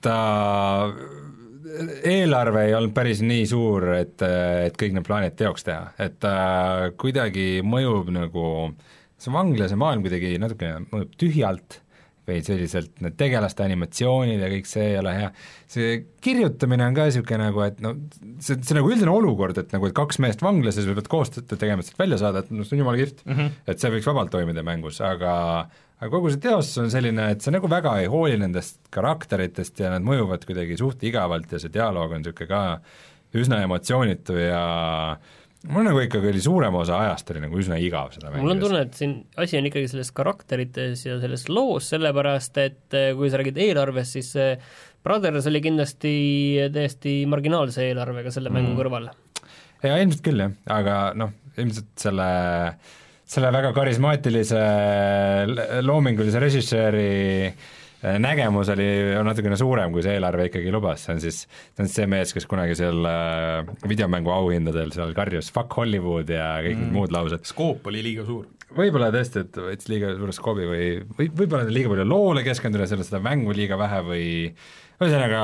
ta 0.05 0.17
eelarve 2.05 2.67
ei 2.69 2.75
olnud 2.77 2.93
päris 2.95 3.19
nii 3.25 3.45
suur, 3.49 3.89
et, 3.97 4.21
et 4.23 4.75
kõik 4.79 4.95
need 4.95 5.07
plaanid 5.07 5.35
teoks 5.35 5.67
teha, 5.67 5.89
et 5.99 6.15
ta 6.23 6.35
kuidagi 7.01 7.59
mõjub 7.65 8.13
nagu, 8.15 8.45
see 9.19 9.33
vangla, 9.35 9.67
see 9.67 9.79
maailm 9.81 10.05
kuidagi 10.05 10.37
natukene 10.39 10.85
mõjub 10.93 11.17
tühjalt 11.19 11.81
või 12.25 12.41
selliselt, 12.45 12.91
need 13.05 13.15
tegelaste 13.19 13.63
animatsioonid 13.65 14.41
ja 14.41 14.49
kõik 14.49 14.69
see 14.69 14.87
ei 14.91 14.97
ole 14.99 15.13
hea, 15.13 15.29
see 15.71 15.95
kirjutamine 16.25 16.87
on 16.89 16.97
ka 16.97 17.07
niisugune 17.09 17.39
nagu, 17.43 17.63
et 17.65 17.81
no 17.85 17.93
see, 18.41 18.57
see 18.57 18.77
nagu 18.77 18.91
üldine 18.91 19.13
olukord, 19.13 19.59
et 19.61 19.73
nagu, 19.75 19.89
et 19.89 19.97
kaks 19.97 20.19
meest 20.25 20.41
vanglas 20.45 20.79
ja 20.79 20.85
sa 20.85 20.97
pead 20.97 21.09
koostööd 21.11 21.49
tegema, 21.53 21.83
et 21.83 21.91
sealt 21.91 22.01
välja 22.01 22.21
saada, 22.21 22.41
et 22.41 22.53
noh, 22.53 22.65
see 22.65 22.77
on 22.77 22.83
jumala 22.83 23.01
kihvt 23.01 23.25
mm. 23.25 23.33
-hmm. 23.37 23.57
et 23.69 23.81
see 23.81 23.93
võiks 23.93 24.09
vabalt 24.09 24.33
toimida 24.33 24.65
mängus, 24.65 25.01
aga 25.05 25.33
aga 25.95 26.11
kogu 26.11 26.31
see 26.33 26.41
teostus 26.43 26.81
on 26.83 26.91
selline, 26.91 27.29
et 27.31 27.45
sa 27.45 27.53
nagu 27.53 27.69
väga 27.71 27.97
ei 28.01 28.09
hooli 28.11 28.39
nendest 28.41 28.79
karakteritest 28.93 29.79
ja 29.79 29.93
nad 29.93 30.03
mõjuvad 30.05 30.43
kuidagi 30.47 30.77
suht 30.81 31.03
igavalt 31.07 31.51
ja 31.51 31.61
see 31.61 31.71
dialoog 31.71 32.17
on 32.17 32.25
niisugune 32.25 32.49
ka 32.49 32.63
üsna 33.35 33.61
emotsioonitu 33.65 34.37
ja 34.39 34.63
mul 35.71 35.85
nagu 35.87 36.01
ikkagi 36.03 36.29
oli 36.31 36.41
suurem 36.43 36.75
osa 36.79 36.99
ajast 37.05 37.31
oli 37.33 37.43
nagu 37.45 37.59
üsna 37.61 37.77
igav 37.81 38.11
seda 38.15 38.33
mul 38.35 38.53
on 38.55 38.61
tunne, 38.61 38.81
et 38.87 38.97
siin 38.97 39.15
asi 39.41 39.59
on 39.59 39.69
ikkagi 39.69 39.89
selles 39.91 40.11
karakterites 40.15 41.05
ja 41.07 41.19
selles 41.21 41.47
loos, 41.51 41.89
sellepärast 41.93 42.59
et 42.63 42.97
eh, 42.97 43.13
kui 43.17 43.31
sa 43.31 43.41
räägid 43.41 43.61
eelarvest, 43.67 44.17
siis 44.17 44.33
see 44.35 44.51
Brothers 45.05 45.45
oli 45.51 45.61
kindlasti 45.61 46.15
täiesti 46.73 47.19
marginaalse 47.29 47.85
eelarvega 47.91 48.33
selle 48.33 48.51
mm. 48.51 48.59
mängu 48.59 48.77
kõrval. 48.79 49.09
jaa, 49.83 49.97
ilmselt 50.01 50.25
küll 50.25 50.45
jah, 50.45 50.53
aga 50.77 50.99
noh, 51.17 51.33
ilmselt 51.57 51.91
selle 52.07 52.29
selle 53.25 53.49
väga 53.49 53.71
karismaatilise 53.73 54.59
loomingulise 55.81 56.41
režissööri 56.43 57.09
äh, 57.49 57.73
nägemus 58.21 58.69
oli 58.73 58.87
natukene 59.25 59.57
suurem, 59.59 59.93
kui 59.93 60.03
see 60.05 60.17
eelarve 60.17 60.49
ikkagi 60.49 60.73
lubas, 60.73 61.05
see 61.05 61.15
on 61.15 61.23
siis, 61.23 61.39
see 61.47 61.85
on 61.85 61.91
see 61.91 62.09
mees, 62.11 62.33
kes 62.35 62.47
kunagi 62.49 62.75
seal 62.77 63.07
äh, 63.09 63.71
videomängu 63.87 64.33
auhindadel 64.35 64.93
seal 64.95 65.15
karjus 65.17 65.51
fuck 65.55 65.73
Hollywood 65.79 66.29
ja 66.33 66.55
kõik 66.65 66.81
mm. 66.81 66.93
muud 66.95 67.15
laused. 67.15 67.47
skoop 67.47 67.87
oli 67.91 68.03
liiga 68.05 68.27
suur. 68.27 68.47
võib-olla 68.75 69.11
tõesti, 69.15 69.45
et 69.45 69.59
veits 69.71 69.89
liiga 69.91 70.13
suure 70.19 70.35
skoobi 70.35 70.69
või, 70.69 70.87
või 71.17 71.31
võib-olla 71.41 71.65
liiga 71.71 71.93
palju 71.93 72.07
loole 72.09 72.45
keskenduda, 72.45 72.87
selle 72.89 73.07
seda 73.07 73.23
mängu 73.23 73.55
liiga 73.55 73.79
vähe 73.79 74.01
või 74.05 74.29
ühesõnaga 75.01 75.43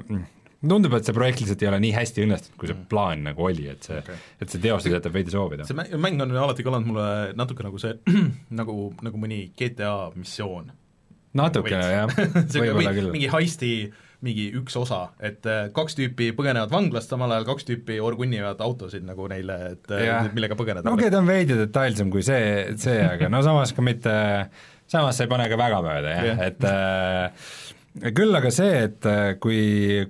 mm, 0.00 0.24
tundub, 0.64 0.96
et 0.96 1.06
see 1.06 1.16
projekt 1.16 1.42
lihtsalt 1.42 1.62
ei 1.64 1.70
ole 1.70 1.82
nii 1.84 1.92
hästi 1.96 2.24
õnnestunud, 2.24 2.56
kui 2.60 2.70
see 2.70 2.86
plaan 2.90 3.26
nagu 3.28 3.46
oli, 3.48 3.68
et 3.72 3.86
see 3.86 3.98
okay., 4.00 4.18
et 4.40 4.52
see 4.52 4.62
teostus 4.62 4.94
jätab 4.94 5.14
veidi 5.16 5.34
soovida. 5.34 5.66
see 5.68 5.76
mäng, 5.76 5.92
mäng 6.02 6.24
on 6.24 6.34
alati 6.44 6.66
kõlanud 6.66 6.90
mulle 6.90 7.08
natuke 7.38 7.66
nagu 7.66 7.80
see, 7.82 7.96
nagu, 8.60 8.90
nagu 9.06 9.22
mõni 9.22 9.46
GTA 9.58 9.94
missioon. 10.16 10.72
Natukene 11.36 11.86
jah, 11.92 12.18
võib-olla 12.56 12.96
küll. 12.96 13.12
mingi 13.14 13.30
heisti 13.32 13.70
mingi 14.24 14.46
üks 14.56 14.76
osa, 14.80 15.02
et 15.20 15.44
äh, 15.48 15.66
kaks 15.76 15.96
tüüpi 15.98 16.30
põgenevad 16.36 16.72
vanglast, 16.72 17.10
samal 17.12 17.34
ajal 17.34 17.46
kaks 17.50 17.68
tüüpi 17.68 17.98
orgunnivad 18.02 18.62
autosid 18.64 19.04
nagu 19.06 19.28
neile, 19.30 19.58
et 19.74 19.92
Jah. 19.92 20.24
äh, 20.24 20.32
millega 20.34 20.56
põgeneda 20.58 20.86
no 20.86 20.96
okei 20.96 21.10
okay,, 21.10 21.14
ta 21.14 21.20
on 21.20 21.28
veidi 21.28 21.58
detailsem 21.58 22.10
kui 22.12 22.24
see, 22.26 22.76
see, 22.80 22.98
aga 23.04 23.30
no 23.32 23.42
samas 23.44 23.74
ka 23.76 23.84
mitte, 23.84 24.16
samas 24.88 25.18
sa 25.18 25.26
ei 25.26 25.32
pane 25.32 25.48
ka 25.52 25.60
väga 25.60 25.82
mööda 25.84 26.14
jah 26.16 26.28
yeah., 26.30 26.44
et 26.48 26.68
äh, 26.70 28.12
küll 28.16 28.40
aga 28.40 28.52
see, 28.52 28.84
et 28.88 29.08
äh, 29.08 29.24
kui, 29.42 29.60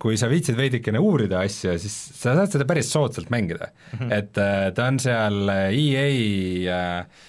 kui 0.02 0.18
sa 0.20 0.30
viitsid 0.30 0.58
veidikene 0.58 1.02
uurida 1.02 1.42
asja, 1.42 1.74
siis 1.82 1.96
sa 2.14 2.36
saad 2.38 2.54
seda 2.54 2.66
päris 2.68 2.92
soodsalt 2.94 3.32
mängida 3.34 3.72
mm. 3.72 3.98
-hmm. 3.98 4.14
et 4.20 4.76
ta 4.76 4.86
on 4.86 5.02
seal 5.02 5.50
EA 5.50 6.06
äh, 6.78 7.24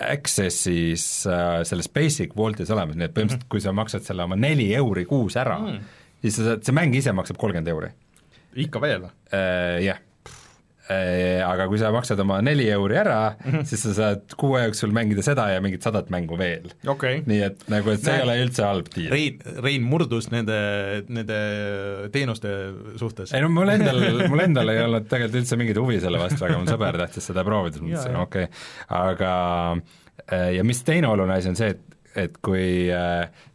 Access'is 0.00 1.26
äh, 1.28 1.62
selles 1.68 1.88
basic 1.92 2.36
vault'is 2.36 2.70
olemas, 2.72 2.96
nii 2.96 3.04
et 3.08 3.14
põhimõtteliselt 3.14 3.42
mm 3.42 3.46
-hmm. 3.46 3.52
kui 3.52 3.60
sa 3.60 3.72
maksad 3.76 4.06
selle 4.06 4.24
oma 4.24 4.36
neli 4.36 4.70
euri 4.74 5.04
kuus 5.04 5.36
ära 5.36 5.58
mm, 5.58 5.66
-hmm. 5.66 6.04
siis 6.22 6.36
sa 6.36 6.44
saad, 6.44 6.64
see 6.64 6.76
mäng 6.76 6.96
ise 6.96 7.12
maksab 7.12 7.36
kolmkümmend 7.36 7.68
euri 7.68 7.90
ikka 8.64 8.80
veel 8.82 9.02
või? 9.06 9.14
Äh, 9.34 9.78
jah. 9.84 10.00
Äh, 10.88 11.42
Aga 11.44 11.66
kui 11.68 11.76
sa 11.76 11.90
maksad 11.92 12.20
oma 12.22 12.38
neli 12.40 12.64
euri 12.72 12.96
ära 12.96 13.34
mm, 13.34 13.50
-hmm. 13.50 13.64
siis 13.68 13.82
sa 13.84 13.90
saad 13.92 14.34
kuu 14.40 14.54
aja 14.56 14.70
jooksul 14.70 14.94
mängida 14.96 15.20
seda 15.22 15.44
ja 15.52 15.60
mingit 15.60 15.84
sadat 15.84 16.08
mängu 16.08 16.38
veel. 16.38 16.70
okay. 16.86 17.20
nii 17.26 17.42
et 17.44 17.66
nagu, 17.68 17.90
et 17.92 18.00
see 18.00 18.12
Näe. 18.12 18.22
ei 18.22 18.24
ole 18.24 18.36
üldse 18.46 18.64
halb 18.64 18.88
diil. 18.94 19.10
Rein, 19.12 19.42
Rein 19.64 19.84
murdus 19.84 20.30
nende, 20.32 20.56
nende 21.08 21.38
teenuste 22.12 22.54
suhtes. 22.96 23.34
ei 23.34 23.44
no 23.44 23.50
mul 23.52 23.68
endal, 23.74 24.00
mul 24.32 24.40
endal 24.46 24.72
ei 24.72 24.80
olnud 24.86 25.10
tegelikult 25.10 25.42
üldse 25.42 25.60
mingit 25.60 25.82
huvi 25.82 26.00
selle 26.00 26.22
vastu, 26.22 26.40
aga 26.48 26.56
mu 26.62 26.70
sõber 26.70 27.00
tahtis 27.02 27.28
seda 27.32 27.44
proovida, 27.44 27.76
siis 27.76 27.84
ma 27.84 27.92
mõtlesin, 27.92 28.18
okei 28.22 28.48
okay., 28.48 28.64
aga 29.02 29.34
äh, 30.32 30.48
ja 30.56 30.64
mis 30.64 30.80
teine 30.88 31.12
oluline 31.12 31.36
asi 31.36 31.52
on 31.52 31.60
see, 31.60 31.76
et, 31.76 32.00
et 32.16 32.40
kui, 32.40 32.88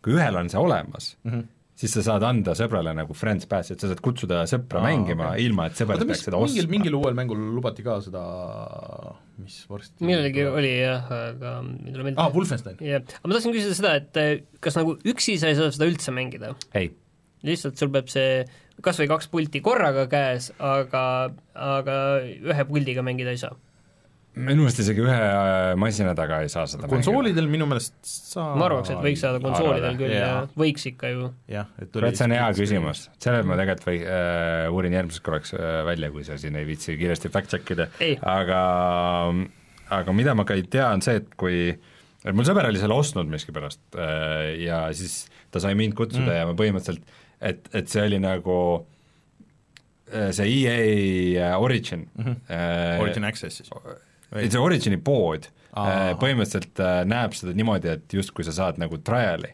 kui 0.05 0.19
ühel 0.19 0.37
on 0.37 0.53
see 0.53 0.61
olemas 0.61 1.15
mm, 1.23 1.33
-hmm 1.33 1.52
siis 1.79 1.93
sa 1.97 2.03
saad 2.05 2.23
anda 2.27 2.53
sõbrale 2.57 2.93
nagu 2.95 3.15
friends 3.17 3.47
pass'i, 3.49 3.73
et 3.75 3.83
sa 3.83 3.89
saad 3.89 4.01
kutsuda 4.03 4.43
sõpra 4.49 4.81
Aa, 4.81 4.87
mängima 4.87 5.31
okay. 5.31 5.45
ilma, 5.47 5.67
et 5.69 5.79
sõber 5.79 6.01
peaks 6.03 6.25
seda 6.27 6.39
mingil, 6.39 6.63
ostma. 6.63 6.73
mingil 6.75 6.97
uuel 6.99 7.17
mängul 7.17 7.45
lubati 7.55 7.85
ka 7.85 7.97
seda, 8.05 8.23
mis 9.41 9.59
varsti 9.69 10.05
millalgi 10.05 10.45
oli 10.49 10.73
jah, 10.77 11.07
aga 11.33 11.55
ei 11.63 11.95
tule 11.95 12.09
meelde 12.09 12.19
aa 12.19 12.27
ah,, 12.27 12.35
Wolfenstein. 12.35 12.77
jah, 12.85 13.05
aga 13.19 13.29
ma 13.31 13.37
tahtsin 13.37 13.55
küsida 13.57 13.79
seda, 13.79 13.95
et 14.01 14.21
eh, 14.21 14.33
kas 14.63 14.77
nagu 14.79 14.97
üksi 15.13 15.39
sa 15.41 15.49
ei 15.49 15.57
saa 15.59 15.73
seda 15.73 15.89
üldse 15.89 16.13
mängida? 16.15 16.53
ei, 16.77 16.93
lihtsalt 17.47 17.81
sul 17.81 17.91
peab 17.93 18.11
see 18.13 18.43
kas 18.83 18.99
või 19.01 19.09
kaks 19.11 19.29
pulti 19.33 19.61
korraga 19.65 20.07
käes, 20.11 20.51
aga, 20.61 21.03
aga 21.53 21.97
ühe 22.23 22.65
puldiga 22.69 23.05
mängida 23.05 23.33
ei 23.33 23.41
saa. 23.41 23.53
Minu 24.33 24.63
meelest 24.63 24.79
isegi 24.81 25.03
ühe 25.03 25.13
äh, 25.13 25.75
masina 25.77 26.15
taga 26.17 26.39
ei 26.41 26.49
saa 26.49 26.65
seda 26.69 26.87
konsoolidel 26.89 27.45
minu 27.51 27.67
meelest 27.69 27.93
saa- 28.01 28.55
ma 28.57 28.65
arvaks, 28.65 28.89
et 28.93 29.01
võiks 29.05 29.21
saada 29.21 29.41
konsoolidel 29.43 29.97
küll 29.99 30.13
ja 30.15 30.29
võiks 30.57 30.87
ikka 30.89 31.11
ju. 31.11 31.27
jah, 31.53 31.67
et 31.77 31.91
kurat, 31.93 32.17
see 32.17 32.25
on 32.25 32.33
hea 32.33 32.47
küsimus, 32.57 33.03
selle 33.21 33.43
ma 33.45 33.57
tegelikult 33.59 33.89
või 33.91 33.99
äh, 34.01 34.69
uurin 34.73 34.95
järgmiseks 34.97 35.25
korraks 35.25 35.53
äh, 35.57 35.81
välja, 35.85 36.09
kui 36.13 36.25
sa 36.25 36.37
siin 36.41 36.57
ei 36.57 36.65
viitsi 36.65 36.97
kiiresti 36.97 37.29
fact 37.33 37.53
check 37.53 37.75
ida 37.75 37.89
aga 38.33 38.61
aga 39.99 40.15
mida 40.17 40.33
ma 40.37 40.47
ka 40.49 40.57
ei 40.57 40.65
tea, 40.65 40.87
on 40.89 41.03
see, 41.05 41.19
et 41.21 41.35
kui 41.37 41.67
et 41.69 42.33
mul 42.33 42.47
sõber 42.47 42.69
oli 42.69 42.81
selle 42.81 42.97
ostnud 42.97 43.29
miskipärast 43.29 43.99
äh, 43.99 44.55
ja 44.63 44.87
siis 44.97 45.27
ta 45.53 45.61
sai 45.61 45.75
mind 45.77 45.93
kutsuda 45.99 46.25
mm. 46.25 46.39
ja 46.39 46.47
ma 46.49 46.55
põhimõtteliselt, 46.57 47.05
et, 47.37 47.69
et 47.75 47.91
see 47.91 48.01
oli 48.07 48.17
nagu 48.23 48.57
äh, 50.09 50.31
see 50.33 50.57
EA 50.63 51.53
Origin 51.61 52.07
mm, 52.15 52.25
-hmm. 52.25 53.05
Origin 53.05 53.29
Access 53.29 53.61
siis. 53.61 53.69
Ei 54.39 54.51
see 54.51 54.61
Origini 54.61 54.99
pood 55.01 55.49
äh, 55.49 56.13
põhimõtteliselt 56.21 56.81
äh, 56.83 57.01
näeb 57.09 57.35
seda 57.37 57.55
niimoodi, 57.57 57.91
et 57.97 58.15
justkui 58.19 58.45
sa 58.47 58.55
saad 58.55 58.81
nagu 58.81 58.99
trial'i. 59.05 59.53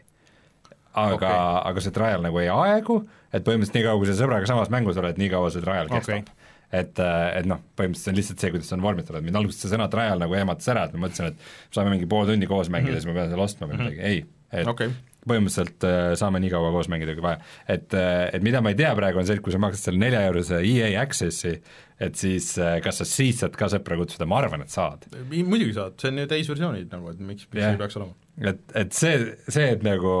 aga 0.94 1.14
okay., 1.14 1.40
aga 1.70 1.84
see 1.84 1.94
trial 1.94 2.24
nagu 2.24 2.40
ei 2.42 2.48
aegu, 2.50 3.02
et 3.30 3.44
põhimõtteliselt 3.46 3.78
nii 3.78 3.86
kaua, 3.86 4.00
kui 4.02 4.10
sa 4.10 4.18
sõbraga 4.18 4.50
samas 4.50 4.72
mängus 4.74 4.98
oled, 5.00 5.20
nii 5.20 5.30
kaua 5.30 5.52
see 5.54 5.62
trial 5.62 5.90
kestab 5.92 6.26
okay.. 6.26 6.50
et, 6.72 6.98
et 6.98 7.46
noh, 7.46 7.62
põhimõtteliselt 7.78 8.08
see 8.08 8.14
on 8.14 8.18
lihtsalt 8.18 8.42
see, 8.42 8.50
kuidas 8.56 8.72
see 8.72 8.78
on 8.78 8.84
vormistatud, 8.88 9.22
mind 9.22 9.38
alguses 9.42 9.62
see 9.62 9.70
sõna 9.70 9.86
trial 9.92 10.18
nagu 10.22 10.34
ehmatas 10.34 10.72
ära, 10.72 10.88
et 10.88 10.96
ma 10.96 11.06
mõtlesin, 11.06 11.30
et 11.30 11.76
saame 11.76 11.94
mingi 11.94 12.10
pool 12.10 12.26
tundi 12.26 12.50
koos 12.50 12.72
mängida 12.72 12.96
mm, 12.96 12.98
-hmm. 12.98 13.06
siis 13.06 13.12
ma 13.12 13.18
pean 13.20 13.30
selle 13.30 13.46
ostma 13.46 13.70
või 13.70 13.78
midagi, 13.84 14.02
ei, 14.02 14.24
et 14.50 14.66
Mhm. 14.66 14.70
Okei. 14.74 14.90
põhimõtteliselt 15.28 15.84
äh, 15.84 16.14
saame 16.16 16.40
nii 16.40 16.50
kaua 16.50 16.70
koos 16.72 16.88
mängida, 16.88 17.12
kui 17.14 17.22
vaja. 17.22 17.38
et, 17.68 17.92
et 18.32 18.42
mida 18.42 18.62
ma 18.64 18.72
ei 18.72 18.78
tea 18.78 18.94
praegu, 18.96 19.20
on 19.20 19.28
see, 19.28 19.36
et 19.36 19.44
kui 19.44 19.52
sa 19.52 19.60
maksad 19.60 19.90
selle 19.90 20.00
nelja 20.00 20.22
eurose 20.30 20.62
EA 20.64 20.94
Access'i, 21.02 21.58
et 22.00 22.16
siis 22.16 22.52
äh, 22.60 22.78
kas 22.84 23.02
sa 23.02 23.08
siis 23.08 23.42
saad 23.42 23.58
ka 23.58 23.68
sõpra 23.72 23.98
kutsuda, 24.00 24.28
ma 24.28 24.40
arvan, 24.40 24.64
et 24.64 24.72
saad. 24.72 25.04
muidugi 25.30 25.74
saad, 25.76 25.98
see 26.00 26.12
on 26.12 26.22
ju 26.22 26.30
täisversioonid 26.30 26.94
nagu, 26.94 27.12
et 27.12 27.20
miks, 27.20 27.48
miks 27.50 27.64
Jah. 27.64 27.74
ei 27.76 27.82
peaks 27.82 28.00
olema. 28.00 28.16
et, 28.52 28.64
et 28.84 28.96
see, 28.96 29.20
see, 29.48 29.68
et 29.76 29.84
nagu 29.86 30.14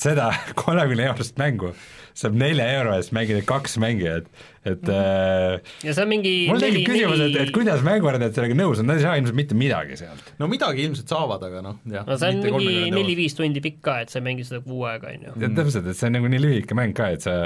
seda 0.00 0.30
kolmekümne 0.60 1.10
eurost 1.10 1.40
mängu 1.40 1.74
saab 2.20 2.36
nelja 2.36 2.66
euro 2.76 2.94
eest 2.98 3.12
mängida 3.16 3.40
kaks 3.46 3.76
mängijat, 3.80 4.26
et 4.66 4.88
äh, 4.92 5.56
ja 5.86 5.94
see 5.94 6.04
on 6.04 6.10
mingi 6.10 6.32
mul 6.50 6.60
tekib 6.60 6.88
küsimus, 6.90 7.22
et, 7.24 7.36
et 7.44 7.52
kuidas 7.54 7.84
mänguarendajad 7.86 8.36
sellega 8.36 8.56
nõus 8.58 8.82
on, 8.82 8.88
nad 8.90 9.00
ei 9.00 9.04
saa 9.06 9.16
ilmselt 9.20 9.38
mitte 9.38 9.58
midagi 9.58 9.96
sealt. 10.00 10.32
no 10.40 10.48
midagi 10.50 10.84
ilmselt 10.88 11.12
saavad, 11.12 11.44
aga 11.48 11.62
noh, 11.64 11.78
jah. 11.88 12.06
no 12.08 12.18
see 12.20 12.32
on 12.34 12.42
mingi 12.44 12.90
neli-viis 12.96 13.36
tundi 13.38 13.62
pikk 13.64 13.80
ka, 13.86 14.00
et 14.04 14.12
sa 14.12 14.20
ei 14.20 14.26
mängi 14.26 14.46
seda 14.48 14.62
kuu 14.66 14.84
aega, 14.90 15.14
on 15.14 15.28
ju. 15.30 15.52
täpselt, 15.60 15.86
et 15.86 16.00
see 16.00 16.10
on 16.10 16.18
nagu 16.18 16.32
nii 16.32 16.42
lühike 16.44 16.76
mäng 16.78 16.96
ka, 16.96 17.12
et 17.16 17.24
sa, 17.24 17.36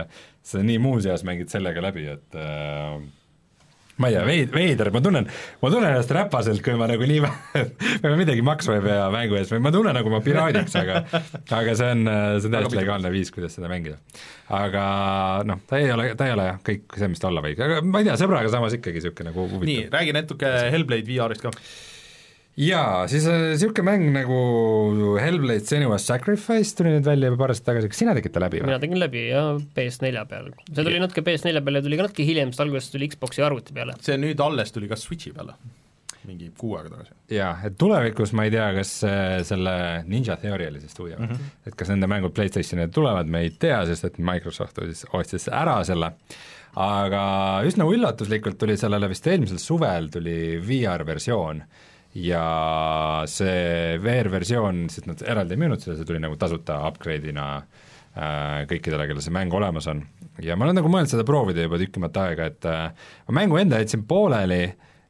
sa 0.45 0.65
nii 0.65 0.81
muus 0.83 1.07
eas 1.11 1.27
mängid 1.29 1.53
sellega 1.55 1.85
läbi, 1.85 2.09
et 2.17 2.41
äh, 2.41 2.97
ma 4.03 4.11
ei 4.11 4.17
tea, 4.17 4.25
veid-, 4.27 4.55
veider, 4.55 4.91
ma 4.95 5.03
tunnen, 5.05 5.29
ma 5.63 5.71
tunnen 5.71 5.93
ennast 5.93 6.13
räpaselt, 6.15 6.63
kui 6.65 6.75
ma 6.79 6.89
nagu 6.91 7.07
nii 7.09 7.21
vähe 7.23 7.63
väga 8.03 8.15
midagi 8.19 8.45
maksma 8.47 8.79
ei 8.79 8.85
pea 8.89 9.07
mängu 9.15 9.39
ees 9.39 9.53
ma 9.63 9.73
tunnen 9.75 9.95
nagu 9.95 10.13
ma 10.13 10.21
piraadiks, 10.25 10.75
aga 10.81 11.05
aga 11.61 11.77
see 11.79 11.91
on, 11.95 12.05
see 12.41 12.51
on 12.51 12.57
täiesti 12.59 12.81
legaalne 12.81 13.15
viis, 13.15 13.31
kuidas 13.35 13.55
seda 13.59 13.71
mängida. 13.71 14.01
aga 14.55 14.85
noh, 15.47 15.63
ta 15.69 15.81
ei 15.81 15.91
ole, 15.95 16.11
ta 16.19 16.29
ei 16.29 16.35
ole 16.35 16.51
jah, 16.51 16.61
kõik 16.67 16.99
see, 16.99 17.11
mis 17.15 17.23
ta 17.23 17.31
olla 17.31 17.45
võiks, 17.45 17.63
aga 17.65 17.81
ma 17.87 18.03
ei 18.03 18.11
tea, 18.11 18.19
sõbraga 18.21 18.51
samas 18.53 18.77
ikkagi 18.79 19.01
niisugune 19.01 19.31
nagu 19.31 19.47
nii 19.47 19.59
huvitav., 19.59 19.99
räägi 19.99 20.17
natuke 20.19 20.55
Hellblade 20.75 21.09
VR-ist 21.09 21.45
ka. 21.47 21.55
jaa, 22.61 23.05
siis 23.11 23.25
niisugune 23.27 23.85
mäng 23.89 24.11
nagu 24.15 24.39
Hellblade 25.19 25.67
Senua's 25.67 26.07
Sacrifice 26.07 26.77
tuli 26.79 26.93
nüüd 26.95 27.07
välja 27.07 27.31
juba 27.31 27.41
paar 27.43 27.55
aastat 27.55 27.73
tagasi, 27.73 27.91
kas 27.91 28.03
sina 28.05 28.15
tegid 28.15 28.35
ta 28.35 28.43
läbi 28.45 28.61
või 28.61 28.69
mina? 28.71 28.81
tegin 28.83 29.01
läbi 29.03 29.23
ja 29.27 29.45
PS4 29.75 30.27
peal. 30.31 30.51
see 30.69 30.85
tuli 30.85 31.01
natuke 31.03 31.25
PS4 31.27 31.63
peale 31.67 31.81
ja 31.81 31.87
tuli 31.87 31.99
ka 31.99 32.07
natuke 32.07 32.27
hiljem, 32.29 32.53
sest 32.53 32.63
alguses 32.63 32.93
tuli 32.93 33.09
Xbox'i 33.11 33.43
arvuti 33.47 33.75
peale. 33.75 33.97
see 34.07 34.19
nüüd 34.23 34.43
alles 34.45 34.71
tuli 34.75 34.91
ka 34.91 34.99
Switchi 35.01 35.33
peale, 35.35 35.57
mingi 36.29 36.53
kuu 36.59 36.77
aega 36.79 36.93
tagasi. 36.93 37.17
jaa, 37.35 37.51
et 37.67 37.79
tulevikus 37.81 38.35
ma 38.39 38.47
ei 38.47 38.55
tea, 38.55 38.69
kas 38.79 38.93
äh, 39.09 39.37
selle 39.49 39.77
Ninja 40.07 40.37
Theory 40.43 40.69
oli 40.71 40.83
see 40.85 40.93
stuudio 40.93 41.19
mm, 41.19 41.33
-hmm. 41.33 41.57
et 41.67 41.79
kas 41.81 41.91
nende 41.91 42.11
mängud 42.11 42.37
PlayStationile 42.37 42.93
tulevad, 42.95 43.31
me 43.31 43.43
ei 43.49 43.51
tea, 43.51 43.83
sest 43.91 44.07
et 44.13 44.21
Microsoft 44.23 44.79
ostis, 44.79 45.09
ostis 45.11 45.49
ära 45.51 45.81
selle, 45.83 46.13
aga 46.79 47.25
üsna 47.67 47.89
üllatuslikult 47.91 48.61
tuli 48.63 48.79
sellele 48.79 49.11
vist 49.11 49.27
eelmisel 49.27 49.59
suvel 49.59 50.07
tuli 50.15 50.61
VR-versioon 50.63 51.65
ja 52.15 53.25
see 53.31 53.97
VR-versioon, 54.03 54.85
sest 54.93 55.09
nad 55.11 55.23
eraldi 55.27 55.57
ei 55.57 55.63
müünud 55.65 55.83
seda, 55.83 55.97
see 55.99 56.09
tuli 56.09 56.23
nagu 56.23 56.37
tasuta 56.39 56.79
upgrade'ina 56.89 57.47
äh, 57.59 58.61
kõikidele, 58.71 59.09
kellel 59.11 59.25
see 59.25 59.35
mäng 59.35 59.55
olemas 59.55 59.89
on. 59.91 60.05
ja 60.43 60.57
ma 60.59 60.69
olen 60.69 60.79
nagu 60.79 60.91
mõelnud 60.91 61.11
seda 61.11 61.27
proovida 61.27 61.67
juba 61.67 61.81
tükimat 61.83 62.21
aega, 62.23 62.51
et 62.53 62.71
äh, 62.71 63.09
ma 63.29 63.41
mängu 63.41 63.59
enda 63.59 63.83
jätsin 63.83 64.07
pooleli, 64.07 64.63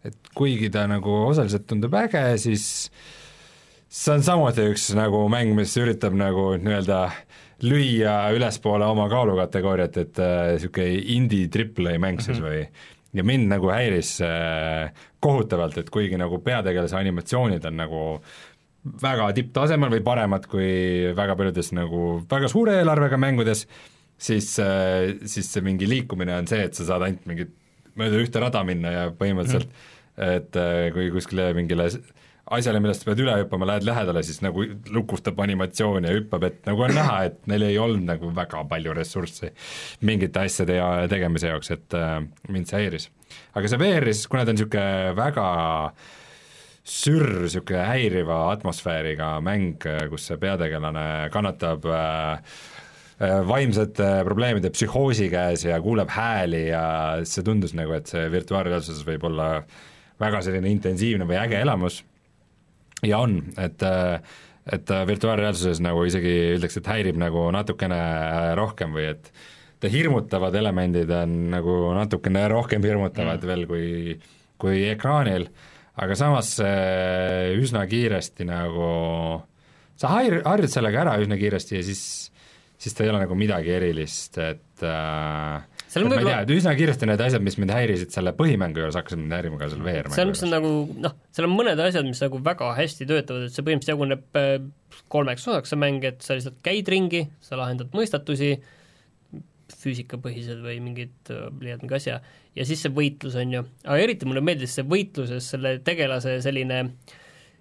et 0.04 0.32
kuigi 0.36 0.70
ta 0.72 0.86
nagu 0.88 1.20
osaliselt 1.28 1.68
tundub 1.68 1.94
äge, 2.00 2.24
siis 2.40 2.66
see 3.88 4.16
on 4.16 4.24
samuti 4.24 4.68
üks 4.72 4.88
nagu 4.96 5.26
mäng, 5.32 5.52
mis 5.56 5.76
üritab 5.80 6.16
nagu 6.16 6.54
nii-öelda 6.56 7.04
lüüa 7.64 8.16
ülespoole 8.34 8.86
oma 8.90 9.06
kaalukategooriat, 9.12 10.00
et 10.00 10.18
niisugune 10.20 10.88
äh, 10.88 11.12
indie 11.16 11.52
triple 11.52 11.94
A 11.94 12.00
mäng 12.00 12.20
siis 12.20 12.40
mm 12.40 12.44
-hmm. 12.44 12.50
või 12.50 12.93
ja 13.14 13.24
mind 13.26 13.48
nagu 13.52 13.70
häiris 13.72 14.16
äh, 14.26 14.90
kohutavalt, 15.22 15.78
et 15.80 15.90
kuigi 15.94 16.18
nagu 16.20 16.40
peategelase 16.44 16.96
animatsioonid 16.98 17.64
on 17.70 17.76
nagu 17.80 18.02
väga 19.00 19.30
tipptasemel 19.38 19.92
või 19.94 20.02
paremad 20.04 20.46
kui 20.50 21.12
väga 21.16 21.36
paljudes 21.38 21.70
nagu 21.76 22.00
väga 22.30 22.50
suure 22.52 22.74
eelarvega 22.82 23.16
mängudes, 23.20 23.64
siis 24.20 24.50
äh,, 24.60 25.14
siis 25.24 25.48
see 25.54 25.64
mingi 25.64 25.88
liikumine 25.88 26.36
on 26.42 26.50
see, 26.50 26.66
et 26.68 26.76
sa 26.76 26.84
saad 26.90 27.06
ainult 27.06 27.24
mingit 27.30 27.54
mööda 27.96 28.20
ühte 28.20 28.42
rada 28.42 28.60
minna 28.66 28.90
ja 28.92 29.04
põhimõtteliselt 29.14 29.70
mm. 29.70 30.34
et 30.36 30.58
äh, 30.60 30.90
kui 30.94 31.08
kuskile 31.14 31.52
mingile 31.56 31.88
s- 31.92 32.00
asjale, 32.52 32.80
millest 32.82 33.04
sa 33.04 33.08
pead 33.08 33.22
üle 33.24 33.36
hüppama, 33.40 33.68
lähed 33.68 33.86
lähedale, 33.88 34.22
siis 34.26 34.42
nagu 34.44 34.64
lukustab 34.92 35.38
animatsiooni 35.40 36.10
ja 36.10 36.18
hüppab, 36.18 36.44
et 36.48 36.66
nagu 36.68 36.84
on 36.84 36.92
näha, 36.96 37.16
et 37.30 37.38
neil 37.50 37.64
ei 37.70 37.78
olnud 37.80 38.04
nagu 38.08 38.32
väga 38.36 38.64
palju 38.68 38.96
ressurssi 38.96 39.50
mingite 40.04 40.44
asjade 40.44 40.76
ja 40.76 40.90
tegemise 41.10 41.54
jaoks, 41.54 41.72
et 41.74 41.96
äh, 41.96 42.18
mind 42.52 42.68
see 42.68 42.82
häiris. 42.82 43.08
aga 43.56 43.70
see 43.70 43.80
VR-is, 43.80 44.26
kuna 44.28 44.44
ta 44.44 44.52
on 44.52 44.60
niisugune 44.60 45.16
väga 45.16 45.48
sürr, 46.84 47.32
niisugune 47.46 47.88
häiriva 47.88 48.44
atmosfääriga 48.52 49.38
mäng, 49.44 49.80
kus 50.12 50.28
see 50.28 50.40
peategelane 50.40 51.08
kannatab 51.32 51.88
äh, 51.88 52.54
äh, 53.24 53.38
vaimsete 53.48 54.10
probleemide 54.28 54.74
psühhoosi 54.74 55.32
käes 55.32 55.64
ja 55.64 55.80
kuuleb 55.80 56.12
hääli 56.12 56.66
ja 56.68 56.86
see 57.24 57.46
tundus 57.46 57.72
nagu, 57.72 57.96
et 57.96 58.12
see 58.12 58.28
virtuaalreaalsuses 58.36 59.06
võib 59.08 59.30
olla 59.32 59.54
väga 60.20 60.44
selline 60.44 60.68
intensiivne 60.70 61.24
või 61.26 61.40
äge 61.40 61.56
elamus 61.64 62.04
ja 63.08 63.22
on, 63.24 63.40
et 63.60 63.84
et 64.64 64.88
virtuaalreaalsuses 65.08 65.82
nagu 65.84 66.06
isegi 66.08 66.30
ütleks, 66.54 66.78
et 66.80 66.86
häirib 66.88 67.18
nagu 67.20 67.50
natukene 67.52 67.98
rohkem 68.56 68.94
või 68.96 69.10
et 69.10 69.26
ta 69.76 69.90
hirmutavad 69.92 70.56
elemendid 70.56 71.10
on 71.12 71.34
nagu 71.52 71.74
natukene 71.92 72.46
rohkem 72.48 72.86
hirmutavad 72.86 73.42
mm. 73.42 73.50
veel 73.50 73.66
kui, 73.68 74.14
kui 74.56 74.86
ekraanil, 74.88 75.50
aga 76.00 76.16
samas 76.16 76.54
üsna 76.64 77.84
kiiresti 77.90 78.48
nagu 78.48 78.88
sa 80.00 80.14
har-, 80.16 80.40
harjud 80.48 80.72
sellega 80.72 81.04
ära 81.04 81.18
üsna 81.20 81.36
kiiresti 81.36 81.76
ja 81.76 81.84
siis 81.84 82.04
siis 82.84 82.96
ta 82.96 83.04
ei 83.04 83.12
ole 83.12 83.22
nagu 83.22 83.36
midagi 83.38 83.72
erilist, 83.74 84.38
et 84.42 84.84
äh, 84.84 85.73
Seal 85.94 86.04
on 86.08 86.10
võib-olla- 86.10 86.56
üsna 86.56 86.72
kiiresti 86.74 87.06
need 87.06 87.20
asjad, 87.22 87.42
mis 87.46 87.56
mind 87.60 87.70
häirisid 87.70 88.14
selle 88.14 88.32
põhimängu 88.34 88.82
juures, 88.82 88.96
hakkasid 88.98 89.20
mind 89.20 89.36
häirima 89.36 89.60
ka 89.60 89.68
seal 89.70 89.84
VR-mängu 89.84 90.16
seal, 90.16 90.30
mis 90.32 90.42
on 90.42 90.50
nagu 90.50 90.72
noh, 91.06 91.14
seal 91.34 91.46
on 91.46 91.54
mõned 91.54 91.82
asjad, 91.84 92.08
mis 92.08 92.22
nagu 92.24 92.40
väga 92.42 92.72
hästi 92.80 93.06
töötavad, 93.10 93.46
et 93.46 93.54
see 93.54 93.66
põhimõtteliselt 93.66 93.94
jaguneb 93.94 94.40
äh, 94.40 94.54
kolmeks 95.14 95.46
osaks, 95.46 95.70
see 95.70 95.78
mäng, 95.78 96.02
et 96.08 96.24
sa 96.26 96.34
lihtsalt 96.34 96.58
käid 96.66 96.90
ringi, 96.90 97.28
sa 97.44 97.58
lahendad 97.60 97.94
mõistatusi, 97.94 98.56
füüsikapõhised 99.84 100.60
või 100.64 100.78
mingid, 100.82 101.14
leiad 101.62 101.82
mingi 101.84 101.96
asja, 101.96 102.18
ja 102.56 102.66
siis 102.68 102.82
see 102.84 102.92
võitlus, 102.94 103.36
on 103.40 103.54
ju, 103.54 103.62
aga 103.84 104.00
eriti 104.02 104.28
mulle 104.28 104.42
meeldis 104.44 104.74
see 104.76 104.86
võitluses 104.88 105.46
selle 105.54 105.78
tegelase 105.86 106.36
selline 106.44 106.82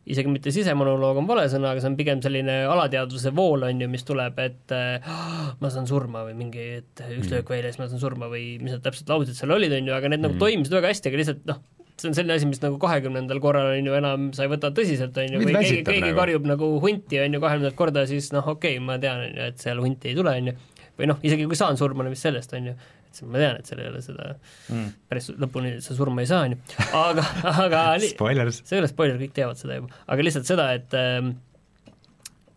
isegi 0.03 0.31
mitte 0.31 0.51
sisemonoloog 0.51 1.21
on 1.21 1.27
vale 1.29 1.45
sõna, 1.51 1.71
aga 1.71 1.83
see 1.83 1.91
on 1.91 1.97
pigem 1.99 2.23
selline 2.23 2.57
alateadvuse 2.67 3.31
vool, 3.35 3.63
on 3.69 3.83
ju, 3.83 3.87
mis 3.91 4.03
tuleb, 4.07 4.39
et 4.43 4.73
äh, 4.75 5.13
ma 5.61 5.71
saan 5.71 5.87
surma 5.87 6.25
või 6.27 6.35
mingi, 6.39 6.65
et 6.81 7.03
üks 7.19 7.31
löök 7.31 7.53
väljas, 7.53 7.79
ma 7.79 7.87
saan 7.87 8.01
surma 8.01 8.27
või 8.31 8.57
mis 8.59 8.75
need 8.75 8.83
täpselt 8.83 9.13
laused 9.13 9.37
seal 9.37 9.55
olid, 9.55 9.75
on 9.77 9.87
ju, 9.87 9.95
aga 9.95 10.11
need 10.11 10.25
nagu 10.25 10.35
toimisid 10.41 10.75
väga 10.75 10.91
hästi, 10.91 11.11
aga 11.11 11.21
lihtsalt 11.21 11.47
noh, 11.47 11.61
see 11.95 12.09
on 12.09 12.17
selline 12.17 12.35
asi, 12.35 12.49
mis 12.49 12.59
nagu 12.63 12.79
kahekümnendal 12.81 13.39
korral 13.43 13.71
on 13.77 13.87
ju 13.87 13.95
enam 13.95 14.27
sa 14.35 14.43
ei 14.43 14.51
võta 14.51 14.73
tõsiselt, 14.75 15.15
on 15.23 15.37
ju, 15.37 15.43
või 15.43 15.55
keegi, 15.55 15.79
keegi 15.87 16.07
nagu. 16.09 16.19
karjub 16.19 16.51
nagu 16.51 16.71
hunti, 16.83 17.21
on 17.23 17.37
ju, 17.37 17.43
kahekümnendat 17.45 17.79
korda, 17.79 18.03
siis 18.09 18.31
noh, 18.35 18.43
okei 18.55 18.75
okay,, 18.75 18.83
ma 18.83 18.99
tean, 18.99 19.23
on 19.29 19.39
ju, 19.39 19.49
et 19.53 19.63
seal 19.63 19.79
hunti 19.83 20.11
ei 20.11 20.19
tule, 20.19 20.35
on 20.35 20.51
ju, 20.51 20.57
või 20.99 21.09
noh, 21.13 21.23
isegi 21.23 21.47
kui 21.47 21.59
saan 21.59 21.79
surma, 21.79 22.03
no 22.03 22.11
mis 22.11 22.27
sellest, 22.27 22.51
on 22.59 22.73
ju, 22.73 22.75
siis 23.15 23.29
ma 23.29 23.41
tean, 23.41 23.61
et 23.61 23.69
seal 23.69 23.81
ei 23.83 23.89
ole 23.91 24.03
seda 24.03 24.33
mm. 24.35 24.91
päris 25.11 25.31
lõpuni 25.37 25.73
sa 25.85 25.95
surma 25.97 26.23
ei 26.23 26.29
saa, 26.29 26.47
on 26.47 26.55
ju, 26.55 26.59
aga, 26.99 27.25
aga 27.65 27.81
see 28.03 28.77
ei 28.77 28.83
ole 28.83 28.91
spoiler, 28.91 29.17
kõik 29.21 29.35
teavad 29.37 29.59
seda 29.59 29.79
juba, 29.79 30.03
aga 30.07 30.27
lihtsalt 30.27 30.49
seda, 30.49 30.69
et 30.77 30.97
ähm, 30.99 31.35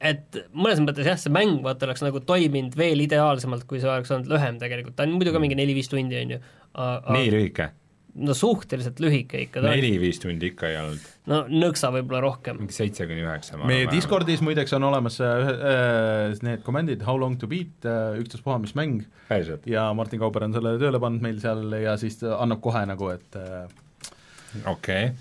et 0.05 0.39
mõnes 0.53 0.81
mõttes 0.85 1.09
jah, 1.09 1.19
see 1.21 1.33
mäng 1.33 1.63
vaata 1.65 1.89
oleks 1.89 2.05
nagu 2.05 2.21
toiminud 2.29 2.77
veel 2.79 3.01
ideaalsemalt, 3.07 3.65
kui 3.69 3.81
see 3.81 3.91
oleks 3.91 4.13
olnud 4.13 4.31
lühem 4.33 4.61
tegelikult, 4.61 4.97
ta 4.99 5.07
on 5.07 5.17
muidu 5.17 5.33
ka 5.35 5.43
mingi 5.43 5.59
neli-viis 5.59 5.91
tundi, 5.93 6.19
on 6.21 6.37
ju. 6.37 6.41
nii 7.17 7.33
lühike, 7.33 7.71
no 8.17 8.35
suhteliselt 8.37 9.01
lühike 9.03 9.43
ikka, 9.47 9.63
neli-viis 9.65 10.21
tundi 10.23 10.51
ikka 10.53 10.71
ei 10.71 10.79
olnud, 10.81 11.07
no 11.31 11.41
nõksa 11.51 11.91
võib-olla 11.95 12.23
rohkem. 12.25 12.61
mingi 12.63 12.77
seitse 12.77 13.07
kuni 13.09 13.25
üheksa. 13.25 13.61
meie 13.69 13.89
Discordis 13.91 14.43
muideks 14.45 14.75
on 14.79 14.87
olemas 14.89 15.19
äh, 15.25 15.51
äh, 15.53 16.43
need 16.47 16.65
komendid 16.67 17.05
How 17.07 17.19
long 17.21 17.39
to 17.41 17.51
beat 17.51 17.87
äh,, 17.89 18.17
ükstaspuha 18.23 18.59
mis 18.63 18.77
mäng 18.79 19.05
ja 19.69 19.89
Martin 19.97 20.23
Kauber 20.23 20.47
on 20.49 20.57
selle 20.57 20.77
tööle 20.81 21.01
pannud 21.03 21.25
meil 21.25 21.41
seal 21.43 21.65
ja 21.83 21.97
siis 22.01 22.21
annab 22.27 22.63
kohe 22.65 22.85
nagu, 22.89 23.13
et 23.15 23.41
äh, 23.41 23.65
okei 24.65 25.11
okay., 25.13 25.15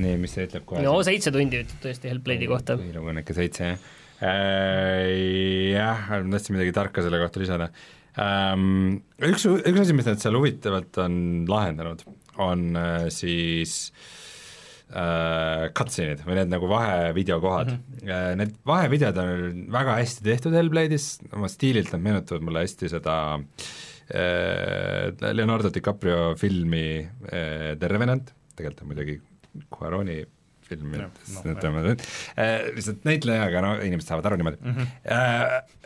nii, 0.00 0.16
mis 0.20 0.36
see 0.36 0.48
ütleb 0.48 0.66
kohe 0.68 0.84
no 0.84 0.96
seitse 1.06 1.32
tundi 1.34 1.62
ütleb 1.64 1.84
tõesti 1.84 2.12
Hellblade'i 2.12 2.50
kohta. 2.50 2.78
on 2.78 3.22
ikka 3.24 3.36
seitse, 3.40 3.74
jah 3.74 3.78
äh,. 3.78 3.94
Jah, 5.74 6.06
ma 6.22 6.36
tahtsin 6.36 6.54
midagi 6.56 6.74
tarka 6.76 7.02
selle 7.04 7.18
kohta 7.22 7.42
lisada 7.42 7.70
ähm,. 8.20 9.00
Üks, 9.18 9.46
üks 9.46 9.80
asi, 9.80 9.96
mis 9.96 10.06
nad 10.08 10.20
seal 10.22 10.36
huvitavalt 10.38 11.00
on 11.02 11.16
lahendanud, 11.50 12.04
on 12.42 12.76
äh, 12.78 13.06
siis 13.14 13.92
äh, 14.90 15.70
cutscene'id 15.76 16.24
või 16.26 16.38
need 16.40 16.52
nagu 16.52 16.68
vahevideokohad 16.70 17.72
mm. 17.72 17.80
-hmm. 18.02 18.38
Need 18.40 18.54
vahevideod 18.66 19.20
on 19.22 19.64
väga 19.74 19.98
hästi 20.00 20.26
tehtud 20.28 20.56
Hellblade'is, 20.58 21.08
oma 21.32 21.50
stiililt 21.52 21.92
nad 21.94 22.04
meenutavad 22.04 22.46
mulle 22.46 22.64
hästi 22.66 22.92
seda 22.92 23.16
äh, 23.34 25.10
Leonardo 25.32 25.72
DiCaprio 25.74 26.34
filmi 26.40 26.86
äh, 27.00 27.74
The 27.78 27.88
Revenant, 27.90 28.34
tegelikult 28.56 28.82
on 28.84 28.92
muidugi 28.92 29.20
Cuaroni 29.70 30.24
film, 30.64 30.94
et 30.96 31.18
noh, 31.28 31.44
ütleme 31.52 31.82
nüüd, 31.84 32.02
lihtsalt 32.74 33.02
näitlejaga, 33.04 33.60
no 33.60 33.74
inimesed 33.84 34.08
saavad 34.08 34.30
aru 34.30 34.38
niimoodi 34.40 34.62
mm. 34.62 34.78
-hmm. 34.78 35.82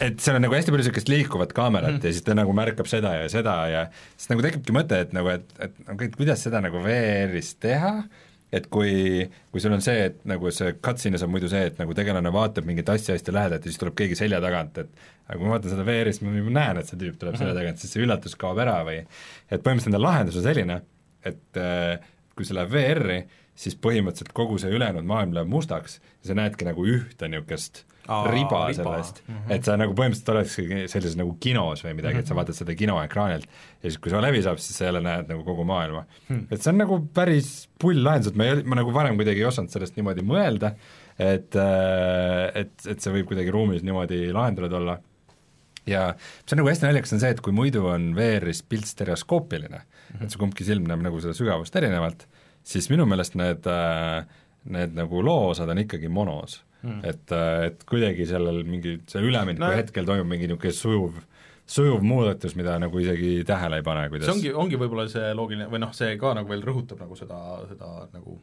Et 0.00 0.20
seal 0.20 0.36
on 0.36 0.44
nagu 0.44 0.52
hästi 0.52 0.72
palju 0.72 0.84
niisugust 0.84 1.08
liikuvat 1.08 1.52
kaamerat 1.56 1.94
mm 1.94 1.98
-hmm. 1.98 2.06
ja 2.06 2.12
siis 2.12 2.24
ta 2.24 2.34
nagu 2.36 2.52
märkab 2.52 2.86
seda 2.86 3.14
ja 3.14 3.28
seda 3.32 3.54
ja 3.72 3.86
siis 4.16 4.28
nagu 4.28 4.42
tekibki 4.44 4.72
mõte, 4.76 5.00
et 5.00 5.12
nagu, 5.16 5.28
et, 5.32 5.46
et 5.58 5.72
et 5.88 6.16
kuidas 6.16 6.42
seda 6.42 6.60
nagu 6.60 6.82
VR-is 6.84 7.54
teha, 7.60 7.92
et 8.52 8.66
kui, 8.70 9.24
kui 9.50 9.62
sul 9.62 9.72
on 9.74 9.82
see, 9.82 10.04
et 10.10 10.18
nagu 10.28 10.50
see 10.54 10.74
cutscene'is 10.84 11.24
on 11.24 11.30
muidu 11.32 11.48
see, 11.48 11.64
et 11.70 11.80
nagu 11.80 11.94
tegelane 11.94 12.32
vaatab 12.32 12.68
mingit 12.68 12.88
asja 12.92 13.16
hästi 13.16 13.34
lähedalt 13.34 13.64
ja 13.64 13.72
siis 13.72 13.80
tuleb 13.80 13.96
keegi 13.98 14.18
selja 14.18 14.40
tagant, 14.44 14.78
et 14.78 14.92
aga 15.26 15.38
kui 15.38 15.48
ma 15.48 15.56
vaatan 15.56 15.72
seda 15.72 15.86
VR-is, 15.88 16.20
ma 16.22 16.36
juba 16.36 16.54
näen, 16.58 16.82
et 16.82 16.90
see 16.90 17.00
tüüp 17.00 17.16
tuleb 17.22 17.40
selja 17.40 17.56
tagant, 17.56 17.80
siis 17.82 17.96
see 17.96 18.04
üllatus 18.04 18.36
kaob 18.38 18.60
ära 18.62 18.78
või 18.86 19.00
et 19.00 19.64
põhimõtteliselt 19.64 19.90
nende 19.90 20.04
lahendus 20.04 20.38
on 20.38 20.46
selline, 20.46 20.78
et 21.26 21.60
äh, 21.62 22.06
kui 22.36 22.46
see 22.46 22.56
läheb 22.56 22.72
VR-i, 22.76 23.18
siis 23.56 23.76
põhimõtteliselt 23.80 24.34
kogu 24.36 24.60
see 24.62 24.70
ülejäänud 24.76 25.08
maailm 25.08 25.34
läheb 25.34 25.50
mustaks 25.50 25.98
ja 25.98 26.30
sa 26.30 26.38
näedki 26.38 26.68
nagu 26.68 26.84
ühte 26.86 27.30
niisugust 27.32 27.84
Aa, 28.06 28.30
riba 28.30 28.60
riba. 28.68 28.74
sellest 28.76 29.22
mm, 29.24 29.34
-hmm. 29.34 29.54
et 29.56 29.64
sa 29.66 29.76
nagu 29.80 29.94
põhimõtteliselt 29.98 30.32
oledki 30.34 30.88
sellises 30.92 31.16
nagu 31.18 31.32
kinos 31.42 31.82
või 31.84 31.96
midagi 31.96 32.14
mm, 32.14 32.18
-hmm. 32.18 32.22
et 32.22 32.30
sa 32.30 32.38
vaatad 32.38 32.58
seda 32.58 32.76
kinoekraanilt 32.78 33.48
ja 33.48 33.90
siis, 33.90 33.98
kui 33.98 34.12
see 34.12 34.20
läbi 34.22 34.42
saab, 34.44 34.60
siis 34.62 34.78
sa 34.78 34.86
jälle 34.88 35.02
näed 35.02 35.32
nagu 35.32 35.42
kogu 35.44 35.64
maailma 35.66 36.04
mm.. 36.28 36.46
et 36.50 36.62
see 36.62 36.70
on 36.72 36.78
nagu 36.82 37.00
päris 37.14 37.50
pull 37.82 38.04
lahendus, 38.04 38.30
et 38.30 38.38
ma 38.38 38.46
ei, 38.46 38.62
ma 38.62 38.78
nagu 38.78 38.94
varem 38.94 39.18
kuidagi 39.18 39.42
ei 39.42 39.48
osanud 39.48 39.74
sellest 39.74 39.98
niimoodi 39.98 40.22
mõelda, 40.26 40.72
et, 41.18 41.58
et, 42.62 42.86
et 42.86 43.00
see 43.00 43.12
võib 43.18 43.30
kuidagi 43.32 43.50
ruumis 43.50 43.82
niimoodi 43.86 44.30
lahendatud 44.36 44.78
olla 44.80 44.98
ja 45.86 46.06
mis 46.16 46.52
on 46.54 46.62
nagu 46.62 46.70
hästi 46.70 46.86
naljakas, 46.88 47.14
on 47.16 47.22
see, 47.22 47.34
et 47.34 47.42
kui 47.42 47.54
muidu 47.54 47.86
on 47.90 48.10
VR-is 48.16 48.62
pilt 48.66 48.86
stereoskoopiline 48.90 49.78
mm, 49.78 49.86
-hmm. 50.12 50.24
et 50.24 50.30
see 50.30 50.42
kumbki 50.42 50.66
silm 50.66 50.86
näeb 50.90 51.02
nagu 51.06 51.20
seda 51.22 51.34
sügavust 51.34 51.76
erinevalt, 51.76 52.26
siis 52.62 52.90
minu 52.90 53.06
meelest 53.06 53.34
need, 53.38 53.66
need 54.64 54.94
nagu 54.94 55.22
loo-osad 55.22 55.70
on 55.70 55.82
ikkagi 55.86 56.08
monos 56.08 56.60
mm.. 56.86 57.00
et, 57.10 57.34
et 57.70 57.86
kuidagi 57.88 58.28
sellel 58.30 58.62
mingi, 58.68 58.98
see 59.10 59.24
ülemineku 59.26 59.64
no, 59.64 59.72
hetkel 59.76 60.08
toimub 60.08 60.30
mingi 60.30 60.48
niisugune 60.50 60.76
sujuv, 60.76 61.20
sujuv 61.76 62.06
muudatus, 62.06 62.56
mida 62.58 62.78
nagu 62.82 63.02
isegi 63.02 63.38
tähele 63.48 63.82
ei 63.82 63.86
pane, 63.86 64.08
kuidas 64.12 64.30
see 64.30 64.36
ongi, 64.38 64.56
ongi 64.64 64.80
võib-olla 64.80 65.06
see 65.12 65.30
loogiline 65.36 65.70
või 65.72 65.82
noh, 65.84 65.94
see 65.96 66.16
ka 66.20 66.34
nagu 66.38 66.52
veel 66.52 66.66
rõhutab 66.66 67.02
nagu 67.04 67.18
seda, 67.18 67.40
seda 67.70 67.92
nagu 68.14 68.38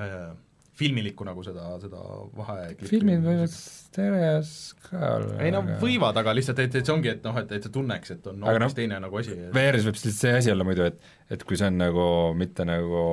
äh, 0.00 0.34
filmilikku 0.78 1.26
nagu 1.26 1.42
seda, 1.46 1.66
seda 1.82 2.00
vahe 2.34 2.72
filmid 2.88 3.22
võivad 3.24 3.52
stereos 3.52 4.54
ka 4.88 4.98
olla. 5.18 5.36
ei 5.44 5.52
no 5.54 5.62
võivad, 5.82 6.16
aga 6.18 6.34
lihtsalt, 6.34 6.62
et, 6.64 6.74
et 6.80 6.86
see 6.86 6.94
ongi, 6.94 7.12
et 7.14 7.26
noh, 7.26 7.36
et, 7.38 7.52
et 7.54 7.66
sa 7.66 7.70
tunneks, 7.74 8.16
et 8.16 8.26
on 8.30 8.42
hoopis 8.42 8.64
no, 8.64 8.70
teine 8.80 8.98
nagu 9.04 9.20
asi. 9.20 9.36
VR-is 9.54 9.86
võib 9.86 9.98
lihtsalt 10.00 10.18
see 10.18 10.34
asi 10.40 10.54
olla 10.54 10.66
muidu, 10.66 10.88
et, 10.90 11.12
et 11.34 11.46
kui 11.46 11.58
see 11.60 11.70
on 11.70 11.78
nagu 11.78 12.08
mitte 12.38 12.66
nagu 12.66 13.04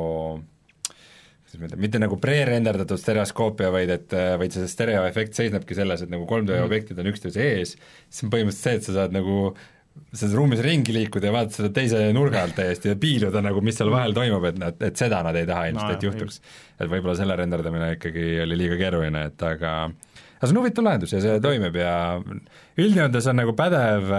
kuidas 1.51 1.61
ma 1.61 1.69
ütlen, 1.69 1.81
mitte 1.83 1.99
nagu 2.01 2.17
pre-renderdatud 2.21 2.99
stereoskoopia, 3.01 3.71
vaid 3.73 3.91
et, 3.97 4.15
vaid 4.39 4.55
see 4.55 4.69
stereoefekt 4.71 5.37
seisnebki 5.37 5.77
selles, 5.77 6.05
et 6.05 6.11
nagu 6.13 6.25
3D 6.29 6.55
mm. 6.55 6.65
objektid 6.69 7.01
on 7.01 7.11
üksteise 7.11 7.43
ees, 7.43 7.75
siis 8.07 8.25
on 8.25 8.33
põhimõtteliselt 8.33 8.67
see, 8.67 8.79
et 8.79 8.87
sa 8.87 8.97
saad 9.01 9.15
nagu 9.15 9.51
selles 10.15 10.35
ruumis 10.35 10.61
ringi 10.63 10.93
liikuda 10.95 11.27
ja 11.27 11.33
vaadata 11.35 11.57
seda 11.57 11.71
teise 11.75 12.01
nurga 12.15 12.45
alt 12.45 12.55
täiesti 12.55 12.91
ja 12.91 12.97
piiluda 12.99 13.41
nagu, 13.43 13.59
mis 13.63 13.75
seal 13.79 13.91
vahel 13.91 14.15
toimub, 14.15 14.45
et 14.47 14.59
nad, 14.59 14.77
et 14.87 14.99
seda 14.99 15.19
nad 15.25 15.35
ei 15.35 15.47
taha 15.49 15.67
ilmselt 15.71 15.89
no,, 15.89 15.97
et 15.97 16.05
juhtuks. 16.07 16.39
et 16.79 16.87
võib-olla 16.91 17.15
selle 17.19 17.35
renderdamine 17.39 17.91
ikkagi 17.97 18.25
oli 18.45 18.59
liiga 18.59 18.79
keeruline, 18.79 19.25
et 19.31 19.45
aga 19.47 19.75
aga 19.91 20.47
see 20.47 20.55
on 20.55 20.61
huvitav 20.63 20.87
lahendus 20.87 21.15
ja 21.15 21.21
see 21.23 21.37
toimib 21.43 21.75
ja 21.79 21.93
üldjoontes 22.81 23.27
on 23.31 23.39
nagu 23.43 23.55
pädev, 23.57 24.11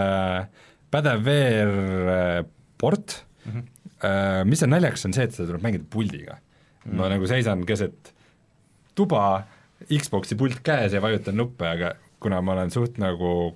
pädev 0.93 1.25
VR-port 1.27 3.19
mm, 3.19 3.53
-hmm. 3.53 4.49
mis 4.53 4.65
on 4.65 4.75
naljakas, 4.77 5.09
on 5.09 5.17
see, 5.17 5.29
et 5.29 5.37
seda 5.37 5.49
tuleb 5.51 5.65
mängida 5.65 5.89
puldiga 5.91 6.39
mm.. 6.85 6.97
ma 6.99 7.11
nagu 7.13 7.29
seisan 7.31 7.67
keset 7.69 8.13
tuba, 8.99 9.43
Xbox'i 9.89 10.37
pult 10.39 10.61
käes 10.65 10.95
ja 10.95 11.03
vajutan 11.03 11.39
nuppe, 11.41 11.67
aga 11.67 11.95
kuna 12.23 12.41
ma 12.45 12.55
olen 12.55 12.71
suht 12.71 13.01
nagu 13.03 13.53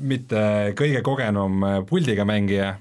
mitte 0.00 0.72
kõige 0.78 1.02
kogenum 1.04 1.66
puldiga 1.88 2.24
mängija, 2.28 2.76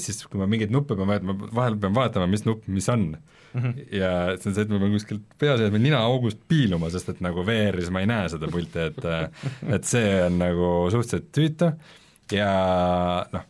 siis 0.00 0.22
kui 0.24 0.40
ma 0.40 0.48
mingeid 0.48 0.72
nuppe 0.72 0.96
pean 0.96 1.10
vajutama, 1.10 1.50
vahel 1.52 1.76
pean 1.82 1.96
vaatama, 1.96 2.28
mis 2.30 2.46
nupp 2.46 2.68
mis 2.72 2.88
on 2.88 3.10
mm. 3.10 3.60
-hmm. 3.60 3.74
ja 3.92 4.12
see 4.38 4.50
on 4.50 4.54
see, 4.54 4.62
et 4.62 4.72
ma 4.72 4.78
pean 4.78 4.94
kuskilt 4.96 5.36
peaseadme 5.38 5.78
ninaaugust 5.78 6.40
piiluma, 6.48 6.90
sest 6.90 7.12
et 7.12 7.20
nagu 7.20 7.44
VR-is 7.46 7.90
ma 7.90 8.00
ei 8.00 8.08
näe 8.08 8.28
seda 8.32 8.48
pulti, 8.48 8.88
et 8.88 9.04
et 9.68 9.84
see 9.84 10.14
on 10.24 10.38
nagu 10.40 10.70
suhteliselt 10.90 11.28
tüütu 11.36 11.72
ja 12.32 12.50
noh, 13.32 13.49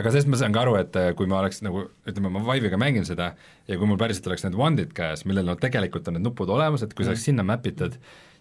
aga 0.00 0.12
sellest 0.12 0.30
ma 0.32 0.38
saan 0.40 0.54
ka 0.54 0.64
aru, 0.64 0.78
et 0.80 0.96
äh, 0.98 1.10
kui 1.18 1.28
ma 1.30 1.40
oleks 1.42 1.62
nagu, 1.66 1.84
ütleme, 2.08 2.32
ma 2.32 2.42
Vive'iga 2.46 2.78
mängin 2.80 3.06
seda 3.08 3.32
ja 3.68 3.78
kui 3.78 3.88
mul 3.88 4.00
päriselt 4.00 4.26
oleks 4.30 4.44
need 4.46 4.58
wand'id 4.58 4.90
käes, 4.96 5.24
millel 5.28 5.46
no 5.48 5.56
tegelikult 5.60 6.08
on 6.10 6.18
need 6.18 6.26
nupud 6.26 6.50
olemas, 6.52 6.84
et 6.86 6.92
kui 6.96 7.06
see 7.06 7.14
oleks 7.14 7.26
sinna 7.28 7.44
map 7.46 7.66
itud, 7.68 7.96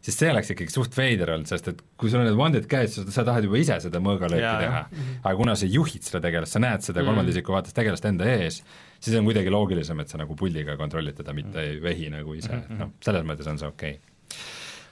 siis 0.05 0.17
see 0.19 0.29
oleks 0.31 0.53
ikkagi 0.53 0.73
suht 0.73 0.95
veider 0.95 1.33
olnud, 1.35 1.49
sest 1.49 1.71
et 1.71 1.81
kui 1.99 2.11
sul 2.11 2.21
on 2.21 2.29
need 2.29 2.37
wand'id 2.39 2.67
käes, 2.71 2.95
sa, 2.97 3.05
sa 3.13 3.25
tahad 3.27 3.47
juba 3.47 3.59
ise 3.61 3.79
seda 3.85 4.01
mõõgalööki 4.03 4.53
teha, 4.63 4.83
aga 5.21 5.33
kuna 5.41 5.55
sa 5.59 5.69
juhid 5.69 6.05
seda 6.07 6.21
tegelast, 6.25 6.55
sa 6.55 6.63
näed 6.63 6.85
seda 6.85 7.03
kolmanda 7.07 7.33
isiku 7.33 7.55
vaates 7.55 7.75
tegelast 7.77 8.07
enda 8.09 8.29
ees, 8.29 8.61
siis 8.99 9.17
on 9.19 9.27
kuidagi 9.27 9.51
loogilisem, 9.53 9.99
et 10.03 10.11
sa 10.11 10.21
nagu 10.21 10.37
puldiga 10.39 10.77
kontrollid 10.79 11.19
teda, 11.19 11.35
mitte 11.37 11.65
ei 11.65 11.81
vehi 11.83 12.13
nagu 12.13 12.37
ise, 12.37 12.53
et 12.61 12.71
noh, 12.79 12.93
selles 13.05 13.27
mõttes 13.27 13.49
on 13.51 13.59
see 13.61 13.69
okei. 13.69 13.99
Okay.. 13.99 14.47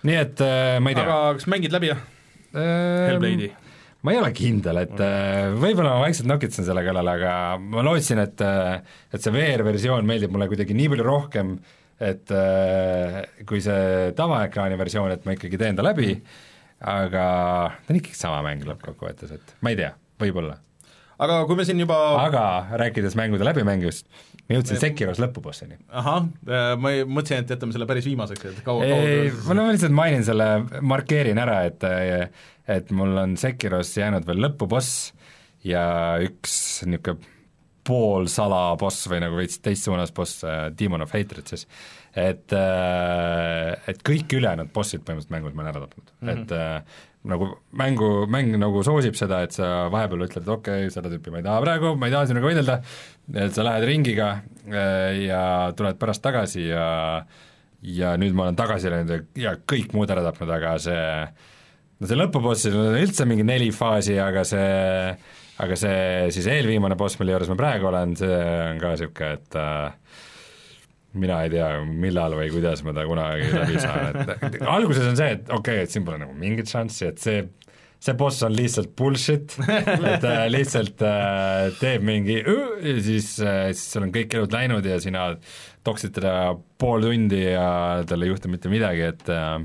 nii 0.09 0.19
et 0.25 0.43
äh, 0.43 0.75
ma 0.83 0.91
ei 0.91 0.99
tea. 0.99 1.07
aga 1.07 1.37
kas 1.39 1.47
mängid 1.51 1.75
läbi, 1.75 1.93
jah? 1.93 2.03
Hellblade'i 2.57 3.53
ma 4.07 4.13
ei 4.15 4.21
ole 4.21 4.29
kindel, 4.35 4.77
et 4.85 5.01
äh, 5.03 5.49
võib-olla 5.59 5.97
ma 5.97 6.05
vaikselt 6.05 6.29
nokitsen 6.31 6.63
selle 6.67 6.83
kallal, 6.85 7.09
aga 7.11 7.31
ma 7.59 7.83
lootsin, 7.83 8.21
et 8.23 8.43
äh, 8.45 8.77
et 9.11 9.23
see 9.23 9.33
VR-versioon 9.35 10.07
meeldib 10.07 10.31
mulle 10.31 10.47
kuidagi 10.51 10.77
nii 10.77 10.93
palju 10.93 11.07
rohkem, 11.07 11.57
et 11.99 12.31
äh, 12.31 13.17
kui 13.49 13.59
see 13.63 14.13
tavaekraani 14.15 14.79
versioon, 14.79 15.11
et 15.11 15.27
ma 15.27 15.35
ikkagi 15.35 15.59
teen 15.59 15.75
ta 15.75 15.83
läbi, 15.83 16.15
aga 16.87 17.25
ta 17.75 17.91
on 17.91 17.99
ikkagi 17.99 18.15
sama 18.15 18.39
mäng 18.47 18.63
lõppkokkuvõttes, 18.69 19.35
et 19.35 19.53
ma 19.59 19.75
ei 19.75 19.81
tea, 19.81 19.91
võib-olla. 20.23 20.55
aga 21.19 21.43
kui 21.49 21.59
me 21.59 21.67
siin 21.67 21.83
juba 21.83 21.99
aga 22.23 22.47
rääkides 22.79 23.19
mängude 23.19 23.43
läbimängust, 23.43 24.07
ma 24.47 24.61
jõudsin 24.61 24.79
Sekiros 24.87 25.19
lõpubossini. 25.19 25.81
ahah, 25.91 26.29
ma 26.79 26.95
ei, 26.95 27.03
mõtlesin, 27.03 27.43
et 27.43 27.57
jätame 27.57 27.75
selle 27.75 27.91
päris 27.91 28.07
viimaseks, 28.07 28.53
et 28.53 28.63
kaua, 28.63 28.87
ei, 28.87 29.33
ma 29.51 29.67
lihtsalt 29.67 29.99
mainin 29.99 30.23
selle, 30.23 30.53
markeerin 30.95 31.43
ära, 31.43 31.65
et 31.67 31.83
et 32.67 32.91
mul 32.91 33.17
on 33.17 33.37
Sekiros 33.39 33.95
jäänud 33.97 34.27
veel 34.27 34.43
lõpuboss 34.47 35.11
ja 35.67 35.87
üks 36.23 36.85
niisugune 36.85 37.35
poolsala 37.87 38.75
boss 38.79 39.07
või 39.07 39.21
nagu 39.23 39.37
veits 39.39 39.61
teistsuunas 39.63 40.11
boss, 40.15 40.43
Demon 40.75 41.05
of 41.05 41.13
Hatred 41.15 41.47
siis, 41.47 41.67
et, 42.11 42.51
et 42.51 44.01
kõik 44.09 44.33
ülejäänud 44.39 44.73
bossid 44.75 45.05
põhimõtteliselt 45.07 45.35
mängus 45.35 45.55
ma 45.55 45.63
olen 45.63 45.71
ära 45.71 45.83
tapnud 45.85 46.09
mm, 46.09 46.27
-hmm. 46.27 46.41
et 46.41 46.51
äh, 46.57 47.05
nagu 47.27 47.49
mängu, 47.71 48.09
mäng 48.31 48.55
nagu 48.59 48.83
soosib 48.85 49.17
seda, 49.19 49.41
et 49.45 49.55
sa 49.55 49.87
vahepeal 49.93 50.27
ütled, 50.27 50.43
et 50.43 50.53
okei 50.53 50.85
okay,, 50.85 50.93
seda 50.93 51.11
tüüpi 51.11 51.33
ma 51.33 51.41
ei 51.41 51.47
taha 51.47 51.63
praegu, 51.63 51.95
ma 51.99 52.09
ei 52.09 52.15
taha 52.15 52.29
sinuga 52.29 52.49
võidelda, 52.51 52.79
et 53.45 53.55
sa 53.55 53.67
lähed 53.67 53.87
ringiga 53.87 54.29
äh, 54.67 55.23
ja 55.27 55.41
tuled 55.77 55.99
pärast 56.01 56.25
tagasi 56.25 56.67
ja 56.69 56.87
ja 57.87 58.15
nüüd 58.17 58.33
ma 58.35 58.47
olen 58.47 58.57
tagasi 58.57 58.89
läinud 58.91 59.37
ja 59.37 59.53
kõik 59.69 59.93
muud 59.93 60.11
ära 60.11 60.25
tapnud, 60.25 60.49
aga 60.49 60.77
see 60.81 61.03
no 61.97 62.09
see 62.09 62.19
lõpubossil 62.19 62.77
on 62.77 62.97
üldse 62.99 63.27
mingi 63.29 63.45
neli 63.47 63.69
faasi, 63.75 64.17
aga 64.21 64.43
see, 64.47 65.11
aga 65.63 65.79
see 65.79 66.31
siis 66.35 66.49
eelviimane 66.53 66.97
boss, 66.99 67.19
mille 67.21 67.35
juures 67.35 67.51
ma 67.53 67.59
praegu 67.59 67.89
olen, 67.91 68.15
see 68.19 68.41
on 68.71 68.81
ka 68.81 68.93
niisugune, 68.93 69.31
et 69.39 69.59
äh, 69.61 70.17
mina 71.17 71.41
ei 71.45 71.53
tea, 71.53 71.69
millal 71.87 72.37
või 72.37 72.49
kuidas 72.53 72.83
ma 72.85 72.93
ta 72.95 73.07
kunagi 73.09 73.51
läbi 73.53 73.79
saan, 73.81 74.21
et 74.23 74.59
alguses 74.77 75.07
on 75.09 75.19
see, 75.19 75.37
et 75.39 75.47
okei 75.49 75.81
okay,, 75.81 75.87
et 75.87 75.93
siin 75.93 76.05
pole 76.07 76.21
nagu 76.21 76.35
mingit 76.37 76.69
šanssi, 76.71 77.13
et 77.13 77.23
see 77.23 77.45
see 77.97 78.13
boss 78.17 78.43
on 78.45 78.53
lihtsalt 78.53 78.91
bullshit, 78.97 79.55
et 79.67 80.25
äh, 80.27 80.43
lihtsalt 80.55 81.01
äh, 81.05 81.71
teeb 81.79 82.05
mingi 82.05 82.37
ja 82.37 82.93
siis 83.03 83.31
äh,, 83.41 83.71
siis 83.73 83.87
sul 83.95 84.05
on 84.05 84.13
kõik 84.13 84.35
elud 84.37 84.53
läinud 84.53 84.85
ja 84.85 84.99
sina 85.01 85.31
toksid 85.87 86.13
teda 86.17 86.53
pool 86.77 87.07
tundi 87.07 87.41
ja 87.41 88.03
tal 88.07 88.23
ei 88.23 88.29
juhtu 88.29 88.51
mitte 88.53 88.69
midagi, 88.69 89.07
et 89.09 89.33
äh, 89.33 89.57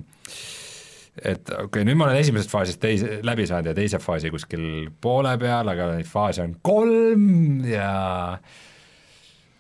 et 1.21 1.45
okei 1.51 1.67
okay,, 1.67 1.85
nüüd 1.85 1.99
ma 2.01 2.09
olen 2.09 2.23
esimesest 2.23 2.53
faasist 2.53 2.81
teise, 2.83 3.19
läbi 3.27 3.45
saanud 3.49 3.73
ja 3.73 3.77
teise 3.77 4.01
faasi 4.01 4.33
kuskil 4.33 4.65
poole 5.03 5.35
peal, 5.41 5.69
aga 5.69 5.91
neid 5.93 6.09
faase 6.09 6.45
on 6.45 6.55
kolm 6.65 7.67
ja 7.69 7.93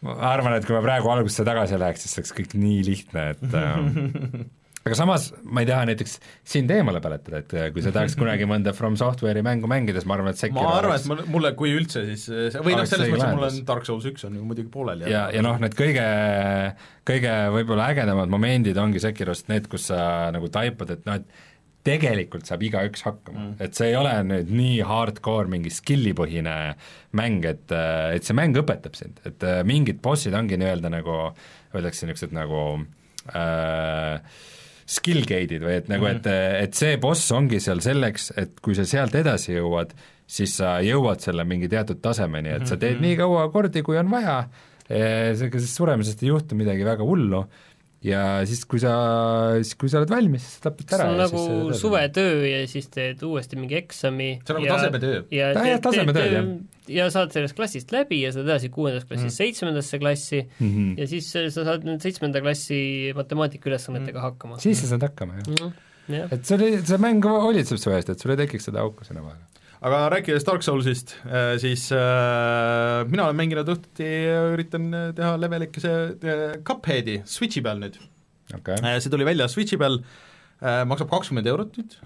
ma 0.03 0.17
arvan, 0.33 0.57
et 0.57 0.67
kui 0.67 0.77
ma 0.77 0.83
praegu 0.85 1.13
algusesse 1.13 1.45
tagasi 1.47 1.79
läheks, 1.81 2.07
siis 2.07 2.19
oleks 2.23 2.35
kõik 2.41 2.57
nii 2.59 2.81
lihtne, 2.89 3.29
et 3.35 3.57
äh, 3.59 4.43
aga 4.83 4.97
samas 4.99 5.29
ma 5.43 5.63
ei 5.63 5.69
taha 5.69 5.87
näiteks 5.93 6.17
sind 6.55 6.73
eemale 6.75 7.03
peletada, 7.05 7.43
et 7.43 7.75
kui 7.75 7.85
sa 7.85 7.93
tahaks 7.95 8.17
kunagi 8.19 8.49
mõnda 8.51 8.75
From 8.77 8.97
Software'i 8.99 9.45
mängu 9.47 9.71
mängida, 9.71 10.01
siis 10.01 10.09
ma 10.11 10.17
arvan, 10.19 10.33
et 10.35 10.41
Sekiro 10.41 10.65
ma 10.67 10.81
arvan, 10.81 10.99
et 10.99 11.31
mulle, 11.31 11.53
kui 11.59 11.71
üldse, 11.77 12.03
siis 12.11 12.27
või 12.59 12.75
noh, 12.75 12.89
selles 12.91 13.13
mõttes, 13.13 13.29
et 13.29 13.39
mul 13.39 13.49
on 13.49 13.61
Dark 13.69 13.87
Souls 13.89 14.09
üks 14.11 14.27
on 14.27 14.35
ju 14.39 14.43
muidugi 14.47 14.73
pooleli. 14.73 15.07
ja, 15.13 15.29
ja 15.35 15.45
noh, 15.45 15.61
need 15.63 15.77
kõige, 15.79 16.09
kõige 17.09 17.39
võib-olla 17.55 17.93
ägedamad 17.95 18.33
momendid 18.33 18.81
ongi 18.83 19.03
Sekirost 19.03 19.53
need, 19.53 19.71
kus 19.71 19.87
sa 19.93 20.03
nagu 20.35 20.51
taipad, 20.53 20.97
et 20.97 21.07
noh, 21.07 21.23
et 21.23 21.49
tegelikult 21.87 22.47
saab 22.47 22.63
igaüks 22.67 23.03
hakkama 23.07 23.41
mm., 23.41 23.55
et 23.63 23.79
see 23.79 23.91
ei 23.91 23.99
ole 23.99 24.13
nüüd 24.27 24.51
nii 24.55 24.81
hardcore 24.87 25.51
mingi 25.51 25.71
skill'i-põhine 25.75 26.57
mäng, 27.19 27.47
et, 27.47 27.71
et 27.71 28.27
see 28.27 28.37
mäng 28.39 28.59
õpetab 28.59 28.99
sind, 28.99 29.19
et 29.27 29.47
mingid 29.67 30.03
bossid 30.03 30.35
ongi 30.39 30.59
nii-öelda 30.59 30.93
nagu, 30.95 31.19
öeldakse 31.75 32.07
niisugused 32.07 32.35
nagu 32.39 32.63
äh, 33.35 34.19
skill 34.87 35.27
gate'id 35.29 35.63
või 35.63 35.77
et 35.81 35.89
nagu 35.93 36.07
mm, 36.07 36.19
-hmm. 36.25 36.33
et, 36.59 36.67
et 36.69 36.75
see 36.75 36.97
boss 37.03 37.31
ongi 37.33 37.61
seal 37.61 37.81
selleks, 37.85 38.33
et 38.37 38.59
kui 38.61 38.75
sa 38.79 38.87
sealt 38.89 39.15
edasi 39.19 39.55
jõuad, 39.57 39.95
siis 40.27 40.57
sa 40.61 40.79
jõuad 40.85 41.21
selle 41.25 41.45
mingi 41.49 41.69
teatud 41.69 42.01
tasemeni, 42.03 42.57
et 42.57 42.67
sa 42.67 42.77
teed 42.77 42.97
mm 42.97 42.99
-hmm. 42.99 43.09
nii 43.09 43.17
kaua 43.17 43.49
kordi, 43.53 43.83
kui 43.83 43.99
on 43.99 44.11
vaja, 44.11 44.39
ega 44.89 45.59
siis 45.59 45.75
suremisest 45.77 46.23
ei 46.23 46.29
juhtu 46.29 46.59
midagi 46.59 46.85
väga 46.85 47.05
hullu 47.07 47.45
ja 48.03 48.23
siis, 48.49 48.65
kui 48.67 48.81
sa, 48.83 48.93
siis 49.63 49.77
kui 49.79 49.89
sa 49.93 50.01
oled 50.01 50.11
valmis, 50.11 50.43
siis 50.43 50.57
sa 50.59 50.65
tapad 50.71 50.89
see 50.91 50.97
ära 50.99 51.05
on 51.13 51.19
ja 51.21 51.27
nagu 51.29 51.75
suvetöö 51.79 52.41
ja 52.49 52.63
siis 52.71 52.89
teed 52.91 53.23
uuesti 53.27 53.59
mingi 53.61 53.77
eksami 53.79 54.31
see 54.43 54.55
on 54.55 54.59
nagu 54.59 54.67
ja, 54.67 54.77
tasemetöö. 54.79 55.21
ja 55.31 55.51
tasemetööd, 55.85 56.17
teed- 56.17 56.35
jah. 56.39 56.49
ja 56.99 57.07
saad 57.15 57.31
sellest 57.37 57.55
klassist 57.59 57.95
läbi 57.95 58.19
ja 58.25 58.33
saad 58.35 58.49
edasi 58.51 58.73
kuuendast 58.75 59.07
klassist 59.11 59.39
seitsmendasse 59.39 60.01
klassi 60.03 60.43
Mhm. 60.59 60.99
ja 60.99 61.07
siis 61.07 61.31
sa 61.33 61.47
saad 61.63 61.87
nüüd 61.87 62.03
seitsmenda 62.03 62.43
klassi 62.43 63.13
matemaatikaülesannetega 63.19 64.21
hakkama. 64.31 64.59
siis 64.63 64.81
sa 64.83 64.91
saad 64.95 65.03
hakkama, 65.09 65.39
jah. 65.39 65.49
Mhm, 65.55 65.73
jah, 66.19 66.33
et 66.35 66.45
see 66.47 66.59
oli, 66.59 66.71
see 66.87 66.99
mäng 66.99 67.23
hoolitseb 67.25 67.79
su 67.79 67.91
eest, 67.95 68.11
et 68.11 68.19
sul 68.21 68.35
ei 68.35 68.41
tekiks 68.45 68.67
seda 68.71 68.83
auku 68.83 69.05
sinna 69.07 69.23
vahele. 69.23 69.47
Aga 69.83 70.03
rääkides 70.15 70.47
Dark 70.47 70.63
Soulsist, 70.63 71.17
siis 71.63 71.89
äh, 71.95 73.03
mina 73.11 73.27
olen 73.27 73.39
mänginud 73.39 73.71
õhtuti, 73.75 74.09
üritan 74.55 74.91
teha 75.17 75.35
levelikese 75.41 75.95
äh, 76.15 76.43
Cupheadi 76.67 77.21
Switchi 77.27 77.63
peal 77.65 77.83
nüüd. 77.83 77.99
okei, 78.55 78.79
see 79.03 79.13
tuli 79.13 79.27
välja 79.27 79.49
Switchi 79.51 79.79
peal, 79.81 79.99
maksab 80.87 81.11
kakskümmend 81.11 81.51
eurot 81.51 81.81
nüüd, 81.81 81.97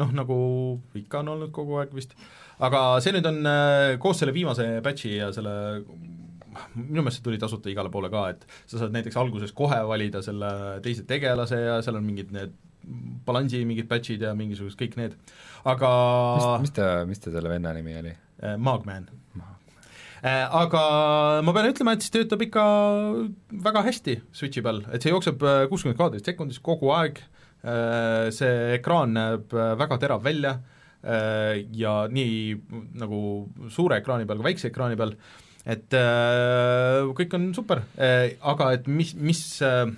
noh 0.00 0.14
nagu 0.16 0.38
ikka 0.96 1.20
on 1.20 1.34
olnud 1.34 1.52
kogu 1.52 1.76
aeg 1.82 1.92
vist, 1.96 2.16
aga 2.64 2.82
see 3.04 3.12
nüüd 3.18 3.28
on 3.28 3.44
äh, 3.48 3.92
koos 4.00 4.22
selle 4.22 4.34
viimase 4.36 4.68
patch'i 4.84 5.18
ja 5.18 5.28
selle 5.36 5.54
minu 6.76 7.00
meelest 7.00 7.20
see 7.20 7.26
tuli 7.26 7.40
tasuta 7.40 7.68
igale 7.72 7.92
poole 7.92 8.08
ka, 8.12 8.26
et 8.32 8.48
sa 8.64 8.80
saad 8.80 8.96
näiteks 8.96 9.16
alguses 9.20 9.52
kohe 9.56 9.78
valida 9.88 10.24
selle 10.24 10.50
teise 10.84 11.04
tegelase 11.08 11.60
ja 11.60 11.80
seal 11.84 12.00
on 12.00 12.08
mingid 12.08 12.32
need 12.32 12.56
balansi 13.26 13.62
mingid 13.68 13.88
patch'id 13.90 14.24
ja 14.24 14.32
mingisugused 14.36 14.78
kõik 14.80 14.96
need, 14.98 15.16
aga 15.64 15.90
mis, 16.36 16.46
mis 16.66 16.76
ta, 16.76 16.86
mis 17.08 17.22
ta 17.22 17.34
selle 17.34 17.52
venna 17.52 17.74
nimi 17.76 17.98
oli? 18.00 18.14
äh, 18.42 18.56
Magman. 18.58 19.10
Aga 20.22 20.80
ma 21.42 21.50
pean 21.50 21.66
ütlema, 21.66 21.96
et 21.96 22.04
see 22.04 22.12
töötab 22.14 22.44
ikka 22.44 22.64
väga 23.64 23.80
hästi 23.88 24.20
Switchi 24.30 24.62
peal, 24.62 24.84
et 24.94 25.02
see 25.02 25.10
jookseb 25.10 25.42
äh, 25.42 25.64
kuuskümmend 25.70 25.98
kaadrit 25.98 26.28
sekundis 26.28 26.60
kogu 26.62 26.92
aeg, 26.94 27.18
see 28.34 28.52
ekraan 28.76 29.16
näeb 29.16 29.54
äh, 29.54 29.72
väga 29.78 29.98
terav 30.02 30.22
välja. 30.22 30.60
Äh, 31.02 31.64
ja 31.74 32.04
nii 32.06 32.54
nagu 33.02 33.18
suure 33.74 33.98
ekraani 33.98 34.26
peal 34.26 34.38
kui 34.38 34.46
väikse 34.52 34.68
ekraani 34.70 34.94
peal, 34.98 35.16
et 35.66 35.96
äh, 35.98 37.02
kõik 37.18 37.34
on 37.34 37.48
super, 37.56 37.82
aga 37.98 38.68
et 38.76 38.86
mis, 38.86 39.10
mis 39.18 39.40
äh, 39.66 39.88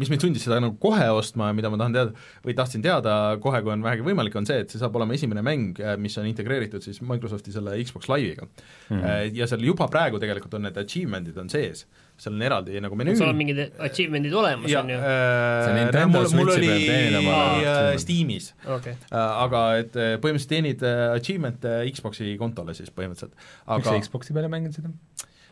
mis 0.00 0.08
mind 0.08 0.24
sundis 0.24 0.44
seda 0.46 0.56
nagu 0.62 0.76
kohe 0.80 1.04
ostma 1.12 1.50
ja 1.50 1.56
mida 1.56 1.68
ma 1.72 1.78
tahan 1.80 1.96
teada 1.96 2.12
või 2.44 2.54
tahtsin 2.56 2.84
teada 2.84 3.16
kohe, 3.42 3.60
kui 3.64 3.74
on 3.74 3.82
vähegi 3.84 4.06
võimalik, 4.06 4.36
on 4.40 4.46
see, 4.48 4.62
et 4.64 4.72
see 4.72 4.80
saab 4.80 4.96
olema 4.96 5.16
esimene 5.16 5.42
mäng, 5.44 5.80
mis 6.00 6.16
on 6.20 6.28
integreeritud 6.30 6.84
siis 6.84 7.02
Microsofti 7.04 7.52
selle 7.52 7.76
Xbox 7.82 8.08
Live'iga 8.08 8.46
mm. 8.46 8.96
-hmm. 8.96 9.36
ja 9.36 9.48
seal 9.50 9.66
juba 9.66 9.88
praegu 9.92 10.20
tegelikult 10.22 10.56
on 10.56 10.64
need 10.68 10.80
achievement'id 10.80 11.36
on 11.42 11.52
sees, 11.52 11.84
seal 12.16 12.38
on 12.38 12.46
eraldi 12.48 12.80
nagu 12.80 12.96
menüü. 12.96 13.16
sul 13.20 13.28
on 13.28 13.36
mingid 13.36 13.60
achievement'id 13.78 14.32
olemas, 14.32 14.76
on 14.80 14.94
ju? 14.94 14.96
äh, 14.96 15.66
See 15.66 15.76
Nintendo 15.76 16.24
mul, 16.24 16.32
mul 16.40 16.52
Switchi 16.56 16.90
oli 17.12 17.26
äh. 17.66 17.92
Steamis 18.00 18.54
okei, 18.64 18.96
äh, 19.12 19.44
aga 19.44 19.62
et 19.84 19.96
äh, 19.96 20.16
põhimõtteliselt 20.16 20.56
teenid 20.56 20.82
äh, 20.88 21.06
achievement'e 21.20 21.78
Xboxi 21.92 22.36
kontole 22.40 22.74
siis 22.78 22.88
põhimõtteliselt, 22.88 23.36
miks 23.36 23.88
aga 23.88 23.92
sa 23.92 24.00
Xboxi 24.08 24.32
peale 24.32 24.48
mängid 24.48 24.80
seda? 24.80 24.96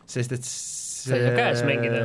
sest 0.09 0.39
et 0.39 0.53
Sa 1.01 1.17
ei 1.17 1.23
saa 1.25 1.33
käes 1.33 1.63
mängida. 1.65 2.01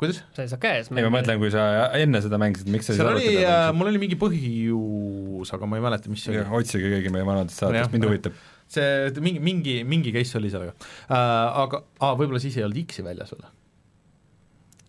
kuidas? 0.00 0.20
sa 0.36 0.44
ei 0.44 0.52
saa 0.52 0.60
käes 0.62 0.90
ei, 0.92 1.02
ma 1.02 1.12
mõtlen, 1.12 1.40
kui 1.42 1.50
sa 1.54 1.64
enne 1.98 2.22
seda 2.24 2.40
mängisid, 2.40 2.70
miks 2.72 2.90
sa 2.90 2.96
seal 2.96 3.10
oli, 3.12 3.26
arvuti 3.42 3.78
mul 3.78 3.92
oli 3.92 4.02
mingi 4.04 4.18
põhjus, 4.20 5.52
aga 5.56 5.70
ma 5.70 5.80
ei 5.80 5.84
mäleta, 5.88 6.12
mis 6.12 6.24
see 6.24 6.36
oli 6.36 6.60
otsige 6.60 6.92
keegi 6.94 7.12
meie 7.14 7.26
vanadest 7.28 7.64
saatest, 7.64 7.94
mind 7.94 8.08
huvitab. 8.08 8.40
see 8.70 9.22
mingi, 9.24 9.42
mingi, 9.42 9.78
mingi 9.88 10.14
case 10.14 10.38
oli 10.40 10.52
sellega 10.54 10.74
äh,, 10.74 11.62
aga 11.64 11.82
aa, 11.98 12.14
võib-olla 12.14 12.42
siis 12.42 12.58
ei 12.60 12.66
olnud 12.68 12.84
X-i 12.86 13.06
väljas 13.06 13.34
veel. 13.34 13.48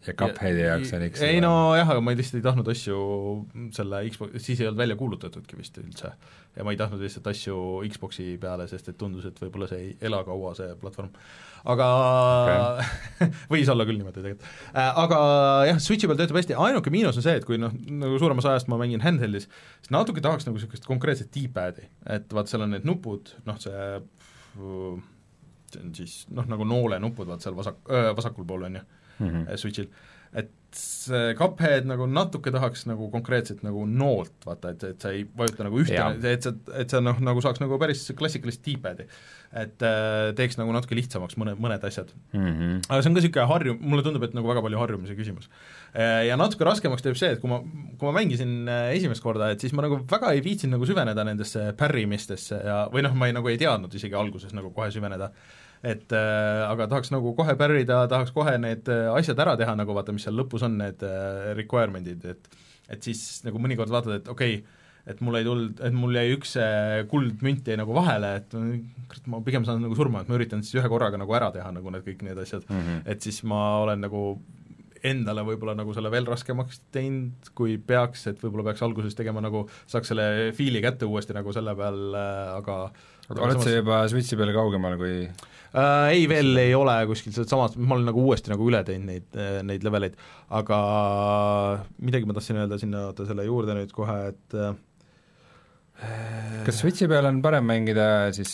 Ja 0.10 0.16
Cupheadi 0.18 0.64
jaoks 0.66 0.94
on 0.96 1.06
X. 1.08 1.22
ei 1.26 1.42
nojah, 1.44 1.90
aga 1.94 2.04
ma 2.04 2.14
lihtsalt 2.16 2.40
ei 2.40 2.46
tahtnud 2.46 2.70
asju 2.74 3.00
selle 3.76 4.02
Xbox, 4.10 4.40
siis 4.44 4.62
ei 4.62 4.70
olnud 4.70 4.82
välja 4.82 4.98
kuulutatudki 5.00 5.60
vist 5.60 5.78
üldse. 5.82 6.14
ja 6.56 6.66
ma 6.66 6.74
ei 6.74 6.80
tahtnud 6.80 7.04
lihtsalt 7.04 7.30
asju 7.32 7.58
Xboxi 7.94 8.32
peale, 8.42 8.68
sest 8.72 8.92
et 8.92 8.98
tundus, 9.00 9.28
et 9.30 9.38
võib-olla 9.44 9.70
see 9.72 9.84
ei 9.84 9.94
ela 10.10 10.22
kaua, 10.28 10.56
see 10.58 10.74
platvorm. 10.82 11.12
aga 11.74 11.90
okay. 12.48 13.32
võis 13.54 13.72
olla 13.72 13.86
küll 13.88 14.00
niimoodi 14.00 14.22
tegelikult 14.22 14.48
äh,. 14.74 15.02
aga 15.06 15.20
jah, 15.70 15.82
Switchi 15.84 16.10
peal 16.10 16.22
töötab 16.22 16.40
hästi, 16.42 16.58
ainuke 16.70 16.94
miinus 16.94 17.20
on 17.20 17.28
see, 17.28 17.38
et 17.42 17.48
kui 17.48 17.60
noh, 17.62 17.76
nagu 17.90 18.20
suuremas 18.22 18.48
ajast 18.50 18.72
ma 18.72 18.80
mängin 18.82 19.04
handheld'is, 19.06 19.50
siis 19.80 19.94
natuke 19.96 20.24
tahaks 20.26 20.48
nagu 20.48 20.60
niisugust 20.60 20.88
konkreetset 20.90 21.32
D-pad'i, 21.36 21.90
et 22.18 22.36
vaat 22.36 22.52
seal 22.52 22.66
on 22.66 22.76
need 22.78 22.88
nupud, 22.88 23.36
noh 23.48 23.62
see 23.62 23.80
see 25.70 25.84
on 25.84 25.92
siis 25.94 26.24
noh, 26.34 26.48
nagu 26.50 26.66
noolenupud, 26.66 27.28
vaat 27.30 27.44
seal 27.44 27.54
vasak, 27.58 27.78
vasakul 28.18 28.48
pool 28.48 28.66
on 28.66 28.80
ju 28.80 28.88
Mhm. 29.20 29.48
äh, 29.48 29.58
Switchil, 29.60 29.90
et 30.34 30.52
see 30.78 31.34
Cuphead 31.34 31.88
nagu 31.90 32.06
natuke 32.06 32.52
tahaks 32.54 32.84
nagu 32.86 33.08
konkreetselt 33.10 33.64
nagu 33.66 33.88
noolt, 33.90 34.36
vaata, 34.46 34.76
et, 34.76 34.84
et 34.92 35.02
sa 35.02 35.10
ei 35.16 35.24
vajuta 35.26 35.66
nagu 35.66 35.80
ühte 35.82 35.98
et 36.30 36.46
sa, 36.46 36.52
et 36.78 36.94
sa 36.94 37.00
noh, 37.02 37.18
nagu 37.26 37.42
saaks 37.42 37.58
nagu 37.64 37.80
päris 37.82 38.04
klassikalist 38.18 38.62
D-pad'i. 38.68 39.08
et 39.50 39.82
äh, 39.82 40.30
teeks 40.38 40.60
nagu 40.60 40.70
natuke 40.76 40.94
lihtsamaks 40.94 41.34
mõne, 41.42 41.56
mõned 41.58 41.82
asjad. 41.88 42.12
Mhm. 42.38 42.84
aga 42.86 43.02
see 43.02 43.10
on 43.10 43.16
ka 43.16 43.24
niisugune 43.24 43.48
harju-, 43.50 43.78
mulle 43.82 44.06
tundub, 44.06 44.28
et 44.28 44.36
nagu 44.38 44.46
väga 44.52 44.62
palju 44.62 44.78
harjumise 44.78 45.16
küsimus. 45.18 45.50
Ja 45.98 46.38
natuke 46.38 46.68
raskemaks 46.68 47.02
teeb 47.02 47.18
see, 47.18 47.32
et 47.34 47.42
kui 47.42 47.50
ma, 47.50 47.58
kui 47.98 48.06
ma 48.06 48.14
mängisin 48.20 48.70
äh, 48.70 48.92
esimest 48.94 49.26
korda, 49.26 49.50
et 49.50 49.66
siis 49.66 49.74
ma 49.74 49.88
nagu 49.88 49.98
väga 50.06 50.36
ei 50.38 50.44
viitsinud 50.46 50.78
nagu 50.78 50.86
süveneda 50.86 51.26
nendesse 51.26 51.72
pärrimistesse 51.80 52.62
ja 52.62 52.84
või 52.94 53.02
noh, 53.08 53.18
ma 53.18 53.32
ei, 53.32 53.34
nagu 53.34 53.50
ei 53.50 53.58
teadnud 53.58 53.98
isegi 53.98 54.14
alguses 54.14 54.54
nagu 54.54 54.70
kohe 54.76 54.92
süveneda 54.94 55.32
et 55.84 56.12
äh, 56.12 56.64
aga 56.68 56.90
tahaks 56.92 57.14
nagu 57.14 57.32
kohe 57.38 57.56
pärrida, 57.60 58.02
tahaks 58.12 58.34
kohe 58.36 58.58
need 58.60 58.90
äh, 58.92 59.08
asjad 59.16 59.40
ära 59.40 59.56
teha, 59.60 59.78
nagu 59.80 59.96
vaata, 59.96 60.16
mis 60.16 60.26
seal 60.28 60.36
lõpus 60.40 60.66
on, 60.68 60.76
need 60.82 61.06
äh, 61.08 61.54
requirement'id, 61.60 62.26
et 62.34 62.60
et 62.90 63.06
siis 63.06 63.44
nagu 63.46 63.62
mõnikord 63.62 63.92
vaatad, 63.94 64.16
et 64.18 64.30
okei 64.32 64.60
okay,, 64.60 64.78
et 65.10 65.22
mul 65.26 65.40
ei 65.40 65.46
tulnud, 65.46 65.80
et 65.86 65.96
mul 65.96 66.18
jäi 66.18 66.36
üks 66.36 66.56
äh, 66.60 67.00
kuldmünt 67.10 67.68
jäi 67.70 67.78
nagu 67.80 67.94
vahele, 67.96 68.36
et 68.42 68.56
ma 69.30 69.40
pigem 69.46 69.66
saan 69.66 69.82
nagu 69.86 69.96
surma, 69.98 70.24
et 70.24 70.30
ma 70.30 70.38
üritan 70.38 70.66
siis 70.66 70.82
ühe 70.82 70.92
korraga 70.92 71.18
nagu 71.22 71.34
ära 71.38 71.52
teha 71.56 71.72
nagu 71.74 71.94
need 71.94 72.06
kõik 72.06 72.26
need 72.28 72.42
asjad 72.44 72.66
Mhm. 72.70 73.04
et 73.10 73.22
siis 73.22 73.44
ma 73.48 73.80
olen 73.86 74.02
nagu 74.06 74.24
endale 75.04 75.46
võib-olla 75.48 75.78
nagu 75.80 75.94
selle 75.96 76.12
veel 76.12 76.28
raskemaks 76.28 76.82
teinud, 76.92 77.54
kui 77.56 77.78
peaks, 77.78 78.26
et 78.28 78.42
võib-olla 78.44 78.70
peaks 78.70 78.84
alguses 78.84 79.16
tegema 79.16 79.40
nagu, 79.44 79.64
saaks 79.88 80.12
selle 80.12 80.52
fiili 80.58 80.82
kätte 80.84 81.08
uuesti 81.08 81.36
nagu 81.38 81.54
selle 81.56 81.76
peal 81.80 82.02
äh,, 82.20 82.58
aga 82.58 82.80
aga 83.30 83.46
oled 83.46 83.62
sa 83.64 83.76
juba 83.78 84.02
Switchi 84.12 84.38
peal 84.40 84.52
kaugemal 84.56 84.98
kui 85.00 85.30
äh, 85.74 86.10
ei, 86.16 86.26
veel 86.32 86.58
ei 86.62 86.76
ole 86.78 86.98
kuskil 87.10 87.36
sealt 87.36 87.52
samast, 87.52 87.80
ma 87.80 87.98
olen 87.98 88.10
nagu 88.12 88.26
uuesti 88.28 88.54
nagu 88.54 88.68
üle 88.70 88.84
teinud 88.88 89.10
neid, 89.12 89.40
neid 89.68 89.86
leveleid, 89.86 90.20
aga 90.60 90.80
midagi 92.02 92.30
ma 92.30 92.38
tahtsin 92.38 92.62
öelda 92.64 92.80
sinna, 92.82 93.10
oota 93.12 93.28
selle 93.30 93.48
juurde 93.48 93.78
nüüd 93.78 93.94
kohe, 93.96 94.20
et 94.34 94.58
äh, 94.58 94.74
kas 96.66 96.80
Switchi 96.80 97.10
peal 97.12 97.28
on 97.28 97.42
parem 97.44 97.66
mängida 97.68 98.30
siis 98.36 98.54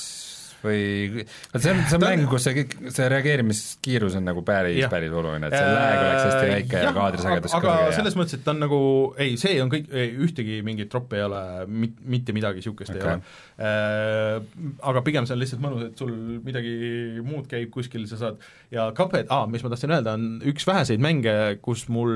või, 0.66 1.26
see 1.56 1.72
on, 1.72 1.82
see 1.86 1.98
on 2.00 2.04
mäng, 2.04 2.26
kus 2.32 2.48
see 2.48 2.56
kõik, 2.60 2.76
see 2.96 3.08
reageerimiskiirus 3.12 4.18
on 4.20 4.28
nagu 4.28 4.44
päris 4.46 4.86
päris 4.92 5.14
oluline, 5.14 5.50
et 5.50 5.56
see 5.56 5.72
lag 5.72 6.02
oleks 6.02 6.26
hästi 6.26 6.50
väike 6.52 6.80
ja 6.80 6.84
Jah, 6.86 6.96
kaadrisagedus 6.98 7.56
aga 7.56 7.68
kõrge 7.70 7.86
ja 7.88 7.96
selles 8.00 8.18
mõttes, 8.20 8.38
et 8.38 8.44
ta 8.46 8.54
on 8.54 8.62
nagu, 8.64 8.80
ei, 9.22 9.36
see 9.42 9.56
on 9.64 9.72
kõik, 9.72 9.88
ühtegi 10.28 10.60
mingit 10.66 10.92
troppi 10.92 11.20
ei 11.20 11.26
ole, 11.28 11.42
mit-, 11.70 11.98
mitte 12.16 12.36
midagi 12.36 12.62
niisugust 12.62 12.94
Okei. 12.94 13.02
ei 13.02 13.08
ole 13.08 13.16
äh,. 13.16 14.52
Aga 14.86 15.02
pigem 15.06 15.28
see 15.28 15.36
on 15.36 15.42
lihtsalt 15.42 15.64
mõnus, 15.64 15.88
et 15.90 16.02
sul 16.02 16.14
midagi 16.46 16.76
muud 17.26 17.50
käib 17.52 17.72
kuskil, 17.74 18.06
sa 18.10 18.20
saad 18.22 18.42
ja 18.74 18.90
Cuphead 18.98 19.32
ah,, 19.34 19.46
mis 19.52 19.64
ma 19.66 19.72
tahtsin 19.74 19.96
öelda, 19.96 20.16
on 20.18 20.40
üks 20.52 20.68
väheseid 20.68 21.04
mänge, 21.04 21.36
kus 21.66 21.88
mul 21.94 22.14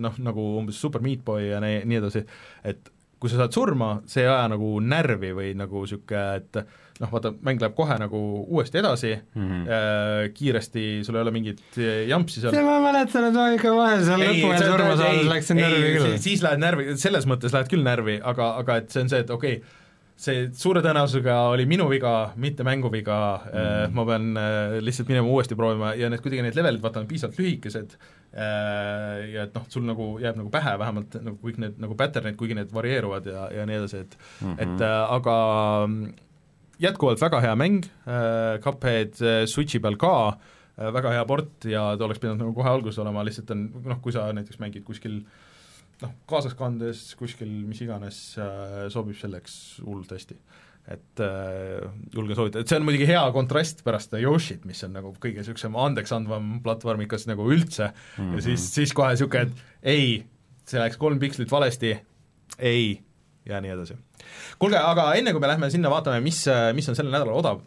noh, 0.00 0.22
nagu 0.22 0.46
umbes 0.60 0.80
Super 0.80 1.04
Meat 1.04 1.24
Boy 1.26 1.50
ja 1.50 1.60
nii, 1.62 1.82
nii 1.88 2.00
edasi, 2.00 2.24
et 2.66 2.92
kui 3.20 3.28
sa 3.28 3.42
saad 3.42 3.52
surma, 3.52 3.90
see 4.08 4.24
ei 4.24 4.30
aja 4.30 4.46
nagu 4.48 4.72
närvi 4.80 5.34
või 5.36 5.50
nagu 5.58 5.84
niisugune, 5.84 6.40
et 6.40 6.62
noh, 7.00 7.08
vaata, 7.08 7.32
mäng 7.44 7.60
läheb 7.62 7.74
kohe 7.76 7.96
nagu 8.00 8.20
uuesti 8.44 8.80
edasi 8.82 9.14
mm. 9.16 9.48
-hmm. 9.48 9.66
äh,, 9.66 10.22
kiiresti, 10.36 10.86
sul 11.06 11.16
ei 11.16 11.24
ole 11.24 11.34
mingit 11.34 11.62
äh, 11.78 12.06
jampsi 12.10 12.44
seal 12.44 12.56
ma 12.66 12.78
mäletan, 12.84 13.30
et 13.30 13.36
ma 13.36 13.48
ikka 13.56 13.74
vahel 13.76 14.04
seal 14.04 14.24
lõpu 14.24 14.54
see- 14.54 14.70
surma 14.72 14.96
saades 15.00 15.30
läksin 15.34 15.62
närvi 15.64 15.92
küll. 15.96 16.16
siis 16.28 16.44
lähed 16.44 16.64
närvi, 16.64 16.88
selles 17.00 17.28
mõttes 17.30 17.56
lähed 17.56 17.72
küll 17.72 17.86
närvi, 17.86 18.20
aga, 18.32 18.54
aga 18.60 18.82
et 18.82 18.92
see 18.92 19.06
on 19.06 19.12
see, 19.12 19.24
et 19.24 19.32
okei 19.32 19.60
okay,, 19.62 19.76
see 20.20 20.46
suure 20.52 20.84
tõenäosusega 20.84 21.38
oli 21.54 21.64
minu 21.64 21.88
viga, 21.88 22.14
mitte 22.36 22.66
mängu 22.68 22.92
viga 22.92 23.18
mm., 23.48 23.96
ma 23.96 24.08
pean 24.12 24.30
äh, 24.36 24.78
lihtsalt 24.84 25.08
minema 25.08 25.32
uuesti 25.32 25.56
proovima 25.56 25.94
ja 25.96 26.12
need 26.12 26.20
kuidagi 26.20 26.44
need 26.44 26.58
levelid, 26.60 26.84
vaata, 26.84 27.00
on 27.00 27.08
piisavalt 27.08 27.40
lühikesed 27.40 28.00
ja 28.30 29.44
et 29.48 29.56
noh, 29.56 29.64
sul 29.72 29.82
nagu 29.88 30.12
jääb 30.22 30.36
nagu 30.38 30.52
pähe 30.52 30.76
vähemalt 30.78 31.16
nagu 31.18 31.38
kõik 31.40 31.56
need 31.64 31.80
nagu 31.82 31.96
pattern'id, 31.98 32.36
kuigi 32.38 32.54
need 32.54 32.68
varieeruvad 32.70 33.24
ja, 33.26 33.48
ja 33.56 33.64
nii 33.66 33.80
edasi, 33.80 34.04
et 34.04 34.18
mm. 34.20 34.52
-hmm. 34.52 34.60
et 34.66 34.84
aga 35.16 35.38
jätkuvalt 36.80 37.20
väga 37.22 37.42
hea 37.44 37.52
mäng 37.58 37.84
äh,, 38.06 38.56
Cuphead 38.64 39.20
äh, 39.20 39.44
Switchi 39.50 39.80
peal 39.82 39.98
ka 40.00 40.14
äh, 40.30 40.90
väga 40.94 41.12
hea 41.14 41.26
port 41.28 41.68
ja 41.68 41.90
ta 41.96 42.06
oleks 42.06 42.22
pidanud 42.22 42.42
nagu 42.44 42.56
kohe 42.56 42.72
alguses 42.72 43.00
olema, 43.02 43.24
lihtsalt 43.26 43.52
on 43.54 43.68
noh, 43.84 44.00
kui 44.02 44.14
sa 44.16 44.28
näiteks 44.36 44.60
mängid 44.62 44.86
kuskil 44.86 45.20
noh, 46.00 46.16
kaasas 46.30 46.56
kandes 46.58 47.10
kuskil 47.20 47.52
mis 47.68 47.82
iganes 47.84 48.20
äh, 48.40 48.88
sobib 48.92 49.18
selleks 49.20 49.54
hullult 49.84 50.12
hästi. 50.16 50.38
et 50.90 51.20
äh, 51.22 51.84
julgen 52.14 52.36
soovitada, 52.36 52.64
et 52.64 52.70
see 52.70 52.80
on 52.80 52.86
muidugi 52.86 53.06
hea 53.10 53.22
kontrast 53.34 53.84
pärast 53.86 54.16
Yoshit, 54.16 54.64
mis 54.66 54.80
on 54.86 54.94
nagu 54.96 55.12
kõige 55.20 55.42
niisugusem 55.42 55.76
andeksandvam 55.76 56.54
platvormikas 56.64 57.28
nagu 57.28 57.44
üldse 57.52 57.90
mm 57.92 58.24
-hmm. 58.24 58.36
ja 58.36 58.46
siis, 58.48 58.70
siis 58.74 58.94
kohe 58.96 59.12
niisugune, 59.12 59.50
et 59.50 59.92
ei, 59.94 60.24
see 60.64 60.80
läks 60.80 60.96
kolm 60.96 61.20
pikslit 61.20 61.52
valesti, 61.52 61.92
ei, 62.58 63.00
ja 63.46 63.60
nii 63.60 63.76
edasi. 63.76 63.98
Kuulge, 64.58 64.78
aga 64.78 65.12
enne, 65.18 65.34
kui 65.34 65.42
me 65.42 65.52
lähme 65.52 65.70
sinna 65.72 65.92
vaatame, 65.92 66.22
mis, 66.24 66.44
mis 66.76 66.88
on 66.88 66.98
sellel 66.98 67.14
nädalal 67.14 67.38
odav, 67.40 67.60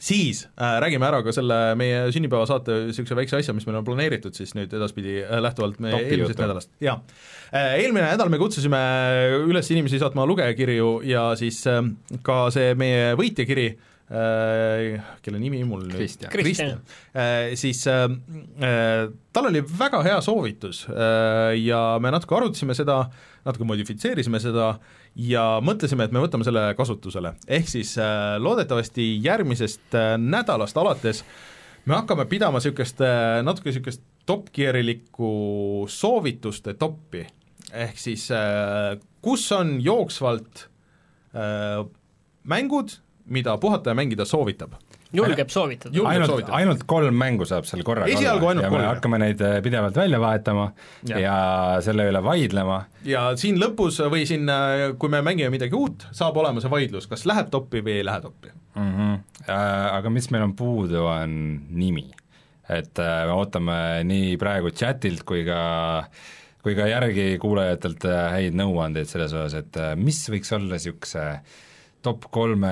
siis 0.00 0.44
äh, 0.60 0.76
räägime 0.80 1.06
ära 1.08 1.22
ka 1.24 1.32
selle 1.32 1.56
meie 1.78 2.06
sünnipäevasaate 2.12 2.74
niisuguse 2.90 3.16
väikse 3.16 3.38
asja, 3.40 3.54
mis 3.56 3.66
meil 3.68 3.78
on 3.80 3.86
planeeritud 3.86 4.36
siis 4.36 4.52
nüüd 4.56 4.72
edaspidi 4.76 5.22
äh, 5.24 5.40
lähtuvalt 5.40 5.80
meie 5.80 5.96
Topi 5.96 6.10
eelmisest 6.10 6.34
jutu. 6.34 6.44
nädalast, 6.44 6.72
jaa 6.84 6.98
äh,. 7.52 7.78
Eelmine 7.80 8.04
nädal 8.10 8.30
me 8.32 8.40
kutsusime 8.40 8.80
üles 9.46 9.70
inimesi 9.72 10.00
saatma 10.02 10.26
lugejakirju 10.28 11.00
ja 11.08 11.30
siis 11.40 11.62
äh, 11.70 11.80
ka 12.26 12.46
see 12.52 12.74
meie 12.78 13.14
võitjakiri 13.16 13.66
äh, 13.72 15.06
kelle 15.24 15.40
nimi 15.40 15.62
mul 15.64 15.86
nüüd 15.88 15.96
Kristjan. 15.96 16.32
Kristjan. 16.34 16.84
äh, 17.16 17.54
siis 17.56 17.86
äh, 17.88 18.04
äh, 18.60 19.06
tal 19.32 19.48
oli 19.48 19.64
väga 19.64 20.02
hea 20.04 20.20
soovitus 20.20 20.84
äh, 20.92 21.56
ja 21.62 21.96
me 22.04 22.12
natuke 22.12 22.36
arutasime 22.36 22.76
seda, 22.76 23.06
natuke 23.46 23.66
modifitseerisime 23.68 24.40
seda 24.42 24.72
ja 25.16 25.44
mõtlesime, 25.64 26.06
et 26.06 26.14
me 26.14 26.22
võtame 26.24 26.46
selle 26.46 26.68
kasutusele. 26.78 27.34
ehk 27.46 27.70
siis 27.70 27.94
äh, 27.98 28.36
loodetavasti 28.42 29.06
järgmisest 29.24 29.94
äh, 29.94 30.14
nädalast 30.18 30.76
alates 30.76 31.24
me 31.86 31.94
hakkame 31.94 32.26
pidama 32.26 32.60
niisugust 32.60 33.00
äh, 33.04 33.40
natuke 33.46 33.70
niisugust 33.70 34.02
top 34.26 34.50
gear'ilikku 34.54 35.86
soovituste 35.88 36.74
toppi, 36.74 37.22
ehk 37.70 37.98
siis 37.98 38.24
kus 39.22 39.44
on 39.54 39.76
jooksvalt 39.78 40.64
mängud, 42.42 42.96
mida 43.30 43.54
puhataja 43.62 43.94
mängida 43.94 44.24
soovitab. 44.26 44.74
Julgeb 45.16 45.52
soovitada 45.52 46.04
ainult, 46.10 46.50
ainult 46.58 46.84
kolm 46.88 47.16
mängu 47.18 47.46
saab 47.48 47.68
seal 47.68 47.84
korraga 47.86 48.12
Esialgu 48.12 48.50
ainult 48.50 48.66
ja 48.66 48.72
kolm, 48.72 48.86
hakkame 48.88 49.20
neid 49.22 49.42
äh, 49.44 49.58
pidevalt 49.64 49.96
välja 49.98 50.20
vahetama 50.22 50.68
ja, 51.08 51.22
ja 51.22 51.38
selle 51.84 52.08
üle 52.10 52.22
vaidlema 52.24 52.82
ja 53.06 53.28
siin 53.40 53.60
lõpus 53.62 54.00
või 54.12 54.26
siin, 54.28 54.48
äh, 54.52 54.92
kui 55.00 55.12
me 55.12 55.22
mängime 55.26 55.52
midagi 55.54 55.76
uut, 55.78 56.08
saab 56.16 56.38
olema 56.42 56.62
see 56.64 56.72
vaidlus, 56.72 57.08
kas 57.10 57.26
läheb 57.28 57.50
toppi 57.52 57.82
või 57.86 58.00
ei 58.00 58.06
lähe 58.06 58.22
toppi. 58.24 58.54
mm. 58.74 58.92
-hmm. 58.92 59.18
Aga 59.46 60.10
mis 60.10 60.26
meil 60.34 60.42
on 60.42 60.56
puudu, 60.58 61.04
on 61.06 61.60
nimi. 61.70 62.08
et 62.68 62.98
äh, 62.98 63.20
me 63.26 63.32
ootame 63.32 63.76
nii 64.04 64.36
praegu 64.36 64.72
chatilt 64.74 65.22
kui 65.22 65.44
ka 65.46 65.60
kui 66.66 66.74
ka 66.74 66.88
järgi 66.90 67.36
kuulajatelt 67.38 68.08
äh, 68.10 68.24
häid 68.34 68.56
nõuandeid 68.58 69.06
selles 69.06 69.30
osas, 69.30 69.54
et 69.60 69.76
äh, 69.78 69.92
mis 69.94 70.18
võiks 70.32 70.50
olla 70.56 70.74
niisuguse 70.74 71.26
top 72.06 72.28
kolme 72.34 72.70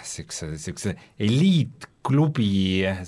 niisuguse, 0.00 0.52
niisuguse 0.54 0.94
eliitklubi 1.26 2.52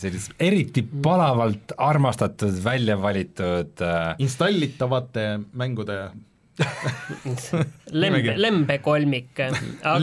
sellist 0.01 0.35
eriti 0.43 0.83
palavalt 0.83 1.77
armastatud, 1.79 2.59
välja 2.65 2.99
valitud 3.01 3.83
äh, 3.87 4.13
installitavate 4.23 5.27
mängude 5.59 6.03
lembe, 8.03 8.35
lembekolmik. 8.37 9.41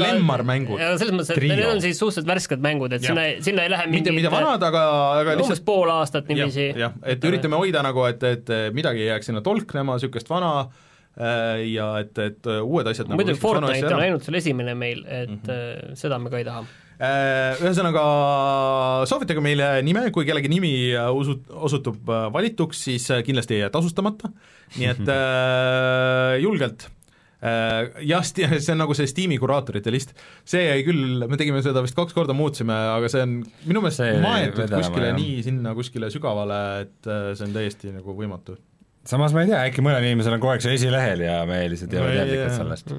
Lemmarmängud. 0.02 0.82
selles 0.98 1.14
mõttes, 1.14 1.36
et 1.36 1.46
need 1.46 1.62
on 1.70 1.82
siis 1.84 2.00
suhteliselt 2.02 2.32
värsked 2.32 2.64
mängud, 2.66 2.96
et 2.98 3.06
Jah. 3.06 3.14
sinna, 3.14 3.44
sinna 3.46 3.68
ei 3.68 3.74
lähe 3.76 3.86
mitte, 3.86 4.10
mingid 4.10 4.26
mitte 4.26 4.34
vanad, 4.34 4.66
aga, 4.66 4.84
aga 5.20 5.36
umbes 5.36 5.46
lihtsalt 5.46 5.66
pool 5.68 5.94
aastat 5.94 6.32
niiviisi. 6.32 6.72
jah, 6.80 6.98
et 7.06 7.30
üritame 7.30 7.60
hoida 7.62 7.86
nagu, 7.86 8.02
et, 8.10 8.26
et 8.26 8.50
midagi 8.76 9.06
ei 9.06 9.12
jääks 9.12 9.30
sinna 9.30 9.46
tolknema, 9.46 10.00
niisugust 10.00 10.34
vana 10.34 10.54
äh, 10.66 10.89
ja 11.18 11.88
et, 12.00 12.20
et 12.24 12.48
uued 12.62 12.88
asjad 12.88 13.10
nagu 13.10 13.20
muidugi 13.20 13.36
asju 13.36 13.44
Fortnite 13.44 13.90
on 13.92 14.04
ainult 14.04 14.24
seal 14.24 14.38
esimene 14.40 14.76
meil, 14.78 15.02
et 15.08 15.32
mm 15.32 15.42
-hmm. 15.50 15.98
seda 16.00 16.20
me 16.20 16.30
ka 16.30 16.38
ei 16.38 16.48
taha. 16.48 16.64
Äh, 17.00 17.56
Ühesõnaga, 17.64 18.02
soovitage 19.08 19.40
meile 19.40 19.70
nime, 19.88 20.02
kui 20.12 20.26
kellegi 20.28 20.50
nimi 20.52 20.92
äh, 20.92 21.08
usu-, 21.16 21.40
osutub 21.56 22.10
äh, 22.12 22.26
valituks, 22.36 22.82
siis 22.90 23.06
äh, 23.16 23.22
kindlasti 23.24 23.56
ei 23.56 23.62
jää 23.62 23.70
tasustamata, 23.72 24.28
nii 24.76 24.90
et 24.92 25.12
äh, 25.16 26.34
julgelt 26.44 26.90
äh, 27.40 27.88
jah, 28.04 28.26
see 28.28 28.74
on 28.74 28.84
nagu 28.84 28.98
see 29.00 29.08
Steam'i 29.08 29.40
kuraatorite 29.40 29.94
list, 29.96 30.12
see 30.44 30.66
jäi 30.66 30.84
küll, 30.90 31.24
me 31.24 31.40
tegime 31.40 31.64
seda 31.64 31.86
vist 31.86 31.96
kaks 31.96 32.18
korda, 32.18 32.36
muutsime, 32.36 32.76
aga 32.98 33.12
see 33.16 33.24
on 33.24 33.40
minu 33.64 33.86
meelest 33.86 34.04
maetud 34.26 34.76
kuskile 34.76 35.14
jah. 35.14 35.22
nii 35.22 35.40
sinna 35.48 35.76
kuskile 35.80 36.12
sügavale, 36.12 36.60
et 36.84 37.08
äh, 37.08 37.30
see 37.32 37.48
on 37.48 37.56
täiesti 37.56 37.96
nagu 37.96 38.18
võimatu. 38.20 38.60
Samas 39.08 39.34
ma 39.34 39.46
ei 39.46 39.52
tea, 39.52 39.64
äkki 39.70 39.84
mõnel 39.86 40.06
inimesel 40.10 40.36
on 40.36 40.44
kogu 40.44 40.56
aeg 40.56 40.66
see 40.66 40.76
esilehel 40.80 41.24
ja 41.26 41.40
me 41.50 41.62
lihtsalt 41.72 41.94
ei 41.94 42.02
ole 42.04 42.14
teadlikud 42.18 42.56
sellest. 42.58 42.94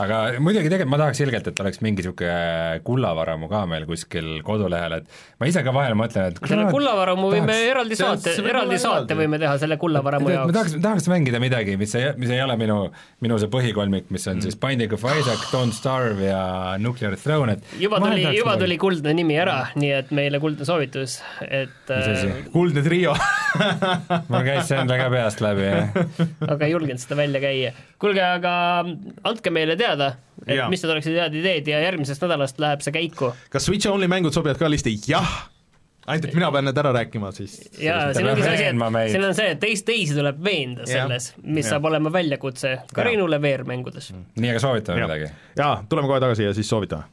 Aga 0.00 0.18
muidugi 0.40 0.70
tegelikult 0.70 0.90
ma 0.94 0.98
tahaks 1.02 1.20
ilgelt, 1.24 1.48
et 1.50 1.60
oleks 1.64 1.80
mingi 1.84 2.00
niisugune 2.00 2.80
kullavaramu 2.86 3.48
ka 3.50 3.62
meil 3.68 3.84
kuskil 3.88 4.28
kodulehel, 4.46 4.94
et 5.00 5.18
ma 5.40 5.48
ise 5.50 5.62
ka 5.66 5.72
vahel 5.76 5.96
mõtlen, 5.98 6.30
et 6.32 6.40
selle 6.48 6.66
kullavaramu 6.72 7.30
võime 7.34 7.50
tahaks- 7.52 7.70
eraldi 7.74 7.98
see 7.98 8.06
on- 8.08 8.18
saate, 8.22 8.46
eraldi 8.48 8.78
saate 8.80 9.04
eraldi. 9.04 9.18
võime 9.22 9.40
teha 9.42 9.56
selle 9.62 9.76
kullavaramu 9.82 10.28
ma 10.28 10.34
jaoks. 10.36 10.54
tahaks, 10.56 10.76
tahaks 10.86 11.08
mängida 11.12 11.40
midagi, 11.42 11.76
mis 11.80 11.94
ei, 11.98 12.12
mis 12.16 12.30
ei 12.32 12.40
ole 12.44 12.56
minu, 12.60 12.78
minu 13.20 13.38
see 13.42 13.50
põhikolmik, 13.52 14.08
mis 14.14 14.26
on 14.32 14.40
siis 14.44 14.56
Binding 14.60 14.92
of 14.96 15.04
Isaac, 15.04 15.44
Don't 15.52 15.76
Starve 15.76 16.24
ja 16.30 16.42
Nuclear 16.78 17.16
Throne, 17.20 17.58
et 17.58 17.76
juba 17.82 18.00
tuli, 18.00 18.24
juba 18.38 18.56
tuli 18.60 18.78
kuldne 18.80 19.14
nimi 19.14 19.36
ära, 19.42 19.58
nii 19.76 19.92
et 19.98 20.10
meile 20.16 20.40
kuldne 20.40 20.64
soovitus, 20.68 21.20
et 21.44 21.68
Mis 21.90 22.08
asi? 22.14 22.26
äh, 22.32 22.50
kuldne 22.52 22.82
trio 22.86 23.14
mul 24.30 24.44
käis 24.46 24.68
see 24.70 24.78
enda 24.80 24.96
ka 25.00 25.08
peast 25.12 25.40
läbi, 25.44 25.66
jah. 25.68 26.02
aga 26.48 26.66
ei 26.66 26.72
julgenud 26.74 27.02
seda 27.02 27.18
välja 27.20 27.40
käia. 27.42 27.72
Kuulge, 28.00 28.22
aga 28.24 28.52
andke 29.28 29.52
meile 29.52 29.76
teada, 29.76 30.14
et 30.46 30.56
Jaa. 30.56 30.68
mis 30.72 30.82
need 30.82 30.92
oleksid 30.96 31.16
head 31.20 31.34
ideed 31.36 31.68
ja 31.68 31.80
järgmisest 31.84 32.22
nädalast 32.24 32.60
läheb 32.62 32.80
see 32.84 32.94
käiku. 32.96 33.32
kas 33.52 33.66
Switch 33.68 33.88
Only 33.90 34.08
mängud 34.10 34.32
sobivad 34.36 34.58
ka 34.60 34.70
listi? 34.72 34.96
jah! 35.08 35.28
ainult 36.10 36.24
et 36.30 36.34
mina 36.34 36.48
pean 36.50 36.64
need 36.64 36.78
ära 36.80 36.90
rääkima 36.96 37.28
siis. 37.36 37.58
ja 37.78 37.98
Ta 38.08 38.14
siin 38.16 38.30
ongi 38.32 38.42
see 38.42 38.54
asi, 38.56 38.64
et 38.72 39.12
siin 39.12 39.24
on 39.28 39.34
see, 39.36 39.50
et 39.54 39.60
teist, 39.62 39.84
teisi 39.86 40.16
tuleb 40.16 40.40
veenda 40.44 40.86
selles, 40.88 41.32
mis 41.44 41.66
Jah. 41.66 41.74
saab 41.76 41.84
olema 41.92 42.12
väljakutse 42.12 42.72
ka 42.94 43.04
Reinule 43.06 43.38
VR-mängudes. 43.42 44.10
nii, 44.16 44.50
aga 44.50 44.62
soovitame 44.64 45.04
midagi. 45.04 45.28
jaa, 45.60 45.84
tuleme 45.88 46.08
kohe 46.08 46.20
tagasi 46.24 46.48
ja 46.48 46.54
siis 46.56 46.68
soovitame. 46.72 47.04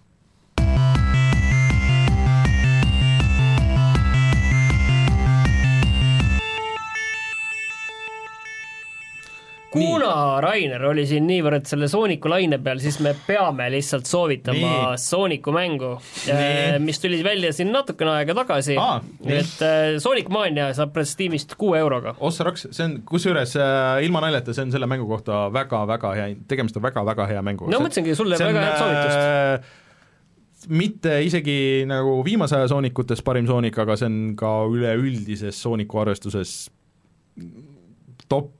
Kuna 9.79 10.41
Rainer 10.43 10.83
oli 10.89 11.05
siin 11.09 11.27
niivõrd 11.29 11.67
selle 11.69 11.87
Sooniku 11.91 12.29
laine 12.31 12.59
peal, 12.63 12.81
siis 12.83 12.99
me 13.03 13.13
peame 13.27 13.69
lihtsalt 13.73 14.07
soovitama 14.09 14.57
Nii. 14.57 14.99
Sooniku 15.01 15.53
mängu, 15.55 15.93
Nii. 16.27 16.79
mis 16.83 17.01
tuli 17.03 17.19
välja 17.25 17.53
siin 17.55 17.71
natukene 17.73 18.13
aega 18.17 18.35
tagasi 18.37 18.75
nii. 18.77 19.39
et 19.39 19.63
äh, 19.65 19.97
Sonic 20.03 20.29
Mania 20.33 20.69
saab 20.77 20.97
Steamist 21.07 21.55
kuue 21.59 21.79
euroga. 21.79 22.15
Ossa 22.19 22.45
Rocks, 22.47 22.67
see 22.71 22.85
on 22.85 22.99
kusjuures 23.07 23.55
äh, 23.59 24.03
ilma 24.05 24.21
naljata, 24.25 24.55
see 24.55 24.67
on 24.67 24.73
selle 24.75 24.89
mängu 24.89 25.07
kohta 25.09 25.47
väga-väga 25.53 26.13
hea, 26.17 26.29
tegemist 26.49 26.79
on 26.79 26.85
väga-väga 26.87 27.27
hea 27.31 27.43
mänguga. 27.45 27.73
no 27.73 27.83
mõtlesingi 27.83 28.15
sulle 28.17 28.39
väga 28.41 28.63
head 28.63 28.79
soovitust. 28.81 29.19
soovitust. 29.19 30.71
mitte 30.83 31.19
isegi 31.25 31.59
nagu 31.89 32.19
viimase 32.25 32.57
aja 32.59 32.69
soonikutes 32.71 33.23
parim 33.25 33.47
soonik, 33.49 33.77
aga 33.83 33.97
see 33.99 34.09
on 34.09 34.21
ka 34.39 34.53
üleüldises 34.71 35.59
sooniku 35.63 36.03
arvestuses 36.03 36.59
top 38.27 38.51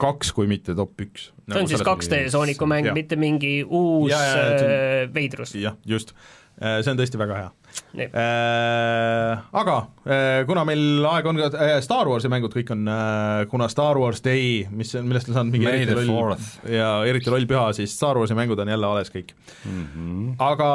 kaks, 0.00 0.32
kui 0.34 0.46
mitte 0.50 0.74
top 0.74 1.00
üks. 1.00 1.30
see 1.50 1.60
on 1.60 1.68
siis 1.70 1.84
2D 1.86 2.24
Sooniku 2.32 2.66
mäng, 2.66 2.90
mitte 2.96 3.16
mingi 3.16 3.60
uus 3.64 4.10
Ja, 4.10 4.22
ja, 4.22 4.32
on- 4.46 4.64
äh, 4.64 5.14
veidrus. 5.14 5.54
jah, 5.54 5.76
just. 5.86 6.14
see 6.58 6.90
on 6.90 6.98
tõesti 6.98 7.18
väga 7.18 7.34
hea. 7.42 7.50
Nii. 7.98 8.06
Äh, 8.14 9.40
aga 9.58 9.74
äh, 10.06 10.44
kuna 10.46 10.62
meil 10.66 11.02
aeg 11.10 11.26
on 11.26 11.38
ka 11.38 11.48
äh, 11.58 11.72
Star 11.82 12.06
Warsi 12.10 12.30
mängud 12.30 12.54
kõik 12.54 12.70
on 12.74 12.84
äh,, 12.90 13.46
kuna 13.50 13.66
Star 13.70 13.98
Wars 13.98 14.22
Day, 14.22 14.62
mis 14.70 14.92
on, 14.98 15.08
millest 15.10 15.30
on 15.30 15.38
saanud 15.38 15.54
mingi 15.54 15.66
May 15.66 15.80
eriti 15.82 15.96
loll 15.98 16.10
fourth. 16.10 16.52
ja 16.70 16.92
eriti 17.10 17.32
loll 17.34 17.46
püha, 17.50 17.66
siis 17.74 17.94
Star 17.98 18.18
Warsi 18.18 18.36
mängud 18.38 18.62
on 18.62 18.70
jälle 18.70 18.86
alles 18.86 19.10
kõik 19.14 19.34
mm. 19.64 19.82
-hmm. 19.94 20.28
aga 20.46 20.70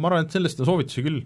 ma 0.00 0.08
arvan, 0.10 0.24
et 0.24 0.32
sellest 0.36 0.60
on 0.64 0.70
soovitusi 0.72 1.04
küll. 1.04 1.20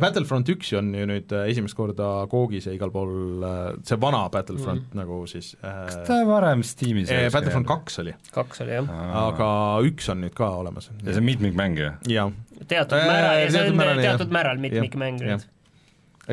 Battlefront 0.00 0.48
üks 0.54 0.72
on 0.78 0.90
ju 0.96 1.06
nüüd 1.08 1.32
äh, 1.34 1.48
esimest 1.52 1.76
korda 1.78 2.10
Koogis 2.30 2.68
ja 2.68 2.74
igal 2.74 2.92
pool, 2.94 3.42
äh, 3.44 3.62
see 3.86 3.98
vana 4.00 4.24
Battlefront 4.32 4.86
mm. 4.88 4.98
nagu 4.98 5.22
siis 5.30 5.54
kas 5.60 5.98
äh, 6.00 6.04
ta 6.08 6.20
varem 6.28 6.64
Steamis 6.66 7.12
eh, 7.12 7.26
Battlefront 7.32 7.68
kaks 7.68 8.00
oli, 8.04 8.14
kaks 8.34 8.64
oli 8.64 8.78
jah, 8.78 8.92
aga 9.24 9.48
üks 9.86 10.10
on 10.12 10.22
nüüd 10.24 10.36
ka 10.36 10.50
olemas. 10.62 10.90
ja 11.02 11.10
see 11.10 11.22
on 11.22 11.28
mitmikmäng 11.28 11.80
ju? 11.80 11.90
jah. 12.14 12.30
teatud 12.70 12.98
Äh, 12.98 13.10
määral 13.10 13.42
ja 13.42 13.50
see 13.50 13.58
teatud 13.58 13.74
on 13.74 13.82
määral, 13.82 14.00
jah. 14.00 14.14
teatud 14.14 14.38
määral 14.38 14.62
mitmikmäng 14.62 15.20
Jah, 15.24 15.42
nüüd. 15.42 15.50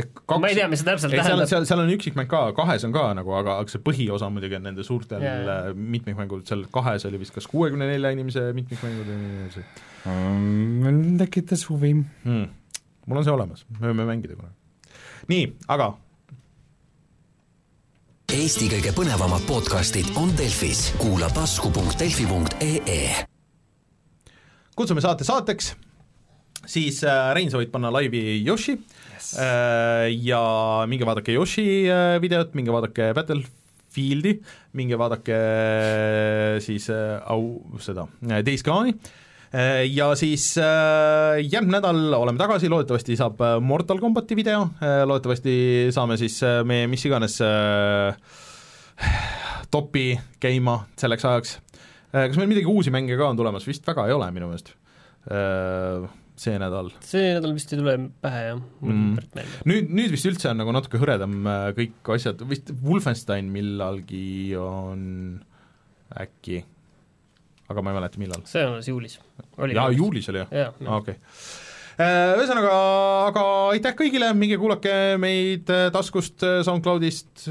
ehk 0.02 0.24
kaks 0.24 0.44
ma 0.44 0.52
ei 0.52 0.60
tea, 0.60 0.70
mis 0.72 0.84
see 0.84 0.88
täpselt 0.88 1.12
ei, 1.12 1.20
seal, 1.20 1.28
tähendab. 1.28 1.52
seal, 1.52 1.68
seal 1.70 1.84
on 1.84 1.94
üksikmäng 1.98 2.32
ka, 2.32 2.46
kahes 2.58 2.88
on 2.88 2.96
ka 2.96 3.10
nagu, 3.18 3.36
aga, 3.38 3.58
aga 3.64 3.74
see 3.74 3.84
põhiosa 3.84 4.32
muidugi 4.34 4.60
on 4.60 4.66
nende 4.70 4.88
suurtel 4.88 5.26
yeah. 5.26 5.72
mitmikmängud, 5.76 6.46
seal 6.48 6.64
kahes 6.74 7.08
oli 7.10 7.22
vist 7.22 7.36
kas 7.36 7.50
kuuekümne 7.52 7.90
nelja 7.92 8.14
inimese 8.16 8.48
mitmikmängud 8.58 9.12
või 9.12 9.22
nii 9.26 9.38
edasi 9.44 9.68
mul 10.06 11.04
tekitas 11.20 11.68
huvi. 11.70 11.94
hmm. 12.24 12.50
Mul 13.08 13.22
on 13.22 13.28
see 13.28 13.34
olemas, 13.34 13.66
me 13.80 13.90
võime 13.90 14.08
mängida 14.10 14.38
kunagi. 14.38 14.56
nii, 15.32 15.52
aga 15.72 15.94
Eesti 18.32 18.70
kõige 18.72 18.94
põnevamad 18.96 19.44
podcastid 19.44 20.08
on 20.16 20.30
Delfis, 20.40 20.86
kuula 21.02 21.28
tasku.delfi.ee. 21.36 23.00
kutsume 24.78 25.04
saate 25.04 25.28
saateks, 25.28 25.74
siis 26.64 27.02
äh, 27.04 27.34
Rein, 27.36 27.52
sa 27.52 27.60
võid 27.60 27.74
panna 27.74 27.92
laivi 27.92 28.40
Yoshi 28.40 28.78
yes. 28.78 29.34
äh, 29.36 30.08
ja 30.24 30.40
minge 30.88 31.04
vaadake 31.10 31.36
Yoshi 31.36 31.66
äh, 31.92 32.16
videot, 32.24 32.56
minge 32.56 32.72
vaadake 32.72 33.10
Battlefieldi, 33.18 34.38
minge 34.80 35.02
vaadake 35.02 35.42
siis 36.64 36.88
au, 36.88 37.42
seda 37.84 38.08
Days 38.48 38.64
Gone'i 38.64 38.96
ja 39.92 40.10
siis 40.16 40.54
äh, 40.62 41.42
järgmine 41.44 41.80
nädal 41.80 42.14
oleme 42.16 42.40
tagasi, 42.40 42.70
loodetavasti 42.72 43.18
saab 43.20 43.42
äh, 43.44 43.58
Mortal 43.60 44.00
Combati 44.00 44.36
video. 44.40 44.70
Äh,, 44.80 45.02
loodetavasti 45.08 45.56
saame 45.92 46.18
siis 46.22 46.38
äh, 46.48 46.62
meie 46.68 46.88
mis 46.92 47.04
iganes 47.10 47.40
äh, 47.44 48.16
topi 49.72 50.14
käima 50.40 50.86
selleks 51.00 51.26
ajaks. 51.26 51.60
kas 52.12 52.38
meil 52.38 52.50
midagi 52.52 52.68
uusi 52.68 52.92
mänge 52.92 53.16
ka 53.18 53.30
on 53.32 53.38
tulemas, 53.40 53.68
vist 53.68 53.86
väga 53.88 54.08
ei 54.08 54.14
ole 54.16 54.28
minu 54.36 54.50
meelest. 54.52 54.74
See 56.42 56.58
nädal. 56.58 56.90
see 57.06 57.36
nädal 57.36 57.52
vist 57.54 57.70
ei 57.70 57.78
tule 57.78 57.94
pähe 58.24 58.42
jah. 58.48 58.62
Mm., 58.82 59.18
nüüd, 59.70 59.92
nüüd 59.94 60.14
vist 60.16 60.26
üldse 60.26 60.50
on 60.50 60.58
nagu 60.58 60.74
natuke 60.74 60.98
hõredam 61.02 61.36
äh, 61.46 61.68
kõik 61.78 62.10
asjad, 62.16 62.42
vist 62.50 62.72
Wolfenstein 62.82 63.52
millalgi 63.54 64.56
on 64.58 65.04
äkki, 66.18 66.64
aga 67.72 67.84
ma 67.84 67.94
ei 67.94 68.00
mäleta, 68.00 68.22
millal. 68.22 68.46
see 68.50 68.64
on 68.68 68.78
alles 68.78 68.92
juulis. 68.92 69.20
jaa, 69.74 69.90
juulis 69.96 70.32
oli 70.32 70.44
jah? 70.44 70.56
jaa, 70.62 70.72
jaa. 70.80 70.96
okei 71.02 71.18
okay 71.18 71.70
ühesõnaga, 72.02 72.70
aga 73.28 73.42
aitäh 73.76 73.94
kõigile, 73.94 74.32
minge 74.34 74.56
kuulake 74.58 74.94
meid 75.22 75.68
äh, 75.70 75.90
taskust, 75.94 76.42
SoundCloudist, 76.66 77.44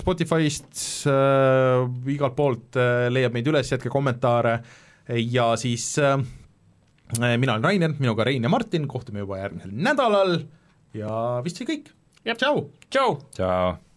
Spotify'st, 0.00 0.84
igalt 2.14 2.36
poolt 2.38 2.78
leiab 3.12 3.34
meid 3.36 3.50
üles, 3.50 3.68
jätke 3.74 3.92
kommentaare 3.92 4.54
ja 5.10 5.56
siis 5.60 5.98
äh, 5.98 6.16
mina 7.18 7.52
olen 7.56 7.64
Rainer, 7.64 7.94
minuga 7.98 8.24
Rein 8.24 8.42
ja 8.42 8.48
Martin, 8.52 8.88
kohtume 8.88 9.24
juba 9.24 9.40
järgmisel 9.42 9.74
nädalal 9.74 10.38
ja 10.94 11.40
vist 11.44 11.60
see 11.60 11.68
kõik, 11.68 11.92
tšau! 12.24 12.66
tšau! 12.88 13.16
tšau! 13.34 13.89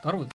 вторую 0.00 0.26